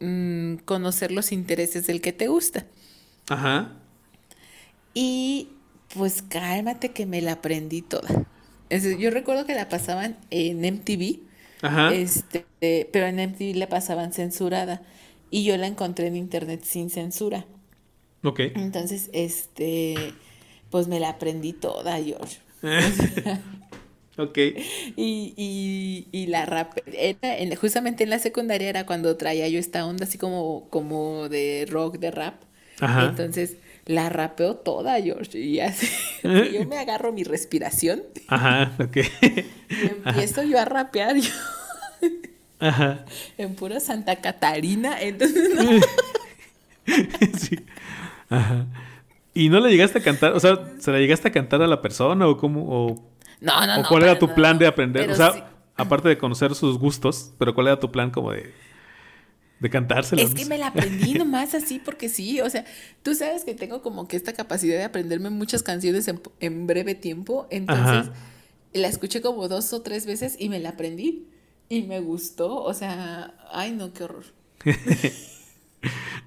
mm, 0.00 0.56
conocer 0.64 1.12
los 1.12 1.30
intereses 1.30 1.86
del 1.86 2.00
que 2.00 2.12
te 2.12 2.26
gusta. 2.26 2.66
Ajá. 3.28 3.70
Y 4.94 5.50
pues 5.94 6.22
cálmate 6.22 6.90
que 6.90 7.06
me 7.06 7.22
la 7.22 7.34
aprendí 7.34 7.82
toda. 7.82 8.26
Es 8.68 8.98
yo 8.98 9.10
recuerdo 9.10 9.46
que 9.46 9.54
la 9.54 9.68
pasaban 9.68 10.16
en 10.30 10.64
MTV, 10.64 11.20
Ajá. 11.62 11.94
este, 11.94 12.44
pero 12.92 13.06
en 13.06 13.20
MTV 13.30 13.54
la 13.54 13.68
pasaban 13.68 14.12
censurada 14.12 14.82
y 15.30 15.44
yo 15.44 15.56
la 15.56 15.68
encontré 15.68 16.08
en 16.08 16.16
internet 16.16 16.64
sin 16.64 16.90
censura. 16.90 17.46
Ok. 18.26 18.40
Entonces, 18.54 19.08
este, 19.12 20.12
pues 20.70 20.88
me 20.88 21.00
la 21.00 21.10
aprendí 21.10 21.52
toda, 21.52 21.96
George. 22.02 22.38
Ok. 24.18 24.38
Y, 24.96 25.34
y, 25.36 26.08
y 26.10 26.26
la 26.28 26.46
rap, 26.46 26.72
era 26.86 27.36
en- 27.36 27.54
justamente 27.54 28.02
en 28.04 28.08
la 28.08 28.18
secundaria 28.18 28.70
era 28.70 28.86
cuando 28.86 29.14
traía 29.18 29.46
yo 29.48 29.58
esta 29.58 29.84
onda 29.84 30.04
así 30.06 30.16
como, 30.16 30.68
como 30.70 31.28
de 31.28 31.66
rock, 31.68 31.98
de 31.98 32.10
rap. 32.10 32.36
Ajá. 32.80 33.08
Entonces 33.10 33.56
la 33.84 34.08
rapeo 34.08 34.56
toda, 34.56 34.98
George. 35.02 35.38
Y 35.38 35.60
así, 35.60 35.86
yo 36.22 36.64
me 36.66 36.78
agarro 36.78 37.12
mi 37.12 37.24
respiración 37.24 38.04
Ajá, 38.28 38.74
ok. 38.82 38.96
y 39.20 39.86
empiezo 40.06 40.42
yo 40.44 40.58
a 40.58 40.64
rapear 40.64 41.16
yo, 41.16 41.30
Ajá. 42.58 43.04
en 43.36 43.54
pura 43.54 43.80
Santa 43.80 44.16
Catarina. 44.16 44.98
Entonces, 45.02 45.50
no, 45.54 45.70
Sí. 47.38 47.58
Ajá. 48.28 48.66
¿Y 49.34 49.48
no 49.50 49.60
le 49.60 49.70
llegaste 49.70 49.98
a 49.98 50.02
cantar? 50.02 50.32
O 50.34 50.40
sea, 50.40 50.58
¿se 50.78 50.92
la 50.92 50.98
llegaste 50.98 51.28
a 51.28 51.32
cantar 51.32 51.62
a 51.62 51.66
la 51.66 51.82
persona 51.82 52.26
o 52.28 52.36
cómo? 52.36 52.64
O, 52.68 53.12
no, 53.40 53.66
no. 53.66 53.78
o 53.78 53.82
no, 53.82 53.88
cuál 53.88 54.02
era 54.04 54.12
para 54.12 54.18
tu 54.18 54.34
plan 54.34 54.58
de 54.58 54.66
aprender? 54.66 55.10
O 55.10 55.14
sea, 55.14 55.32
sí- 55.32 55.42
aparte 55.76 56.08
de 56.08 56.18
conocer 56.18 56.54
sus 56.54 56.78
gustos, 56.78 57.32
pero 57.38 57.54
¿cuál 57.54 57.68
era 57.68 57.80
tu 57.80 57.92
plan 57.92 58.10
como 58.10 58.32
de, 58.32 58.54
de 59.58 59.70
cantársela? 59.70 60.22
Es 60.22 60.30
No 60.30 60.34
que 60.34 60.44
me 60.46 60.56
la 60.58 60.68
aprendí 60.68 61.14
nomás 61.14 61.54
así 61.54 61.78
porque 61.78 62.08
sí, 62.08 62.40
o 62.40 62.48
sea, 62.48 62.64
tú 63.02 63.14
sabes 63.14 63.44
que 63.44 63.54
tengo 63.54 63.82
como 63.82 64.08
que 64.08 64.16
esta 64.16 64.32
capacidad 64.32 64.78
de 64.78 64.84
aprenderme 64.84 65.30
muchas 65.30 65.62
canciones 65.62 66.08
en, 66.08 66.20
en 66.40 66.66
breve 66.66 66.94
tiempo, 66.94 67.46
entonces 67.50 68.10
Ajá. 68.10 68.14
la 68.72 68.88
escuché 68.88 69.20
como 69.20 69.48
dos 69.48 69.72
o 69.72 69.82
tres 69.82 70.06
veces 70.06 70.36
y 70.38 70.48
me 70.48 70.60
la 70.60 70.70
aprendí 70.70 71.28
y 71.68 71.82
me 71.82 72.00
gustó, 72.00 72.62
o 72.62 72.74
sea, 72.74 73.34
ay 73.52 73.72
no, 73.72 73.92
qué 73.92 74.04
horror. 74.04 74.24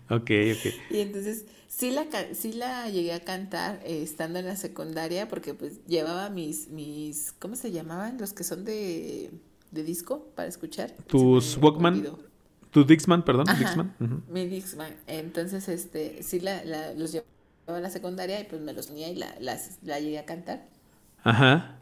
Ok, 0.09 0.30
ok. 0.55 0.65
Y 0.89 0.99
entonces 0.99 1.45
sí 1.80 1.91
la, 1.91 2.06
sí 2.34 2.51
la 2.51 2.89
llegué 2.89 3.14
a 3.14 3.22
cantar 3.23 3.80
eh, 3.85 4.03
estando 4.03 4.38
en 4.39 4.45
la 4.45 4.57
secundaria 4.57 5.30
porque 5.30 5.53
pues 5.53 5.85
llevaba 5.88 6.30
mis, 6.30 6.68
mis, 6.68 7.31
¿cómo 7.39 7.56
se 7.56 7.72
llamaban? 7.72 8.18
Los 8.18 8.34
que 8.34 8.43
son 8.43 8.65
de, 8.65 9.31
de 9.72 9.84
disco 9.84 10.26
para 10.35 10.49
escuchar. 10.49 10.91
Tus 11.07 11.56
Walkman, 11.56 12.06
tu 12.72 12.84
Dixman, 12.84 13.23
perdón, 13.23 13.47
Ajá, 13.47 13.57
Dixman. 13.57 13.95
Mi 14.27 14.45
Dixman. 14.45 14.93
Entonces, 15.07 15.69
este, 15.69 16.22
sí 16.22 16.41
la, 16.41 16.65
la- 16.65 16.93
los 16.93 17.14
llevaba 17.14 17.30
a 17.68 17.80
la 17.80 17.89
secundaria 17.89 18.41
y 18.41 18.43
pues 18.43 18.61
me 18.61 18.73
los 18.73 18.89
unía 18.89 19.07
y 19.07 19.15
la, 19.15 19.34
la 19.39 19.99
llegué 20.01 20.19
a 20.19 20.26
cantar. 20.26 20.65
Ajá. 21.23 21.77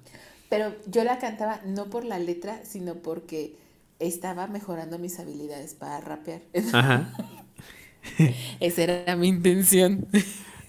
Pero 0.49 0.75
yo 0.85 1.03
la 1.03 1.17
cantaba 1.17 1.59
no 1.65 1.85
por 1.89 2.05
la 2.05 2.19
letra, 2.19 2.63
sino 2.63 2.95
porque 2.95 3.57
estaba 3.97 4.45
mejorando 4.45 4.99
mis 4.99 5.19
habilidades 5.19 5.73
para 5.73 5.99
rapear. 6.01 6.41
Ajá. 6.71 7.11
Esa 8.59 8.83
era 8.83 9.15
mi 9.15 9.27
intención. 9.27 10.07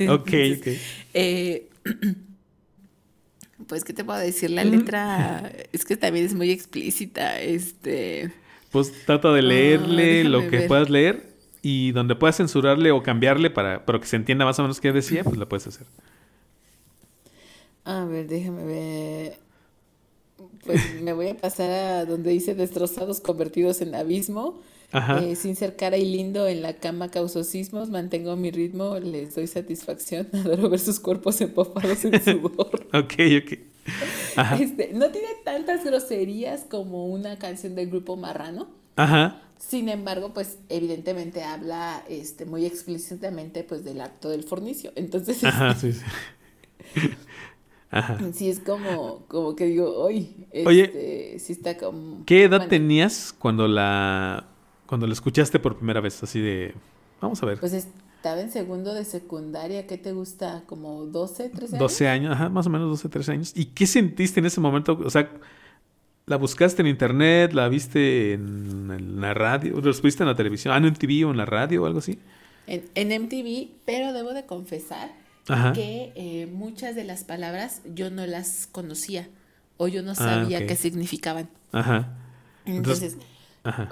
Ok, 0.05 0.33
Entonces, 0.33 0.59
ok. 0.59 0.67
eh, 1.15 1.69
pues, 3.67 3.85
¿qué 3.85 3.93
te 3.93 4.05
puedo 4.05 4.19
decir? 4.19 4.51
La 4.51 4.65
letra 4.65 5.51
es 5.73 5.85
que 5.85 5.97
también 5.97 6.27
es 6.27 6.35
muy 6.35 6.51
explícita. 6.51 7.41
Este. 7.41 8.33
Pues 8.71 9.05
trata 9.05 9.33
de 9.33 9.43
leerle 9.43 10.25
déjame 10.25 10.25
lo 10.25 10.47
que 10.47 10.63
ver. 10.63 10.63
puedas 10.63 10.91
leer 10.91 11.37
y 11.63 11.93
donde 11.93 12.15
puedas 12.17 12.37
censurarle 12.37 12.91
o 12.93 13.03
cambiarle 13.03 13.51
para, 13.51 13.85
para 13.87 13.99
que 14.01 14.07
se 14.07 14.17
entienda 14.17 14.45
más 14.45 14.59
o 14.59 14.63
menos 14.63 14.81
qué 14.81 14.93
decía, 14.93 15.25
pues 15.25 15.39
lo 15.39 15.49
puedes 15.49 15.67
hacer. 15.67 15.87
A 17.85 18.05
ver, 18.05 18.27
déjame 18.29 18.65
ver. 18.65 19.39
Pues 20.65 20.89
me 20.89 21.13
voy 21.13 21.29
a 21.29 21.37
pasar 21.37 21.71
a 21.71 22.05
donde 22.05 22.31
dice 22.31 22.55
destrozados 22.55 23.21
convertidos 23.21 23.81
en 23.81 23.95
abismo. 23.95 24.61
Eh, 24.91 25.37
sin 25.37 25.55
ser 25.55 25.77
cara 25.77 25.99
y 25.99 26.07
lindo 26.07 26.47
en 26.47 26.63
la 26.63 26.73
cama 26.75 27.11
causo 27.11 27.45
sismos, 27.45 27.91
mantengo 27.91 28.37
mi 28.37 28.51
ritmo, 28.51 28.99
les 28.99 29.35
doy 29.35 29.47
satisfacción, 29.47 30.29
adoro 30.33 30.71
ver 30.71 30.81
sus 30.81 30.99
cuerpos 30.99 31.41
empapados 31.41 32.05
en 32.05 32.23
sudor. 32.23 32.87
Ok, 32.95 33.15
ok. 33.43 33.59
Ajá. 34.37 34.57
Este, 34.57 34.93
no 34.95 35.11
tiene 35.11 35.29
tantas 35.45 35.85
groserías 35.85 36.65
como 36.65 37.07
una 37.07 37.39
canción 37.39 37.75
del 37.75 37.89
grupo 37.89 38.17
Marrano. 38.17 38.69
Ajá. 38.97 39.43
Sin 39.59 39.89
embargo, 39.89 40.33
pues 40.33 40.59
evidentemente 40.69 41.43
habla 41.43 42.03
este, 42.09 42.47
muy 42.47 42.65
explícitamente 42.65 43.65
pues 43.65 43.85
del 43.85 44.01
acto 44.01 44.31
del 44.31 44.45
fornicio. 44.45 44.93
Entonces, 44.95 45.45
Ajá, 45.45 45.75
sí, 45.81 45.93
sí. 45.93 46.05
Ajá. 47.91 48.19
sí 48.33 48.49
es 48.49 48.61
como, 48.61 49.27
como 49.29 49.55
que 49.55 49.67
digo, 49.67 49.99
hoy, 49.99 50.47
Oye, 50.65 50.85
este, 50.85 51.39
sí 51.41 51.53
está 51.53 51.77
como... 51.77 52.25
¿Qué 52.25 52.45
edad 52.45 52.69
tenías 52.69 53.35
cuando 53.39 53.69
la 53.69 54.47
cuando 54.89 55.07
la 55.07 55.13
escuchaste 55.13 55.61
por 55.61 55.77
primera 55.77 56.01
vez? 56.01 56.21
Así 56.23 56.41
de, 56.41 56.75
vamos 57.21 57.41
a 57.43 57.47
ver, 57.47 57.61
Pues 57.61 57.73
estaba 57.75 58.41
en 58.41 58.51
segundo 58.51 58.95
de 58.95 59.05
secundaria, 59.05 59.87
¿qué 59.87 59.97
te 59.99 60.13
gusta? 60.13 60.65
¿Como 60.67 61.05
12, 61.07 61.51
13 61.51 61.77
años? 61.77 61.79
12 61.79 62.09
años, 62.09 62.33
ajá, 62.33 62.49
más 62.49 62.67
o 62.67 62.71
menos 62.71 62.89
12, 62.89 63.09
13 63.09 63.33
años. 63.33 63.53
¿Y 63.55 63.67
qué 63.67 63.87
sentiste 63.87 64.41
en 64.41 64.47
ese 64.47 64.61
momento? 64.61 64.99
O 65.05 65.11
sea, 65.11 65.31
¿la 66.27 66.37
buscaste 66.37 66.83
en 66.83 66.89
internet? 66.89 67.53
¿La 67.53 67.69
viste 67.69 68.33
en, 68.33 68.91
en 68.91 69.21
la 69.21 69.35
radio? 69.35 69.81
¿La 69.81 69.93
viste 70.03 70.23
en 70.23 70.29
la 70.29 70.35
televisión? 70.35 70.75
¿Ah, 70.75 70.79
en 70.87 70.95
TV 70.95 71.25
o 71.25 71.31
en 71.31 71.37
la 71.37 71.47
radio 71.47 71.83
o 71.85 71.87
algo 71.87 72.01
así? 72.01 72.19
En, 72.67 72.85
en 72.95 73.13
MTV, 73.23 73.69
pero 73.87 74.13
debo 74.13 74.33
de 74.35 74.45
confesar 74.47 75.11
Ajá. 75.49 75.73
que 75.73 76.13
eh, 76.17 76.47
muchas 76.53 76.95
de 76.97 77.05
las 77.05 77.25
palabras 77.25 77.83
yo 77.95 78.11
no 78.11 78.27
las 78.27 78.67
conocía 78.71 79.29
o 79.79 79.89
yo 79.89 80.03
no 80.03 80.15
sabía 80.15 80.59
Ah, 80.59 80.63
ok. 80.63 80.67
qué 80.69 80.77
significaban. 80.77 81.49
Ajá. 81.73 82.15
Entonces, 82.67 83.17
Ajá. 83.65 83.89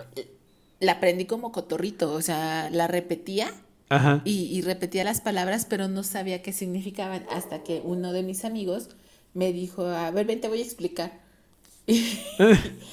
La 0.81 0.93
aprendí 0.93 1.25
como 1.27 1.53
cotorrito, 1.53 2.13
o 2.13 2.23
sea, 2.23 2.69
la 2.71 2.87
repetía 2.87 3.53
Ajá. 3.89 4.21
y, 4.25 4.45
y 4.57 4.63
repetía 4.63 5.05
las 5.05 5.21
palabras, 5.21 5.67
pero 5.69 5.89
no 5.89 6.03
sabía 6.03 6.43
qué 6.43 6.53
significaban 6.53 7.25
hasta 7.31 7.63
que 7.63 7.81
uno 7.85 8.13
de 8.13 8.23
mis 8.23 8.45
amigos 8.45 8.91
me 9.35 9.53
dijo, 9.53 9.87
a 9.87 10.11
ver, 10.11 10.27
ven, 10.27 10.41
te 10.41 10.49
voy 10.49 10.61
a 10.61 10.65
explicar. 10.65 11.13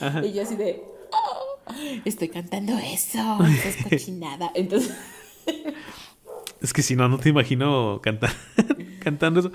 Ajá. 0.01 0.25
Y 0.25 0.33
yo 0.33 0.43
así 0.43 0.55
de, 0.55 0.83
"Oh, 1.11 1.73
estoy 2.05 2.29
cantando 2.29 2.73
eso, 2.77 3.19
eso 3.45 3.69
es 3.69 3.77
cochinada. 3.89 4.51
Entonces, 4.55 4.93
Es 6.61 6.71
que 6.73 6.81
si 6.81 6.95
no, 6.95 7.09
no 7.09 7.17
te 7.17 7.29
imagino 7.29 7.99
cantar, 8.01 8.31
cantando 9.03 9.39
eso. 9.41 9.51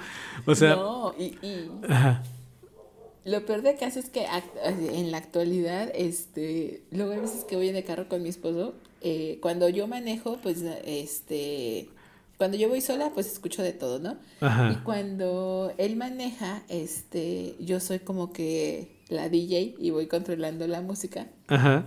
O 0.47 0.55
sea, 0.55 0.77
no, 0.77 1.15
y, 1.19 1.25
y 1.47 1.71
ajá. 1.89 2.23
Lo 3.25 3.45
peor 3.47 3.63
de 3.63 3.77
caso 3.77 3.99
es 3.99 4.09
que 4.11 4.27
act- 4.27 4.95
en 4.95 5.11
la 5.11 5.19
actualidad, 5.19 5.91
este, 5.95 6.83
luego 6.91 7.13
hay 7.13 7.21
veces 7.21 7.45
que 7.45 7.57
voy 7.57 7.69
en 7.69 7.77
el 7.77 7.85
carro 7.85 8.09
con 8.09 8.23
mi 8.23 8.29
esposo, 8.29 8.75
eh, 9.01 9.39
cuando 9.43 9.69
yo 9.69 9.87
manejo, 9.87 10.39
pues, 10.43 10.63
este, 10.85 11.89
cuando 12.37 12.57
yo 12.57 12.69
voy 12.69 12.81
sola, 12.81 13.11
pues 13.15 13.27
escucho 13.31 13.63
de 13.63 13.73
todo, 13.73 13.99
¿no? 13.99 14.17
Ajá. 14.41 14.71
Y 14.73 14.77
cuando 14.85 15.73
él 15.79 15.97
maneja, 15.97 16.63
este, 16.69 17.55
yo 17.61 17.81
soy 17.81 17.99
como 18.01 18.33
que 18.33 18.97
la 19.09 19.29
DJ 19.29 19.75
y 19.79 19.91
voy 19.91 20.07
controlando 20.07 20.67
la 20.67 20.81
música. 20.81 21.27
Ajá. 21.49 21.87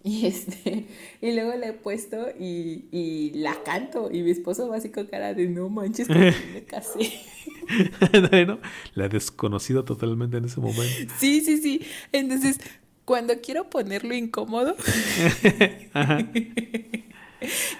Y 0.04 0.26
este, 0.26 0.86
y 1.20 1.32
luego 1.32 1.54
la 1.56 1.68
he 1.68 1.72
puesto 1.74 2.28
y, 2.38 2.86
y 2.90 3.32
la 3.34 3.62
canto. 3.62 4.10
Y 4.10 4.22
mi 4.22 4.30
esposo 4.30 4.68
va 4.68 4.76
así 4.76 4.88
con 4.88 5.06
cara 5.06 5.34
de 5.34 5.46
no 5.46 5.68
manches, 5.68 6.08
que 6.08 6.14
me 6.54 6.64
casé. 6.64 7.12
bueno, 8.30 8.60
la 8.94 9.06
he 9.06 9.08
desconocido 9.08 9.84
totalmente 9.84 10.38
en 10.38 10.46
ese 10.46 10.60
momento. 10.60 11.12
Sí, 11.18 11.42
sí, 11.42 11.58
sí. 11.58 11.86
Entonces, 12.12 12.60
cuando 13.04 13.40
quiero 13.40 13.68
ponerlo 13.68 14.14
incómodo, 14.14 14.74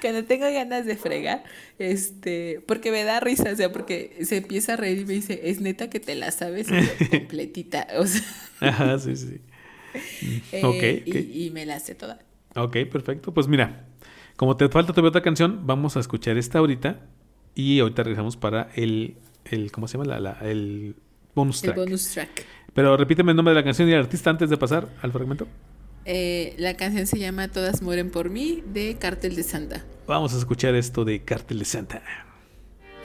cuando 0.00 0.24
tengo 0.24 0.44
ganas 0.52 0.86
de 0.86 0.96
fregar, 0.96 1.44
este, 1.78 2.62
porque 2.66 2.90
me 2.90 3.04
da 3.04 3.20
risa, 3.20 3.50
o 3.52 3.56
sea, 3.56 3.72
porque 3.72 4.18
se 4.24 4.38
empieza 4.38 4.74
a 4.74 4.76
reír 4.76 5.00
y 5.00 5.04
me 5.06 5.14
dice, 5.14 5.40
es 5.44 5.60
neta 5.60 5.88
que 5.88 6.00
te 6.00 6.14
la 6.14 6.30
sabes 6.32 6.68
completita. 7.10 7.86
O 7.96 8.06
sea, 8.06 8.22
Ajá, 8.60 8.98
sí, 8.98 9.16
sí. 9.16 9.40
eh, 10.52 10.62
Ok, 10.64 11.06
y- 11.06 11.50
me 11.50 11.66
la 11.66 11.80
sé 11.80 11.94
toda. 11.94 12.18
Ok, 12.56 12.76
perfecto. 12.90 13.32
Pues 13.32 13.48
mira, 13.48 13.86
como 14.36 14.56
te 14.56 14.68
falta 14.68 14.92
todavía 14.92 15.10
otra 15.10 15.22
canción, 15.22 15.66
vamos 15.66 15.96
a 15.96 16.00
escuchar 16.00 16.36
esta 16.36 16.58
ahorita. 16.58 17.00
Y 17.54 17.80
ahorita 17.80 18.02
regresamos 18.04 18.36
para 18.36 18.70
el, 18.76 19.16
el 19.44 19.72
¿cómo 19.72 19.88
se 19.88 19.98
llama? 19.98 20.04
La, 20.08 20.20
la- 20.20 20.38
el 20.42 20.94
bonus 21.34 21.62
El 21.64 21.72
track. 21.72 21.76
bonus 21.84 22.08
track. 22.10 22.44
Pero 22.74 22.96
repíteme 22.96 23.32
el 23.32 23.36
nombre 23.36 23.52
de 23.54 23.60
la 23.60 23.64
canción 23.64 23.88
y 23.88 23.92
el 23.92 23.98
artista 23.98 24.30
antes 24.30 24.48
de 24.50 24.56
pasar 24.56 24.88
al 25.02 25.10
fragmento. 25.12 25.48
Eh, 26.04 26.54
la 26.58 26.76
canción 26.76 27.06
se 27.06 27.18
llama 27.18 27.48
Todas 27.48 27.82
mueren 27.82 28.10
por 28.10 28.30
mí 28.30 28.62
de 28.72 28.96
Cártel 28.98 29.34
de 29.36 29.42
Santa. 29.42 29.84
Vamos 30.06 30.32
a 30.34 30.38
escuchar 30.38 30.74
esto 30.76 31.04
de 31.04 31.22
Cártel 31.24 31.58
de 31.58 31.64
Santa. 31.64 32.02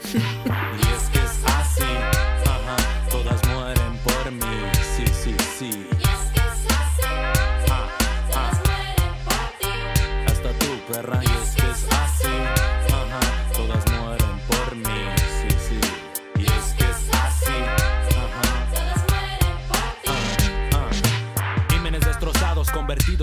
Hasta 10.95 11.34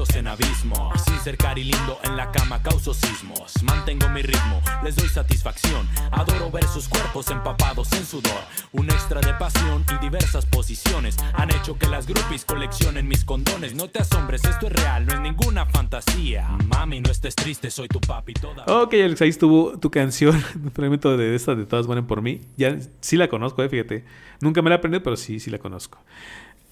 convertidos 0.02 0.16
en 0.16 0.26
abismos. 0.26 1.02
Sin 1.02 1.18
ser 1.20 1.36
cari 1.36 1.64
lindo 1.64 1.98
en 2.04 2.16
la 2.16 2.30
cama 2.32 2.62
causo 2.62 2.94
sismos. 2.94 3.62
Mantengo 3.62 4.08
mi 4.08 4.22
ritmo, 4.22 4.60
les 4.82 4.96
doy 4.96 5.08
satisfacción. 5.08 5.88
Adoro 6.10 6.50
ver 6.50 6.64
sus 6.64 6.88
cuerpos 6.88 7.30
empapados 7.30 7.92
en 7.92 8.04
sudor. 8.04 8.40
Un 8.72 8.90
extra 8.90 9.20
de 9.20 9.34
pasión 9.34 9.84
y 9.94 10.02
diversas 10.02 10.46
posiciones 10.46 11.16
han 11.34 11.50
hecho 11.50 11.78
que 11.78 11.86
las 11.86 12.06
groupies 12.06 12.44
coleccionen 12.44 13.08
mis 13.08 13.24
condones. 13.24 13.74
No 13.74 13.88
te 13.88 14.00
asombres, 14.00 14.44
esto 14.44 14.66
es 14.66 14.72
real, 14.72 15.06
no 15.06 15.14
es 15.14 15.20
ninguna 15.20 15.66
fantasía. 15.66 16.48
Mami, 16.68 17.00
no 17.00 17.10
estés 17.10 17.34
triste, 17.34 17.70
soy 17.70 17.88
tu 17.88 18.00
papi 18.00 18.34
toda. 18.34 18.64
Ok, 18.66 18.94
Alex, 18.94 19.22
ahí 19.22 19.28
estuvo 19.28 19.78
tu 19.78 19.90
canción, 19.90 20.42
un 20.62 20.70
fragmento 20.72 21.16
de 21.16 21.34
esta 21.34 21.54
de 21.54 21.66
Todas 21.66 21.86
Mueren 21.86 22.06
por 22.06 22.22
mí. 22.22 22.40
Ya 22.56 22.78
sí 23.00 23.16
la 23.16 23.28
conozco, 23.28 23.62
eh, 23.62 23.68
fíjate. 23.68 24.04
Nunca 24.40 24.62
me 24.62 24.70
la 24.70 24.76
aprendí, 24.76 24.98
pero 24.98 25.16
sí, 25.16 25.38
sí 25.38 25.50
la 25.50 25.58
conozco. 25.58 25.98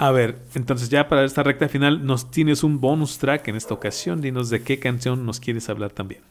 A 0.00 0.12
ver, 0.12 0.38
entonces 0.54 0.88
ya 0.88 1.10
para 1.10 1.26
esta 1.26 1.42
recta 1.42 1.68
final 1.68 2.06
nos 2.06 2.30
tienes 2.30 2.64
un 2.64 2.80
bonus 2.80 3.18
track 3.18 3.48
en 3.48 3.56
esta 3.56 3.74
ocasión. 3.74 4.22
Dinos 4.22 4.48
de 4.48 4.62
qué 4.62 4.80
canción 4.80 5.26
nos 5.26 5.40
quieres 5.40 5.68
hablar 5.68 5.90
también. 5.92 6.22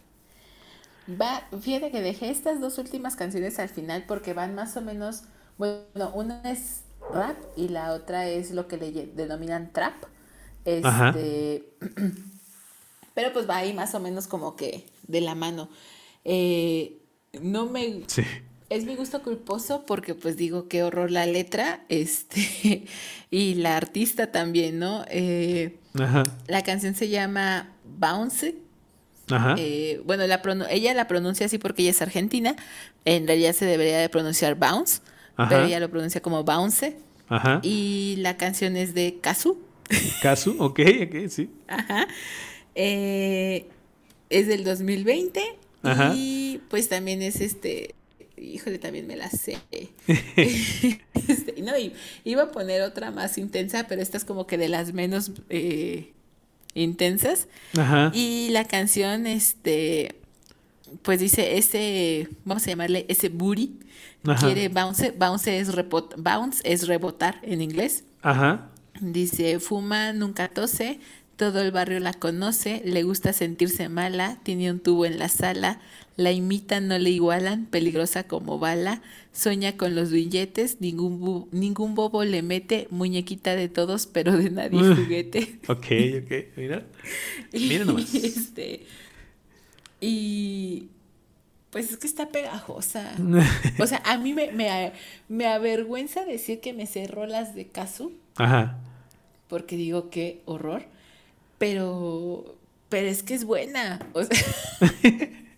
Va, 1.07 1.43
fíjate 1.61 1.91
que 1.91 2.01
dejé 2.01 2.31
estas 2.31 2.59
dos 2.59 2.79
últimas 2.79 3.15
canciones 3.15 3.59
al 3.59 3.69
final 3.69 4.05
porque 4.07 4.33
van 4.33 4.55
más 4.55 4.75
o 4.75 4.81
menos, 4.81 5.21
bueno, 5.59 6.11
una 6.15 6.41
es 6.49 6.81
rap 7.13 7.37
y 7.55 7.67
la 7.67 7.93
otra 7.93 8.27
es 8.27 8.49
lo 8.49 8.67
que 8.67 8.77
le 8.77 8.91
denominan 9.05 9.71
trap. 9.71 9.93
Ajá. 10.81 11.09
Este, 11.09 11.71
pero 13.13 13.31
pues 13.33 13.47
va 13.47 13.57
ahí 13.57 13.75
más 13.75 13.93
o 13.93 13.99
menos 13.99 14.25
como 14.25 14.55
que 14.55 14.87
de 15.07 15.21
la 15.21 15.35
mano. 15.35 15.69
Eh, 16.25 17.03
no 17.39 17.67
me 17.67 18.01
Sí. 18.07 18.23
Es 18.69 18.85
mi 18.85 18.95
gusto 18.95 19.21
culposo 19.23 19.85
porque 19.85 20.13
pues 20.15 20.37
digo 20.37 20.67
qué 20.67 20.83
horror 20.83 21.11
la 21.11 21.25
letra, 21.25 21.83
este, 21.89 22.85
y 23.31 23.55
la 23.55 23.77
artista 23.77 24.31
también, 24.31 24.79
¿no? 24.79 25.05
Eh, 25.09 25.77
Ajá. 25.99 26.25
la 26.47 26.63
canción 26.63 26.95
se 26.95 27.09
llama 27.09 27.69
Bounce. 27.83 28.55
Ajá. 29.31 29.55
Eh, 29.57 30.01
bueno, 30.05 30.25
la 30.25 30.41
ella 30.71 30.93
la 30.93 31.07
pronuncia 31.07 31.45
así 31.45 31.57
porque 31.57 31.83
ella 31.83 31.91
es 31.91 32.01
argentina. 32.01 32.55
En 33.05 33.27
realidad 33.27 33.53
se 33.53 33.65
debería 33.65 33.99
de 33.99 34.09
pronunciar 34.09 34.55
bounce, 34.55 35.01
Ajá. 35.35 35.49
pero 35.49 35.65
ella 35.65 35.79
lo 35.79 35.89
pronuncia 35.89 36.21
como 36.21 36.43
bounce. 36.43 36.97
Ajá. 37.27 37.59
Y 37.61 38.15
la 38.19 38.37
canción 38.37 38.75
es 38.75 38.93
de 38.93 39.19
Kazu. 39.21 39.59
Casu, 40.21 40.55
ok, 40.59 40.79
ok, 41.03 41.29
sí. 41.29 41.49
Ajá. 41.67 42.07
Eh, 42.75 43.67
es 44.29 44.47
del 44.47 44.63
2020 44.63 45.43
Ajá. 45.83 46.13
y 46.15 46.61
pues 46.69 46.89
también 46.89 47.21
es 47.21 47.41
este, 47.41 47.95
híjole, 48.41 48.79
también 48.79 49.07
me 49.07 49.15
la 49.15 49.29
sé. 49.29 49.57
Este, 51.27 51.61
no, 51.61 51.73
iba 52.23 52.43
a 52.43 52.51
poner 52.51 52.81
otra 52.81 53.11
más 53.11 53.37
intensa, 53.37 53.85
pero 53.87 54.01
esta 54.01 54.17
es 54.17 54.25
como 54.25 54.47
que 54.47 54.57
de 54.57 54.69
las 54.69 54.93
menos 54.93 55.31
eh, 55.49 56.13
intensas. 56.73 57.47
Ajá. 57.77 58.11
Y 58.15 58.49
la 58.51 58.63
canción, 58.65 59.27
este, 59.27 60.15
pues 61.03 61.19
dice 61.19 61.57
ese, 61.57 62.29
vamos 62.45 62.63
a 62.63 62.67
llamarle 62.71 63.05
ese 63.09 63.29
booty, 63.29 63.77
Ajá. 64.25 64.43
quiere 64.45 64.69
bounce, 64.69 65.11
bounce 65.11 65.59
es, 65.59 65.73
repot- 65.75 66.15
bounce 66.17 66.61
es 66.63 66.87
rebotar 66.87 67.39
en 67.43 67.61
inglés. 67.61 68.03
Ajá. 68.21 68.69
Dice, 69.01 69.59
fuma, 69.59 70.11
nunca 70.13 70.47
tose, 70.49 70.99
todo 71.35 71.61
el 71.61 71.71
barrio 71.71 71.99
la 71.99 72.13
conoce, 72.13 72.81
le 72.85 73.03
gusta 73.03 73.33
sentirse 73.33 73.87
mala, 73.87 74.39
tiene 74.43 74.71
un 74.71 74.79
tubo 74.79 75.05
en 75.05 75.19
la 75.19 75.29
sala, 75.29 75.79
la 76.19 76.31
imitan, 76.33 76.87
no 76.89 76.97
le 76.99 77.09
igualan, 77.11 77.65
peligrosa 77.65 78.23
como 78.27 78.59
bala, 78.59 79.01
sueña 79.31 79.77
con 79.77 79.95
los 79.95 80.11
billetes, 80.11 80.81
ningún, 80.81 81.21
bu- 81.21 81.47
ningún 81.51 81.95
bobo 81.95 82.25
le 82.25 82.41
mete, 82.41 82.87
muñequita 82.91 83.55
de 83.55 83.69
todos, 83.69 84.05
pero 84.05 84.35
de 84.35 84.49
nadie 84.49 84.79
juguete. 84.95 85.59
Ok, 85.67 85.85
ok. 86.23 86.57
Mira. 86.57 86.85
Mira 87.53 87.85
nomás. 87.85 88.13
Y, 88.13 88.25
este, 88.25 88.85
y 90.01 90.87
pues 91.69 91.91
es 91.91 91.97
que 91.97 92.07
está 92.07 92.29
pegajosa. 92.29 93.11
O 93.79 93.87
sea, 93.87 94.01
a 94.05 94.17
mí 94.17 94.33
me, 94.33 94.51
me, 94.51 94.91
me 95.29 95.47
avergüenza 95.47 96.25
decir 96.25 96.59
que 96.59 96.73
me 96.73 96.85
sé 96.85 97.07
rolas 97.07 97.55
de 97.55 97.67
Kazu, 97.67 98.11
Ajá. 98.35 98.77
porque 99.47 99.77
digo 99.77 100.09
qué 100.09 100.41
horror, 100.45 100.83
pero, 101.57 102.57
pero 102.89 103.07
es 103.07 103.23
que 103.23 103.35
es 103.35 103.45
buena. 103.45 103.99
O 104.13 104.23
sea, 104.23 104.37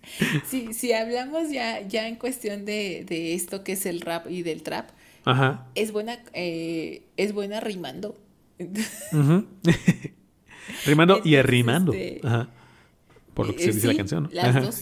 si, 0.50 0.74
si 0.74 0.94
hablamos 0.94 1.50
ya, 1.52 1.82
ya 1.88 2.08
en 2.08 2.16
cuestión 2.16 2.66
de, 2.66 3.06
de 3.08 3.34
esto 3.34 3.64
que 3.64 3.74
es 3.74 3.86
el 3.86 4.02
rap 4.02 4.30
y 4.30 4.44
del 4.44 4.64
trap, 4.64 4.90
Ajá. 5.26 5.68
es 5.76 5.92
buena, 5.92 6.20
eh, 6.34 7.04
es 7.18 7.34
buena 7.34 7.60
rimando. 7.60 8.18
Rimando 10.86 11.22
y 11.24 11.36
arrimando. 11.36 11.94
este, 11.94 12.28
Ajá. 12.28 12.50
Por 13.34 13.48
lo 13.48 13.56
que 13.56 13.64
se 13.64 13.72
dice 13.72 13.88
la 13.88 13.96
canción. 13.96 14.24
¿no? 14.24 14.30
Las 14.34 14.46
Ajá. 14.48 14.60
dos. 14.62 14.82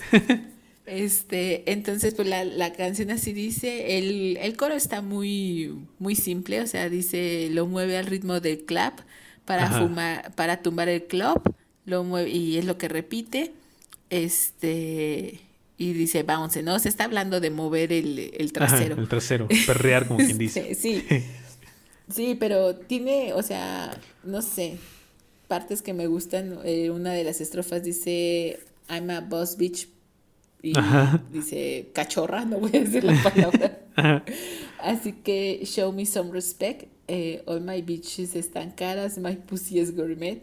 Este, 0.86 1.72
entonces, 1.72 2.16
pues 2.16 2.28
la, 2.28 2.44
la 2.44 2.74
canción 2.74 3.12
así 3.12 3.32
dice, 3.32 4.00
el, 4.00 4.38
el 4.38 4.58
coro 4.58 4.74
está 4.74 5.04
muy, 5.04 5.72
muy 6.00 6.16
simple, 6.16 6.62
o 6.62 6.68
sea, 6.68 6.90
dice, 6.90 7.50
lo 7.52 7.68
mueve 7.68 7.96
al 7.96 8.08
ritmo 8.08 8.40
del 8.40 8.66
clap 8.66 9.00
para 9.46 9.66
Ajá. 9.66 9.82
fumar, 9.82 10.34
para 10.36 10.64
tumbar 10.64 10.90
el 10.90 11.04
club, 11.04 11.44
lo 11.86 12.04
mueve, 12.04 12.32
y 12.32 12.58
es 12.58 12.66
lo 12.66 12.80
que 12.80 12.88
repite, 12.88 13.52
este, 14.10 15.40
y 15.78 15.94
dice 15.94 16.24
bounce, 16.24 16.64
¿no? 16.64 16.80
Se 16.80 16.90
está 16.90 17.06
hablando 17.06 17.40
de 17.40 17.50
mover 17.52 17.94
el, 17.94 18.20
el 18.20 18.52
Ajá, 18.60 18.90
trasero. 18.90 18.96
el 18.98 19.08
trasero. 19.08 19.48
Perrear, 19.66 20.08
como 20.08 20.24
quien 20.24 20.38
dice. 20.38 20.76
Sí, 20.76 21.06
sí. 22.10 22.36
Pero 22.40 22.76
tiene, 22.76 23.34
o 23.34 23.44
sea, 23.44 24.00
no 24.24 24.42
sé, 24.42 24.78
partes 25.48 25.82
que 25.82 25.94
me 25.94 26.08
gustan. 26.08 26.60
eh, 26.66 26.90
una 26.92 27.14
de 27.14 27.24
las 27.24 27.42
estrofas 27.42 27.84
dice, 27.84 28.60
I'm 28.90 29.10
a 29.10 29.22
boss 29.22 29.58
bitch. 29.58 29.90
Y 30.62 30.78
Ajá. 30.78 31.24
dice, 31.32 31.90
cachorra, 31.94 32.46
no 32.46 32.60
voy 32.60 32.72
a 32.76 32.82
decir 32.82 33.04
la 33.04 33.16
palabra. 33.24 33.80
Ajá. 33.96 34.24
Así 34.80 35.14
que, 35.14 35.62
show 35.66 35.92
me 35.94 36.06
some 36.06 36.32
respect. 36.32 36.88
eh, 37.08 37.42
all 37.48 37.62
my 37.62 37.82
bitches 37.82 38.36
están 38.36 38.72
caras, 38.72 39.18
my 39.18 39.36
pussy 39.36 39.80
es 39.80 39.96
gourmet. 39.96 40.42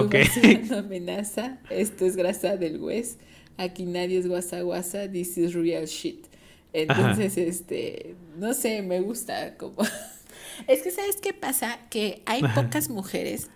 Ok. 0.00 0.14
no 0.70 0.78
amenaza, 0.78 1.58
esto 1.70 2.06
es 2.06 2.16
grasa 2.16 2.56
del 2.56 2.80
hues. 2.80 3.18
Aquí 3.56 3.86
nadie 3.86 4.18
es 4.18 4.28
guasa 4.28 4.60
guasa, 4.62 5.10
this 5.10 5.36
is 5.36 5.54
real 5.54 5.86
shit. 5.86 6.26
Entonces, 6.72 7.36
este, 7.38 8.14
no 8.36 8.54
sé, 8.54 8.82
me 8.82 9.00
gusta 9.00 9.56
como... 9.56 9.76
Es 10.66 10.82
que, 10.82 10.90
¿sabes 10.90 11.16
qué 11.22 11.32
pasa? 11.32 11.78
Que 11.88 12.20
hay 12.26 12.42
Ajá. 12.42 12.62
pocas 12.62 12.90
mujeres 12.90 13.48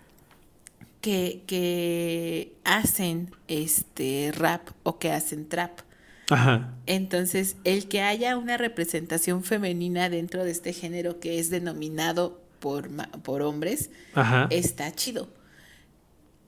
que, 1.01 1.43
que 1.47 2.53
hacen 2.63 3.29
este 3.49 4.31
rap 4.33 4.69
o 4.83 4.99
que 4.99 5.11
hacen 5.11 5.49
trap. 5.49 5.81
Ajá. 6.29 6.73
Entonces, 6.85 7.57
el 7.65 7.89
que 7.89 8.01
haya 8.01 8.37
una 8.37 8.55
representación 8.55 9.43
femenina 9.43 10.09
dentro 10.09 10.45
de 10.45 10.51
este 10.51 10.71
género 10.71 11.19
que 11.19 11.39
es 11.39 11.49
denominado 11.49 12.41
por, 12.59 12.89
por 13.23 13.41
hombres, 13.41 13.89
Ajá. 14.13 14.47
está 14.49 14.93
chido. 14.93 15.27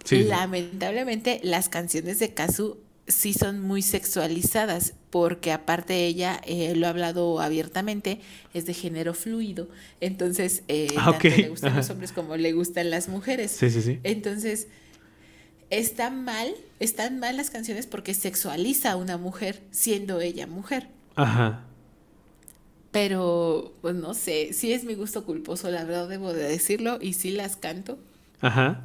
Sí. 0.06 0.24
Lamentablemente, 0.24 1.42
las 1.44 1.68
canciones 1.68 2.20
de 2.20 2.34
Kazu 2.34 2.78
sí 3.08 3.34
son 3.34 3.60
muy 3.60 3.82
sexualizadas, 3.82 4.94
porque 5.10 5.52
aparte 5.52 6.06
ella 6.06 6.42
eh, 6.46 6.74
lo 6.76 6.88
ha 6.88 6.90
hablado 6.90 7.40
abiertamente, 7.40 8.20
es 8.54 8.66
de 8.66 8.74
género 8.74 9.14
fluido. 9.14 9.68
Entonces, 10.02 10.64
eh, 10.68 10.88
Ah, 10.98 11.12
tanto 11.12 11.28
le 11.30 11.50
gustan 11.50 11.76
los 11.76 11.90
hombres 11.90 12.12
como 12.12 12.38
le 12.38 12.54
gustan 12.54 12.90
las 12.90 13.08
mujeres. 13.08 13.52
Sí, 13.52 13.70
sí, 13.70 13.82
sí. 13.82 14.00
Entonces, 14.04 14.68
está 15.70 16.10
mal, 16.10 16.54
están 16.80 17.20
mal 17.20 17.38
las 17.38 17.50
canciones 17.50 17.86
porque 17.88 18.14
sexualiza 18.14 18.92
a 18.92 18.96
una 18.96 19.18
mujer 19.18 19.62
siendo 19.72 20.22
ella 20.22 20.48
mujer. 20.48 20.88
Ajá. 21.16 21.64
Pero, 22.92 23.74
pues 23.82 23.94
no 23.96 24.14
sé, 24.14 24.54
sí 24.54 24.72
es 24.72 24.86
mi 24.86 24.96
gusto 24.96 25.26
culposo, 25.26 25.70
la 25.70 25.84
verdad 25.84 26.08
debo 26.08 26.34
de 26.34 26.44
decirlo, 26.44 26.98
y 27.02 27.14
sí 27.14 27.32
las 27.32 27.58
canto. 27.58 28.00
Ajá. 28.40 28.84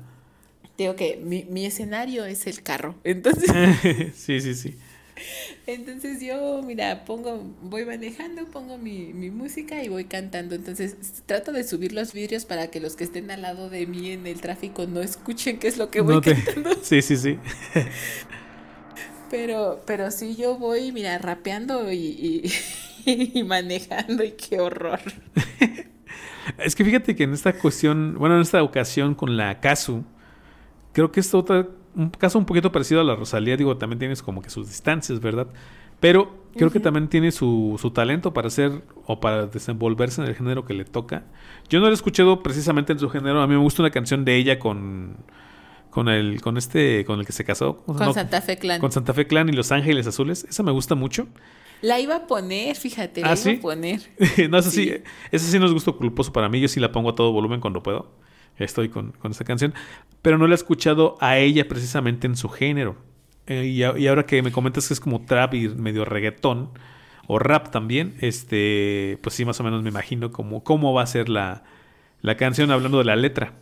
Digo 0.81 0.97
que 0.97 1.21
mi, 1.23 1.45
mi 1.45 1.67
escenario 1.67 2.25
es 2.25 2.47
el 2.47 2.63
carro. 2.63 2.95
Entonces, 3.05 3.51
sí, 4.15 4.41
sí, 4.41 4.55
sí. 4.55 4.79
Entonces 5.67 6.23
yo, 6.23 6.63
mira, 6.65 7.05
pongo, 7.05 7.43
voy 7.61 7.85
manejando, 7.85 8.47
pongo 8.47 8.79
mi, 8.79 9.13
mi 9.13 9.31
música 9.31 9.85
y 9.85 9.91
voy 9.91 10.07
cantando. 10.07 10.55
Entonces 10.55 10.97
trato 11.27 11.53
de 11.53 11.65
subir 11.65 11.93
los 11.93 12.15
vidrios 12.15 12.47
para 12.47 12.69
que 12.69 12.81
los 12.81 12.97
que 12.97 13.05
estén 13.05 13.31
al 13.31 13.43
lado 13.43 13.69
de 13.69 13.87
mí 13.87 14.11
en 14.13 14.27
el 14.27 14.41
tráfico 14.41 14.87
no 14.87 15.03
escuchen 15.03 15.59
qué 15.59 15.69
es 15.69 15.77
lo 15.77 15.91
que 15.91 16.01
voy 16.01 16.15
No 16.15 16.23
te- 16.23 16.35
cantando. 16.35 16.71
Sí, 16.83 17.03
sí, 17.03 17.19
sí. 17.19 17.39
Pero, 19.31 19.83
pero 19.87 20.11
sí 20.11 20.35
yo 20.37 20.57
voy, 20.57 20.93
mira, 20.93 21.19
rapeando 21.19 21.93
y, 21.93 22.51
y, 23.05 23.39
y 23.39 23.45
manejando 23.45 24.25
y 24.25 24.33
qué 24.33 24.59
horror. 24.61 25.01
Es 26.59 26.75
que 26.75 26.85
fíjate 26.85 27.15
que 27.15 27.25
en 27.25 27.33
esta 27.33 27.53
cuestión, 27.53 28.17
bueno, 28.19 28.37
en 28.37 28.43
esta 28.43 28.63
ocasión 28.63 29.15
con 29.15 29.37
la 29.37 29.61
Casu, 29.61 30.05
creo 31.01 31.13
que 31.13 31.21
es 31.21 31.33
otra, 31.35 31.67
un 31.95 32.11
caso 32.11 32.39
un 32.39 32.45
poquito 32.45 32.71
parecido 32.73 33.01
a 33.01 33.05
la 33.05 33.15
Rosalía, 33.17 33.57
digo, 33.57 33.77
también 33.79 33.99
tienes 33.99 34.23
como 34.23 34.43
que 34.43 34.51
sus 34.51 34.69
distancias, 34.69 35.21
¿verdad? 35.21 35.47
Pero 35.99 36.35
creo 36.57 36.71
que 36.71 36.81
también 36.81 37.09
tiene 37.09 37.31
su, 37.33 37.77
su 37.81 37.91
talento 37.91 38.33
para 38.33 38.49
hacer 38.49 38.83
o 39.07 39.21
para 39.21 39.47
desenvolverse 39.47 40.21
en 40.23 40.29
el 40.29 40.35
género 40.35 40.65
que 40.65 40.75
le 40.75 40.85
toca. 40.85 41.25
Yo 41.69 41.79
no 41.81 41.87
lo 41.87 41.93
he 41.93 41.95
escuchado 41.95 42.43
precisamente 42.43 42.93
en 42.93 42.99
su 42.99 43.09
género, 43.11 43.41
a 43.43 43.47
mí 43.47 43.55
me 43.55 43.61
gusta 43.61 43.83
una 43.83 43.91
canción 43.91 44.25
de 44.25 44.37
ella 44.37 44.59
con 44.59 45.17
con 45.91 46.09
el 46.09 46.41
con 46.41 46.57
este 46.57 47.05
con 47.05 47.19
el 47.19 47.27
que 47.27 47.33
se 47.33 47.45
casó 47.45 47.79
¿Cómo 47.85 47.99
se 47.99 48.05
Con? 48.05 48.15
Santa 48.15 48.41
Fe 48.41 48.59
Clan. 48.59 48.81
con 48.81 48.93
Santa 48.93 49.13
Fe 49.13 49.27
Clan 49.27 49.49
y 49.49 49.53
Los 49.53 49.73
Ángeles 49.73 50.07
Azules, 50.07 50.47
esa 50.49 50.63
me 50.63 50.71
gusta 50.71 50.95
mucho. 50.95 51.27
La 51.83 51.99
iba 51.99 52.15
a 52.17 52.27
poner, 52.27 52.77
fíjate, 52.77 53.25
la 53.25 53.33
¿Ah, 53.33 53.37
iba 53.37 53.37
sí? 53.37 53.51
a 53.59 53.61
poner. 53.61 54.01
no, 54.51 54.59
esa 54.59 54.71
sí. 54.71 54.85
Sí. 54.85 54.95
esa 55.33 55.47
sí 55.51 55.59
no 55.59 55.67
es 55.67 55.73
gusto 55.73 55.97
culposo 55.97 56.33
para 56.33 56.49
mí. 56.49 56.61
Yo 56.61 56.69
sí 56.69 56.79
la 56.81 56.93
pongo 56.93 57.11
a 57.11 57.15
todo 57.15 57.33
volumen 57.33 57.61
cuando 57.61 57.83
puedo. 57.83 58.11
Estoy 58.65 58.89
con, 58.89 59.13
con 59.13 59.33
esta 59.33 59.45
canción. 59.45 59.75
Pero 60.23 60.39
no 60.39 60.47
la 60.47 60.55
he 60.55 60.57
escuchado 60.57 61.17
a 61.21 61.39
ella 61.39 61.67
precisamente 61.67 62.27
en 62.27 62.37
su 62.37 62.49
género. 62.49 62.97
Eh, 63.47 63.67
y, 63.67 63.83
ahora 63.83 64.27
que 64.27 64.43
me 64.43 64.53
comentas 64.53 64.87
que 64.87 64.95
es 64.95 65.01
como 65.01 65.23
trap 65.23 65.55
y 65.55 65.69
medio 65.69 66.05
reggaetón, 66.05 66.71
o 67.27 67.39
rap 67.39 67.71
también, 67.71 68.17
este, 68.21 69.19
pues 69.23 69.35
sí, 69.35 69.45
más 69.45 69.59
o 69.61 69.65
menos 69.65 69.83
me 69.83 69.89
imagino 69.89 70.31
cómo, 70.31 70.63
cómo 70.63 70.93
va 70.93 71.03
a 71.03 71.07
ser 71.07 71.29
la, 71.29 71.63
la 72.23 72.37
canción 72.37 72.71
hablando 72.71 72.99
de 72.99 73.05
la 73.05 73.17
letra. 73.17 73.55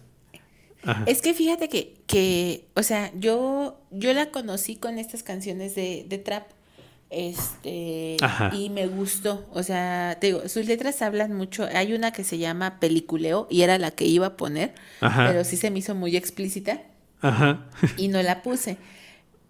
Es 1.06 1.22
que 1.22 1.34
fíjate 1.34 1.68
que, 1.68 1.94
que 2.06 2.66
o 2.74 2.82
sea, 2.82 3.12
yo, 3.14 3.80
yo 3.90 4.12
la 4.12 4.30
conocí 4.30 4.76
con 4.76 4.98
estas 4.98 5.22
canciones 5.22 5.74
de, 5.74 6.04
de 6.08 6.18
trap. 6.18 6.50
Este, 7.10 8.16
Ajá. 8.20 8.50
y 8.54 8.70
me 8.70 8.86
gustó. 8.86 9.46
O 9.52 9.62
sea, 9.62 10.16
te 10.20 10.28
digo, 10.28 10.48
sus 10.48 10.66
letras 10.66 11.00
hablan 11.02 11.32
mucho. 11.32 11.66
Hay 11.74 11.92
una 11.92 12.12
que 12.12 12.24
se 12.24 12.38
llama 12.38 12.78
Peliculeo 12.80 13.46
y 13.50 13.62
era 13.62 13.78
la 13.78 13.90
que 13.90 14.04
iba 14.04 14.26
a 14.26 14.36
poner, 14.36 14.74
Ajá. 15.00 15.26
pero 15.28 15.44
sí 15.44 15.56
se 15.56 15.70
me 15.70 15.78
hizo 15.78 15.94
muy 15.94 16.16
explícita 16.16 16.82
Ajá. 17.20 17.66
y 17.96 18.08
no 18.08 18.22
la 18.22 18.42
puse. 18.42 18.76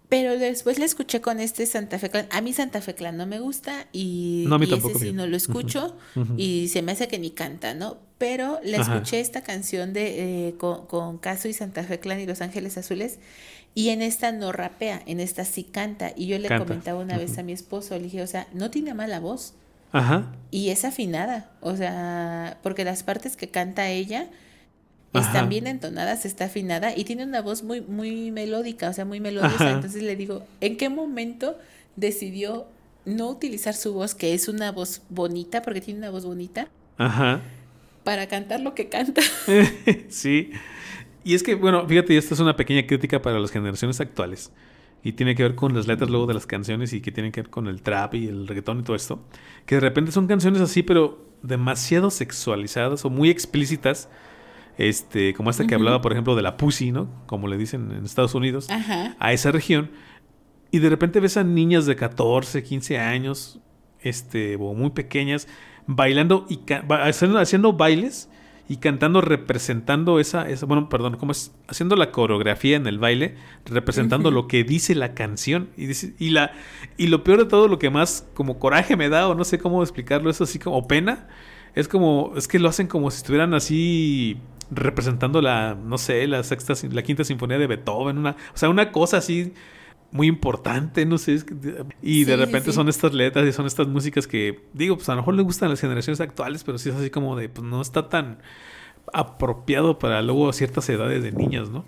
Pero 0.07 0.39
después 0.39 0.79
la 0.79 0.85
escuché 0.85 1.21
con 1.21 1.39
este 1.39 1.67
Santa 1.67 1.99
Fe 1.99 2.09
Clan. 2.09 2.27
A 2.31 2.41
mí 2.41 2.51
Santa 2.51 2.81
Fe 2.81 2.95
Clan 2.95 3.15
no 3.15 3.27
me 3.27 3.39
gusta 3.39 3.85
y, 3.91 4.45
No, 4.47 4.55
a 4.55 4.59
mí 4.59 4.65
y 4.65 4.69
tampoco, 4.71 4.95
ese 4.97 5.05
sí 5.05 5.13
no 5.13 5.27
lo 5.27 5.37
escucho 5.37 5.95
y 6.35 6.69
se 6.69 6.81
me 6.81 6.93
hace 6.93 7.07
que 7.07 7.19
ni 7.19 7.29
canta, 7.29 7.75
¿no? 7.75 7.97
Pero 8.17 8.59
la 8.63 8.79
Ajá. 8.79 8.95
escuché 8.95 9.19
esta 9.19 9.43
canción 9.43 9.93
de 9.93 10.47
eh, 10.47 10.55
con, 10.57 10.87
con 10.87 11.19
Caso 11.19 11.47
y 11.47 11.53
Santa 11.53 11.83
Fe 11.83 11.99
Clan 11.99 12.19
y 12.19 12.25
Los 12.25 12.41
Ángeles 12.41 12.75
Azules 12.79 13.19
y 13.79 13.89
en 13.91 14.01
esta 14.01 14.33
no 14.33 14.51
rapea, 14.51 15.01
en 15.05 15.21
esta 15.21 15.45
sí 15.45 15.63
canta. 15.63 16.11
Y 16.13 16.27
yo 16.27 16.37
le 16.37 16.49
Canta. 16.49 16.65
comentaba 16.65 16.99
una 16.99 17.17
vez 17.17 17.37
a 17.37 17.43
mi 17.43 17.53
esposo, 17.53 17.95
le 17.95 18.03
dije, 18.03 18.21
o 18.21 18.27
sea, 18.27 18.45
no 18.53 18.69
tiene 18.69 18.93
mala 18.93 19.21
voz 19.21 19.53
Ajá. 19.93 20.33
y 20.51 20.67
es 20.67 20.83
afinada, 20.83 21.49
o 21.61 21.77
sea, 21.77 22.57
porque 22.61 22.83
las 22.83 23.03
partes 23.03 23.37
que 23.37 23.47
canta 23.47 23.87
ella 23.87 24.27
Ajá. 25.13 25.25
están 25.25 25.47
bien 25.47 25.65
entonadas, 25.65 26.25
está 26.25 26.45
afinada 26.45 26.93
y 26.93 27.05
tiene 27.05 27.23
una 27.23 27.41
voz 27.41 27.63
muy 27.63 27.79
muy 27.79 28.31
melódica, 28.31 28.89
o 28.89 28.93
sea, 28.93 29.05
muy 29.05 29.21
melodiosa. 29.21 29.55
Ajá. 29.55 29.71
Entonces 29.71 30.03
le 30.03 30.17
digo, 30.17 30.43
¿en 30.59 30.75
qué 30.75 30.89
momento 30.89 31.57
decidió 31.95 32.67
no 33.05 33.29
utilizar 33.29 33.75
su 33.75 33.93
voz, 33.93 34.13
que 34.13 34.33
es 34.33 34.49
una 34.49 34.73
voz 34.73 35.03
bonita, 35.07 35.61
porque 35.61 35.79
tiene 35.79 35.99
una 35.99 36.09
voz 36.09 36.25
bonita, 36.25 36.67
Ajá. 36.97 37.39
para 38.03 38.27
cantar 38.27 38.59
lo 38.59 38.75
que 38.75 38.89
canta? 38.89 39.21
sí. 40.09 40.51
Y 41.23 41.35
es 41.35 41.43
que, 41.43 41.55
bueno, 41.55 41.87
fíjate, 41.87 42.17
esta 42.17 42.33
es 42.33 42.39
una 42.39 42.55
pequeña 42.55 42.85
crítica 42.85 43.21
para 43.21 43.39
las 43.39 43.51
generaciones 43.51 43.99
actuales. 43.99 44.51
Y 45.03 45.13
tiene 45.13 45.35
que 45.35 45.43
ver 45.43 45.55
con 45.55 45.73
las 45.73 45.87
letras 45.87 46.09
luego 46.09 46.27
de 46.27 46.33
las 46.33 46.45
canciones 46.45 46.91
y 46.93 47.01
que 47.01 47.11
tiene 47.11 47.31
que 47.31 47.41
ver 47.41 47.49
con 47.49 47.67
el 47.67 47.81
trap 47.81 48.15
y 48.15 48.27
el 48.27 48.47
reggaetón 48.47 48.79
y 48.79 48.83
todo 48.83 48.95
esto. 48.95 49.23
Que 49.65 49.75
de 49.75 49.81
repente 49.81 50.11
son 50.11 50.27
canciones 50.27 50.61
así, 50.61 50.83
pero 50.83 51.25
demasiado 51.41 52.09
sexualizadas 52.09 53.05
o 53.05 53.09
muy 53.09 53.29
explícitas. 53.29 54.09
Este, 54.77 55.33
como 55.33 55.49
esta 55.49 55.67
que 55.67 55.75
hablaba, 55.75 56.01
por 56.01 56.13
ejemplo, 56.13 56.35
de 56.35 56.41
la 56.41 56.55
pussy, 56.57 56.91
¿no? 56.91 57.09
Como 57.27 57.47
le 57.47 57.57
dicen 57.57 57.91
en 57.91 58.05
Estados 58.05 58.33
Unidos. 58.33 58.67
A 59.19 59.33
esa 59.33 59.51
región. 59.51 59.91
Y 60.71 60.79
de 60.79 60.89
repente 60.89 61.19
ves 61.19 61.37
a 61.37 61.43
niñas 61.43 61.85
de 61.85 61.95
14, 61.95 62.63
15 62.63 62.97
años, 62.97 63.59
este, 64.01 64.55
o 64.55 64.73
muy 64.73 64.91
pequeñas, 64.91 65.47
bailando 65.87 66.45
y 66.49 66.59
haciendo, 67.01 67.39
haciendo 67.39 67.73
bailes 67.73 68.29
y 68.69 68.77
cantando, 68.77 69.19
representando 69.19 70.19
esa, 70.19 70.47
esa, 70.47 70.65
bueno, 70.67 70.87
perdón, 70.89 71.17
¿cómo 71.17 71.31
es? 71.33 71.53
Haciendo 71.67 71.95
la 71.97 72.11
coreografía 72.11 72.77
en 72.77 72.87
el 72.87 72.99
baile, 72.99 73.35
representando 73.65 74.31
lo 74.31 74.47
que 74.47 74.63
dice 74.63 74.95
la 74.95 75.13
canción. 75.15 75.69
Y, 75.75 75.87
dice- 75.87 76.13
y, 76.19 76.29
la, 76.29 76.51
y 76.95 77.07
lo 77.07 77.23
peor 77.23 77.39
de 77.39 77.45
todo, 77.45 77.67
lo 77.67 77.79
que 77.79 77.89
más 77.89 78.27
como 78.35 78.59
coraje 78.59 78.95
me 78.95 79.09
da, 79.09 79.27
o 79.27 79.35
no 79.35 79.43
sé 79.43 79.57
cómo 79.59 79.81
explicarlo, 79.83 80.29
es 80.29 80.39
así 80.39 80.59
como 80.59 80.77
o 80.77 80.87
pena, 80.87 81.27
es 81.75 81.87
como, 81.87 82.33
es 82.37 82.47
que 82.47 82.59
lo 82.59 82.69
hacen 82.69 82.87
como 82.87 83.09
si 83.11 83.17
estuvieran 83.17 83.53
así 83.55 84.37
representando 84.71 85.41
la, 85.41 85.75
no 85.75 85.97
sé, 85.97 86.27
la 86.27 86.43
sexta, 86.43 86.73
la 86.91 87.01
quinta 87.01 87.23
sinfonía 87.23 87.57
de 87.57 87.65
Beethoven, 87.67 88.19
una, 88.19 88.31
o 88.53 88.57
sea, 88.57 88.69
una 88.69 88.91
cosa 88.91 89.17
así 89.17 89.51
muy 90.11 90.27
importante, 90.27 91.05
no 91.05 91.17
sé, 91.17 91.35
es 91.35 91.43
que- 91.43 91.53
y 92.01 92.23
de 92.23 92.33
Sí, 92.33 92.39
repente 92.39 92.71
sí. 92.71 92.75
son 92.75 92.89
estas 92.89 93.13
letras 93.13 93.47
y 93.47 93.51
son 93.51 93.65
estas 93.67 93.87
músicas 93.87 94.27
que, 94.27 94.63
digo, 94.73 94.95
pues 94.95 95.07
a 95.09 95.13
lo 95.13 95.17
mejor 95.21 95.35
le 95.35 95.43
gustan 95.43 95.69
las 95.69 95.79
generaciones 95.79 96.19
actuales, 96.21 96.63
pero 96.63 96.77
sí 96.77 96.89
es 96.89 96.95
así 96.95 97.09
como 97.09 97.35
de, 97.35 97.49
pues 97.49 97.65
no 97.67 97.81
está 97.81 98.09
tan 98.09 98.39
apropiado 99.13 99.99
para 99.99 100.21
luego 100.21 100.51
ciertas 100.53 100.87
edades 100.89 101.23
de 101.23 101.31
niñas, 101.31 101.69
¿no? 101.69 101.85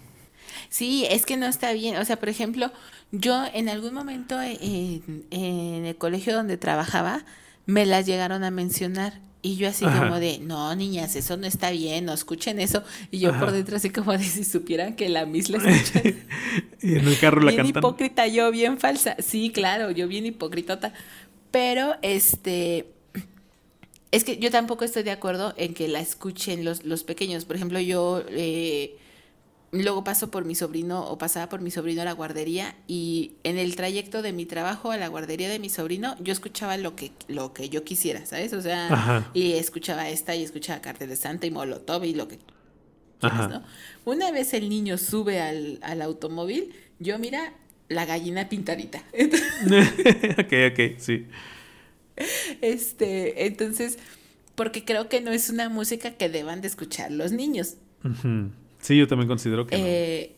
Sí, 0.69 1.06
es 1.10 1.26
que 1.26 1.38
no 1.38 1.45
está 1.48 1.73
bien. 1.73 1.98
O 1.98 2.06
sea, 2.06 2.18
por 2.18 2.30
ejemplo, 2.30 2.72
yo 3.11 3.43
en 3.53 3.69
algún 3.69 3.93
momento 3.93 4.41
en, 4.41 5.26
en 5.31 5.85
el 5.85 5.95
colegio 5.98 6.34
donde 6.35 6.57
trabajaba, 6.57 7.23
me 7.65 7.85
las 7.85 8.06
llegaron 8.06 8.43
a 8.43 8.52
mencionar. 8.52 9.19
Y 9.43 9.55
yo 9.55 9.68
así 9.68 9.85
Ajá. 9.85 10.01
como 10.01 10.19
de, 10.19 10.38
no, 10.39 10.76
niñas, 10.76 11.15
eso 11.15 11.35
no 11.35 11.47
está 11.47 11.72
bien, 11.72 12.05
no 12.05 12.13
escuchen 12.13 12.59
eso. 12.59 12.84
Y 13.09 13.19
yo 13.19 13.38
por 13.39 13.51
dentro 13.51 13.76
así 13.77 13.89
como 13.89 14.11
de, 14.11 14.23
si 14.23 14.43
supieran 14.43 14.95
que 14.95 15.09
la 15.09 15.26
Miss 15.26 15.49
la 15.49 15.57
escuchan. 15.68 16.15
y 16.81 16.95
en 16.95 17.07
el 17.07 17.18
carro 17.19 17.41
la 17.41 17.51
bien 17.51 17.63
cantan. 17.63 17.80
hipócrita, 17.81 18.27
yo 18.27 18.51
bien 18.51 18.77
falsa. 18.77 19.15
Sí, 19.19 19.51
claro, 19.51 19.89
yo 19.91 20.07
bien 20.07 20.26
hipócritota. 20.27 20.93
Pero, 21.49 21.95
este, 22.03 22.88
es 24.11 24.23
que 24.23 24.38
yo 24.38 24.51
tampoco 24.51 24.85
estoy 24.85 25.03
de 25.03 25.11
acuerdo 25.11 25.53
en 25.57 25.73
que 25.73 25.88
la 25.88 26.01
escuchen 26.01 26.63
los, 26.63 26.84
los 26.85 27.03
pequeños. 27.03 27.45
Por 27.45 27.55
ejemplo, 27.55 27.80
yo 27.80 28.23
eh, 28.30 28.97
luego 29.72 30.03
paso 30.03 30.30
por 30.30 30.45
mi 30.45 30.53
sobrino 30.56 31.06
o 31.06 31.18
pasaba 31.18 31.48
por 31.48 31.61
mi 31.61 31.72
sobrino 31.72 32.02
a 32.02 32.06
la 32.06 32.11
guardería 32.11 32.76
y 32.88 33.34
en 33.43 33.57
el 33.57 33.76
trayecto 33.76 34.22
de 34.22 34.34
mi 34.34 34.45
trabajo 34.45 34.91
a 34.91 34.98
la 34.98 35.07
guardería 35.07 35.49
de 35.49 35.60
mi 35.60 35.69
sobrino 35.69 36.15
yo 36.19 36.34
escuchaba 36.34 36.77
lo 36.77 36.95
que, 36.95 37.11
lo 37.27 37.53
que 37.53 37.69
yo 37.69 37.84
quisiera, 37.84 38.26
¿sabes? 38.26 38.53
O 38.53 38.61
sea, 38.61 38.88
Ajá. 38.91 39.31
y 39.34 39.53
escuchaba 39.53 40.10
esta 40.10 40.35
y 40.35 40.43
escuchaba 40.43 40.81
Cartel 40.81 41.10
de 41.10 41.15
Santa 41.15 41.48
y 41.48 41.52
Molotov 41.52 42.03
y 42.03 42.14
lo 42.14 42.27
que 42.27 42.39
quieras, 43.19 43.49
¿no? 43.49 43.64
Una 44.03 44.31
vez 44.31 44.53
el 44.53 44.68
niño 44.68 44.98
sube 44.98 45.39
al, 45.39 45.80
al 45.84 46.02
automóvil, 46.02 46.73
yo 46.99 47.18
mira 47.18 47.53
la 47.88 48.06
gallina 48.06 48.49
pintadita. 48.49 49.03
ok, 50.38 50.53
ok, 50.72 50.98
sí. 50.98 51.27
Este, 52.61 53.45
entonces, 53.45 53.98
porque 54.56 54.84
creo 54.84 55.10
que 55.10 55.22
no 55.22 55.31
es 55.31 55.49
una 55.49 55.69
música 55.69 56.11
que 56.11 56.30
deban 56.30 56.61
de 56.61 56.68
escuchar 56.68 57.11
los 57.11 57.31
niños. 57.31 57.76
Ujú. 58.03 58.52
Sí, 58.81 58.97
yo 58.97 59.07
también 59.07 59.27
considero 59.27 59.67
que 59.67 59.77
no. 59.77 59.83
Eh, 59.85 60.35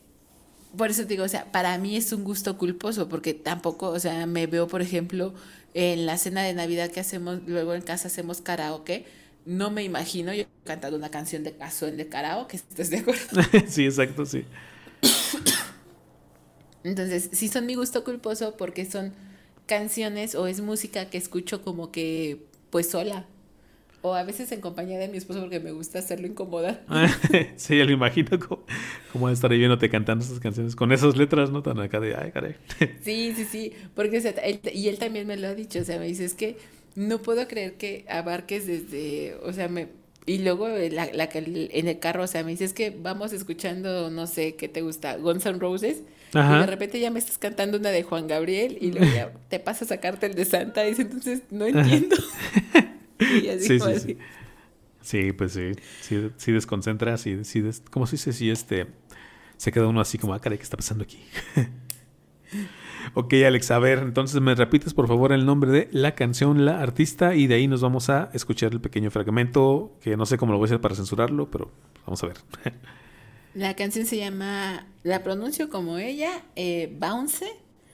por 0.76 0.90
eso 0.90 1.02
te 1.02 1.08
digo, 1.08 1.24
o 1.24 1.28
sea, 1.28 1.50
para 1.52 1.76
mí 1.78 1.96
es 1.96 2.12
un 2.12 2.24
gusto 2.24 2.58
culposo, 2.58 3.08
porque 3.08 3.34
tampoco, 3.34 3.88
o 3.88 3.98
sea, 3.98 4.26
me 4.26 4.46
veo, 4.46 4.66
por 4.68 4.82
ejemplo, 4.82 5.34
en 5.72 6.06
la 6.06 6.18
cena 6.18 6.42
de 6.42 6.54
Navidad 6.54 6.90
que 6.90 7.00
hacemos, 7.00 7.40
luego 7.46 7.74
en 7.74 7.82
casa 7.82 8.08
hacemos 8.08 8.40
karaoke, 8.40 9.06
no 9.46 9.70
me 9.70 9.82
imagino 9.82 10.32
yo 10.32 10.44
cantando 10.64 10.96
una 10.96 11.10
canción 11.10 11.44
de 11.44 11.56
caso 11.56 11.86
en 11.86 11.96
de 11.96 12.08
karaoke, 12.08 12.56
¿estás 12.56 12.90
de 12.90 12.98
acuerdo? 12.98 13.42
sí, 13.68 13.84
exacto, 13.84 14.24
sí. 14.26 14.44
Entonces, 16.82 17.30
sí 17.32 17.48
son 17.48 17.66
mi 17.66 17.74
gusto 17.74 18.04
culposo 18.04 18.56
porque 18.56 18.84
son 18.84 19.12
canciones 19.66 20.34
o 20.34 20.46
es 20.46 20.60
música 20.60 21.08
que 21.08 21.18
escucho 21.18 21.62
como 21.62 21.90
que, 21.90 22.46
pues 22.70 22.90
sola. 22.90 23.26
O 24.06 24.14
a 24.14 24.22
veces 24.22 24.52
en 24.52 24.60
compañía 24.60 24.98
de 24.98 25.08
mi 25.08 25.16
esposo 25.16 25.40
porque 25.40 25.60
me 25.60 25.72
gusta 25.72 25.98
hacerlo 25.98 26.26
incomodar. 26.26 26.84
sí, 27.56 27.78
ya 27.78 27.84
lo 27.86 27.90
imagino 27.92 28.38
como, 28.38 28.64
como 29.12 29.30
estar 29.30 29.50
ahí 29.50 29.56
viéndote 29.56 29.88
cantando 29.88 30.22
esas 30.22 30.40
canciones 30.40 30.76
con 30.76 30.92
esas 30.92 31.16
letras, 31.16 31.50
¿no? 31.50 31.62
Tan 31.62 31.80
acá 31.80 32.00
de, 32.00 32.14
ay, 32.14 32.30
caray. 32.30 32.54
Sí, 33.02 33.32
sí, 33.34 33.46
sí, 33.50 33.72
porque 33.94 34.18
o 34.18 34.20
sea, 34.20 34.32
él- 34.32 34.60
y 34.74 34.88
él 34.88 34.98
también 34.98 35.26
me 35.26 35.38
lo 35.38 35.48
ha 35.48 35.54
dicho, 35.54 35.78
o 35.80 35.84
sea, 35.84 35.98
me 35.98 36.06
dice, 36.06 36.26
es 36.26 36.34
que 36.34 36.58
no 36.94 37.22
puedo 37.22 37.48
creer 37.48 37.74
que 37.78 38.04
abarques 38.10 38.66
desde, 38.66 39.36
o 39.42 39.54
sea, 39.54 39.68
me, 39.68 39.88
y 40.26 40.38
luego 40.38 40.68
la, 40.68 41.06
la 41.12 41.28
en 41.32 41.88
el 41.88 41.98
carro, 41.98 42.24
o 42.24 42.26
sea, 42.26 42.44
me 42.44 42.50
dices 42.50 42.74
que 42.74 42.90
vamos 42.90 43.32
escuchando, 43.32 44.10
no 44.10 44.26
sé, 44.26 44.54
¿qué 44.54 44.68
te 44.68 44.82
gusta? 44.82 45.16
Guns 45.16 45.46
N' 45.46 45.58
Roses. 45.58 46.02
Y 46.34 46.36
de 46.60 46.66
repente 46.66 47.00
ya 47.00 47.10
me 47.10 47.20
estás 47.20 47.38
cantando 47.38 47.78
una 47.78 47.90
de 47.90 48.02
Juan 48.02 48.26
Gabriel 48.26 48.76
y 48.80 48.90
luego 48.92 49.06
ya 49.14 49.32
te 49.48 49.60
pasas 49.60 49.90
a 49.90 49.94
sacarte 49.94 50.26
el 50.26 50.34
de 50.34 50.44
Santa 50.44 50.84
y 50.84 50.90
dices, 50.90 51.06
entonces 51.06 51.40
no 51.50 51.64
entiendo. 51.66 52.16
y 53.42 53.48
así 53.48 53.66
Sí, 53.66 53.78
como 53.78 53.90
sí, 53.90 53.96
así. 53.96 54.08
sí. 54.08 54.18
Sí, 55.00 55.32
pues 55.32 55.52
sí. 55.52 55.72
Sí, 56.00 56.30
sí 56.36 56.52
desconcentra, 56.52 57.16
sí, 57.18 57.44
sí 57.44 57.60
des- 57.60 57.82
¿cómo 57.90 58.06
se 58.06 58.16
dice? 58.16 58.32
Sí, 58.32 58.50
este. 58.50 58.86
Se 59.56 59.70
queda 59.70 59.86
uno 59.86 60.00
así 60.00 60.18
como, 60.18 60.34
ah, 60.34 60.40
caray, 60.40 60.58
¿qué 60.58 60.64
está 60.64 60.76
pasando 60.76 61.04
aquí? 61.04 61.22
ok, 63.14 63.34
Alex, 63.46 63.70
a 63.70 63.78
ver, 63.78 63.98
entonces 64.00 64.40
me 64.40 64.54
repites 64.54 64.94
por 64.94 65.06
favor 65.08 65.32
el 65.32 65.44
nombre 65.46 65.70
de 65.70 65.88
la 65.92 66.14
canción, 66.14 66.64
la 66.64 66.80
artista, 66.80 67.34
y 67.34 67.46
de 67.46 67.54
ahí 67.56 67.68
nos 67.68 67.80
vamos 67.80 68.10
a 68.10 68.30
escuchar 68.32 68.72
el 68.72 68.80
pequeño 68.80 69.10
fragmento, 69.10 69.96
que 70.00 70.16
no 70.16 70.26
sé 70.26 70.38
cómo 70.38 70.52
lo 70.52 70.58
voy 70.58 70.66
a 70.66 70.68
hacer 70.68 70.80
para 70.80 70.94
censurarlo, 70.94 71.50
pero 71.50 71.70
vamos 72.06 72.22
a 72.22 72.26
ver. 72.28 72.36
La 73.54 73.76
canción 73.76 74.04
se 74.04 74.16
llama, 74.16 74.84
la 75.04 75.22
pronuncio 75.22 75.68
como 75.68 75.98
ella, 75.98 76.42
eh, 76.56 76.92
Bounce, 76.98 77.46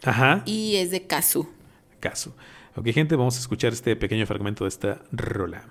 Ajá. 0.02 0.42
y 0.46 0.76
es 0.76 0.90
de 0.90 1.06
Kazu. 1.06 1.46
Caso. 2.00 2.34
Ok, 2.76 2.86
gente, 2.92 3.16
vamos 3.16 3.36
a 3.36 3.40
escuchar 3.40 3.72
este 3.72 3.96
pequeño 3.96 4.26
fragmento 4.26 4.64
de 4.64 4.68
esta 4.68 5.02
rola. 5.10 5.64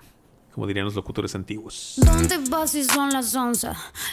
Como 0.52 0.66
dirían 0.66 0.84
los 0.84 0.96
locutores 0.96 1.34
antiguos. 1.36 1.94
¿Dónde 1.98 2.38
vas 2.50 2.72
si 2.72 2.82
son 2.82 3.10
las 3.10 3.34
11? 3.34 3.68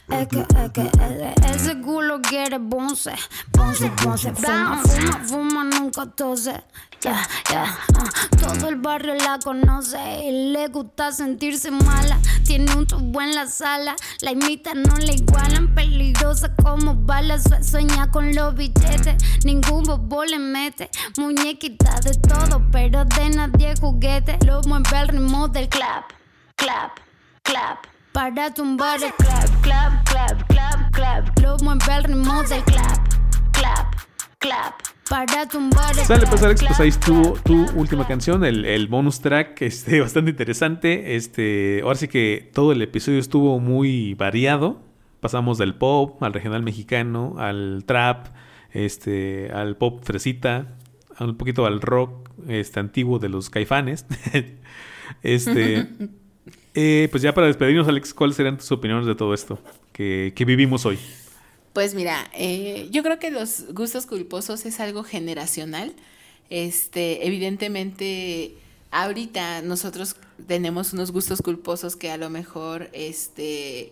Es 0.10 0.28
que, 0.28 0.40
es 0.42 0.72
que, 0.72 0.82
eh, 1.02 1.36
ese 1.54 1.82
culo 1.82 2.22
quiere 2.22 2.60
bonce. 2.60 3.14
Bonce, 3.52 3.92
bonce, 4.04 4.34
fuma, 4.34 4.82
fuma, 4.84 5.20
fuma, 5.26 5.64
nunca 5.64 6.06
tose. 6.06 6.64
Ya, 7.02 7.28
ya, 7.52 7.78
ah. 7.96 8.10
todo 8.40 8.70
el 8.70 8.76
barrio 8.78 9.14
la 9.16 9.40
conoce 9.44 9.98
y 10.26 10.52
le 10.52 10.68
gusta 10.68 11.12
sentirse 11.12 11.72
mala. 11.72 12.20
Tiene 12.46 12.72
un 12.76 12.86
tubo 12.86 13.22
en 13.22 13.34
la 13.34 13.48
sala, 13.48 13.96
la 14.22 14.32
imita, 14.32 14.74
no 14.76 14.96
la 14.98 15.14
igualan. 15.14 15.74
Peligrosa 15.74 16.56
como 16.56 16.96
balas, 16.96 17.44
sue- 17.44 17.64
sueña 17.64 18.10
con 18.12 18.34
los 18.36 18.56
billetes. 18.56 19.16
Ningún 19.44 19.84
bobo 19.84 20.24
le 20.24 20.38
mete, 20.40 20.90
muñequita 21.18 22.00
de 22.02 22.14
todo, 22.16 22.62
pero 22.72 23.06
de 23.06 23.30
nadie 23.30 23.74
juguete. 23.80 24.38
Lo 24.46 24.62
mueve 24.64 25.00
el 25.02 25.08
ritmo 25.08 25.48
del 25.48 25.68
clap 25.70 26.06
clap, 26.58 27.00
clap. 27.44 27.86
Para 28.12 28.54
tumbar 28.54 29.02
el 29.02 29.14
clap, 29.14 29.62
clap, 29.62 30.06
clap, 30.10 30.48
clap, 30.48 30.92
clap. 30.92 31.40
Lo 31.40 31.56
mueve 31.64 31.96
el 31.96 32.04
ritmo 32.04 32.44
del 32.44 32.64
clap, 32.64 33.08
clap, 33.54 33.96
clap. 34.40 34.74
Para 35.08 35.48
tumbar 35.48 35.92
el 35.98 36.04
Sale 36.06 36.20
clap, 36.22 36.30
pues 36.32 36.44
Alex, 36.44 36.62
pues 36.62 36.70
clap, 36.70 36.82
ahí 36.82 36.90
estuvo 36.90 37.34
clap, 37.34 37.44
tu 37.44 37.66
clap. 37.66 37.78
última 37.78 38.08
canción, 38.08 38.44
el, 38.44 38.66
el 38.66 38.88
bonus 38.88 39.22
track, 39.22 39.62
este, 39.62 40.02
bastante 40.02 40.32
interesante. 40.32 41.16
Este, 41.16 41.82
ahora 41.84 41.96
sí 41.96 42.08
que 42.08 42.50
todo 42.54 42.72
el 42.72 42.82
episodio 42.82 43.20
estuvo 43.20 43.60
muy 43.60 44.16
variado. 44.16 44.82
Pasamos 45.20 45.58
del 45.58 45.76
pop 45.76 46.22
al 46.22 46.34
regional 46.34 46.64
mexicano, 46.64 47.36
al 47.38 47.84
trap, 47.86 48.28
este, 48.72 49.52
al 49.54 49.78
pop 49.78 50.04
fresita, 50.04 50.76
un 51.20 51.38
poquito 51.38 51.66
al 51.66 51.82
rock 51.82 52.30
este, 52.48 52.80
antiguo 52.80 53.20
de 53.20 53.30
los 53.30 53.50
caifanes. 53.50 54.06
este, 55.24 55.88
eh, 56.80 57.08
pues 57.10 57.24
ya 57.24 57.34
para 57.34 57.48
despedirnos, 57.48 57.88
Alex, 57.88 58.14
¿cuáles 58.14 58.36
serían 58.36 58.56
tus 58.56 58.72
opiniones 58.72 59.08
de 59.08 59.16
todo 59.16 59.34
esto 59.34 59.58
que, 59.94 60.32
que 60.36 60.46
vivimos 60.46 60.86
hoy? 60.86 61.00
Pues 61.74 61.96
mira, 61.96 62.30
eh, 62.34 62.88
yo 62.92 63.02
creo 63.02 63.18
que 63.18 63.32
los 63.32 63.74
gustos 63.74 64.06
culposos 64.06 64.64
es 64.68 64.80
algo 64.80 65.04
generacional. 65.04 65.94
Este, 66.52 67.26
evidentemente, 67.26 68.54
ahorita 68.92 69.64
nosotros 69.64 70.18
tenemos 70.46 70.94
unos 70.94 71.12
gustos 71.12 71.42
culposos 71.42 71.96
que 71.96 72.12
a 72.12 72.18
lo 72.18 72.30
mejor, 72.30 72.90
este, 72.94 73.92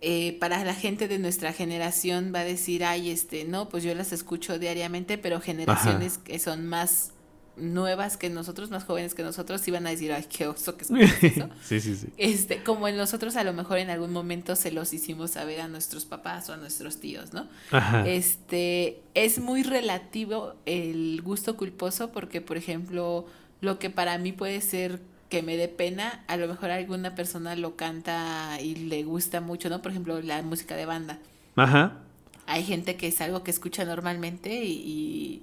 eh, 0.00 0.36
para 0.40 0.64
la 0.64 0.74
gente 0.74 1.06
de 1.06 1.20
nuestra 1.20 1.52
generación 1.52 2.32
va 2.34 2.40
a 2.40 2.44
decir, 2.44 2.84
ay, 2.84 3.10
este, 3.10 3.44
no, 3.44 3.68
pues 3.68 3.84
yo 3.84 3.94
las 3.94 4.12
escucho 4.12 4.58
diariamente, 4.58 5.18
pero 5.18 5.40
generaciones 5.40 6.18
que 6.18 6.40
son 6.40 6.66
más 6.66 7.12
nuevas 7.60 8.16
que 8.16 8.30
nosotros, 8.30 8.70
más 8.70 8.84
jóvenes 8.84 9.14
que 9.14 9.22
nosotros, 9.22 9.66
iban 9.68 9.86
a 9.86 9.90
decir, 9.90 10.12
ay, 10.12 10.26
qué 10.28 10.46
oso 10.46 10.76
que 10.76 10.84
escuchas 10.84 11.22
eso. 11.22 11.48
sí, 11.62 11.80
sí, 11.80 11.96
sí. 11.96 12.08
Este, 12.16 12.62
como 12.62 12.88
en 12.88 12.96
nosotros 12.96 13.36
a 13.36 13.44
lo 13.44 13.52
mejor 13.52 13.78
en 13.78 13.90
algún 13.90 14.12
momento 14.12 14.56
se 14.56 14.70
los 14.70 14.92
hicimos 14.92 15.32
saber 15.32 15.60
a 15.60 15.68
nuestros 15.68 16.04
papás 16.04 16.48
o 16.48 16.52
a 16.54 16.56
nuestros 16.56 17.00
tíos, 17.00 17.32
¿no? 17.32 17.48
Ajá. 17.70 18.08
Este, 18.08 19.00
es 19.14 19.38
muy 19.38 19.62
relativo 19.62 20.54
el 20.66 21.20
gusto 21.22 21.56
culposo 21.56 22.12
porque, 22.12 22.40
por 22.40 22.56
ejemplo, 22.56 23.26
lo 23.60 23.78
que 23.78 23.90
para 23.90 24.18
mí 24.18 24.32
puede 24.32 24.60
ser 24.60 25.00
que 25.28 25.42
me 25.42 25.56
dé 25.56 25.68
pena, 25.68 26.24
a 26.26 26.36
lo 26.36 26.48
mejor 26.48 26.70
alguna 26.70 27.14
persona 27.14 27.54
lo 27.54 27.76
canta 27.76 28.58
y 28.60 28.74
le 28.74 29.02
gusta 29.02 29.40
mucho, 29.40 29.68
¿no? 29.68 29.82
Por 29.82 29.90
ejemplo, 29.90 30.20
la 30.22 30.42
música 30.42 30.74
de 30.74 30.86
banda. 30.86 31.18
Ajá. 31.56 31.98
Hay 32.46 32.64
gente 32.64 32.96
que 32.96 33.08
es 33.08 33.20
algo 33.20 33.44
que 33.44 33.50
escucha 33.50 33.84
normalmente 33.84 34.64
y, 34.64 34.72
y, 34.72 35.42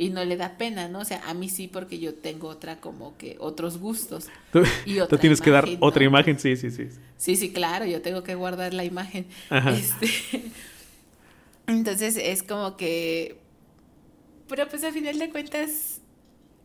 y 0.00 0.08
no 0.08 0.24
le 0.24 0.36
da 0.38 0.56
pena, 0.56 0.88
¿no? 0.88 1.00
O 1.00 1.04
sea, 1.04 1.20
a 1.28 1.34
mí 1.34 1.50
sí 1.50 1.68
porque 1.68 1.98
yo 1.98 2.14
tengo 2.14 2.48
otra 2.48 2.80
como 2.80 3.16
que 3.18 3.36
otros 3.38 3.76
gustos. 3.78 4.28
Tú, 4.50 4.62
Y 4.86 4.94
tú 4.96 5.02
otra 5.02 5.18
tienes 5.20 5.40
que 5.42 5.50
dar 5.50 5.64
imagen, 5.64 5.78
otra 5.82 6.04
imagen, 6.04 6.38
sí, 6.40 6.56
sí, 6.56 6.70
sí. 6.70 6.88
Sí, 7.18 7.36
sí, 7.36 7.52
claro, 7.52 7.84
yo 7.84 8.00
tengo 8.00 8.22
que 8.22 8.34
guardar 8.34 8.72
la 8.72 8.82
imagen. 8.84 9.26
Ajá. 9.50 9.76
Este, 9.76 10.08
entonces 11.66 12.16
es 12.16 12.42
como 12.42 12.76
que, 12.78 13.36
pero 14.48 14.68
pues 14.68 14.82
a 14.84 14.92
final 14.92 15.18
de 15.18 15.30
cuentas 15.30 16.00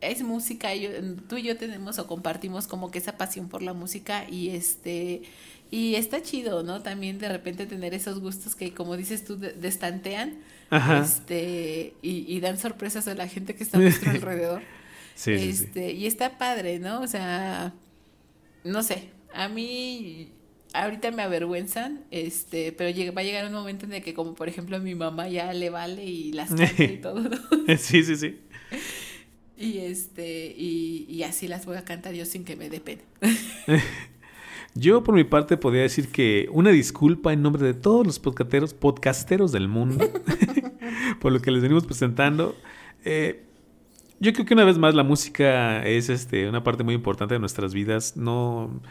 es 0.02 0.22
música, 0.24 0.74
yo- 0.76 0.90
tú 1.28 1.38
y 1.38 1.44
yo 1.44 1.57
tenemos 1.57 1.99
o 1.99 2.07
compartimos 2.07 2.68
como 2.68 2.90
que 2.91 2.99
esa 2.99 3.18
pasión 3.18 3.49
por 3.49 3.62
la 3.62 3.74
música 3.74 4.30
y 4.30 4.49
este 4.49 5.24
y 5.72 5.95
está 5.95 6.22
chido, 6.22 6.64
¿no? 6.64 6.82
También 6.84 7.18
de 7.18 7.28
repente 7.28 7.66
tener 7.66 7.94
esos 7.94 8.20
gustos 8.20 8.56
que 8.56 8.74
como 8.74 8.95
dices 8.98 9.26
tú 9.26 9.38
de- 9.38 9.52
destantean 9.53 10.36
Ajá. 10.69 11.01
este 11.03 11.93
y, 12.01 12.25
y 12.33 12.39
dan 12.39 12.57
sorpresas 12.57 13.07
a 13.07 13.13
la 13.15 13.27
gente 13.27 13.55
que 13.55 13.63
está 13.63 13.77
a 13.77 13.81
nuestro 13.81 14.11
alrededor. 14.11 14.61
Sí, 15.15 15.37
sí, 15.39 15.53
sí. 15.53 15.63
este, 15.65 15.91
y 15.93 16.07
está 16.07 16.37
padre, 16.37 16.79
¿no? 16.79 17.01
O 17.01 17.07
sea, 17.07 17.73
no 18.63 18.83
sé, 18.83 19.09
a 19.33 19.47
mí 19.47 20.31
ahorita 20.73 21.11
me 21.11 21.23
avergüenzan, 21.23 22.03
este, 22.11 22.73
pero 22.73 22.89
llega- 22.89 23.11
va 23.13 23.21
a 23.21 23.23
llegar 23.23 23.45
un 23.45 23.53
momento 23.53 23.85
en 23.85 23.93
el 23.93 24.03
que 24.03 24.13
como 24.13 24.33
por 24.35 24.49
ejemplo 24.49 24.75
a 24.75 24.79
mi 24.79 24.93
mamá 24.95 25.29
ya 25.29 25.53
le 25.53 25.69
vale 25.69 26.03
y 26.03 26.33
las 26.33 26.49
y 26.79 26.97
todo, 26.97 27.19
¿no? 27.21 27.37
Sí, 27.77 28.03
sí, 28.03 28.15
sí. 28.17 28.39
Y 29.57 29.77
este, 29.77 30.53
y, 30.57 31.05
y 31.07 31.23
así 31.23 31.47
las 31.47 31.65
voy 31.65 31.77
a 31.77 31.85
cantar 31.85 32.13
yo 32.13 32.25
sin 32.25 32.43
que 32.43 32.57
me 32.57 32.69
dé 32.69 32.81
pena. 32.81 33.03
Yo 34.77 35.03
por 35.03 35.15
mi 35.15 35.23
parte 35.23 35.56
podría 35.56 35.84
decir 35.84 36.11
que 36.11 36.49
una 36.52 36.69
disculpa 36.69 37.31
en 37.31 37.41
nombre 37.41 37.64
de 37.64 37.73
todos 37.73 38.06
los 38.06 38.19
podcasteros, 38.19 38.73
podcasteros 38.73 39.53
del 39.53 39.69
mundo 39.69 40.06
por 41.22 41.31
lo 41.31 41.41
que 41.41 41.49
les 41.49 41.61
venimos 41.61 41.85
presentando. 41.85 42.56
Eh, 43.06 43.45
yo 44.19 44.34
creo 44.34 44.45
que 44.45 44.53
una 44.53 44.65
vez 44.65 44.77
más 44.77 44.93
la 44.93 45.03
música 45.03 45.85
es 45.85 46.10
este, 46.10 46.49
una 46.49 46.61
parte 46.61 46.84
muy 46.84 46.93
importante 46.93 47.35
de 47.35 47.39
nuestras 47.39 47.73
vidas. 47.73 48.18
No, 48.18 48.81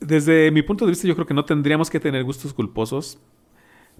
desde 0.00 0.50
mi 0.50 0.62
punto 0.62 0.84
de 0.84 0.90
vista 0.90 1.06
yo 1.06 1.14
creo 1.14 1.26
que 1.26 1.34
no 1.34 1.44
tendríamos 1.44 1.90
que 1.90 2.00
tener 2.00 2.24
gustos 2.24 2.52
culposos. 2.52 3.20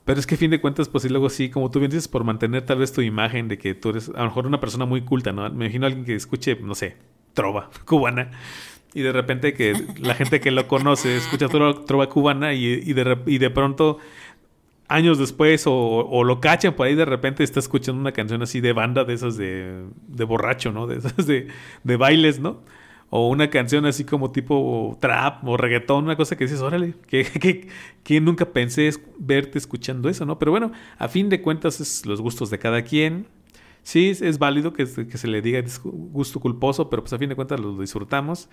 Pero 0.05 0.19
es 0.19 0.27
que 0.27 0.35
a 0.35 0.39
fin 0.39 0.51
de 0.51 0.61
cuentas, 0.61 0.89
pues 0.89 1.03
sí, 1.03 1.09
luego 1.09 1.31
sí, 1.31 1.49
como 1.49 1.71
tú 1.71 1.79
bien 1.79 1.91
dices, 1.91 2.09
por 2.09 2.25
mantener 2.25 2.67
tal 2.67 2.79
vez 2.79 2.93
tu 2.93 3.01
imagen 3.01 3.49
de 3.49 3.57
que 3.57 3.75
tú 3.75 3.91
eres 3.91 4.11
a 4.11 4.19
lo 4.19 4.25
mejor 4.25 4.47
una 4.47 4.61
persona 4.61 4.85
muy 4.85 5.03
culta, 5.03 5.33
¿no? 5.33 5.49
Me 5.49 5.67
imagino 5.67 5.87
a 5.87 5.89
alguien 5.89 6.05
que 6.05 6.15
escuche, 6.15 6.57
no 6.61 6.75
sé, 6.75 6.97
trova 7.33 7.71
cubana. 7.87 8.31
Y 8.95 9.03
de 9.03 9.13
repente 9.13 9.55
que 9.55 9.75
la 9.99 10.15
gente 10.15 10.41
que 10.41 10.53
lo 10.53 10.69
conoce 10.69 11.17
escucha 11.17 11.49
trova, 11.49 11.85
trova 11.85 12.09
cubana 12.09 12.55
y, 12.55 12.65
y, 12.67 12.93
de, 12.93 13.19
y 13.27 13.39
de 13.39 13.51
pronto, 13.51 13.99
años 14.89 15.19
después, 15.19 15.67
o, 15.67 15.75
o 15.75 16.25
lo 16.25 16.41
cachan 16.41 16.75
por 16.75 16.87
ahí, 16.87 16.95
de 16.95 17.05
repente 17.05 17.43
está 17.43 17.59
escuchando 17.61 18.01
una 18.01 18.13
canción 18.13 18.43
así 18.43 18.61
de 18.61 18.73
banda, 18.73 19.05
de 19.05 19.15
esas 19.15 19.37
de, 19.37 19.85
de 20.09 20.25
borracho, 20.25 20.73
¿no? 20.73 20.87
De 20.87 20.99
esas 20.99 21.27
de, 21.27 21.49
de 21.83 21.97
bailes, 21.97 22.39
¿no? 22.39 22.61
O 23.11 23.29
una 23.29 23.51
canción 23.51 23.87
así 23.87 24.05
como 24.05 24.33
tipo 24.33 24.97
trap 25.01 25.47
o 25.47 25.57
reggaetón, 25.57 26.05
una 26.05 26.17
cosa 26.17 26.37
que 26.37 26.45
dices, 26.45 26.61
órale, 26.61 26.95
que, 27.07 27.69
que, 28.03 28.21
nunca 28.21 28.47
pensé 28.47 28.91
verte 29.19 29.59
escuchando 29.59 30.09
eso, 30.09 30.27
¿no? 30.27 30.39
Pero 30.39 30.51
bueno, 30.51 30.73
a 30.99 31.09
fin 31.09 31.29
de 31.29 31.41
cuentas 31.41 31.81
es 31.81 32.07
los 32.07 32.21
gustos 32.21 32.51
de 32.51 32.59
cada 32.59 32.83
quien. 32.83 33.27
Sí, 33.83 34.09
es, 34.09 34.39
válido 34.39 34.73
que, 34.73 34.85
que 34.85 35.19
se 35.19 35.29
le 35.29 35.43
diga 35.43 35.63
gusto 35.85 36.41
culposo, 36.41 36.89
pero 36.89 37.03
pues 37.03 37.13
a 37.13 37.19
fin 37.19 37.29
de 37.29 37.37
cuentas 37.37 37.61
lo 37.61 37.79
disfrutamos. 37.79 38.49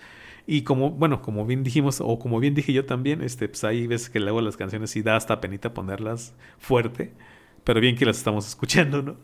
Y 0.51 0.63
como, 0.63 0.91
bueno, 0.91 1.21
como 1.21 1.45
bien 1.45 1.63
dijimos, 1.63 2.01
o 2.01 2.19
como 2.19 2.41
bien 2.41 2.53
dije 2.53 2.73
yo 2.73 2.83
también, 2.83 3.21
este, 3.21 3.47
pues 3.47 3.63
ahí 3.63 3.87
ves 3.87 4.09
que 4.09 4.19
luego 4.19 4.41
las 4.41 4.57
canciones 4.57 4.91
sí 4.91 5.01
da 5.01 5.15
hasta 5.15 5.39
penita 5.39 5.73
ponerlas 5.73 6.33
fuerte. 6.59 7.13
Pero 7.63 7.79
bien 7.79 7.95
que 7.95 8.05
las 8.05 8.17
estamos 8.17 8.45
escuchando, 8.49 9.01
¿no? 9.01 9.15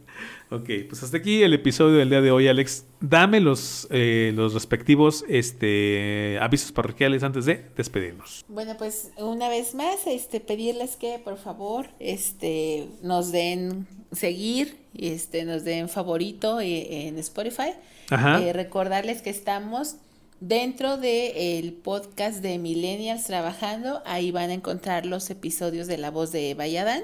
Ok, 0.51 0.69
pues 0.87 1.03
hasta 1.03 1.17
aquí 1.17 1.43
el 1.43 1.53
episodio 1.53 1.97
del 1.97 2.09
día 2.09 2.21
de 2.21 2.31
hoy, 2.31 2.47
Alex. 2.47 2.85
Dame 3.01 3.41
los, 3.41 3.89
eh, 3.91 4.31
los 4.35 4.53
respectivos 4.53 5.25
este, 5.27 6.39
avisos 6.39 6.71
parroquiales 6.71 7.23
antes 7.23 7.43
de 7.43 7.65
despedirnos. 7.75 8.45
Bueno, 8.47 8.77
pues 8.77 9.11
una 9.17 9.49
vez 9.49 9.75
más, 9.75 10.07
este, 10.07 10.39
pedirles 10.39 10.95
que 10.95 11.19
por 11.21 11.37
favor, 11.37 11.87
este, 11.99 12.87
nos 13.03 13.33
den 13.33 13.85
seguir, 14.13 14.77
este, 14.97 15.43
nos 15.43 15.65
den 15.65 15.89
favorito 15.89 16.61
eh, 16.61 17.09
en 17.09 17.17
Spotify. 17.17 17.73
Ajá. 18.11 18.41
Eh, 18.41 18.53
recordarles 18.53 19.21
que 19.21 19.29
estamos 19.29 19.97
dentro 20.39 20.97
del 20.97 21.73
podcast 21.73 22.41
de 22.41 22.57
Millennials 22.57 23.25
Trabajando, 23.25 24.01
ahí 24.05 24.31
van 24.31 24.49
a 24.49 24.53
encontrar 24.53 25.05
los 25.05 25.29
episodios 25.29 25.87
de 25.87 25.97
La 25.97 26.11
Voz 26.11 26.31
de 26.31 26.51
Eva 26.51 26.67
y 26.67 26.77
Adán, 26.77 27.03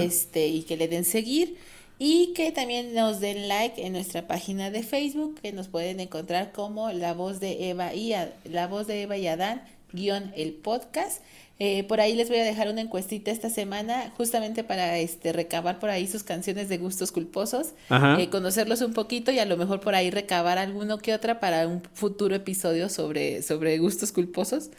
este, 0.00 0.48
y 0.48 0.62
que 0.62 0.76
le 0.76 0.88
den 0.88 1.04
seguir. 1.04 1.56
Y 1.98 2.32
que 2.34 2.50
también 2.50 2.94
nos 2.94 3.20
den 3.20 3.46
like 3.46 3.86
en 3.86 3.92
nuestra 3.92 4.26
página 4.26 4.70
de 4.70 4.82
Facebook, 4.82 5.38
que 5.40 5.52
nos 5.52 5.68
pueden 5.68 6.00
encontrar 6.00 6.50
como 6.50 6.90
La 6.90 7.14
Voz 7.14 7.38
de 7.38 7.70
Eva 7.70 7.94
y, 7.94 8.12
La 8.44 8.66
Voz 8.66 8.86
de 8.86 9.02
Eva 9.02 9.16
y 9.16 9.28
Adán, 9.28 9.62
guion 9.92 10.32
el 10.36 10.52
podcast. 10.52 11.22
Eh, 11.64 11.84
por 11.84 12.00
ahí 12.00 12.16
les 12.16 12.28
voy 12.28 12.38
a 12.38 12.44
dejar 12.44 12.68
una 12.68 12.80
encuestita 12.80 13.30
esta 13.30 13.48
semana, 13.48 14.12
justamente 14.16 14.64
para 14.64 14.98
este 14.98 15.32
recabar 15.32 15.78
por 15.78 15.90
ahí 15.90 16.08
sus 16.08 16.24
canciones 16.24 16.68
de 16.68 16.76
gustos 16.76 17.12
culposos, 17.12 17.74
eh, 18.18 18.28
conocerlos 18.30 18.80
un 18.80 18.94
poquito 18.94 19.30
y 19.30 19.38
a 19.38 19.44
lo 19.44 19.56
mejor 19.56 19.78
por 19.78 19.94
ahí 19.94 20.10
recabar 20.10 20.58
alguno 20.58 20.98
que 20.98 21.14
otra 21.14 21.38
para 21.38 21.68
un 21.68 21.80
futuro 21.94 22.34
episodio 22.34 22.88
sobre, 22.88 23.42
sobre 23.42 23.78
gustos 23.78 24.10
culposos. 24.10 24.70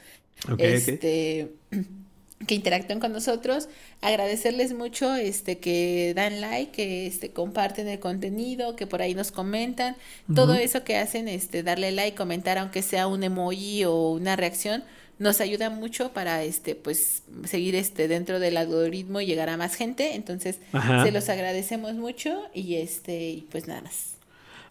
Ok, 0.43 0.55
ok. 0.55 0.59
este 0.59 1.53
que 2.47 2.55
interactúen 2.55 2.99
con 2.99 3.13
nosotros, 3.13 3.69
agradecerles 4.01 4.73
mucho 4.73 5.15
este 5.15 5.59
que 5.59 6.11
dan 6.13 6.41
like, 6.41 6.73
que 6.73 7.07
este 7.07 7.31
comparten 7.31 7.87
el 7.87 8.01
contenido, 8.01 8.75
que 8.75 8.87
por 8.87 9.01
ahí 9.01 9.15
nos 9.15 9.31
comentan, 9.31 9.95
todo 10.35 10.53
eso 10.55 10.83
que 10.83 10.97
hacen 10.97 11.29
este 11.29 11.63
darle 11.63 11.93
like, 11.93 12.17
comentar 12.17 12.57
aunque 12.57 12.81
sea 12.81 13.07
un 13.07 13.23
emoji 13.23 13.85
o 13.85 14.09
una 14.09 14.35
reacción, 14.35 14.83
nos 15.19 15.41
ayuda 15.41 15.69
mucho 15.69 16.11
para 16.11 16.43
este 16.43 16.75
pues 16.75 17.23
seguir 17.45 17.75
este 17.75 18.07
dentro 18.07 18.39
del 18.39 18.57
algoritmo 18.57 19.21
y 19.21 19.25
llegar 19.25 19.49
a 19.49 19.57
más 19.57 19.75
gente, 19.75 20.15
entonces 20.15 20.59
Ajá. 20.71 21.03
se 21.03 21.11
los 21.11 21.29
agradecemos 21.29 21.93
mucho 21.93 22.41
y 22.53 22.75
este 22.75 23.29
y 23.29 23.47
pues 23.51 23.67
nada 23.67 23.81
más. 23.81 24.17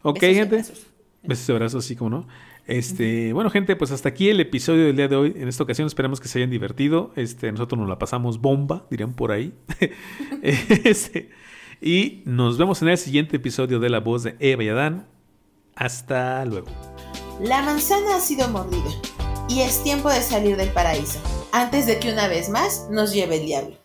Ok, 0.02 0.20
Besos 0.20 0.30
y 0.30 0.34
gente. 0.34 0.54
abrazos. 0.56 0.86
Besos 1.22 1.48
y 1.48 1.52
abrazos, 1.52 1.84
sí, 1.84 1.96
como 1.96 2.10
no. 2.10 2.28
Este, 2.66 3.32
bueno, 3.32 3.50
gente, 3.50 3.74
pues 3.76 3.90
hasta 3.90 4.08
aquí 4.08 4.28
el 4.28 4.40
episodio 4.40 4.86
del 4.86 4.96
día 4.96 5.08
de 5.08 5.16
hoy. 5.16 5.32
En 5.36 5.48
esta 5.48 5.62
ocasión 5.64 5.86
esperamos 5.86 6.20
que 6.20 6.28
se 6.28 6.38
hayan 6.38 6.50
divertido. 6.50 7.12
Este, 7.16 7.50
nosotros 7.50 7.78
nos 7.78 7.88
la 7.88 7.98
pasamos 7.98 8.40
bomba, 8.40 8.86
dirían 8.90 9.14
por 9.14 9.32
ahí. 9.32 9.52
Este, 10.42 11.30
y 11.80 12.22
nos 12.24 12.58
vemos 12.58 12.80
en 12.82 12.88
el 12.88 12.98
siguiente 12.98 13.36
episodio 13.36 13.80
de 13.80 13.90
La 13.90 14.00
Voz 14.00 14.22
de 14.22 14.36
Eva 14.38 14.62
y 14.64 14.68
Adán. 14.68 15.06
Hasta 15.74 16.44
luego. 16.44 16.68
La 17.40 17.62
manzana 17.62 18.16
ha 18.16 18.20
sido 18.20 18.48
mordida 18.48 18.90
y 19.52 19.60
es 19.60 19.82
tiempo 19.82 20.08
de 20.08 20.22
salir 20.22 20.56
del 20.56 20.70
paraíso, 20.70 21.18
antes 21.52 21.84
de 21.84 21.98
que 21.98 22.10
una 22.10 22.26
vez 22.26 22.48
más 22.48 22.86
nos 22.90 23.12
lleve 23.12 23.36
el 23.36 23.44
diablo. 23.44 23.81